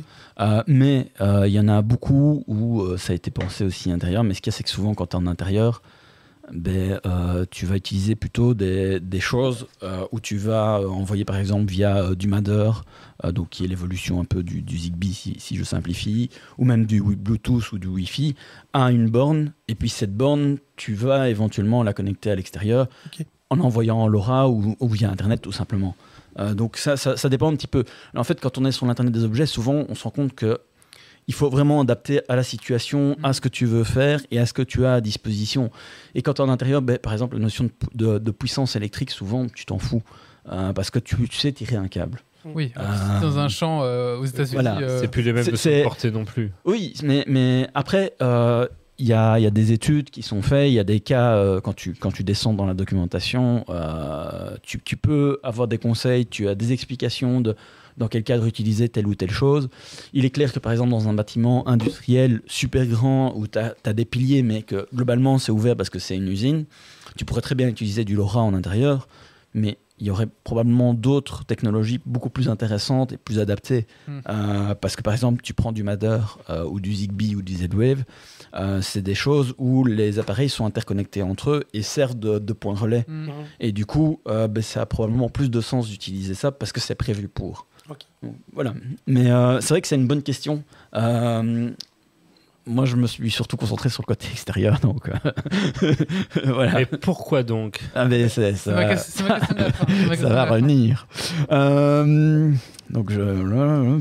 Euh, 0.40 0.62
mais 0.66 1.12
euh, 1.20 1.46
il 1.46 1.52
y 1.52 1.60
en 1.60 1.68
a 1.68 1.82
beaucoup 1.82 2.44
où 2.46 2.82
euh, 2.82 2.96
ça 2.96 3.12
a 3.12 3.16
été 3.16 3.30
pensé 3.30 3.64
aussi 3.64 3.90
intérieur. 3.90 4.24
Mais 4.24 4.32
ce 4.32 4.40
qu'il 4.40 4.52
y 4.52 4.54
a, 4.54 4.56
c'est 4.56 4.64
que 4.64 4.70
souvent, 4.70 4.94
quand 4.94 5.08
tu 5.08 5.16
es 5.16 5.18
en 5.18 5.26
intérieur, 5.26 5.82
ben, 6.52 7.00
euh, 7.06 7.44
tu 7.50 7.66
vas 7.66 7.76
utiliser 7.76 8.14
plutôt 8.14 8.54
des, 8.54 9.00
des 9.00 9.20
choses 9.20 9.66
euh, 9.82 10.06
où 10.12 10.20
tu 10.20 10.36
vas 10.36 10.78
euh, 10.78 10.88
envoyer, 10.88 11.24
par 11.24 11.36
exemple, 11.36 11.70
via 11.70 11.96
euh, 11.98 12.14
du 12.14 12.28
Matter, 12.28 12.70
euh, 13.24 13.32
donc 13.32 13.50
qui 13.50 13.64
est 13.64 13.68
l'évolution 13.68 14.20
un 14.20 14.24
peu 14.24 14.42
du, 14.42 14.62
du 14.62 14.78
Zigbee, 14.78 15.12
si, 15.12 15.34
si 15.38 15.56
je 15.56 15.64
simplifie, 15.64 16.30
ou 16.58 16.64
même 16.64 16.86
du 16.86 17.02
Bluetooth 17.02 17.72
ou 17.72 17.78
du 17.78 17.88
Wi-Fi, 17.88 18.36
à 18.72 18.92
une 18.92 19.08
borne. 19.08 19.52
Et 19.68 19.74
puis 19.74 19.88
cette 19.88 20.16
borne, 20.16 20.58
tu 20.76 20.94
vas 20.94 21.28
éventuellement 21.28 21.82
la 21.82 21.92
connecter 21.92 22.30
à 22.30 22.36
l'extérieur. 22.36 22.86
En 23.50 23.60
envoyant 23.60 24.06
LoRa 24.08 24.48
ou, 24.48 24.76
ou 24.80 24.88
via 24.88 25.10
Internet, 25.10 25.42
tout 25.42 25.52
simplement. 25.52 25.94
Euh, 26.38 26.54
donc 26.54 26.76
ça, 26.76 26.96
ça, 26.96 27.16
ça 27.16 27.28
dépend 27.28 27.50
un 27.50 27.56
petit 27.56 27.66
peu. 27.66 27.84
En 28.14 28.24
fait, 28.24 28.40
quand 28.40 28.58
on 28.58 28.64
est 28.64 28.72
sur 28.72 28.86
l'Internet 28.86 29.12
des 29.12 29.24
objets, 29.24 29.46
souvent, 29.46 29.84
on 29.88 29.94
se 29.94 30.04
rend 30.04 30.10
compte 30.10 30.34
que 30.34 30.58
il 31.28 31.34
faut 31.34 31.50
vraiment 31.50 31.80
adapter 31.80 32.20
à 32.28 32.36
la 32.36 32.44
situation, 32.44 33.16
à 33.24 33.32
ce 33.32 33.40
que 33.40 33.48
tu 33.48 33.66
veux 33.66 33.82
faire 33.82 34.20
et 34.30 34.38
à 34.38 34.46
ce 34.46 34.52
que 34.52 34.62
tu 34.62 34.84
as 34.86 34.94
à 34.94 35.00
disposition. 35.00 35.70
Et 36.14 36.22
quand 36.22 36.34
tu 36.34 36.42
es 36.42 36.44
en 36.44 36.48
intérieur, 36.48 36.82
ben, 36.82 36.98
par 36.98 37.12
exemple, 37.12 37.36
la 37.36 37.42
notion 37.42 37.64
de, 37.64 37.68
pu- 37.70 37.86
de- 37.96 38.18
de 38.18 38.30
puissance 38.30 38.76
électrique, 38.76 39.10
souvent, 39.10 39.46
tu 39.48 39.64
t'en 39.66 39.78
fous. 39.78 40.02
Euh, 40.52 40.72
parce 40.72 40.90
que 40.90 41.00
tu, 41.00 41.16
tu 41.28 41.36
sais 41.36 41.50
tirer 41.50 41.74
un 41.76 41.88
câble. 41.88 42.20
Oui, 42.44 42.72
dans 43.22 43.38
un 43.40 43.48
champ 43.48 43.80
euh, 43.82 44.16
aux 44.18 44.24
États-Unis. 44.24 44.52
Voilà, 44.62 44.78
euh, 44.78 45.00
C'est 45.00 45.08
plus 45.08 45.22
les 45.22 45.32
mêmes 45.32 45.44
de 45.44 45.82
porter 45.82 46.12
non 46.12 46.24
plus. 46.24 46.52
Oui, 46.64 46.94
mais, 47.02 47.24
mais 47.26 47.66
après, 47.74 48.14
euh, 48.22 48.68
il 48.98 49.06
y, 49.06 49.12
a, 49.12 49.38
y 49.38 49.46
a 49.46 49.50
des 49.50 49.72
études 49.72 50.10
qui 50.10 50.22
sont 50.22 50.42
faites, 50.42 50.70
il 50.70 50.74
y 50.74 50.78
a 50.78 50.84
des 50.84 51.00
cas, 51.00 51.36
euh, 51.36 51.60
quand, 51.60 51.74
tu, 51.74 51.94
quand 51.94 52.12
tu 52.12 52.24
descends 52.24 52.54
dans 52.54 52.64
la 52.66 52.74
documentation, 52.74 53.64
euh, 53.68 54.56
tu, 54.62 54.80
tu 54.80 54.96
peux 54.96 55.38
avoir 55.42 55.68
des 55.68 55.78
conseils, 55.78 56.26
tu 56.26 56.48
as 56.48 56.54
des 56.54 56.72
explications 56.72 57.40
de 57.40 57.54
dans 57.96 58.08
quel 58.08 58.24
cadre 58.24 58.44
utiliser 58.46 58.88
telle 58.88 59.06
ou 59.06 59.14
telle 59.14 59.30
chose. 59.30 59.68
Il 60.12 60.24
est 60.24 60.30
clair 60.30 60.52
que 60.52 60.58
par 60.58 60.72
exemple 60.72 60.90
dans 60.90 61.08
un 61.08 61.14
bâtiment 61.14 61.66
industriel 61.66 62.42
super 62.46 62.84
grand 62.86 63.34
où 63.36 63.46
tu 63.46 63.58
as, 63.58 63.92
des 63.94 64.04
piliers 64.04 64.42
mais 64.42 64.62
que 64.62 64.86
globalement 64.94 65.38
c'est 65.38 65.52
ouvert 65.52 65.76
parce 65.76 65.88
que 65.88 65.98
c'est 65.98 66.16
une 66.16 66.28
usine, 66.28 66.66
tu 67.16 67.24
pourrais 67.24 67.40
très 67.40 67.54
bien 67.54 67.68
utiliser 67.68 68.04
du 68.04 68.14
LoRa 68.14 68.42
en 68.42 68.52
intérieur, 68.52 69.08
mais 69.54 69.78
il 69.98 70.06
y 70.06 70.10
aurait 70.10 70.28
probablement 70.44 70.94
d'autres 70.94 71.44
technologies 71.44 72.00
beaucoup 72.04 72.30
plus 72.30 72.48
intéressantes 72.48 73.12
et 73.12 73.16
plus 73.16 73.38
adaptées. 73.38 73.86
Hmm. 74.06 74.18
Euh, 74.28 74.74
parce 74.74 74.96
que 74.96 75.02
par 75.02 75.14
exemple, 75.14 75.42
tu 75.42 75.54
prends 75.54 75.72
du 75.72 75.82
Matter 75.82 76.18
euh, 76.50 76.64
ou 76.64 76.80
du 76.80 76.94
Zigbee 76.94 77.34
ou 77.34 77.42
du 77.42 77.54
Z-Wave, 77.54 78.04
euh, 78.54 78.80
c'est 78.82 79.02
des 79.02 79.14
choses 79.14 79.54
où 79.58 79.84
les 79.84 80.18
appareils 80.18 80.48
sont 80.48 80.66
interconnectés 80.66 81.22
entre 81.22 81.50
eux 81.50 81.64
et 81.72 81.82
servent 81.82 82.18
de, 82.18 82.38
de 82.38 82.52
point 82.52 82.74
relais. 82.74 83.04
hmm. 83.08 83.30
Et 83.60 83.72
du 83.72 83.86
coup, 83.86 84.20
euh, 84.28 84.48
ben, 84.48 84.62
ça 84.62 84.82
a 84.82 84.86
probablement 84.86 85.28
plus 85.28 85.50
de 85.50 85.60
sens 85.60 85.88
d'utiliser 85.88 86.34
ça 86.34 86.52
parce 86.52 86.72
que 86.72 86.80
c'est 86.80 86.94
prévu 86.94 87.28
pour. 87.28 87.66
Voilà. 88.52 88.74
Mais 89.06 89.30
euh, 89.30 89.60
c'est 89.60 89.68
vrai 89.68 89.80
que 89.80 89.88
c'est 89.88 89.94
une 89.96 90.08
bonne 90.08 90.22
question. 90.22 90.64
Moi, 92.68 92.84
je 92.84 92.96
me 92.96 93.06
suis 93.06 93.30
surtout 93.30 93.56
concentré 93.56 93.88
sur 93.88 94.02
le 94.02 94.06
côté 94.06 94.26
extérieur, 94.32 94.80
donc 94.80 95.08
euh, 95.08 95.92
voilà. 96.46 96.72
Mais 96.74 96.86
pourquoi 96.86 97.42
donc? 97.44 97.78
Ah, 97.94 98.06
mais 98.06 98.28
ça, 98.28 98.42
va 100.28 100.44
revenir. 100.46 101.06
Euh, 101.52 102.50
donc 102.90 103.12
je. 103.12 103.20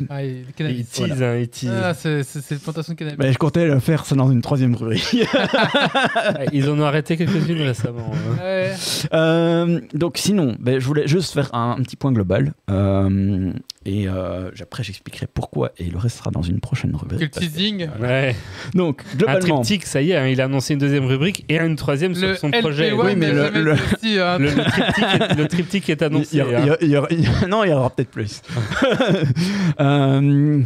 Ah, 0.10 0.24
Il 0.24 0.86
tease, 0.86 1.22
hein, 1.22 1.36
il 1.38 1.48
tease. 1.50 1.72
Ah, 1.84 1.94
c'est 1.94 2.24
c'est- 2.24 2.62
plantation 2.62 2.94
de 2.94 2.98
cannabis. 2.98 3.18
Ben, 3.20 3.32
je 3.32 3.38
comptais 3.38 3.68
le 3.68 3.80
faire 3.80 4.06
ça 4.06 4.16
dans 4.16 4.32
une 4.32 4.42
troisième 4.42 4.76
rubrique. 4.76 5.16
Ils 6.54 6.70
en 6.70 6.80
ont 6.80 6.86
arrêté 6.86 7.18
quelques-unes 7.18 7.62
récemment. 7.62 8.12
hein. 8.14 8.38
Ouais. 8.44 8.74
Euh, 9.14 9.80
donc 9.94 10.18
sinon, 10.18 10.56
ben, 10.60 10.80
je 10.80 10.86
voulais 10.86 11.08
juste 11.08 11.34
faire 11.34 11.54
un, 11.54 11.76
un 11.78 11.84
petit 11.84 11.96
point 11.96 12.12
global. 12.12 12.54
Euh, 12.70 13.52
et 13.86 14.08
euh, 14.08 14.50
après, 14.62 14.84
j'expliquerai 14.84 15.28
pourquoi. 15.32 15.72
Et 15.78 15.86
le 15.86 15.98
reste 15.98 16.18
sera 16.18 16.32
dans 16.32 16.42
une 16.42 16.60
prochaine 16.60 16.96
rubrique. 16.96 17.20
Quel 17.20 17.30
parce 17.30 17.46
que- 17.46 17.52
teasing. 17.52 17.88
Ouais. 18.02 18.36
Donc, 18.74 19.04
Un 19.14 19.18
globalement, 19.18 19.62
triptyque, 19.62 19.86
ça 19.86 20.02
y 20.02 20.12
est, 20.12 20.16
hein, 20.18 20.28
il 20.28 20.42
a 20.42 20.46
annoncé 20.46 20.74
une 20.74 20.80
deuxième 20.80 21.06
rubrique 21.06 21.46
et 21.50 21.58
une 21.60 21.76
troisième 21.76 22.14
Le 22.14 22.18
sur 22.18 22.38
son 22.38 22.50
LP1 22.50 22.60
projet. 22.62 22.92
Oui, 22.94 23.16
mais 23.16 23.32
le- 23.32 23.74
aussi, 23.74 24.20
hein. 24.20 24.38
Le, 24.40 24.46
le 24.50 24.64
triptyque 24.64 25.06
est, 25.22 25.36
le 25.38 25.48
triptyque 25.48 25.90
est 25.90 26.02
il 26.02 26.04
annoncé. 26.04 26.42
hein. 26.42 26.78
non, 27.48 27.64
il 27.64 27.70
y 27.70 27.74
aura 27.74 27.90
peut-être 27.90 28.10
plus. 28.12 28.42
Euh, 29.80 30.62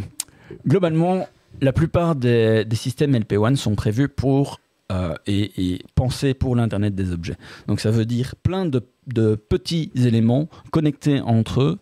globalement, 0.66 1.26
la 1.60 1.72
plupart 1.72 2.14
des, 2.16 2.64
des 2.64 2.76
systèmes 2.76 3.14
LP1 3.14 3.56
sont 3.56 3.74
prévus 3.74 4.08
pour 4.08 4.60
euh, 4.92 5.14
et, 5.26 5.52
et 5.74 5.78
pensés 5.94 6.34
pour 6.34 6.56
l'Internet 6.56 6.94
des 6.94 7.12
objets. 7.12 7.36
Donc 7.68 7.80
ça 7.80 7.90
veut 7.90 8.04
dire 8.06 8.34
plein 8.42 8.66
de, 8.66 8.82
de 9.06 9.34
petits 9.36 9.90
éléments 9.96 10.48
connectés 10.70 11.20
entre 11.20 11.62
eux 11.62 11.78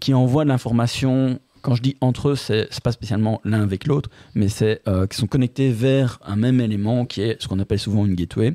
qui 0.00 0.14
envoient 0.14 0.44
de 0.44 0.48
l'information. 0.48 1.38
Quand 1.62 1.74
je 1.74 1.82
dis 1.82 1.96
entre 2.00 2.30
eux, 2.30 2.36
c'est 2.36 2.68
pas 2.82 2.90
spécialement 2.92 3.40
l'un 3.44 3.60
avec 3.62 3.86
l'autre, 3.86 4.08
mais 4.34 4.48
c'est 4.48 4.80
euh, 4.88 5.06
qui 5.06 5.18
sont 5.18 5.26
connectés 5.26 5.70
vers 5.70 6.18
un 6.24 6.36
même 6.36 6.58
élément 6.60 7.04
qui 7.04 7.20
est 7.20 7.36
ce 7.40 7.48
qu'on 7.48 7.58
appelle 7.58 7.78
souvent 7.78 8.06
une 8.06 8.14
gateway. 8.14 8.54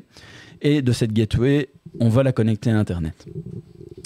Et 0.60 0.82
de 0.82 0.90
cette 0.90 1.12
gateway, 1.12 1.68
on 2.00 2.08
va 2.08 2.24
la 2.24 2.32
connecter 2.32 2.70
à 2.70 2.78
Internet. 2.78 3.26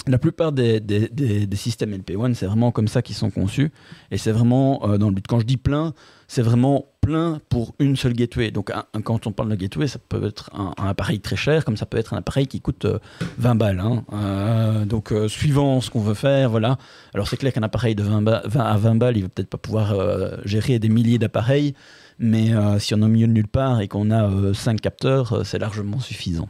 La 0.07 0.17
plupart 0.19 0.51
des, 0.51 0.79
des- 0.79 1.07
des- 1.09 1.47
des 1.47 1.57
systèmes 1.57 1.93
LP1, 1.95 2.33
c'est 2.35 2.45
vraiment 2.45 2.71
comme 2.71 2.87
ça 2.87 3.01
qu'ils 3.01 3.15
sont 3.15 3.31
conçus. 3.31 3.71
Et 4.11 4.17
c'est 4.17 4.31
vraiment 4.31 4.87
euh, 4.87 4.97
dans 4.99 5.09
le 5.09 5.15
but. 5.15 5.25
Quand 5.27 5.39
je 5.39 5.45
dis 5.45 5.57
plein, 5.57 5.93
c'est 6.27 6.41
vraiment 6.43 6.85
plein 7.01 7.39
pour 7.49 7.73
une 7.79 7.95
seule 7.95 8.13
gateway. 8.13 8.51
Donc 8.51 8.71
quand 9.03 9.27
on 9.27 9.31
parle 9.31 9.49
de 9.49 9.55
gateway, 9.55 9.87
ça 9.87 9.99
peut 10.07 10.25
être 10.27 10.49
un, 10.53 10.73
appareil 10.87 11.19
très 11.19 11.35
cher, 11.35 11.65
comme 11.65 11.75
ça 11.77 11.85
peut 11.85 11.97
être 11.97 12.13
un 12.13 12.17
appareil 12.17 12.47
qui 12.47 12.61
coûte 12.61 12.85
euh, 12.85 12.99
20 13.39 13.55
balles. 13.55 13.79
hein. 13.79 14.03
Euh, 14.13 14.85
donc 14.85 15.11
euh, 15.11 15.27
suivant 15.27 15.81
ce 15.81 15.89
qu'on 15.89 15.99
veut 16.01 16.13
faire, 16.13 16.49
voilà. 16.51 16.77
Alors 17.13 17.27
c'est 17.27 17.37
clair 17.37 17.51
qu'un 17.51 17.63
appareil 17.63 17.95
de 17.95 18.03
20, 18.03 18.21
ba- 18.21 18.43
20 18.45 18.59
à 18.63 18.77
20 18.77 18.95
balles, 18.95 19.17
il 19.17 19.23
va 19.23 19.29
peut-être 19.29 19.49
pas 19.49 19.57
pouvoir 19.57 19.91
euh, 19.93 20.37
gérer 20.45 20.79
des 20.79 20.89
milliers 20.89 21.17
d'appareils. 21.19 21.73
Mais 22.19 22.53
euh, 22.53 22.77
si 22.77 22.93
on 22.93 22.99
est 22.99 23.05
au 23.05 23.07
milieu 23.07 23.25
de 23.27 23.33
nulle 23.33 23.47
part 23.47 23.81
et 23.81 23.87
qu'on 23.87 24.11
a 24.11 24.53
5 24.53 24.79
capteurs, 24.79 25.33
euh, 25.33 25.43
c'est 25.43 25.57
largement 25.57 25.99
suffisant. 25.99 26.47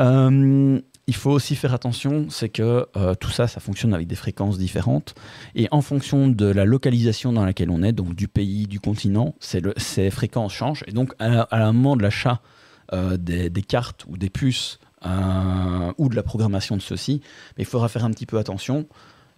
Euh, 0.00 0.80
il 1.08 1.14
faut 1.14 1.30
aussi 1.30 1.56
faire 1.56 1.72
attention, 1.72 2.26
c'est 2.28 2.50
que 2.50 2.86
euh, 2.98 3.14
tout 3.14 3.30
ça, 3.30 3.48
ça 3.48 3.60
fonctionne 3.60 3.94
avec 3.94 4.06
des 4.06 4.14
fréquences 4.14 4.58
différentes. 4.58 5.14
Et 5.54 5.66
en 5.70 5.80
fonction 5.80 6.28
de 6.28 6.44
la 6.44 6.66
localisation 6.66 7.32
dans 7.32 7.46
laquelle 7.46 7.70
on 7.70 7.82
est, 7.82 7.92
donc 7.92 8.14
du 8.14 8.28
pays, 8.28 8.66
du 8.66 8.78
continent, 8.78 9.34
ces 9.40 10.10
fréquences 10.10 10.52
changent. 10.52 10.84
Et 10.86 10.92
donc, 10.92 11.14
à, 11.18 11.44
à 11.44 11.64
un 11.64 11.72
moment 11.72 11.96
de 11.96 12.02
l'achat 12.02 12.42
euh, 12.92 13.16
des, 13.16 13.50
cartes 13.62 14.04
ou 14.06 14.18
des 14.18 14.28
puces 14.28 14.80
euh, 15.06 15.92
ou 15.96 16.10
de 16.10 16.14
la 16.14 16.22
programmation 16.22 16.76
de 16.76 16.82
ceux-ci, 16.82 17.22
il 17.56 17.64
faudra 17.64 17.88
faire 17.88 18.04
un 18.04 18.10
petit 18.10 18.26
peu 18.26 18.36
attention. 18.36 18.86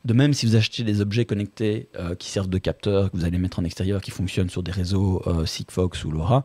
De 0.04 0.12
même, 0.12 0.32
si 0.32 0.46
vous 0.46 0.56
achetez 0.56 0.82
des 0.82 1.00
objets 1.00 1.24
connectés 1.24 1.88
qui 2.18 2.30
servent 2.30 2.48
de 2.48 2.58
capteurs, 2.58 3.12
que 3.12 3.16
vous 3.16 3.26
allez 3.26 3.38
mettre 3.38 3.60
en 3.60 3.64
extérieur, 3.64 4.00
qui 4.00 4.10
fonctionnent 4.10 4.48
sur 4.48 4.62
des 4.62 4.72
réseaux 4.72 5.22
Sigfox 5.44 6.04
ou 6.04 6.10
LoRa, 6.10 6.42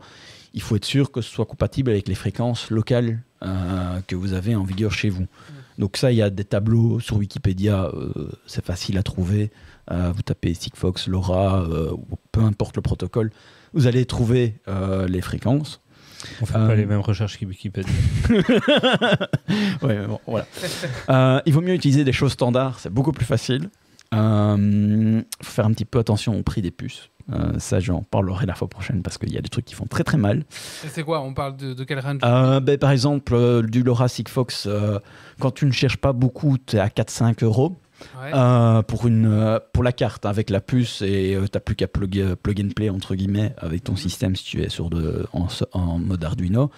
il 0.56 0.62
faut 0.62 0.74
être 0.74 0.84
sûr 0.84 1.12
que 1.12 1.20
ce 1.20 1.30
soit 1.30 1.46
compatible 1.46 1.90
avec 1.90 2.08
les 2.08 2.14
fréquences 2.16 2.70
locales 2.70 3.20
euh, 3.44 4.00
que 4.08 4.16
vous 4.16 4.32
avez 4.32 4.56
en 4.56 4.64
vigueur 4.64 4.90
chez 4.92 5.08
vous. 5.10 5.26
Donc 5.78 5.98
ça, 5.98 6.10
il 6.10 6.16
y 6.16 6.22
a 6.22 6.30
des 6.30 6.44
tableaux 6.44 6.98
sur 7.00 7.18
Wikipédia, 7.18 7.90
euh, 7.94 8.30
c'est 8.46 8.64
facile 8.64 8.96
à 8.98 9.02
trouver. 9.02 9.50
Euh, 9.92 10.10
vous 10.16 10.22
tapez 10.22 10.54
Sigfox, 10.54 11.06
LoRa, 11.06 11.60
euh, 11.60 11.92
peu 12.32 12.40
importe 12.40 12.76
le 12.76 12.82
protocole, 12.82 13.30
vous 13.74 13.86
allez 13.86 14.04
trouver 14.06 14.54
euh, 14.68 15.06
les 15.06 15.20
fréquences. 15.20 15.80
On 16.40 16.46
fait 16.46 16.56
Euh, 16.56 16.66
pas 16.68 16.74
les 16.74 16.86
mêmes 16.86 17.00
recherches 17.00 17.38
que 17.38 17.44
Wikipédia. 17.44 17.92
Ouais, 19.82 20.06
bon, 20.06 20.18
voilà. 20.26 20.46
Euh, 21.10 21.40
il 21.46 21.52
vaut 21.52 21.60
mieux 21.60 21.74
utiliser 21.74 22.02
des 22.04 22.12
choses 22.12 22.32
standards, 22.32 22.80
c'est 22.80 22.90
beaucoup 22.92 23.12
plus 23.12 23.26
facile. 23.26 23.68
Euh, 24.14 25.22
faut 25.42 25.50
faire 25.52 25.66
un 25.66 25.72
petit 25.72 25.84
peu 25.84 25.98
attention 25.98 26.36
au 26.38 26.42
prix 26.42 26.62
des 26.62 26.70
puces. 26.70 27.10
Euh, 27.32 27.58
ça, 27.58 27.80
j'en 27.80 28.02
parlerai 28.02 28.46
la 28.46 28.54
fois 28.54 28.68
prochaine 28.68 29.02
parce 29.02 29.18
qu'il 29.18 29.32
y 29.32 29.38
a 29.38 29.40
des 29.40 29.48
trucs 29.48 29.64
qui 29.64 29.74
font 29.74 29.86
très 29.86 30.04
très 30.04 30.18
mal. 30.18 30.44
C'est 30.50 31.02
quoi 31.02 31.22
On 31.22 31.34
parle 31.34 31.56
de, 31.56 31.74
de 31.74 31.84
quel 31.84 31.98
range? 31.98 32.20
Euh, 32.24 32.60
ben, 32.60 32.78
par 32.78 32.90
exemple, 32.90 33.34
euh, 33.34 33.62
du 33.62 33.82
LoRa 33.82 34.08
Sigfox, 34.08 34.66
euh, 34.66 34.98
quand 35.40 35.50
tu 35.50 35.66
ne 35.66 35.72
cherches 35.72 35.96
pas 35.96 36.12
beaucoup, 36.12 36.56
tu 36.58 36.76
es 36.76 36.78
à 36.78 36.88
4-5 36.88 37.42
euros. 37.42 37.76
Ouais. 38.20 38.30
Euh, 38.34 38.82
pour, 38.82 39.06
une, 39.06 39.26
euh, 39.26 39.58
pour 39.72 39.82
la 39.82 39.92
carte 39.92 40.26
avec 40.26 40.50
la 40.50 40.60
puce 40.60 41.00
et 41.00 41.38
tu 41.40 41.48
t'as 41.48 41.60
plus 41.60 41.74
qu'à 41.74 41.88
plug, 41.88 42.18
euh, 42.18 42.36
plug 42.36 42.60
and 42.60 42.68
play 42.76 42.90
entre 42.90 43.14
guillemets 43.14 43.54
avec 43.56 43.84
ton 43.84 43.96
système 43.96 44.36
si 44.36 44.44
tu 44.44 44.62
es 44.62 44.68
sur 44.68 44.90
de, 44.90 45.26
en, 45.32 45.98
mode 45.98 46.22
Arduino. 46.22 46.70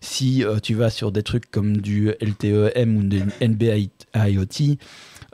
Si 0.00 0.44
euh, 0.44 0.58
tu 0.58 0.74
vas 0.74 0.90
sur 0.90 1.12
des 1.12 1.22
trucs 1.22 1.50
comme 1.50 1.78
du 1.78 2.10
LTE-M 2.20 2.96
ou 2.96 3.02
du 3.04 3.22
NBA 3.40 4.28
IoT, 4.28 4.76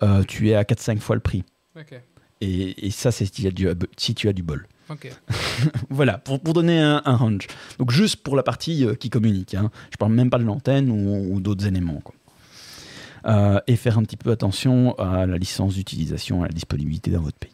euh, 0.02 0.22
tu 0.22 0.50
es 0.50 0.54
à 0.54 0.62
4-5 0.62 0.98
fois 0.98 1.16
le 1.16 1.20
prix. 1.20 1.42
Ok. 1.76 2.00
Et, 2.42 2.86
et 2.86 2.90
ça, 2.90 3.12
c'est 3.12 3.24
si 3.24 3.30
tu 3.30 3.46
as 3.46 3.50
du, 3.52 3.68
si 3.96 4.14
tu 4.14 4.28
as 4.28 4.32
du 4.32 4.42
bol. 4.42 4.66
Ok. 4.90 5.10
Voilà, 5.90 6.18
pour, 6.18 6.40
pour 6.40 6.54
donner 6.54 6.80
un, 6.80 7.00
un 7.04 7.16
range. 7.16 7.46
Donc 7.78 7.92
juste 7.92 8.16
pour 8.16 8.34
la 8.34 8.42
partie 8.42 8.84
euh, 8.84 8.94
qui 8.94 9.10
communique. 9.10 9.54
Hein. 9.54 9.70
Je 9.90 9.96
parle 9.96 10.12
même 10.12 10.28
pas 10.30 10.38
de 10.38 10.44
l'antenne 10.44 10.90
ou, 10.90 11.34
ou 11.34 11.40
d'autres 11.40 11.66
éléments. 11.66 12.00
quoi. 12.02 12.14
Euh, 13.26 13.60
et 13.68 13.76
faire 13.76 13.98
un 13.98 14.02
petit 14.02 14.16
peu 14.16 14.32
attention 14.32 14.98
à 14.98 15.26
la 15.26 15.38
licence 15.38 15.74
d'utilisation, 15.74 16.42
à 16.42 16.46
la 16.46 16.52
disponibilité 16.52 17.10
dans 17.12 17.20
votre 17.20 17.38
pays. 17.38 17.52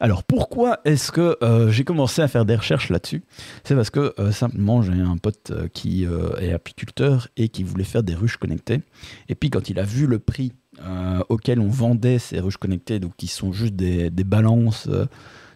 Alors 0.00 0.22
pourquoi 0.24 0.80
est-ce 0.84 1.12
que 1.12 1.36
euh, 1.42 1.70
j'ai 1.70 1.84
commencé 1.84 2.22
à 2.22 2.28
faire 2.28 2.44
des 2.46 2.56
recherches 2.56 2.88
là-dessus? 2.88 3.22
C'est 3.64 3.74
parce 3.74 3.90
que 3.90 4.14
euh, 4.18 4.32
simplement 4.32 4.80
j'ai 4.82 4.92
un 4.92 5.16
pote 5.18 5.52
qui 5.74 6.04
est 6.04 6.52
apiculteur 6.52 7.28
et 7.36 7.48
qui 7.48 7.62
voulait 7.62 7.84
faire 7.84 8.02
des 8.02 8.14
ruches 8.14 8.38
connectées. 8.38 8.80
Et 9.28 9.34
puis 9.34 9.50
quand 9.50 9.68
il 9.68 9.78
a 9.78 9.84
vu 9.84 10.06
le 10.06 10.18
prix 10.18 10.52
euh, 10.80 11.20
auquel 11.28 11.60
on 11.60 11.68
vendait 11.68 12.18
ces 12.18 12.40
ruches 12.40 12.56
connectées, 12.56 12.98
donc 12.98 13.12
qui 13.16 13.26
sont 13.26 13.52
juste 13.52 13.74
des, 13.74 14.10
balances 14.24 14.88
euh, 14.88 15.04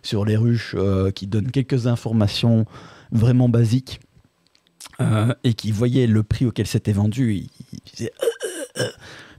sur 0.02 0.26
les 0.26 0.36
ruches 0.36 0.74
euh, 0.76 1.10
qui 1.10 1.26
donnent 1.26 1.50
quelques 1.50 1.86
informations 1.86 2.66
vraiment 3.12 3.48
basiques 3.48 4.00
et 5.44 5.52
qui 5.52 5.72
voyait 5.72 6.06
le 6.06 6.22
prix 6.22 6.46
auquel 6.46 6.66
c'était 6.66 6.92
vendu, 6.92 7.34
il, 7.98 8.10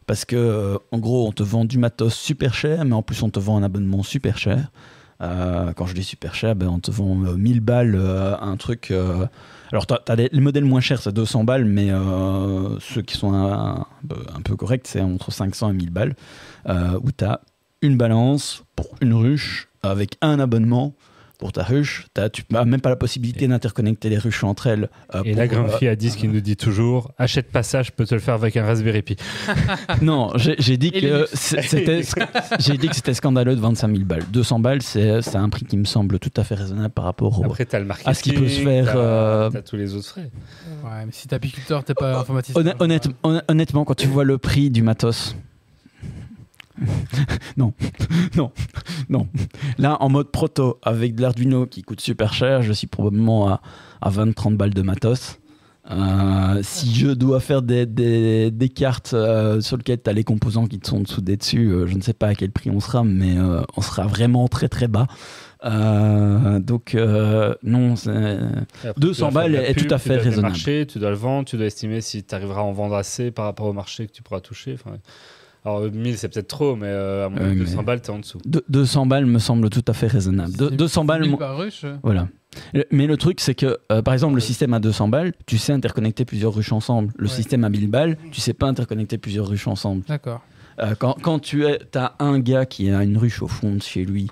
parce 0.06 0.24
que 0.24 0.78
en 0.92 1.00
gros 1.00 1.28
on 1.28 1.32
te 1.32 1.42
vend 1.42 1.66
du 1.66 1.80
matos 1.80 2.14
super 2.14 2.54
cher, 2.54 2.86
mais 2.86 2.94
en 2.94 3.02
plus 3.02 3.24
on 3.24 3.32
te 3.32 3.40
vend 3.40 3.58
un 3.58 3.64
abonnement 3.64 4.04
super 4.04 4.38
cher. 4.38 4.72
Quand 5.20 5.86
je 5.88 5.96
dis 5.96 6.04
super 6.04 6.36
cher, 6.36 6.56
ben, 6.56 6.68
on 6.68 6.80
te 6.80 6.92
vend 6.92 7.24
euh, 7.26 7.36
1000 7.36 7.62
balles 7.62 7.96
un 7.96 8.56
truc. 8.58 8.94
Alors 9.72 9.86
t'as 9.86 10.16
des- 10.16 10.30
les 10.32 10.40
modèles 10.42 10.66
moins 10.66 10.82
chers 10.82 11.02
c'est 11.02 11.14
200 11.14 11.44
balles, 11.44 11.66
mais 11.66 11.92
euh, 11.92 12.80
ceux 12.80 13.02
qui 13.02 13.18
sont 13.18 13.34
un, 13.34 13.86
peu- 14.44 14.56
corrects 14.56 14.88
c'est 14.88 15.02
entre 15.02 15.32
500 15.32 15.72
et 15.72 15.74
1000 15.74 15.90
balles, 15.92 16.16
euh, 16.70 17.00
où 17.04 17.12
t'as 17.12 17.40
une 17.82 17.98
balance 17.98 18.64
pour 18.76 18.88
une 19.02 19.14
ruche 19.14 19.70
avec 19.84 20.18
un 20.22 20.40
abonnement 20.40 20.94
pour 21.38 21.52
ta 21.52 21.64
ruche. 21.64 22.08
Tu 22.34 22.44
n'as 22.50 22.66
même 22.66 22.82
pas 22.82 22.90
la 22.90 22.96
possibilité 22.96 23.48
d'interconnecter 23.48 24.10
les 24.10 24.18
ruches 24.18 24.44
entre 24.44 24.68
elles. 24.68 24.90
euh, 25.14 25.22
Et 25.24 25.32
pour, 25.32 25.40
la 25.40 25.48
grande 25.48 25.70
euh, 25.70 25.78
fille 25.78 25.88
à 25.88 25.96
10 25.96 26.16
qui 26.16 26.28
nous 26.28 26.42
dit 26.42 26.56
toujours 26.58 27.12
achète 27.18 27.52
pas 27.52 27.64
ça, 27.64 27.84
je 27.84 27.92
peux 27.92 28.06
te 28.06 28.16
le 28.16 28.22
faire 28.22 28.34
avec 28.34 28.58
un 28.58 28.66
Raspberry 28.66 29.02
Pi. 29.04 29.16
Non, 30.02 30.32
j'ai, 30.36 30.78
dit 30.78 30.92
que 30.92 31.28
c'était, 31.34 32.02
scandaleux 33.14 33.56
de 33.56 33.62
25 33.62 33.92
000 33.92 34.04
balles. 34.06 34.24
200 34.32 34.60
balles, 34.60 34.82
c'est, 34.82 35.36
un 35.36 35.50
prix 35.50 35.66
qui 35.66 35.78
me 35.78 35.86
semble 35.86 36.20
tout 36.20 36.32
à 36.38 36.44
fait 36.44 36.56
raisonnable 36.56 36.94
par 36.94 37.06
rapport 37.06 37.40
au. 37.40 37.46
Après, 37.46 37.66
t'as 37.66 37.80
le 37.80 37.86
marketing. 37.86 38.10
À 38.12 38.14
ce 38.14 38.24
qui 38.24 38.34
peut 38.34 38.48
se 38.48 38.62
faire, 38.62 38.86
t'as- 38.86 38.98
euh, 38.98 39.50
T'as 39.52 39.62
tous 39.62 39.76
les 39.76 39.94
autres 39.96 40.08
frais. 40.08 40.32
Ouais, 40.84 41.06
mais 41.06 41.12
si 41.12 41.28
t'es 41.28 41.36
apiculteur, 41.36 41.84
t'es 41.84 41.94
pas 41.94 42.20
informaticien. 42.20 42.60
Honnêt- 42.60 42.76
honnête- 42.80 43.08
honn- 43.24 43.44
honnêtement, 43.48 43.86
quand 43.86 43.96
tu 43.96 44.08
vois 44.08 44.24
le 44.24 44.38
prix 44.38 44.70
du 44.70 44.82
matos. 44.82 45.36
non, 47.58 47.74
non, 48.36 48.52
non. 49.10 49.28
Là, 49.78 49.98
en 50.02 50.10
mode 50.10 50.32
proto, 50.32 50.80
avec 50.84 51.16
de 51.16 51.22
l'Arduino 51.22 51.66
qui 51.66 51.82
coûte 51.84 52.02
super 52.02 52.34
cher, 52.34 52.62
je 52.62 52.74
suis 52.74 52.88
probablement 52.88 53.50
à, 53.50 53.62
à 54.02 54.10
20-30 54.10 54.56
balles 54.58 54.74
de 54.74 54.82
matos. 54.82 55.40
Euh, 55.90 56.60
si 56.64 56.94
je 56.94 57.08
dois 57.08 57.40
faire 57.40 57.62
des, 57.62 57.86
des- 57.86 58.52
des 58.52 58.68
cartes 58.68 59.14
euh, 59.14 59.62
sur 59.62 59.78
lesquelles 59.78 60.02
tu 60.04 60.10
as 60.10 60.14
les 60.14 60.26
composants 60.26 60.68
qui 60.68 60.80
te 60.80 60.88
sont 60.88 61.06
soudés 61.06 61.38
dessus, 61.38 61.70
euh, 61.70 61.88
je 61.88 61.96
ne 61.96 62.02
sais 62.02 62.12
pas 62.14 62.28
à 62.28 62.36
quel 62.36 62.52
prix 62.52 62.70
on 62.70 62.82
sera, 62.82 63.06
mais 63.06 63.38
euh, 63.38 63.62
on 63.78 63.82
sera 63.82 64.06
vraiment 64.06 64.50
très 64.50 64.68
très 64.68 64.90
bas. 64.90 65.08
Euh, 65.64 66.60
donc, 66.60 66.94
euh, 66.94 67.56
non, 67.64 67.94
après, 67.94 68.94
200 68.98 68.98
tu 68.98 69.02
dois 69.02 69.14
faire 69.16 69.32
balles 69.32 69.56
est 69.56 69.74
tout 69.76 69.94
à 69.94 69.98
fait 69.98 70.18
raisonnable. 70.18 70.42
Marché, 70.54 70.86
tu 70.88 71.00
dois 71.00 71.10
le 71.10 71.16
vendre, 71.16 71.46
tu 71.48 71.56
dois 71.58 71.66
estimer 71.66 72.02
si 72.02 72.24
tu 72.24 72.36
arriveras 72.36 72.60
à 72.62 72.64
en 72.64 72.74
vendre 72.74 72.96
assez 72.96 73.32
par 73.32 73.46
rapport 73.46 73.68
au 73.68 73.74
marché 73.74 74.08
que 74.08 74.12
tu 74.12 74.22
pourras 74.22 74.42
toucher. 74.42 74.74
Enfin, 74.74 74.98
alors 75.68 75.92
1000 75.92 76.18
c'est 76.18 76.30
peut-être 76.34 76.48
trop, 76.48 76.76
mais 76.76 76.88
euh, 76.88 77.26
à 77.26 77.30
mon 77.30 77.38
avis, 77.38 77.56
mais- 77.56 77.66
200 77.66 77.84
balles, 77.84 78.02
t'es 78.02 78.10
en 78.10 78.20
dessous. 78.20 78.40
De- 78.46 78.64
200 78.70 79.06
balles 79.06 79.26
me 79.26 79.40
semble 79.40 79.70
tout 79.70 79.84
à 79.88 79.94
fait 79.94 80.08
raisonnable. 80.08 80.54
De- 80.54 80.70
200 80.70 81.06
balles, 81.06 81.22
1000 81.22 81.30
moi- 81.32 81.40
par 81.40 81.58
ruche. 81.58 81.86
voilà. 82.04 82.28
Le- 82.74 82.86
Mais 82.92 83.06
le 83.08 83.18
truc, 83.18 83.40
c'est 83.40 83.54
que, 83.56 83.78
euh, 83.92 84.02
par 84.02 84.14
exemple, 84.14 84.36
le 84.36 84.40
système 84.42 84.74
à 84.74 84.80
200 84.80 85.08
balles, 85.10 85.34
tu 85.46 85.58
sais 85.58 85.74
interconnecter 85.74 86.26
plusieurs 86.26 86.54
ruches 86.56 86.72
ensemble. 86.72 87.14
Le 87.18 87.28
Ouais. 87.28 87.34
système 87.34 87.64
à 87.64 87.70
1000 87.70 87.90
balles, 87.90 88.18
tu 88.32 88.42
sais 88.42 88.54
pas 88.54 88.68
interconnecter 88.68 89.18
plusieurs 89.18 89.48
ruches 89.48 89.68
ensemble. 89.68 90.04
D'accord. 90.08 90.42
Euh, 90.80 90.96
quand, 90.98 91.16
quand 91.22 91.40
tu 91.40 91.66
as 91.66 92.16
un 92.20 92.40
gars 92.40 92.66
qui 92.66 92.90
a 92.90 93.04
une 93.04 93.18
ruche 93.18 93.42
au 93.42 93.48
fond 93.48 93.74
de 93.76 93.82
chez 93.82 94.06
lui, 94.06 94.28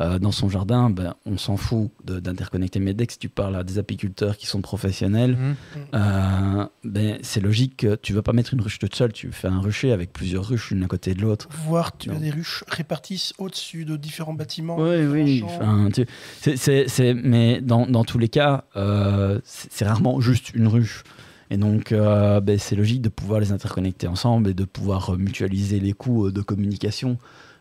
euh, 0.00 0.18
dans 0.20 0.30
son 0.32 0.48
jardin, 0.48 0.90
ben, 0.90 1.14
on 1.26 1.36
s'en 1.38 1.56
fout 1.56 1.90
d'interconnecter. 2.04 2.78
Mais 2.78 2.94
dès 2.94 3.06
que 3.06 3.14
tu 3.18 3.28
parles 3.28 3.56
à 3.56 3.64
des 3.64 3.78
apiculteurs 3.78 4.36
qui 4.36 4.46
sont 4.46 4.60
professionnels, 4.60 5.36
Mhm. 5.36 5.54
euh, 5.94 6.66
ben, 6.84 7.18
c'est 7.22 7.40
logique 7.40 7.76
que 7.78 7.96
tu 7.96 8.12
vas 8.12 8.22
pas 8.22 8.32
mettre 8.32 8.54
une 8.54 8.60
ruche 8.60 8.78
toute 8.78 8.94
seule, 8.94 9.12
tu 9.12 9.32
fais 9.32 9.48
un 9.48 9.60
rucher 9.60 9.90
avec 9.92 10.12
plusieurs 10.12 10.46
ruches 10.46 10.70
l'une 10.70 10.84
à 10.84 10.86
côté 10.86 11.14
de 11.14 11.20
l'autre. 11.22 11.48
Voire 11.66 11.96
tu 11.96 12.10
as 12.10 12.14
Non. 12.14 12.20
des 12.20 12.30
ruches 12.30 12.64
réparties 12.68 13.32
au-dessus 13.38 13.84
de 13.84 13.96
différents 13.96 14.34
bâtiments. 14.34 14.76
Oui, 14.78 15.04
oui. 15.06 15.42
enfin, 15.44 15.88
tu- 15.92 16.06
c'est- 16.40 16.56
c'est- 16.56 16.86
c'est- 16.88 17.14
mais 17.14 17.60
dans, 17.60 17.86
dans 17.86 18.04
tous 18.04 18.18
les 18.18 18.28
cas, 18.28 18.64
euh, 18.76 19.40
c'est 19.44 19.84
rarement 19.84 20.20
juste 20.20 20.52
une 20.54 20.68
ruche. 20.68 21.02
Et 21.50 21.56
donc, 21.56 21.92
euh, 21.92 22.40
ben, 22.40 22.58
c'est 22.58 22.76
logique 22.76 23.00
de 23.00 23.08
pouvoir 23.08 23.40
les 23.40 23.52
interconnecter 23.52 24.06
ensemble 24.06 24.50
et 24.50 24.54
de 24.54 24.64
pouvoir 24.64 25.16
mutualiser 25.16 25.80
les 25.80 25.94
coûts 25.94 26.30
de 26.30 26.42
communication, 26.42 27.16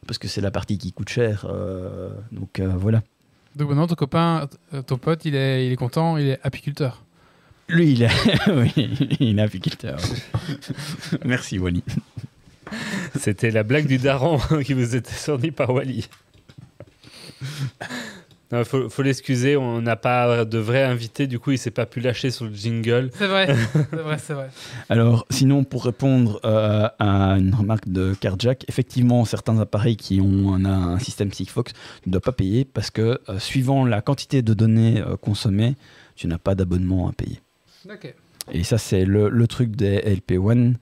parce 0.07 0.17
que 0.17 0.27
c'est 0.27 0.41
la 0.41 0.51
partie 0.51 0.77
qui 0.77 0.91
coûte 0.93 1.09
cher. 1.09 1.45
euh, 1.49 2.09
donc 2.31 2.59
euh, 2.59 2.67
voilà. 2.75 3.03
Donc 3.55 3.69
maintenant, 3.69 3.87
ton 3.87 3.95
copain, 3.95 4.47
euh, 4.73 4.81
ton 4.81 4.97
pote, 4.97 5.25
il 5.25 5.35
est, 5.35 5.67
il 5.67 5.71
est 5.71 5.75
content, 5.77 6.17
il 6.17 6.27
est 6.27 6.39
apiculteur. 6.43 7.03
Lui, 7.69 7.91
il 7.91 8.03
est, 8.03 8.09
oui, 8.49 8.71
il 9.19 9.39
est 9.39 9.41
apiculteur. 9.41 9.99
Merci, 11.25 11.59
Wally. 11.59 11.83
C'était 13.15 13.51
la 13.51 13.63
blague 13.63 13.87
du 13.87 13.97
daron 13.97 14.39
qui 14.63 14.73
vous 14.73 14.95
était 14.95 15.11
sortie 15.11 15.51
par 15.51 15.71
Wally. 15.71 16.07
Il 18.53 18.63
faut, 18.63 18.89
faut 18.89 19.01
l'excuser, 19.01 19.57
on 19.57 19.81
n'a 19.81 19.97
pas 19.97 20.45
de 20.45 20.57
vrai 20.57 20.83
invité, 20.83 21.27
du 21.27 21.37
coup 21.37 21.51
il 21.51 21.57
s'est 21.57 21.71
pas 21.71 21.85
pu 21.85 21.99
lâcher 21.99 22.31
sur 22.31 22.45
le 22.45 22.53
jingle. 22.53 23.09
C'est 23.13 23.27
vrai, 23.27 23.47
c'est 23.73 23.95
vrai, 23.97 24.17
c'est 24.19 24.33
vrai. 24.33 24.49
Alors, 24.87 25.25
sinon, 25.29 25.65
pour 25.65 25.83
répondre 25.83 26.39
euh, 26.45 26.87
à 26.97 27.33
une 27.33 27.53
remarque 27.53 27.89
de 27.89 28.13
Carjack, 28.13 28.63
effectivement, 28.69 29.25
certains 29.25 29.59
appareils 29.59 29.97
qui 29.97 30.21
ont 30.21 30.53
un, 30.53 30.65
un 30.65 30.99
système 30.99 31.31
Sigfox 31.33 31.73
ne 32.05 32.11
doivent 32.11 32.21
pas 32.21 32.31
payer 32.31 32.63
parce 32.63 32.89
que, 32.89 33.19
euh, 33.27 33.37
suivant 33.37 33.85
la 33.85 34.01
quantité 34.01 34.41
de 34.41 34.53
données 34.53 35.01
euh, 35.01 35.17
consommées, 35.17 35.75
tu 36.15 36.27
n'as 36.27 36.37
pas 36.37 36.55
d'abonnement 36.55 37.09
à 37.09 37.11
payer. 37.11 37.41
Ok. 37.89 38.13
Et 38.53 38.63
ça, 38.63 38.77
c'est 38.77 39.03
le, 39.03 39.27
le 39.27 39.47
truc 39.47 39.75
des 39.75 39.99
LP1, 39.99 40.75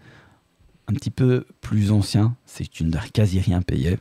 un 0.87 0.93
petit 0.93 1.09
peu 1.09 1.45
plus 1.61 1.91
ancien, 1.91 2.35
c'est 2.45 2.65
que 2.65 2.69
tu 2.69 2.83
ne 2.83 2.91
dois 2.91 3.01
quasi 3.11 3.39
rien 3.39 3.63
payer, 3.63 3.97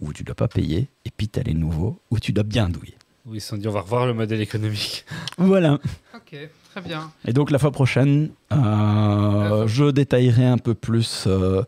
ou 0.00 0.12
tu 0.12 0.22
ne 0.22 0.26
dois 0.26 0.34
pas 0.34 0.48
payer, 0.48 0.88
et 1.04 1.10
puis 1.16 1.28
tu 1.28 1.38
as 1.40 1.42
les 1.42 1.54
nouveaux, 1.54 1.98
où 2.10 2.18
tu 2.18 2.32
dois 2.32 2.44
bien 2.44 2.68
douiller. 2.68 2.94
Où 3.26 3.34
ils 3.34 3.40
se 3.40 3.48
sont 3.48 3.56
dit 3.56 3.68
on 3.68 3.72
va 3.72 3.80
revoir 3.82 4.06
le 4.06 4.14
modèle 4.14 4.40
économique. 4.40 5.04
Voilà. 5.38 5.78
Ok, 6.14 6.36
très 6.70 6.80
bien. 6.82 7.10
Et 7.26 7.32
donc 7.32 7.50
la 7.50 7.58
fois 7.58 7.70
prochaine, 7.70 8.30
euh, 8.52 9.66
je 9.66 9.90
détaillerai 9.90 10.46
un 10.46 10.58
peu 10.58 10.74
plus 10.74 11.24
euh, 11.26 11.62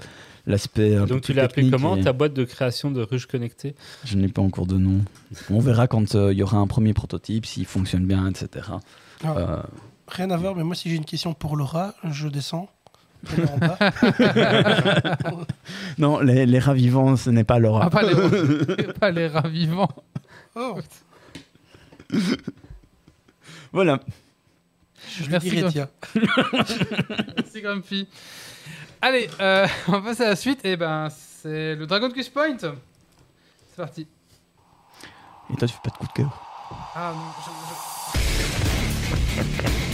l'aspect. 0.46 0.96
peu 0.96 1.06
Donc 1.06 1.20
tu 1.22 1.32
l'as 1.32 1.44
appelé 1.44 1.70
comment 1.70 1.96
et 1.96 2.02
ta 2.02 2.12
boîte 2.12 2.34
de 2.34 2.44
création 2.44 2.90
de 2.90 3.02
ruches 3.02 3.26
connectées? 3.26 3.74
Je 4.04 4.16
n'ai 4.16 4.28
pas 4.28 4.42
encore 4.42 4.66
de 4.66 4.76
nom. 4.76 5.00
On 5.50 5.60
verra 5.60 5.86
quand 5.86 6.14
euh, 6.14 6.32
il 6.32 6.38
y 6.38 6.42
aura 6.42 6.58
un 6.58 6.66
premier 6.66 6.92
prototype, 6.94 7.46
s'il 7.46 7.66
fonctionne 7.66 8.06
bien, 8.06 8.28
etc. 8.28 8.68
Ah, 9.24 9.34
Euh, 9.36 9.62
Rien 10.08 10.30
à 10.30 10.36
voir, 10.36 10.54
mais 10.54 10.64
moi, 10.64 10.74
si 10.74 10.90
j'ai 10.90 10.96
une 10.96 11.04
question 11.06 11.32
pour 11.32 11.56
Laura, 11.56 11.94
je 12.10 12.28
descends. 12.28 12.68
Non, 15.98 16.20
les, 16.20 16.46
les 16.46 16.58
rats 16.58 16.74
vivants, 16.74 17.16
ce 17.16 17.30
n'est 17.30 17.44
pas 17.44 17.58
Laura. 17.58 17.84
Ah, 17.86 17.90
pas, 17.90 18.02
les, 18.02 18.14
pas 19.00 19.10
les 19.10 19.28
rats 19.28 19.48
vivants. 19.48 19.88
Oh, 20.54 20.78
Voilà. 23.72 24.00
je 25.18 25.30
Merci, 25.30 25.50
dirai, 25.50 25.62
quoi. 25.62 25.70
tiens. 25.70 25.88
Merci 27.36 27.60
Grumpy. 27.62 28.08
Allez, 29.00 29.28
euh, 29.40 29.66
on 29.88 29.92
va 29.92 30.00
passer 30.00 30.24
à 30.24 30.28
la 30.30 30.36
suite. 30.36 30.64
Et 30.64 30.76
ben, 30.76 31.08
c'est 31.10 31.74
le 31.74 31.86
Dragon 31.86 32.10
Quest 32.10 32.32
Point. 32.32 32.56
C'est 32.58 33.76
parti. 33.76 34.06
Et 35.52 35.56
toi, 35.56 35.66
tu 35.68 35.74
fais 35.74 35.80
pas 35.82 35.90
de 35.90 35.96
coup 35.96 36.06
de 36.06 36.12
cœur? 36.12 36.42
Ah 36.94 37.12
non, 37.14 37.32
je- 37.44 37.50
je- 39.42 39.91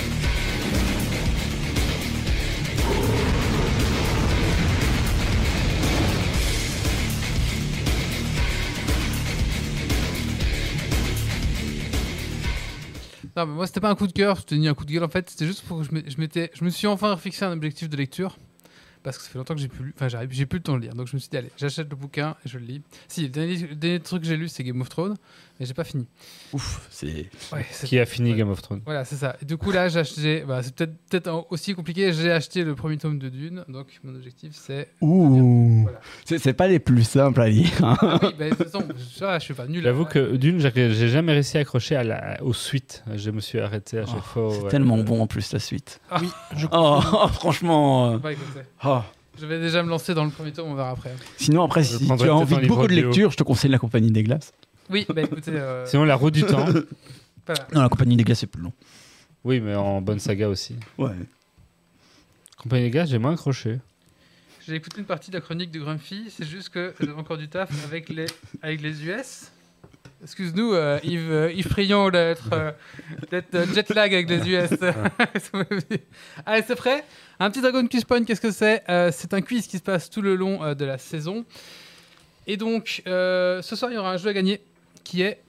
Non, 13.38 13.46
moi 13.46 13.68
c'était 13.68 13.78
pas 13.78 13.88
un 13.88 13.94
coup 13.94 14.08
de 14.08 14.12
cœur, 14.12 14.38
c'était 14.38 14.56
ni 14.56 14.66
un 14.66 14.74
coup 14.74 14.84
de 14.84 14.90
gueule 14.90 15.04
en 15.04 15.08
fait, 15.08 15.30
c'était 15.30 15.46
juste 15.46 15.62
pour 15.62 15.78
que 15.78 15.84
je 15.84 15.90
je 16.10 16.64
me 16.64 16.70
suis 16.70 16.88
enfin 16.88 17.16
fixé 17.16 17.44
un 17.44 17.52
objectif 17.52 17.88
de 17.88 17.96
lecture 17.96 18.36
parce 19.04 19.16
que 19.16 19.22
ça 19.22 19.30
fait 19.30 19.38
longtemps 19.38 19.54
que 19.54 19.60
j'ai 19.60 19.68
plus 19.68 19.84
lu, 19.84 19.94
enfin 19.94 20.08
j'ai 20.08 20.44
plus 20.44 20.58
le 20.58 20.62
temps 20.64 20.76
de 20.76 20.80
lire. 20.80 20.96
Donc 20.96 21.06
je 21.06 21.14
me 21.14 21.20
suis 21.20 21.28
dit 21.30 21.36
allez, 21.36 21.52
j'achète 21.56 21.88
le 21.88 21.94
bouquin 21.94 22.34
et 22.44 22.48
je 22.48 22.58
le 22.58 22.64
lis. 22.64 22.82
Si 23.06 23.22
le 23.22 23.28
dernier 23.28 24.00
truc 24.00 24.22
que 24.22 24.28
j'ai 24.28 24.36
lu 24.36 24.48
c'est 24.48 24.64
Game 24.64 24.80
of 24.80 24.88
Thrones, 24.88 25.16
mais 25.58 25.66
j'ai 25.66 25.74
pas 25.74 25.84
fini. 25.84 26.06
Ouf, 26.52 26.86
c'est. 26.90 27.26
Ouais, 27.52 27.66
c'est- 27.70 27.86
Qui 27.86 27.98
a 27.98 28.06
fini 28.06 28.30
Ouais. 28.32 28.38
Game 28.38 28.50
of 28.50 28.62
Thrones 28.62 28.80
Voilà, 28.84 29.04
c'est 29.04 29.16
ça. 29.16 29.36
Et 29.42 29.44
du 29.44 29.56
coup 29.56 29.70
là 29.70 29.88
j'ai 29.88 30.00
acheté, 30.00 30.44
bah, 30.46 30.62
c'est 30.62 30.74
peut-être 30.74 31.46
aussi 31.50 31.74
compliqué. 31.74 32.12
J'ai 32.12 32.30
acheté 32.30 32.64
le 32.64 32.74
premier 32.74 32.96
tome 32.98 33.18
de 33.18 33.28
Dune, 33.28 33.64
donc 33.68 33.86
mon 34.04 34.14
objectif 34.14 34.52
c'est. 34.54 34.88
Ouh. 35.00 35.82
Voilà. 35.82 36.00
C'est 36.24 36.52
pas 36.52 36.68
les 36.68 36.78
plus 36.78 37.04
simples 37.04 37.40
à 37.40 37.48
lire. 37.48 37.70
hein. 37.82 37.96
Ah 38.00 38.18
oui, 38.22 38.28
bah, 38.38 38.44
de 38.50 38.54
toute 38.54 38.64
façon, 38.70 38.84
ça, 39.14 39.38
je 39.38 39.44
suis 39.44 39.54
pas 39.54 39.66
nul. 39.66 39.82
J'avoue 39.82 40.02
à- 40.02 40.06
que 40.06 40.36
d'une, 40.36 40.58
j'ai 40.60 41.08
jamais 41.08 41.32
réussi 41.32 41.56
à 41.58 41.60
accrocher 41.60 41.96
à 41.96 42.04
la, 42.04 42.42
aux 42.42 42.52
suites. 42.54 43.02
Je 43.14 43.30
me 43.30 43.40
suis 43.40 43.58
arrêté 43.60 43.98
à 43.98 44.06
chaque 44.06 44.16
Oh, 44.18 44.22
fois. 44.22 44.50
C'est 44.54 44.62
ouais. 44.62 44.68
tellement 44.70 44.98
bon 44.98 45.20
en 45.22 45.26
plus 45.26 45.52
la 45.52 45.58
suite. 45.58 46.00
Oui, 46.20 46.28
je 46.56 46.66
Oh, 46.72 47.00
franchement. 47.32 48.12
euh, 48.12 48.18
Bah, 48.18 48.30
oh. 48.84 48.98
je 49.40 49.46
vais 49.46 49.58
déjà 49.60 49.82
me 49.82 49.88
lancer 49.88 50.14
dans 50.14 50.24
le 50.24 50.30
premier 50.30 50.52
tome, 50.52 50.68
on 50.68 50.74
verra 50.74 50.90
après. 50.90 51.14
Sinon, 51.36 51.62
après, 51.64 51.82
Je 51.82 51.96
si 51.96 52.06
tu 52.06 52.28
as 52.28 52.34
envie 52.34 52.56
de 52.56 52.66
beaucoup 52.66 52.86
de 52.86 52.94
lecture, 52.94 53.30
je 53.30 53.36
te 53.36 53.42
conseille 53.42 53.70
la 53.70 53.78
Compagnie 53.78 54.10
des 54.10 54.22
Glaces. 54.22 54.52
Oui, 54.90 55.06
bah 55.08 55.22
écoutez, 55.22 55.52
euh, 55.52 55.84
Sinon, 55.86 56.04
la 56.04 56.14
roue 56.14 56.30
du 56.30 56.42
temps. 56.42 56.64
voilà. 57.46 57.66
Non, 57.74 57.82
la 57.82 57.88
Compagnie 57.88 58.16
des 58.16 58.24
Glaces, 58.24 58.40
c'est 58.40 58.46
plus 58.46 58.62
long. 58.62 58.72
Oui, 59.44 59.60
mais 59.60 59.74
en 59.74 60.00
bonne 60.00 60.18
saga 60.18 60.48
aussi. 60.48 60.76
Ouais. 60.96 61.14
Compagnie 62.56 62.84
des 62.84 62.90
gars, 62.90 63.04
j'ai 63.04 63.18
moins 63.18 63.34
accroché. 63.34 63.78
J'ai 64.66 64.74
écouté 64.74 64.98
une 64.98 65.06
partie 65.06 65.30
de 65.30 65.36
la 65.36 65.40
chronique 65.40 65.70
de 65.70 65.78
Grumpy, 65.78 66.26
c'est 66.30 66.46
juste 66.46 66.68
que 66.68 66.92
j'avais 67.00 67.12
encore 67.12 67.38
du 67.38 67.48
taf 67.48 67.70
avec 67.86 68.10
les, 68.10 68.26
avec 68.60 68.82
les 68.82 69.02
US. 69.06 69.50
Excuse-nous, 70.22 70.74
euh, 70.74 70.98
Yves, 71.04 71.30
euh, 71.30 71.52
Yves 71.52 71.68
Prion, 71.68 72.10
d'être 72.10 72.50
euh, 72.52 72.72
d'être, 73.30 73.54
euh, 73.54 73.66
jet 73.72 73.88
lag 73.94 74.12
avec 74.12 74.28
les 74.28 74.46
US. 74.48 74.70
Allez, 76.44 76.64
c'est 76.66 76.74
prêt? 76.74 77.04
Un 77.38 77.50
petit 77.50 77.60
Dragon 77.60 77.86
Quiz 77.86 78.04
Point, 78.04 78.24
qu'est-ce 78.24 78.40
que 78.40 78.50
c'est? 78.50 78.82
Euh, 78.88 79.10
C'est 79.12 79.32
un 79.32 79.40
quiz 79.40 79.68
qui 79.68 79.78
se 79.78 79.82
passe 79.82 80.10
tout 80.10 80.20
le 80.20 80.34
long 80.34 80.62
euh, 80.64 80.74
de 80.74 80.84
la 80.84 80.98
saison. 80.98 81.44
Et 82.48 82.56
donc, 82.56 83.02
euh, 83.06 83.62
ce 83.62 83.76
soir, 83.76 83.92
il 83.92 83.94
y 83.94 83.98
aura 83.98 84.12
un 84.12 84.16
jeu 84.16 84.28
à 84.28 84.32
gagner 84.32 84.60
qui 85.08 85.22
est. 85.22 85.40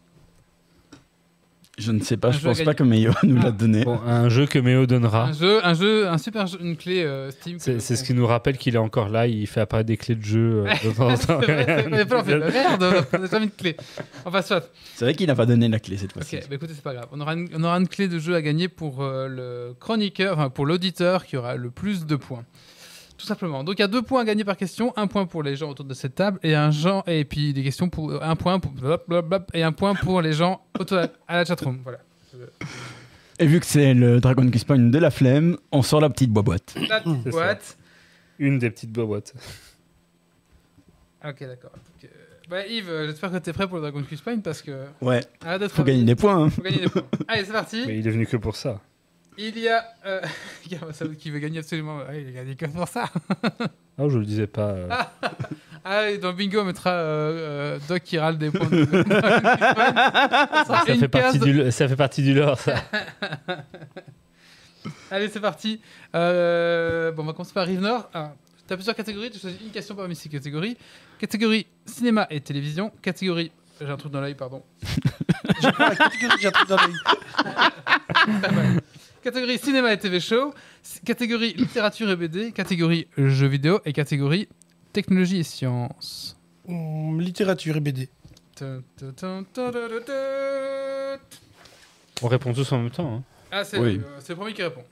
Je 1.78 1.94
ne 1.94 2.02
sais 2.02 2.18
pas, 2.18 2.28
Un 2.30 2.32
je 2.32 2.40
pense 2.44 2.62
pas 2.62 2.74
que 2.74 2.84
Meio 2.84 3.12
nous 3.24 3.38
Ah. 3.40 3.46
l'a 3.46 3.52
donné. 3.52 3.86
Bon, 3.86 4.00
un 4.06 4.28
jeu 4.28 4.46
que 4.46 4.60
Méo 4.60 4.86
donnera. 4.86 5.28
Un 5.28 5.34
jeu, 5.34 5.66
un 5.66 5.74
jeu, 5.74 6.08
un 6.10 6.18
super 6.18 6.46
jeu, 6.46 6.58
une 6.62 6.76
clé 6.76 7.04
euh, 7.04 7.32
Steam. 7.32 7.58
C'est 7.60 7.80
ce 7.80 8.04
qui 8.04 8.14
nous 8.14 8.28
rappelle 8.28 8.58
qu'il 8.58 8.76
est 8.76 8.80
encore 8.80 9.08
là. 9.10 9.28
Il 9.28 9.48
fait 9.48 9.62
apparaître 9.62 9.88
des 9.88 9.96
clés 9.96 10.16
de 10.16 10.24
jeu 10.24 10.66
euh, 10.66 10.74
de 10.84 10.92
temps 10.94 11.10
en 11.10 11.16
C'est 11.16 11.28
temps. 11.28 11.40
Merde, 11.40 13.06
on 13.14 13.18
n'a 13.20 13.28
jamais 13.28 13.46
de 13.48 13.52
clé. 13.52 13.78
Enfin, 14.26 14.42
soit. 14.42 14.70
C'est 14.96 15.06
vrai 15.06 15.14
qu'il 15.14 15.28
n'a 15.28 15.36
pas 15.36 15.46
donné 15.46 15.68
la 15.70 15.80
clé 15.80 15.96
cette 15.98 16.12
fois-ci. 16.14 16.38
Ok, 16.38 16.50
bah 16.50 16.56
écoutez, 16.56 16.74
c'est 16.74 16.84
pas 16.84 16.94
grave. 16.94 17.08
On 17.14 17.22
aura, 17.22 17.34
une, 17.34 17.48
on 17.56 17.64
aura 17.64 17.78
une 17.78 17.88
clé 17.88 18.08
de 18.10 18.20
jeu 18.20 18.36
à 18.36 18.42
gagner 18.42 18.68
pour 18.68 19.02
euh, 19.02 19.28
le 19.30 19.74
chroniqueur, 19.80 20.38
enfin 20.38 20.50
pour 20.50 20.66
l'auditeur 20.66 21.26
qui 21.26 21.38
aura 21.38 21.56
le 21.56 21.70
plus 21.70 22.06
de 22.06 22.16
points. 22.18 22.44
Tout 23.20 23.26
simplement. 23.26 23.64
Donc 23.66 23.76
il 23.78 23.82
y 23.82 23.84
a 23.84 23.88
deux 23.88 24.02
points 24.02 24.22
à 24.22 24.26
gagner 24.26 24.46
par 24.46 24.56
question, 24.58 24.94
un 24.96 25.06
point 25.08 25.26
pour 25.26 25.44
les 25.44 25.56
gens 25.58 25.70
autour 25.70 25.86
de 25.86 25.94
cette 25.94 26.16
table 26.16 26.40
et 26.42 26.56
un 26.56 26.72
genre 26.72 27.04
et 27.06 27.26
puis 27.26 27.54
des 27.54 27.64
questions 27.64 27.90
pour 27.90 28.24
un 28.24 28.36
point 28.38 28.60
pour 28.62 28.72
et 29.54 29.62
un 29.62 29.72
point 29.74 29.94
pour 29.94 30.22
les 30.22 30.32
gens 30.34 30.62
autour 30.80 31.00
à 31.28 31.36
la 31.36 31.44
chatroom. 31.46 31.80
Voilà. 31.84 32.00
Et 33.40 33.46
vu 33.46 33.60
que 33.60 33.66
c'est 33.66 33.94
le 33.94 34.20
Dragon 34.22 34.50
Quest 34.50 34.66
Point 34.66 34.80
de 34.80 34.98
la 34.98 35.12
flemme, 35.12 35.58
on 35.72 35.82
sort 35.82 36.00
la 36.02 36.10
petite 36.10 36.32
boîte. 36.32 36.76
La 36.90 37.02
petite 37.02 37.18
C'est 37.26 37.32
ça. 37.32 37.38
boîte. 37.38 37.78
Une 38.40 38.58
des 38.58 38.70
petites 38.70 38.92
boîtes. 38.92 39.34
Ok, 41.26 41.40
d'accord. 41.42 41.72
Euh, 42.04 42.08
bah, 42.50 42.66
Yves, 42.66 42.90
euh, 42.90 43.08
j'espère 43.08 43.32
que 43.32 43.38
tu 43.38 43.50
es 43.50 43.54
prêt 43.54 43.68
pour 43.68 43.76
le 43.78 43.82
Dragon 43.82 44.02
Quest 44.10 44.24
Point 44.24 44.40
parce 44.40 44.62
que 44.62 44.86
Ouais, 45.02 45.22
faut 45.70 45.84
gagner 45.84 46.04
des 46.04 46.16
points. 46.16 46.46
hein. 46.46 46.50
faut 46.50 46.62
gagner 46.62 46.80
des 46.80 46.90
points. 46.90 47.04
Allez, 47.28 47.44
c'est 47.44 47.52
parti. 47.52 47.84
Mais 47.86 48.00
il 48.00 48.08
est 48.08 48.12
venu 48.12 48.26
que 48.26 48.38
pour 48.38 48.56
ça. 48.56 48.80
Il 49.42 49.58
y 49.58 49.70
a 49.70 49.86
euh, 50.06 50.22
qui 51.18 51.32
veut 51.32 51.40
gagner 51.40 51.60
absolument. 51.60 52.00
Ouais, 52.00 52.22
il 52.22 52.28
a 52.28 52.32
gagné 52.32 52.56
que 52.56 52.66
pour 52.66 52.88
ça. 52.88 53.10
Ah, 54.02 54.08
je 54.08 54.18
le 54.18 54.26
disais 54.26 54.48
pas. 54.48 54.70
euh. 54.70 54.90
Ah, 55.84 56.16
dans 56.22 56.32
bingo, 56.32 56.62
on 56.62 56.66
mettra 56.66 56.92
euh, 56.92 57.76
euh, 57.76 57.80
Doc 57.90 58.02
qui 58.02 58.18
râle 58.18 58.38
des 58.38 58.50
points. 58.50 58.68
De... 58.70 58.86
ça, 60.66 60.84
ça, 60.86 60.96
fait 60.96 61.08
partie 61.10 61.40
du, 61.40 61.72
ça 61.72 61.88
fait 61.88 61.96
partie 61.98 62.22
du 62.22 62.34
lore, 62.34 62.58
ça. 62.58 62.76
Allez, 65.12 65.28
c'est 65.28 65.40
parti. 65.42 65.82
Euh, 66.16 67.12
bon, 67.12 67.24
on 67.24 67.26
va 67.26 67.34
commencer 67.34 67.54
par 67.54 67.66
Rive 67.66 67.82
Nord. 67.82 68.10
Tu 68.68 68.74
as 68.74 68.78
plusieurs 68.78 68.96
catégories, 68.96 69.32
tu 69.32 69.40
choisis 69.40 69.60
une 69.62 69.72
question 69.72 69.96
parmi 69.96 70.16
ces 70.16 70.30
catégories. 70.30 70.78
Catégorie 71.18 71.66
cinéma 71.86 72.26
et 72.30 72.40
télévision. 72.40 72.92
Catégorie. 73.02 73.52
J'ai 73.82 73.88
un 73.88 73.98
truc 73.98 74.14
dans 74.14 74.22
l'œil, 74.22 74.36
pardon. 74.36 74.64
J'ai 75.62 75.68
un 76.48 76.52
truc 76.52 76.70
dans 76.70 76.78
l'œil. 76.78 76.96
Catégorie 79.24 79.58
cinéma 79.58 79.94
et 79.94 79.98
TV 79.98 80.20
show. 80.20 80.54
Catégorie 81.06 81.54
littérature 81.54 82.10
et 82.10 82.16
BD. 82.16 82.52
Catégorie 82.52 83.08
jeux 83.18 83.48
vidéo. 83.48 83.80
Et 83.86 83.94
catégorie 83.94 84.48
technologie 84.94 85.40
et 85.40 85.44
sciences. 85.44 86.38
Hum, 86.68 87.20
littérature 87.20 87.78
et 87.78 87.80
BD. 87.82 88.10
On 92.22 92.28
répond 92.28 92.54
tous 92.54 92.72
en 92.72 92.80
même 92.80 92.92
temps. 92.92 93.16
hein. 93.18 93.24
Ah, 93.52 93.64
c'est 93.64 93.80
Oui. 93.80 94.00
euh, 94.04 94.20
c'est 94.20 94.34
le 94.34 94.36
premier 94.38 94.54
qui 94.54 94.62
répond. 94.64 94.84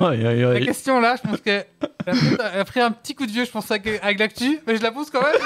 Aïe, 0.00 0.26
aïe, 0.26 0.40
La 0.42 0.60
question 0.60 1.00
là, 1.00 1.14
je 1.22 1.28
pense 1.28 1.40
qu'elle 1.40 1.64
a 1.80 2.10
pris- 2.12 2.36
elle 2.52 2.60
a 2.60 2.64
pris 2.64 2.80
un 2.80 2.90
petit 2.90 3.14
coup 3.14 3.26
de 3.26 3.30
vieux, 3.30 3.44
je 3.44 3.50
pense, 3.50 3.70
avec, 3.70 3.86
avec 4.02 4.18
l'actu, 4.18 4.58
mais 4.66 4.76
je 4.76 4.82
la 4.82 4.90
pose 4.90 5.08
quand 5.10 5.22
même. 5.22 5.36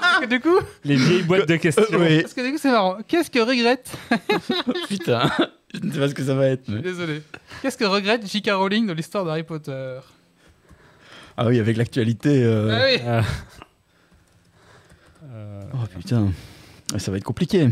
parce 0.00 0.20
que 0.20 0.26
du 0.26 0.40
coup, 0.40 0.58
Les 0.84 0.96
vieilles 0.96 1.22
boîtes 1.22 1.48
de 1.48 1.56
questions. 1.56 1.84
Oui, 1.92 2.20
parce 2.22 2.34
que 2.34 2.42
du 2.44 2.52
coup, 2.52 2.58
c'est 2.60 2.70
marrant. 2.70 2.98
Qu'est-ce 3.08 3.30
que 3.30 3.38
regrette 3.38 3.90
putain. 4.88 5.30
Je 5.72 5.80
ne 5.80 5.92
sais 5.92 5.98
pas 5.98 6.08
ce 6.08 6.14
que 6.14 6.22
ça 6.24 6.34
va 6.34 6.46
être. 6.48 6.68
mais- 6.68 6.80
Désolé. 6.82 7.22
Qu'est-ce 7.62 7.78
que 7.78 7.84
regrette 7.84 8.26
J.K. 8.30 8.50
Rowling 8.52 8.86
dans 8.86 8.94
l'histoire 8.94 9.24
d'Harry 9.24 9.42
Potter? 9.42 9.98
Ah 11.36 11.46
oui, 11.46 11.58
avec 11.58 11.76
l'actualité. 11.76 12.42
euh, 12.44 12.70
Ah 12.78 12.84
oui. 12.86 13.00
Ah. 13.08 13.22
Euh, 15.32 15.62
Oh 15.72 15.86
putain. 15.98 16.28
Ça 16.98 17.10
va 17.10 17.16
être 17.16 17.24
compliqué. 17.24 17.68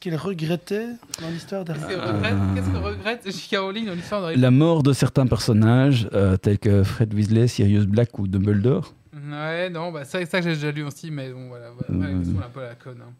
Qu'est-ce 0.00 0.14
qu'elle 0.16 0.20
regrettait 0.30 0.86
dans 1.20 1.28
l'histoire 1.28 1.62
Qu'est-ce 1.64 1.78
d'Harry 1.78 1.94
Euh. 1.94 2.12
regrette, 2.12 2.34
qu'est-ce 2.54 2.70
que 2.70 2.76
regrette 2.78 3.30
J.K. 3.30 3.56
Rowling 3.58 3.84
dans 3.86 3.92
l'histoire 3.92 4.22
d'Harry 4.22 4.34
Potter 4.34 4.42
La 4.42 4.50
mort 4.50 4.82
de 4.82 4.94
certains 4.94 5.26
personnages, 5.26 6.08
euh, 6.14 6.38
tels 6.38 6.58
que 6.58 6.82
Fred 6.84 7.12
Weasley, 7.12 7.48
Sirius 7.48 7.84
Black 7.84 8.18
ou 8.18 8.26
Dumbledore. 8.26 8.94
Ouais, 9.30 9.68
non, 9.68 9.92
bah, 9.92 10.04
ça, 10.04 10.24
ça 10.24 10.38
que 10.40 10.48
j'ai 10.48 10.54
déjà 10.54 10.70
lu 10.70 10.84
aussi, 10.84 11.10
mais 11.10 11.30
bon, 11.30 11.48
voilà. 11.48 11.66
Euh. 11.66 11.72
elle 11.90 12.00
est 12.02 12.44
un 12.44 12.48
peu 12.48 12.60
à 12.62 12.68
la 12.68 12.74
conne. 12.76 13.02
hein. 13.06 13.12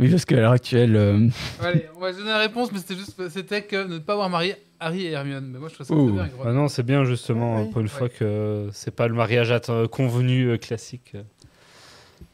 Oui, 0.00 0.08
parce 0.10 0.24
qu'à 0.24 0.36
l'heure 0.36 0.50
actuelle, 0.52 0.96
euh, 0.96 1.28
Allez, 1.62 1.86
on 1.96 2.00
va 2.00 2.12
donner 2.12 2.30
la 2.30 2.38
réponse, 2.38 2.72
mais 2.72 2.78
c'était 2.78 2.96
juste 2.96 3.28
c'était 3.28 3.62
que 3.62 3.86
ne 3.86 3.98
pas 3.98 4.14
avoir 4.14 4.28
marié 4.28 4.56
Harry 4.80 5.02
et 5.06 5.10
Hermione. 5.12 5.50
Mais 5.52 5.60
moi, 5.60 5.68
je 5.68 5.74
trouve 5.74 5.86
ça 5.86 5.94
Ouh. 5.94 6.16
très 6.16 6.24
bien. 6.26 6.34
Ah 6.44 6.52
non, 6.52 6.66
c'est 6.66 6.82
bien 6.82 7.04
justement 7.04 7.62
Oui. 7.62 7.70
pour 7.70 7.80
une 7.80 7.88
fois 7.88 8.08
que 8.08 8.70
c'est 8.72 8.90
pas 8.90 9.06
le 9.06 9.14
mariage 9.14 9.52
atten- 9.52 9.86
convenu 9.86 10.46
euh, 10.48 10.56
classique. 10.56 11.14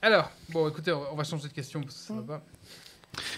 Alors, 0.01 0.31
bon, 0.51 0.69
écoutez, 0.69 0.93
on 0.93 1.01
va- 1.01 1.09
on 1.13 1.17
va 1.17 1.25
changer 1.25 1.49
de 1.49 1.53
question 1.53 1.83
parce 1.83 1.95
que 1.97 2.01
ça 2.01 2.15
va 2.15 2.23
pas. 2.23 2.43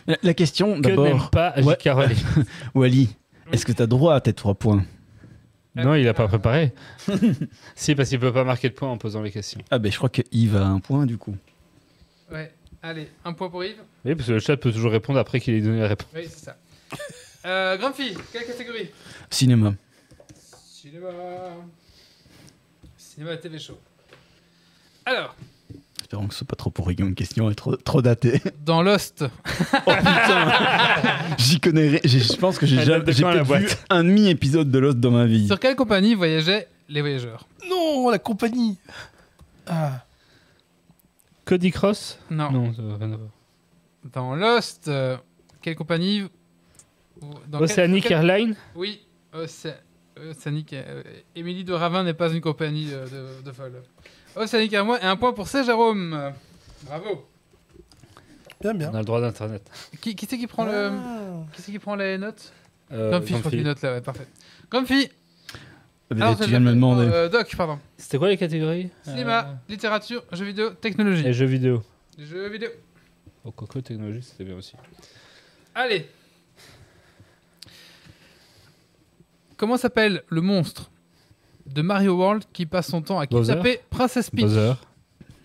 La, 0.07 0.17
la 0.23 0.35
question 0.35 0.81
Que 0.81 0.89
n'aime 0.89 0.97
d'abord, 0.97 1.31
pas 1.31 1.55
Ouais. 1.57 1.77
J.K. 1.81 1.89
Rowling 1.95 2.19
Wally, 2.75 3.09
est-ce 3.53 3.65
que 3.67 3.73
tu 3.73 3.83
as 3.83 3.87
droit 3.87 4.15
à 4.15 4.21
tes 4.21 4.33
trois 4.33 4.55
points? 4.55 4.85
Non, 5.77 5.95
il 5.95 6.07
a 6.09 6.15
pas 6.15 6.27
préparé. 6.29 6.73
si, 7.77 7.95
parce 7.95 8.09
qu'il 8.09 8.19
peut 8.19 8.33
pas 8.33 8.45
marquer 8.45 8.69
de 8.69 8.75
points 8.75 8.91
en 8.91 8.99
posant 8.99 9.23
les 9.23 9.31
questions. 9.31 9.61
Ah 9.71 9.79
ben 9.79 9.91
je 9.91 9.97
crois 9.97 10.09
que 10.09 10.23
Yves 10.33 10.57
a 10.57 10.67
un 10.67 10.81
point 10.81 11.07
du 11.07 11.17
coup. 11.17 11.37
Ouais, 12.31 12.53
allez, 12.83 13.09
un 13.25 13.33
point 13.33 13.49
pour 13.49 13.65
Yves. 13.65 13.81
Oui, 14.05 14.15
parce 14.15 14.29
que 14.29 14.33
le 14.33 14.41
chat 14.41 14.57
peut 14.57 14.73
toujours 14.73 14.91
répondre 14.93 15.19
après 15.19 15.41
qu'il 15.41 15.55
ait 15.55 15.61
donné 15.61 15.81
la 15.81 15.89
réponse. 15.89 16.09
Oui, 16.15 16.23
c'est 16.29 16.45
ça. 16.45 16.57
Euh, 17.47 17.79
Grumpy, 17.79 18.15
quelle 18.33 18.47
catégorie? 18.47 18.91
Cinéma. 19.31 19.75
Cinéma. 20.35 21.09
Cinéma 22.97 23.37
TV 23.37 23.59
show. 23.59 23.79
Alors, 25.07 25.35
Espérons 26.11 26.27
que 26.27 26.33
ce 26.35 26.39
soit 26.39 26.49
pas 26.49 26.57
trop 26.57 26.71
pourri 26.71 26.97
comme 26.97 27.15
question 27.15 27.49
et 27.53 27.55
trop, 27.55 27.77
trop 27.77 28.03
daté. 28.03 28.43
dans 28.67 28.83
Lost, 28.83 29.25
Oh 29.87 29.93
putain 29.97 30.51
J'y 31.39 31.61
connais 31.61 31.89
rien. 31.89 32.01
Je 32.03 32.35
pense 32.35 32.59
que 32.59 32.67
j'ai 32.67 32.83
jamais 32.83 33.13
j'ai 33.13 33.23
peut-être 33.23 33.45
vu 33.47 33.69
un 33.91 34.03
demi-épisode 34.03 34.73
de 34.73 34.79
Lost 34.81 34.99
dans 34.99 35.13
ma 35.13 35.27
vie. 35.27 35.47
sur 35.47 35.61
quelle 35.61 35.77
compagnie 35.77 36.17
voyageaient 36.17 36.67
les 36.89 37.01
voyageurs? 37.01 37.47
Non, 37.71 38.11
la 38.11 38.19
compagnie. 38.19 38.77
Ah, 39.69 40.05
Cody 41.45 41.71
Cross? 41.71 42.19
Non. 42.29 42.73
Ça. 42.75 42.83
Dans 44.13 44.35
Lost, 44.35 44.89
euh, 44.89 45.17
quelle 45.63 45.77
compagnie 45.77 46.25
dans 47.47 47.61
Oceanic 47.61 48.03
quel- 48.09 48.15
Airlines? 48.29 48.57
Oui, 48.75 49.01
Océanique. 49.33 50.73
euh, 50.73 51.05
Émilie 51.37 51.63
de 51.63 51.73
Ravin 51.73 52.03
n'est 52.03 52.15
pas 52.15 52.33
une 52.33 52.41
compagnie 52.41 52.87
de, 52.87 53.45
de 53.45 53.53
folle. 53.53 53.81
Océanique 54.37 54.75
à 54.75 54.85
moi 54.85 55.01
et 55.01 55.05
un 55.05 55.17
point 55.17 55.33
pour 55.33 55.49
C. 55.49 55.65
Jérôme. 55.65 56.33
Bravo. 56.87 57.27
bien, 58.61 58.75
bien. 58.75 58.91
On 58.93 58.95
a 58.95 58.99
le 59.01 59.05
droit 59.05 59.21
d'internet. 59.21 59.63
Qui, 60.01 60.15
qui 60.15 60.27
c'est 60.27 60.39
qui 60.39 60.47
prend 60.47 60.65
le, 60.65 60.73
Ah. 60.93 61.45
qui 61.53 61.63
c'est 61.63 61.73
qui 61.73 61.79
prend 61.79 61.95
les 61.97 62.17
notes 62.19 62.53
Euh, 62.93 63.11
Grumpy, 63.11 63.27
je 63.27 63.33
crois 63.33 63.41
Grumpy. 63.43 63.57
qu'il 63.57 63.65
note 63.67 63.83
là, 63.83 63.93
ouais, 63.95 64.01
parfait. 64.01 64.27
Grumpy. 64.71 65.11
Ah, 66.13 66.15
alors, 66.17 66.37
tu 66.39 66.47
viens 66.49 66.59
de 66.61 66.65
me 66.65 66.73
demander. 66.73 67.07
euh, 67.07 67.29
Doc, 67.29 67.55
pardon. 67.57 67.79
C'était 67.97 68.19
quoi 68.19 68.29
les 68.29 68.37
catégories 68.37 68.91
Cinéma, 69.05 69.47
Euh, 69.49 69.53
littérature, 69.69 70.25
jeux 70.33 70.45
vidéo, 70.45 70.71
technologie. 70.71 71.25
Et 71.27 71.33
jeux 71.33 71.47
vidéo. 71.47 71.83
Jeux 72.19 72.49
vidéo. 72.49 72.71
Oh, 73.45 73.53
Coco 73.53 73.81
Technologie, 73.81 74.23
c'était 74.23 74.45
bien 74.45 74.57
aussi. 74.57 74.75
Allez. 75.75 76.09
Comment 79.57 79.77
s'appelle 79.77 80.25
le 80.29 80.41
monstre 80.41 80.90
de 81.73 81.83
Mario 81.83 82.17
World 82.17 82.45
qui 82.53 82.67
passe 82.67 82.89
son 82.89 83.03
temps 83.03 83.19
à 83.19 83.27
kidnapper 83.27 83.81
Princess 83.91 84.31
Peach 84.31 84.43
Bowser. 84.43 84.75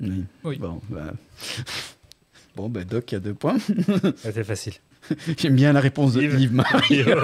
Oui. 0.02 0.26
Oui. 0.43 0.57
Bon, 0.57 0.81
bah... 0.89 1.14
bon, 2.56 2.69
bah, 2.69 2.84
Doc 2.84 3.14
a 3.14 3.19
deux 3.19 3.34
points. 3.34 3.57
C'était 4.18 4.43
facile. 4.43 4.73
J'aime 5.38 5.56
bien 5.56 5.72
la 5.72 5.80
réponse 5.80 6.14
de 6.14 6.23
Yves. 6.23 6.41
Yves 6.41 6.53
Mario. 6.53 7.06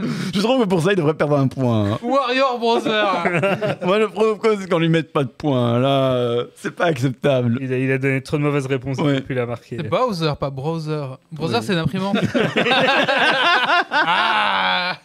Je 0.00 0.40
trouve 0.40 0.62
que 0.64 0.68
pour 0.68 0.82
ça, 0.82 0.90
il 0.92 0.96
devrait 0.96 1.14
perdre 1.14 1.36
un 1.38 1.46
point. 1.46 1.92
hein. 1.92 1.98
Warrior 2.02 2.58
Brother 2.58 3.78
Moi, 3.84 3.98
le 4.00 4.08
problème, 4.08 4.58
c'est 4.60 4.68
qu'on 4.68 4.78
lui 4.80 4.88
mette 4.88 5.12
pas 5.12 5.22
de 5.22 5.28
points. 5.28 5.78
Là, 5.78 6.14
euh, 6.14 6.46
c'est 6.56 6.74
pas 6.74 6.86
acceptable. 6.86 7.58
Il 7.60 7.72
a, 7.72 7.78
il 7.78 7.92
a 7.92 7.98
donné 7.98 8.20
trop 8.20 8.36
de 8.36 8.42
mauvaises 8.42 8.66
réponses 8.66 8.98
Ouais. 8.98 9.14
depuis 9.16 9.34
il 9.34 9.38
a 9.38 9.46
marqué. 9.46 9.76
C'est 9.76 9.88
Bowser, 9.88 10.32
pas 10.38 10.50
Browser. 10.50 11.04
Browser, 11.30 11.56
Oui. 11.58 11.62
c'est 11.64 11.72
une 11.74 11.78
imprimante. 11.78 12.16
ah 13.90 14.96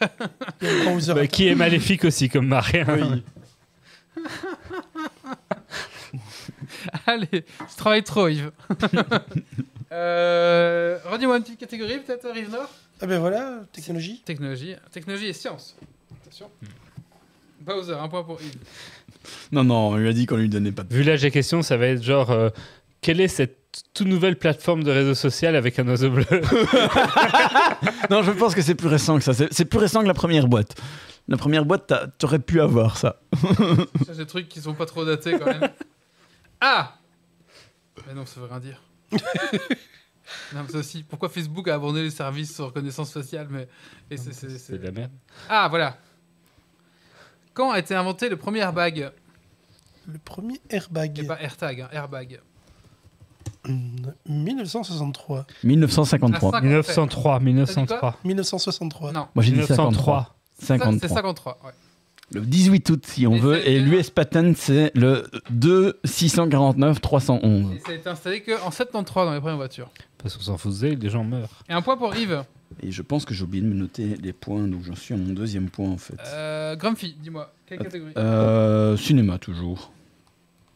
Bowser. 0.86 1.14
Bah, 1.14 1.28
qui 1.28 1.48
est 1.48 1.56
maléfique 1.56 2.04
aussi, 2.06 2.28
comme 2.30 2.48
Marie. 2.48 2.80
Oui. 2.88 3.24
Allez, 7.06 7.28
tu 7.28 7.76
travailles 7.78 8.04
trop, 8.04 8.28
Yves. 8.28 8.52
euh, 9.92 10.98
Redis-moi 11.06 11.38
une 11.38 11.44
petite 11.44 11.60
catégorie, 11.60 12.00
peut-être, 12.00 12.28
Rive 12.34 12.50
Nord? 12.52 12.70
Ah 13.02 13.08
ben 13.08 13.20
voilà, 13.20 13.62
technologie. 13.72 14.22
Technologie. 14.26 14.76
Technologie 14.92 15.28
et 15.28 15.34
science. 15.34 15.76
Attention. 16.22 16.50
Bowser, 17.62 17.94
un 17.94 18.08
point 18.08 18.24
pour 18.24 18.42
Yves. 18.42 18.54
Non, 19.52 19.64
non, 19.66 19.90
on 19.90 19.98
lui 19.98 20.08
a 20.08 20.14
dit 20.14 20.26
qu'on 20.26 20.38
lui 20.38 20.48
donnait 20.48 20.72
pas 20.72 20.84
de 20.84 20.94
Vu 20.94 21.04
l'âge 21.04 21.22
des 21.22 21.30
questions, 21.30 21.62
ça 21.62 21.76
va 21.76 21.88
être 21.88 22.02
genre 22.02 22.32
euh, 22.32 22.50
quelle 23.02 23.20
est 23.20 23.28
cette 23.28 23.84
toute 23.94 24.08
nouvelle 24.08 24.38
plateforme 24.38 24.84
de 24.84 24.92
réseau 24.92 25.14
social 25.14 25.56
avec 25.56 25.78
un 25.78 25.88
oiseau 25.88 26.10
bleu 26.10 26.26
Non, 28.10 28.24
je 28.24 28.32
pense 28.32 28.56
que 28.56 28.62
c'est 28.62 28.76
plus 28.76 28.88
récent 28.88 29.18
que 29.18 29.24
ça. 29.24 29.34
C'est 29.34 29.52
c'est 29.54 29.66
plus 29.66 29.78
récent 29.78 30.02
que 30.02 30.08
la 30.08 30.14
première 30.14 30.48
boîte. 30.48 30.76
La 31.28 31.38
première 31.38 31.66
boîte, 31.66 31.94
t'aurais 32.18 32.40
pu 32.40 32.62
avoir 32.62 32.98
ça. 32.98 33.22
Ça, 34.08 34.14
des 34.16 34.26
trucs 34.26 34.50
qui 34.50 34.62
sont 34.62 34.74
pas 34.74 34.86
trop 34.86 35.06
datés 35.06 35.38
quand 35.38 35.46
même. 35.46 35.70
Ah 36.62 36.96
Mais 38.08 38.14
non, 38.14 38.26
ça 38.26 38.40
veut 38.40 38.48
rien 38.48 38.60
dire. 38.60 38.82
non, 40.54 40.64
mais 40.64 40.72
ça 40.72 40.78
aussi. 40.80 41.04
Pourquoi 41.04 41.30
Facebook 41.30 41.68
a 41.68 41.76
abandonné 41.76 42.04
les 42.04 42.12
services 42.12 42.56
sur 42.56 42.66
reconnaissance 42.66 43.12
faciale 43.12 43.48
mais... 43.50 43.68
c'est- 44.16 44.72
de 44.72 44.84
la 44.84 44.92
merde. 44.92 45.12
Ah, 45.50 45.68
voilà. 45.70 45.98
Quand 47.54 47.72
a 47.72 47.80
été 47.80 47.96
inventé 47.96 48.30
le 48.30 48.38
premier 48.38 48.60
airbag? 48.60 49.12
Le 50.08 50.18
premier 50.20 50.60
airbag. 50.70 51.20
Et 51.20 51.24
pas 51.24 51.42
AirTag, 51.42 51.82
hein, 51.82 51.90
airbag. 51.92 52.40
Hmm, 53.66 54.12
1963. 54.28 55.46
1953. 55.64 56.52
Ah, 56.56 56.62
1903, 56.62 57.40
1903. 57.40 58.18
1963. 58.24 59.12
Non, 59.12 59.28
Moi, 59.36 59.44
j'ai 59.44 59.52
dit 59.52 59.58
1903. 59.58 60.36
53. 60.60 60.94
Ça, 60.94 61.08
c'est 61.08 61.14
53. 61.14 61.60
ouais. 61.66 61.72
Le 62.32 62.42
18 62.42 62.90
août, 62.92 63.06
si 63.08 63.26
on 63.26 63.36
Et 63.36 63.40
veut. 63.40 63.68
Et 63.68 63.80
l'US 63.80 64.10
patent, 64.12 64.56
c'est 64.56 64.92
le 64.96 65.26
2 65.50 66.00
649 66.04 67.02
311. 67.02 67.74
Et 67.76 67.80
ça 67.80 67.92
a 67.92 67.94
été 67.96 68.10
installé 68.10 68.42
qu'en 68.44 68.70
73 68.72 69.26
dans 69.26 69.34
les 69.34 69.40
premières 69.40 69.58
voitures. 69.58 69.90
Parce 70.20 70.36
qu'on 70.38 70.44
s'en 70.44 70.58
foutait, 70.58 70.96
les 70.96 71.10
gens 71.10 71.24
meurent. 71.24 71.64
Et 71.68 71.74
un 71.74 71.82
point 71.82 71.98
pour 71.98 72.16
Yves. 72.16 72.44
Et 72.84 72.92
je 72.92 73.02
pense 73.02 73.26
que 73.26 73.34
j'ai 73.34 73.44
oublié 73.44 73.64
de 73.64 73.68
me 73.70 73.74
noter 73.74 74.16
les 74.22 74.32
points, 74.32 74.68
donc 74.68 74.84
j'en 74.84 74.96
suis 74.96 75.16
à 75.16 75.18
mon 75.18 75.34
deuxième 75.34 75.70
point 75.72 75.90
en 75.90 75.98
fait. 75.98 76.20
Euh, 76.28 76.76
Grumpy, 76.76 77.16
dis-moi, 77.20 77.52
quelle 77.66 77.80
catégorie 77.80 78.14
Euh, 78.16 78.96
cinéma 78.96 79.40
toujours. 79.40 79.92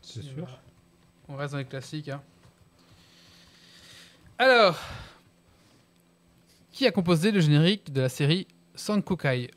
C'est 0.01 0.23
sûr. 0.23 0.47
On 1.29 1.35
reste 1.35 1.51
dans 1.53 1.59
les 1.59 1.65
classiques. 1.65 2.09
hein. 2.09 2.21
Alors, 4.39 4.79
qui 6.71 6.87
a 6.87 6.91
composé 6.91 7.31
le 7.31 7.39
générique 7.39 7.93
de 7.93 8.01
la 8.01 8.09
série 8.09 8.47
Sankokai 8.73 9.51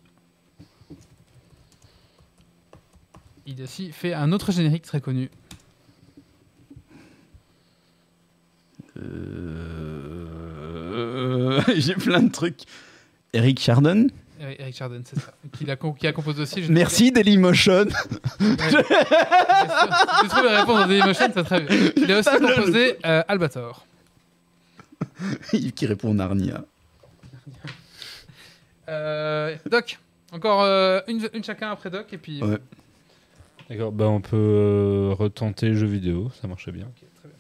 Il 3.47 3.61
a 3.61 3.65
aussi 3.65 3.93
fait 3.93 4.13
un 4.13 4.33
autre 4.33 4.51
générique 4.51 4.83
très 4.83 5.01
connu. 5.01 5.31
Euh, 8.99 10.27
j'ai 11.77 11.95
plein 11.95 12.23
de 12.23 12.33
trucs. 12.33 12.63
Eric 13.33 13.61
Chardon. 13.61 14.09
Eric 14.41 14.77
Chardin, 14.77 15.01
c'est 15.05 15.19
ça. 15.19 15.33
Qui 15.53 15.71
a, 15.71 15.77
qui 15.77 16.07
a 16.07 16.13
composé 16.13 16.43
aussi. 16.43 16.63
Merci 16.69 17.11
Dailymotion. 17.11 17.87
Tu 17.87 18.57
trouves 20.29 20.45
la 20.45 20.61
réponse 20.61 20.81
dans 20.81 20.87
Dailymotion, 20.87 21.31
c'est 21.33 21.45
très 21.45 21.61
bien. 21.61 21.91
Il 21.97 22.13
a 22.13 22.19
aussi 22.19 22.31
composé 22.31 22.99
euh, 23.07 23.23
Albator. 23.29 23.87
Yves 25.53 25.73
qui 25.73 25.87
répond 25.87 26.13
Narnia. 26.15 26.65
Euh, 28.89 29.57
Doc, 29.71 29.99
encore 30.33 30.63
euh, 30.63 31.01
une, 31.09 31.29
une 31.33 31.45
chacun 31.45 31.71
après 31.71 31.91
Doc 31.91 32.13
et 32.13 32.19
puis. 32.19 32.43
Ouais. 32.43 32.59
D'accord, 33.69 33.91
bah 33.91 34.07
on 34.07 34.21
peut 34.21 34.37
euh, 34.37 35.15
retenter 35.15 35.75
jeux 35.75 35.89
vidéo, 35.89 36.31
ça 36.41 36.47
marchait 36.47 36.71
bien. 36.71 36.87
Ok, 36.87 37.05
très 37.17 37.29
bien. 37.29 37.37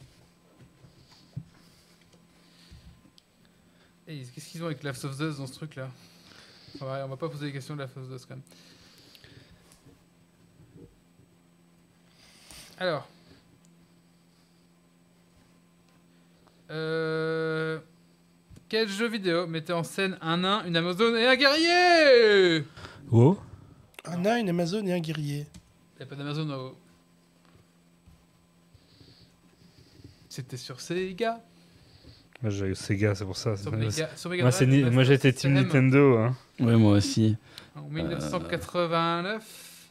Et 4.08 4.24
qu'est-ce 4.24 4.48
qu'ils 4.48 4.62
ont 4.62 4.66
avec 4.66 4.82
Last 4.82 5.04
of 5.04 5.20
Us 5.20 5.36
dans 5.38 5.46
ce 5.46 5.54
truc-là? 5.54 5.88
Ouais, 6.80 7.02
on 7.04 7.08
va 7.08 7.16
pas 7.16 7.28
poser 7.28 7.46
des 7.46 7.52
questions 7.52 7.74
de 7.74 7.80
Last 7.80 7.96
of 7.96 8.10
Us 8.10 8.26
quand 8.26 8.34
même. 8.34 8.42
Alors. 12.78 13.08
Euh... 16.70 17.78
Quel 18.68 18.88
jeu 18.88 19.06
vidéo 19.06 19.46
mettait 19.46 19.72
en 19.72 19.84
scène 19.84 20.18
un 20.20 20.38
nain, 20.38 20.64
une 20.66 20.76
Amazone 20.76 21.16
et 21.16 21.24
un 21.24 21.36
guerrier? 21.36 22.64
Oh? 23.12 23.38
Un 24.04 24.18
nain, 24.18 24.38
une 24.38 24.48
Amazone 24.48 24.88
et 24.88 24.92
un 24.92 24.98
guerrier. 24.98 25.46
Il 25.96 26.00
n'y 26.00 26.02
a 26.02 26.06
pas 26.06 26.16
d'Amazon. 26.16 26.74
C'était 30.28 30.56
sur 30.56 30.80
Sega. 30.80 31.40
Moi 32.42 32.50
j'ai 32.50 32.74
Sega, 32.74 33.14
c'est 33.14 33.24
pour 33.24 33.36
ça. 33.36 33.56
Sur 33.56 33.70
Moi, 33.72 33.80
Mega, 33.80 34.10
sur 34.14 34.30
Mega 34.30 34.42
moi, 34.42 34.50
Drive, 34.50 34.58
c'est 34.58 34.66
ni- 34.66 34.78
Master 34.80 34.92
moi 34.92 35.04
j'étais 35.04 35.32
Team. 35.32 35.52
Nintendo. 35.54 36.18
Hein. 36.18 36.36
Ouais, 36.60 36.76
moi 36.76 36.92
aussi. 36.92 37.36
En 37.74 37.82
1989. 37.88 39.88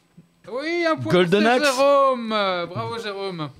Oui, 0.52 0.84
un 0.88 0.96
point 0.96 1.12
Golden 1.12 1.42
pour 1.42 1.50
Axe. 1.50 1.64
Jérôme. 1.64 2.28
Bravo 2.28 2.98
Jérôme. 3.02 3.50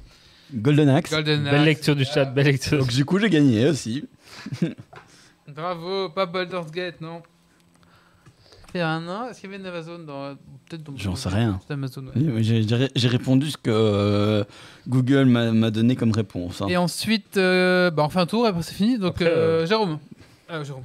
Golden 0.55 0.89
Axe. 0.90 1.10
Golden 1.10 1.43
Belle 1.43 1.55
Axe, 1.55 1.64
lecture 1.64 1.97
du 1.97 2.05
chat, 2.05 2.24
belle 2.27 2.47
lecture. 2.47 2.78
Donc 2.78 2.89
du 2.93 3.05
coup, 3.05 3.18
j'ai 3.18 3.31
gagné 3.31 3.66
aussi. 3.68 4.09
Bravo, 5.48 6.09
pas 6.10 6.27
Baldur's 6.27 6.70
Gate, 6.70 7.01
non. 7.01 7.23
Il 8.77 8.81
y 8.81 8.82
a 8.82 8.90
un 8.90 9.09
an, 9.09 9.28
est-ce 9.28 9.40
qu'il 9.40 9.51
y 9.51 9.55
avait 9.55 9.62
une 9.62 9.66
Amazon 9.69 9.98
dans 10.01 10.35
peut-être 10.69 10.82
dans 10.82 10.93
J'en 10.97 11.16
sais 11.16 11.31
rien. 11.31 11.59
C'est 11.66 11.73
Amazon, 11.73 12.03
ouais. 12.05 12.12
Oui, 12.15 12.24
mais 12.28 12.43
J'ai 12.94 13.09
répondu 13.09 13.51
ce 13.51 13.57
que 13.57 13.70
euh, 13.70 14.44
Google 14.86 15.24
m'a 15.24 15.51
m'a 15.53 15.70
donné 15.70 15.97
comme 15.97 16.12
réponse. 16.12 16.61
hein. 16.61 16.66
Et 16.69 16.77
ensuite, 16.77 17.39
euh, 17.39 17.90
bah 17.90 18.03
on 18.05 18.11
fait 18.11 18.20
un 18.20 18.27
tour 18.27 18.44
et 18.44 18.51
après 18.51 18.62
c'est 18.62 18.74
fini. 18.74 18.98
Donc 18.98 19.12
Après, 19.15 19.27
euh, 19.27 19.62
euh, 19.62 19.66
Jérôme. 19.66 19.98
Ah, 20.48 20.62
Jérôme. 20.62 20.85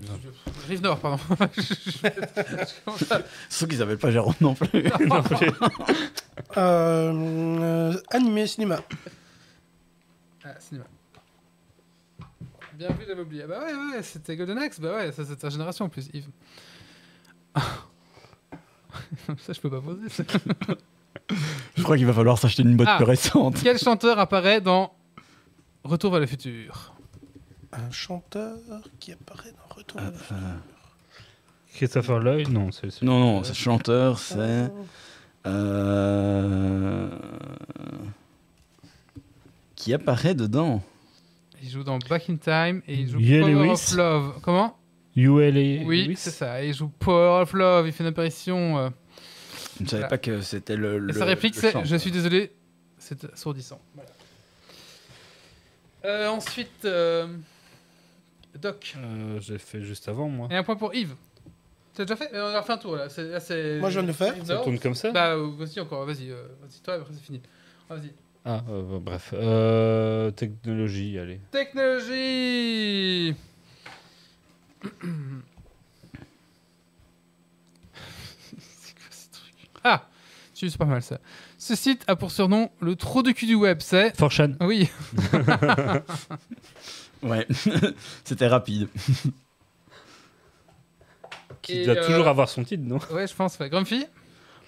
Rive 0.69 0.81
Nord, 0.81 0.99
pardon. 0.99 1.19
Je- 1.57 1.61
je- 1.61 1.91
je 1.91 3.15
Sauf 3.49 3.69
qu'ils 3.69 3.77
n'avaient 3.79 3.97
pas 3.97 4.09
Jérôme 4.09 4.33
non 4.41 4.55
plus. 4.55 4.83
Non, 5.07 5.21
plus. 5.21 5.51
Euh, 6.57 7.11
euh, 7.13 7.93
animé, 8.09 8.47
cinéma. 8.47 8.79
Ah, 10.43 10.55
cinéma. 10.59 10.85
Bien 12.73 12.89
vu, 12.89 13.03
j'avais 13.07 13.21
oublié. 13.21 13.43
Ah 13.45 13.47
Bah 13.47 13.59
ouais, 13.65 13.73
ouais, 13.97 14.01
c'était 14.01 14.35
Golden 14.35 14.57
Axe. 14.57 14.79
Bah 14.79 14.95
ouais, 14.95 15.11
ça 15.11 15.23
c'est 15.25 15.35
ta 15.35 15.49
génération 15.49 15.85
en 15.85 15.89
plus, 15.89 16.09
Yves. 16.13 16.27
ça, 19.39 19.53
je 19.53 19.59
peux 19.59 19.69
pas 19.69 19.81
poser. 19.81 20.09
ça. 20.09 20.23
Je 21.77 21.83
crois 21.83 21.95
qu'il 21.95 22.05
va 22.05 22.11
falloir 22.13 22.37
s'acheter 22.37 22.61
une 22.63 22.75
boîte 22.75 22.89
Ah. 22.91 22.95
plus 22.97 23.05
récente. 23.05 23.55
Quel 23.63 23.77
chanteur 23.77 24.19
apparaît 24.19 24.59
dans 24.59 24.93
Retour 25.85 26.11
vers 26.11 26.19
le 26.19 26.25
futur? 26.27 26.93
Un 27.71 27.89
chanteur 27.91 28.57
qui 28.99 29.13
apparaît 29.13 29.51
dans 29.53 29.75
Retour 29.75 30.01
vers 30.01 30.11
le 30.11 30.17
futur. 30.17 30.35
Euh, 30.35 30.55
Christopher 31.73 32.19
Lloyd 32.19 32.49
Non, 32.49 32.69
c'est 32.71 33.01
non, 33.01 33.19
non, 33.19 33.43
ce 33.45 33.53
chanteur, 33.53 34.19
c'est. 34.19 34.69
euh, 35.47 37.09
Qui 39.75 39.93
apparaît 39.93 40.35
dedans 40.35 40.81
Il 41.63 41.69
joue 41.69 41.83
dans 41.83 41.97
Back 42.09 42.29
in 42.29 42.35
Time 42.35 42.81
et 42.87 42.95
il 42.95 43.09
joue 43.09 43.19
Power 43.19 43.69
of 43.69 43.91
Love. 43.95 44.33
Comment? 44.41 44.75
ULA. 45.15 45.83
Oui, 45.85 46.05
Lewis 46.05 46.15
c'est 46.17 46.31
ça. 46.31 46.63
Il 46.63 46.73
joue 46.73 46.89
Power 46.99 47.41
of 47.41 47.53
Love. 47.53 47.87
Il 47.87 47.93
fait 47.93 48.03
une 48.03 48.09
apparition. 48.09 48.77
euh, 48.77 48.89
Je 49.77 49.83
ne 49.83 49.87
savais 49.89 50.01
Voilà. 50.01 50.07
pas 50.09 50.17
que 50.17 50.41
c'était 50.41 50.75
le. 50.75 50.95
Et 50.95 50.99
le- 50.99 51.13
sa 51.13 51.25
réplique, 51.25 51.55
le 51.55 51.61
c'est. 51.61 51.85
Je 51.85 51.95
suis 51.97 52.11
désolé, 52.11 52.51
c'est 52.97 53.25
assourdissant. 53.33 53.79
Voilà. 53.95 54.09
Euh, 56.05 56.27
ensuite, 56.29 56.85
euh, 56.85 57.27
Doc. 58.59 58.95
Euh, 58.97 59.39
J'ai 59.39 59.57
fait 59.57 59.81
juste 59.81 60.07
avant, 60.09 60.27
moi. 60.29 60.47
Et 60.51 60.55
un 60.55 60.63
point 60.63 60.75
pour 60.75 60.93
Yves. 60.95 61.15
C'est 61.93 62.03
déjà 62.05 62.15
fait? 62.15 62.33
Euh, 62.33 62.51
On 62.51 62.55
a 62.55 62.61
refait 62.61 62.73
un 62.73 62.77
tour 62.77 62.95
là. 62.95 63.09
C'est- 63.09 63.27
là, 63.29 63.39
c'est- 63.39 63.79
Moi, 63.79 63.89
je 63.89 63.95
viens 63.95 64.03
de 64.03 64.07
le 64.07 64.13
faire. 64.13 64.35
Yves 64.37 64.45
Ça 64.45 64.57
tourne 64.57 64.79
comme 64.79 64.95
ça? 64.95 65.11
Bah, 65.11 65.33
euh, 65.35 65.49
vas-y 65.57 65.79
encore, 65.79 66.05
vas-y. 66.05 66.31
euh, 66.31 66.43
vas-y, 66.61 66.79
toi, 66.81 66.93
après 66.95 67.13
c'est 67.13 67.23
fini. 67.23 67.41
Ah, 67.89 67.95
Vas-y. 67.95 68.11
Ah, 68.43 68.63
euh, 68.69 68.97
bref. 68.99 69.31
Euh, 69.33 70.31
technologie, 70.31 71.19
allez. 71.19 71.39
Technologie 71.51 73.35
c'est 78.59 78.93
quoi 78.93 79.09
ce 79.11 79.27
Ah 79.83 80.07
C'est 80.53 80.77
pas 80.77 80.85
mal 80.85 81.01
ça. 81.01 81.19
Ce 81.57 81.75
site 81.75 82.03
a 82.07 82.15
pour 82.15 82.31
surnom 82.31 82.71
le 82.79 82.95
trop 82.95 83.21
de 83.21 83.31
cul 83.31 83.45
du 83.45 83.55
web, 83.55 83.79
c'est. 83.81 84.17
Fortune. 84.17 84.57
Oui. 84.61 84.89
ouais, 87.23 87.47
c'était 88.23 88.47
rapide. 88.47 88.87
Qui 91.61 91.85
doit 91.85 91.95
euh, 91.95 92.07
toujours 92.07 92.27
avoir 92.27 92.49
son 92.49 92.63
titre, 92.63 92.83
non? 92.83 92.97
Ouais, 93.11 93.27
je 93.27 93.35
pense. 93.35 93.59
Ouais. 93.59 93.69
Grumpy? 93.69 94.05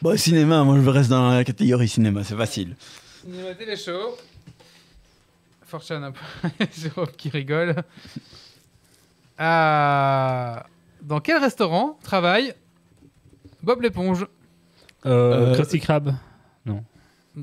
Bon, 0.03 0.15
cinéma, 0.15 0.63
moi 0.63 0.79
je 0.79 0.89
reste 0.89 1.09
dans 1.09 1.31
la 1.31 1.43
catégorie 1.43 1.87
cinéma, 1.87 2.23
c'est 2.23 2.35
facile. 2.35 2.75
Cinéma 3.21 3.55
télé 3.55 3.75
show. 3.75 4.17
Fortune, 5.65 6.11
Jérôme 6.77 7.07
qui 7.17 7.29
rigole. 7.29 7.75
Ah, 9.37 10.65
dans 11.01 11.19
quel 11.19 11.37
restaurant 11.37 11.97
travaille 12.03 12.53
Bob 13.63 13.81
l'éponge 13.81 14.27
euh, 15.05 15.51
Euh, 15.51 15.53
Krusty 15.55 15.79
Krab. 15.79 16.13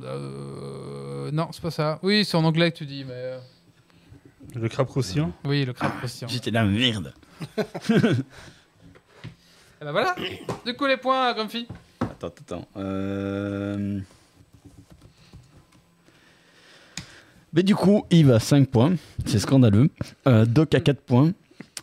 Euh, 0.04 1.30
Non, 1.32 1.48
c'est 1.52 1.62
pas 1.62 1.70
ça. 1.72 1.98
Oui, 2.02 2.24
c'est 2.24 2.36
en 2.36 2.44
anglais 2.44 2.70
que 2.70 2.76
tu 2.78 2.86
dis, 2.86 3.04
mais. 3.04 3.12
euh, 3.14 3.38
Le 4.54 4.68
crabe 4.68 4.86
croustillant. 4.86 5.32
Oui, 5.44 5.64
le 5.64 5.72
crabe 5.72 5.96
croustillant. 5.98 6.28
J'étais 6.32 6.50
la 6.52 6.64
merde. 6.64 7.12
Et 9.80 9.84
ben 9.84 9.92
voilà. 9.92 10.14
Du 10.66 10.74
coup, 10.74 10.86
les 10.86 10.96
points, 10.98 11.32
Grumpy. 11.32 11.66
Attends, 12.00 12.26
attends, 12.28 12.42
attends. 12.56 12.68
Euh... 12.76 13.98
Mais 17.52 17.62
du 17.62 17.74
coup, 17.74 18.04
Yves 18.10 18.30
a 18.30 18.38
5 18.38 18.68
points. 18.68 18.94
C'est 19.26 19.38
scandaleux. 19.40 19.90
Euh, 20.28 20.44
Doc 20.44 20.74
a 20.74 20.80
4 20.80 21.00
points. 21.00 21.32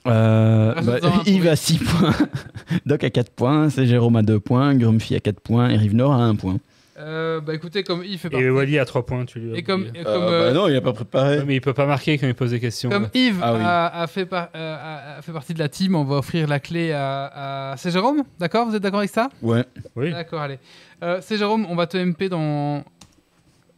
Euh, 0.08 0.74
Rajoute-en 0.76 1.10
bah, 1.18 1.24
Yves 1.26 1.48
a 1.48 1.56
6 1.56 1.78
points. 1.80 2.14
Doc 2.86 3.04
a 3.04 3.10
4 3.10 3.32
points. 3.32 3.70
C'est 3.70 3.86
Jérôme 3.86 4.16
a 4.16 4.22
2 4.24 4.40
points. 4.40 4.76
Grumpy 4.76 5.16
a 5.16 5.20
4 5.20 5.40
points. 5.40 5.70
Et 5.70 5.78
Rivenor 5.78 6.14
a 6.14 6.18
1 6.24 6.36
point. 6.36 6.58
Euh, 7.00 7.42
bah 7.42 7.54
écoutez, 7.54 7.84
comme 7.84 8.04
il 8.04 8.18
fait 8.18 8.28
partie. 8.28 8.44
Et 8.44 8.50
Wally 8.50 8.80
a 8.80 8.84
3 8.86 9.06
points, 9.06 9.24
tu 9.26 9.38
lui 9.40 9.54
as 9.54 9.58
Et 9.58 9.62
comme, 9.62 9.86
et 9.94 10.04
comme, 10.04 10.24
Euh, 10.24 10.30
euh, 10.32 10.48
bah 10.48 10.54
non, 10.60 10.68
il 10.68 10.76
a 10.76 10.82
pas 10.82 10.94
préparé. 10.94 11.44
Mais 11.46 11.54
il 11.56 11.62
peut 11.62 11.74
pas 11.76 11.86
marquer 11.86 12.18
quand 12.18 12.26
il 12.26 12.34
pose 12.34 12.50
des 12.50 12.60
questions. 12.60 12.90
Comme 12.90 13.10
Yves 13.14 13.38
Ah 13.44 13.54
oui. 13.54 13.60
a, 13.64 14.02
a 14.02 14.08
fait 14.08 14.26
par- 14.26 14.50
euh, 14.56 14.76
a- 14.76 15.18
a 15.20 15.22
fait 15.22 15.32
partie 15.32 15.54
de 15.54 15.60
la 15.60 15.70
team, 15.70 15.94
on 15.96 16.04
va 16.04 16.16
offrir 16.16 16.48
la 16.48 16.60
clé 16.60 16.92
à. 16.94 17.72
à- 17.74 17.78
C'est 17.78 17.92
Jérôme 17.92 18.24
D'accord? 18.40 18.66
Vous 18.68 18.76
êtes 18.76 18.82
d'accord 18.82 18.98
avec 19.02 19.12
ça? 19.12 19.30
Ouais. 19.44 19.64
Oui. 19.96 20.10
D'accord, 20.12 20.42
allez. 20.42 20.58
Euh, 21.04 21.20
C'est 21.22 21.38
Jérôme, 21.38 21.68
on 21.70 21.76
va 21.76 21.86
te 21.86 21.98
MP 21.98 22.30
dans 22.30 22.84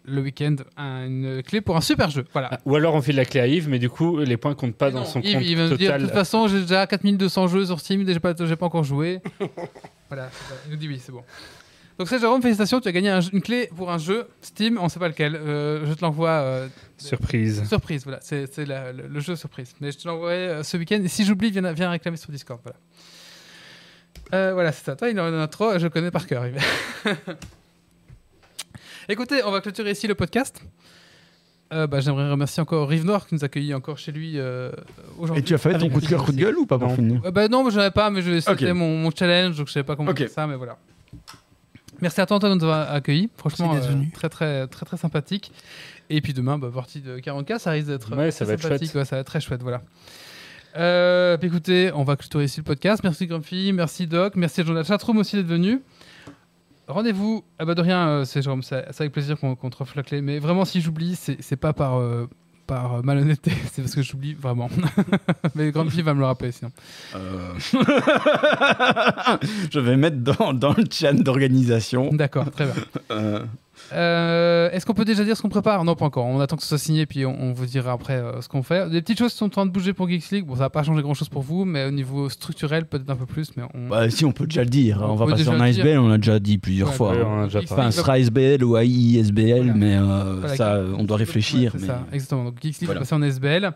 le 0.09 0.21
week-end 0.21 0.55
un- 0.77 1.05
une 1.05 1.43
clé 1.43 1.61
pour 1.61 1.77
un 1.77 1.81
super 1.81 2.09
jeu. 2.09 2.25
Voilà. 2.33 2.49
Ah, 2.53 2.57
Ou 2.65 2.75
alors 2.75 2.95
on 2.95 3.01
file 3.01 3.15
la 3.15 3.25
clé 3.25 3.39
à 3.39 3.47
Yves, 3.47 3.69
mais 3.69 3.79
du 3.79 3.89
coup, 3.89 4.19
les 4.19 4.37
points 4.37 4.55
comptent 4.55 4.75
pas 4.75 4.91
dans 4.91 5.05
son 5.05 5.21
Yves, 5.21 5.33
compte 5.35 5.43
il 5.45 5.55
va 5.57 5.67
me 5.67 5.77
dire, 5.77 5.97
de 5.97 6.03
toute 6.05 6.13
façon, 6.13 6.47
j'ai 6.47 6.61
déjà 6.61 6.85
4200 6.87 7.47
jeux 7.47 7.65
sur 7.65 7.79
Steam, 7.79 8.05
j'ai 8.07 8.19
pas, 8.19 8.33
j'ai 8.37 8.55
pas 8.55 8.65
encore 8.65 8.83
joué. 8.83 9.21
voilà, 10.09 10.29
ça. 10.31 10.55
il 10.65 10.71
nous 10.71 10.77
dit 10.77 10.87
oui, 10.87 10.99
c'est 11.03 11.11
bon. 11.11 11.23
Donc 11.97 12.07
c'est 12.07 12.17
Jérôme, 12.19 12.41
félicitations, 12.41 12.79
tu 12.79 12.87
as 12.87 12.93
gagné 12.93 13.09
un 13.09 13.19
une 13.19 13.41
clé 13.41 13.69
pour 13.75 13.91
un 13.91 13.97
jeu 13.97 14.27
Steam, 14.41 14.79
on 14.81 14.87
sait 14.87 14.99
pas 14.99 15.09
lequel. 15.09 15.35
Euh, 15.35 15.85
je 15.85 15.93
te 15.93 16.01
l'envoie 16.01 16.29
euh, 16.29 16.67
Surprise. 16.97 17.63
Surprise, 17.67 18.03
voilà, 18.05 18.19
c'est 18.21 18.47
le, 18.57 19.07
le 19.09 19.19
jeu 19.19 19.35
surprise. 19.35 19.73
Mais 19.81 19.91
je 19.91 19.97
te 19.97 20.07
l'envoie 20.07 20.29
euh, 20.31 20.63
ce 20.63 20.77
week-end. 20.77 21.01
Et 21.03 21.09
si 21.09 21.25
j'oublie, 21.25 21.51
viens, 21.51 21.71
viens 21.73 21.89
réclamer 21.89 22.15
sur 22.15 22.31
Discord. 22.31 22.61
Voilà, 22.63 22.77
Euh, 24.33 24.53
voilà 24.53 24.71
c'est 24.71 24.85
ça. 24.85 24.95
Toi, 24.95 25.09
il 25.09 25.19
en 25.19 25.37
a 25.41 25.47
trop, 25.49 25.77
je 25.77 25.87
connais 25.87 26.09
par 26.11 26.25
cœur. 26.25 26.45
Écoutez, 29.09 29.41
on 29.43 29.51
va 29.51 29.61
clôturer 29.61 29.91
ici 29.91 30.07
le 30.07 30.15
podcast. 30.15 30.61
Euh, 31.73 31.87
bah, 31.87 31.99
J'aimerais 31.99 32.29
remercier 32.31 32.61
encore 32.61 32.87
Rive 32.87 33.05
Noir 33.05 33.27
qui 33.27 33.35
nous 33.35 33.41
a 33.43 33.45
accueillis 33.45 33.73
encore 33.73 33.97
chez 33.97 34.11
lui 34.11 34.33
euh, 34.35 34.71
aujourd'hui. 35.17 35.41
Et 35.41 35.45
tu 35.45 35.53
as 35.53 35.57
fait 35.57 35.71
ton 35.71 35.75
Avec 35.77 35.91
coup 35.93 36.01
de 36.01 36.07
cœur, 36.07 36.23
coup 36.23 36.31
de 36.31 36.37
gueule 36.37 36.57
ou 36.57 36.65
pas 36.65 36.77
pour 36.79 36.89
Non. 36.89 36.95
finir 36.95 37.21
euh, 37.25 37.31
bah 37.31 37.47
non, 37.47 37.63
mais 37.63 37.71
je 37.71 37.77
n'avais 37.77 37.91
pas, 37.91 38.09
mais 38.09 38.21
je- 38.21 38.39
c'était 38.39 38.69
Ok. 38.71 38.75
mon, 38.75 38.97
mon 38.97 39.11
challenge, 39.11 39.57
donc 39.57 39.67
je 39.67 39.73
savais 39.73 39.83
pas 39.83 39.95
comment 39.95 40.11
Ok. 40.11 40.17
faire 40.19 40.29
ça, 40.29 40.47
mais 40.47 40.55
voilà. 40.55 40.77
Merci 42.01 42.21
à 42.21 42.25
toi 42.25 42.37
Antoine 42.37 42.53
de 42.53 42.57
nous 42.63 42.63
avoir 42.69 42.91
accueillis. 42.93 43.29
Franchement, 43.37 43.75
euh, 43.75 43.79
venu. 43.79 44.09
très 44.11 44.29
très 44.29 44.67
très 44.67 44.85
très 44.85 44.97
sympathique. 44.97 45.51
Et 46.09 46.21
puis 46.21 46.33
demain, 46.33 46.57
bah, 46.57 46.69
partie 46.73 47.01
de 47.01 47.19
40K, 47.19 47.59
ça 47.59 47.71
risque 47.71 47.87
d'être 47.87 48.15
Ouais, 48.15 48.31
ça 48.31 48.45
va 48.45 48.57
sympathique. 48.57 48.91
chouette. 48.91 48.95
Ouais, 48.95 49.05
ça 49.05 49.15
va 49.17 49.19
être 49.21 49.27
très 49.27 49.41
chouette, 49.41 49.61
voilà. 49.61 49.81
Euh, 50.77 51.35
puis 51.37 51.47
écoutez, 51.49 51.91
on 51.93 52.03
va 52.03 52.15
clôturer 52.15 52.45
ici 52.45 52.59
le 52.59 52.63
podcast. 52.63 53.03
Merci 53.03 53.27
Grumpy, 53.27 53.73
merci 53.73 54.07
Doc, 54.07 54.35
merci 54.35 54.61
à 54.61 54.63
Jonathan 54.63 54.87
Chatroom 54.87 55.17
aussi 55.17 55.35
d'être 55.35 55.47
venu. 55.47 55.81
Rendez-vous, 56.89 57.43
ah 57.59 57.65
bah 57.65 57.75
de 57.75 57.81
rien, 57.81 58.07
euh, 58.07 58.25
c'est 58.25 58.41
Jérôme, 58.41 58.63
c'est 58.63 58.83
avec 58.99 59.11
plaisir 59.11 59.39
qu'on 59.39 59.55
qu'on 59.55 59.69
te 59.69 59.77
la 59.95 60.01
clé. 60.01 60.21
Mais 60.21 60.39
vraiment, 60.39 60.65
si 60.65 60.81
j'oublie, 60.81 61.15
c'est 61.15 61.55
pas 61.55 61.71
par, 61.71 61.97
euh, 61.99 62.27
par 62.65 62.95
euh, 62.95 63.01
malhonnêteté, 63.03 63.51
c'est 63.71 63.83
parce 63.83 63.93
que 63.93 64.01
j'oublie 64.01 64.33
vraiment. 64.33 64.69
mais 65.55 65.71
Grumpy 65.71 66.01
va 66.01 66.15
me 66.15 66.19
le 66.19 66.25
rappeler 66.25 66.51
sinon. 66.51 66.71
Euh, 67.15 67.53
Je 69.71 69.79
vais 69.79 69.97
mettre 69.97 70.17
dans, 70.17 70.53
dans 70.53 70.73
le 70.73 70.83
chat 70.89 71.13
d'organisation. 71.13 72.09
D'accord, 72.11 72.49
très 72.49 72.65
bien. 72.65 72.73
Euh, 73.11 73.43
Euh, 73.93 74.69
Est-ce 74.71 74.85
qu'on 74.85 74.93
peut 74.93 75.05
déjà 75.05 75.23
dire 75.23 75.35
ce 75.35 75.41
qu'on 75.41 75.49
prépare? 75.49 75.83
Non, 75.83 75.95
pas 75.95 76.05
encore. 76.05 76.25
On 76.25 76.39
attend 76.39 76.55
que 76.55 76.61
ce 76.63 76.69
soit 76.69 76.77
signé, 76.77 77.05
puis 77.05 77.25
on, 77.25 77.35
on 77.41 77.53
vous 77.53 77.65
dira 77.65 77.91
après 77.91 78.13
euh, 78.13 78.41
ce 78.41 78.47
qu'on 78.47 78.63
fait. 78.63 78.89
Des 78.89 79.01
petites 79.01 79.17
choses 79.19 79.33
sont 79.33 79.45
en 79.45 79.49
train 79.49 79.65
de 79.65 79.71
bouger 79.71 79.93
pour 79.93 80.07
Geeks 80.09 80.29
League. 80.31 80.45
Bon, 80.45 80.53
ça 80.55 80.61
va 80.61 80.69
pas 80.69 80.83
changer 80.83 81.01
grand-chose 81.01 81.29
pour 81.29 81.41
vous, 81.41 81.65
mais 81.65 81.85
au 81.85 81.91
niveau 81.91 82.29
structurel, 82.29 82.85
peut-être 82.85 83.09
un 83.09 83.15
peu 83.15 83.25
plus. 83.25 83.51
Mais 83.57 83.63
on... 83.73 83.87
bah, 83.89 84.09
si, 84.09 84.25
on 84.25 84.31
peut 84.31 84.45
déjà 84.45 84.63
le 84.63 84.69
dire. 84.69 84.99
On 85.01 85.11
On, 85.11 85.15
va 85.15 85.25
passer 85.27 85.47
en 85.49 85.59
ASBL, 85.59 85.97
on 85.99 86.07
l'a 86.09 86.17
déjà 86.17 86.39
dit 86.39 86.57
plusieurs 86.57 86.89
Ouais, 86.89 86.95
fois. 86.95 87.11
Ouais, 87.11 87.21
hein. 87.21 87.27
on 87.27 87.41
a 87.41 87.45
déjà. 87.45 87.59
Enfin, 87.63 87.91
sera 87.91 88.19
SBL 88.19 88.63
ou 88.63 88.77
AISBL, 88.77 89.57
Voilà. 89.57 89.73
mais 89.73 89.95
euh, 89.97 90.35
Voilà, 90.41 90.55
ça, 90.55 90.79
on 90.97 91.03
doit 91.03 91.17
réfléchir. 91.17 91.73
Ouais, 91.75 91.81
mais- 91.81 91.87
ça, 91.87 92.05
exactement. 92.11 92.43
Donc 92.45 92.55
Geeks 92.61 92.79
League 92.79 92.85
Voilà. 92.85 92.99
va 92.99 93.05
passer 93.05 93.15
en 93.15 93.21
SBL. 93.23 93.71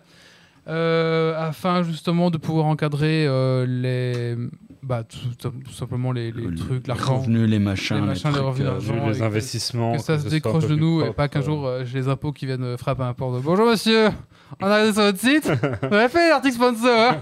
Euh, 0.69 1.33
afin 1.37 1.83
justement 1.83 2.31
de 2.31 2.37
pouvoir 2.37 2.67
encadrer 2.67 3.25
euh, 3.27 3.65
les. 3.67 4.37
Bah, 4.85 5.03
tout, 5.05 5.49
tout 5.63 5.71
simplement 5.71 6.11
les, 6.11 6.31
les 6.33 6.43
Le- 6.43 6.55
trucs, 6.55 6.83
les 6.85 6.87
l'argent. 6.93 7.19
revenus, 7.19 7.49
les 7.49 7.57
machins, 7.59 7.95
les 7.95 8.01
les, 8.01 8.07
machins, 8.07 8.29
les 8.31 8.33
trucs, 8.35 8.45
revenus 8.47 8.67
euh. 8.69 8.79
Vu 8.79 8.91
et 8.99 9.13
les 9.13 9.17
que- 9.19 9.23
investissements. 9.23 9.93
que 9.95 10.01
ça 10.01 10.19
se 10.19 10.27
décroche 10.27 10.67
de 10.67 10.75
nous 10.75 11.01
et 11.05 11.13
pas 11.13 11.29
qu'un 11.29 11.39
euh, 11.39 11.43
jour 11.43 11.65
euh, 11.65 11.85
j'ai 11.85 11.99
les 11.99 12.07
impôts 12.09 12.33
qui 12.33 12.45
viennent 12.45 12.77
frapper 12.77 13.03
à 13.03 13.07
un 13.07 13.13
porte. 13.13 13.41
Bonjour 13.41 13.65
monsieur, 13.65 14.09
on 14.61 14.65
a 14.67 14.73
regardé 14.75 14.93
sur 14.93 15.03
votre 15.03 15.19
site, 15.19 15.49
vous 15.89 15.95
avez 15.95 16.09
fait 16.09 16.27
l'article 16.29 16.55
sponsor. 16.55 16.89
hein 17.11 17.21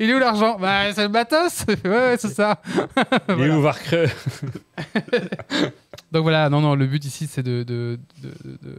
Il 0.00 0.10
est 0.10 0.14
où 0.14 0.18
l'argent? 0.18 0.58
Bah 0.58 0.92
c'est 0.92 1.04
le 1.04 1.08
matos 1.10 1.64
Ouais, 1.84 1.90
ouais 1.90 2.16
c'est 2.18 2.28
ça. 2.34 2.60
Il 3.28 3.34
est 3.34 3.34
Voilà. 3.34 3.58
où 3.58 3.60
Varcreux? 3.62 4.06
Donc 6.12 6.22
voilà, 6.22 6.48
non, 6.50 6.60
non, 6.60 6.74
le 6.74 6.86
but 6.86 7.04
ici 7.04 7.26
c'est 7.28 7.42
de, 7.44 7.62
de, 7.62 7.98
de, 8.22 8.28
de- 8.44 8.68
de- 8.68 8.78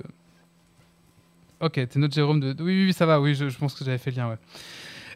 Ok, 1.62 1.74
t'es 1.74 2.00
notre 2.00 2.16
Jérôme 2.16 2.40
de... 2.40 2.56
Oui, 2.62 2.74
oui, 2.74 2.86
oui, 2.88 2.94
ça 2.94 3.06
va, 3.06 3.22
oui, 3.22 3.36
je, 3.36 3.48
je 3.48 3.58
pense 3.58 3.76
que 3.76 3.86
j'avais 3.86 4.00
fait 4.00 4.10
le 4.10 4.18
lien, 4.18 4.30
ouais. 4.30 4.38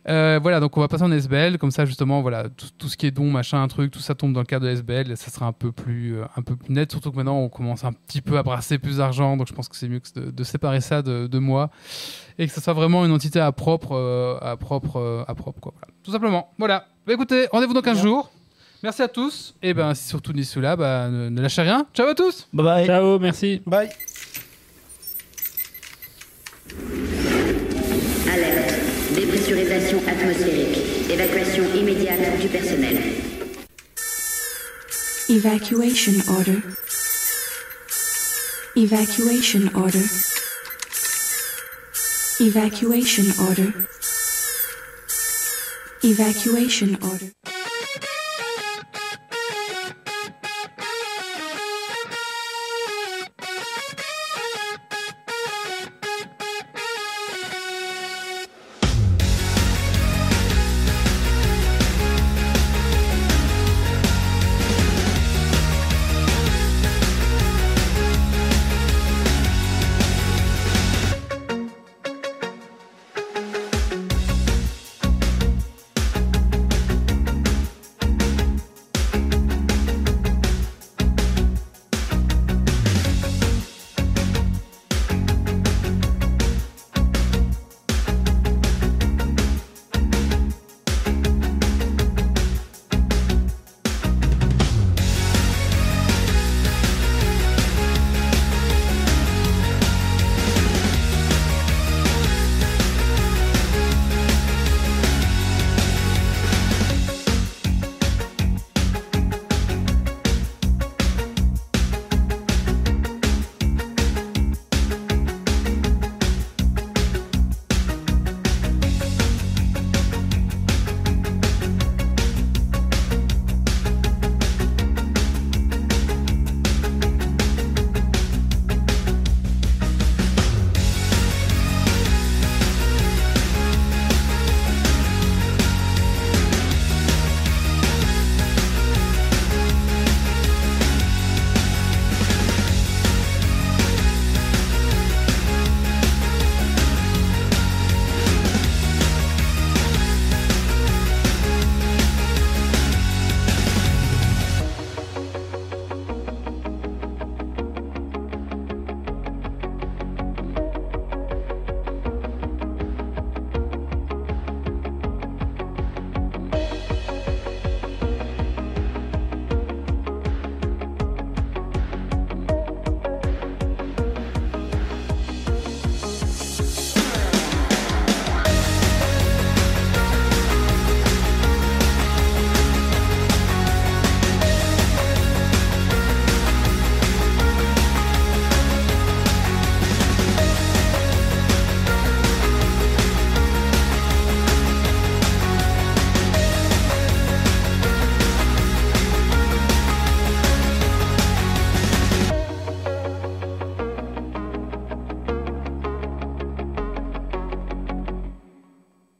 Euh, 0.07 0.40
voilà, 0.41 0.60
donc 0.60 0.77
on 0.77 0.82
va 0.82 0.88
passer 0.88 1.03
en 1.03 1.11
SBL, 1.11 1.57
comme 1.57 1.72
ça 1.72 1.86
justement, 1.86 2.22
voilà, 2.22 2.44
tout, 2.49 2.68
tout 2.77 2.88
ce 2.88 2.95
qui 2.95 3.07
est 3.07 3.11
don, 3.11 3.32
machin, 3.32 3.68
truc, 3.68 3.91
tout 3.91 3.99
ça 3.99 4.14
tombe 4.14 4.34
dans 4.34 4.40
le 4.40 4.45
cadre 4.45 4.65
de 4.65 4.72
SBL, 4.72 5.11
et 5.11 5.15
ça 5.15 5.32
sera 5.32 5.48
un 5.48 5.52
peu 5.52 5.72
plus, 5.72 6.18
euh, 6.18 6.26
un 6.36 6.44
peu 6.44 6.56
plus 6.56 6.72
net, 6.72 6.91
surtout 6.91 7.11
que 7.11 7.15
maintenant 7.18 7.40
on 7.40 7.49
commence 7.49 7.84
un 7.84 7.91
petit 7.91 8.22
peu 8.22 8.38
à 8.38 8.44
brasser 8.44 8.77
plus 8.77 8.98
d'argent, 8.98 9.36
donc 9.36 9.48
je 9.48 9.53
pense 9.53 9.68
que 9.68 9.76
c'est 9.76 9.88
mieux 9.88 9.99
que 9.99 10.19
de, 10.19 10.30
de 10.32 10.44
séparer 10.44 10.80
ça 10.82 11.02
de, 11.02 11.26
de 11.26 11.40
moi, 11.40 11.72
et 12.38 12.45
que 12.48 12.53
ça 12.53 12.61
soit 12.61 12.73
vraiment 12.73 13.03
une 13.03 13.11
entité 13.11 13.40
à 13.40 13.52
propre, 13.52 13.94
euh, 13.94 14.38
à 14.41 14.57
propre, 14.57 14.98
euh, 14.99 15.23
à 15.27 15.34
propre, 15.34 15.60
quoi. 15.60 15.73
Voilà. 15.76 15.94
Tout 16.03 16.11
simplement, 16.11 16.52
voilà. 16.60 16.86
Bah, 17.07 17.14
écoutez, 17.14 17.48
rendez-vous 17.52 17.73
dans 17.73 17.82
15 17.82 18.02
jours. 18.02 18.32
Merci 18.84 19.02
à 19.02 19.07
tous, 19.07 19.56
et 19.64 19.73
ben 19.73 19.95
si 19.95 20.07
surtout 20.07 20.34
d'ici 20.34 20.60
là, 20.60 20.76
bah, 20.76 21.10
ne, 21.10 21.30
ne 21.30 21.41
lâchez 21.41 21.64
rien. 21.64 21.88
Ciao 21.95 22.07
à 22.07 22.14
tous 22.14 22.48
Bye 22.53 22.64
bye. 22.64 22.86
Ciao, 22.86 23.18
merci. 23.18 23.61
Bye. 23.65 23.90
Alerte. 28.32 28.65
Évacuation 31.56 31.80
immédiate 31.80 32.40
du 32.41 32.49
personnel. 32.49 32.98
Evacuation 35.30 36.11
order. 36.27 36.61
Evacuation 38.76 39.69
order. 39.73 40.03
Evacuation 42.41 43.23
order. 43.40 43.73
Evacuation 46.03 46.98
order. 47.02 47.55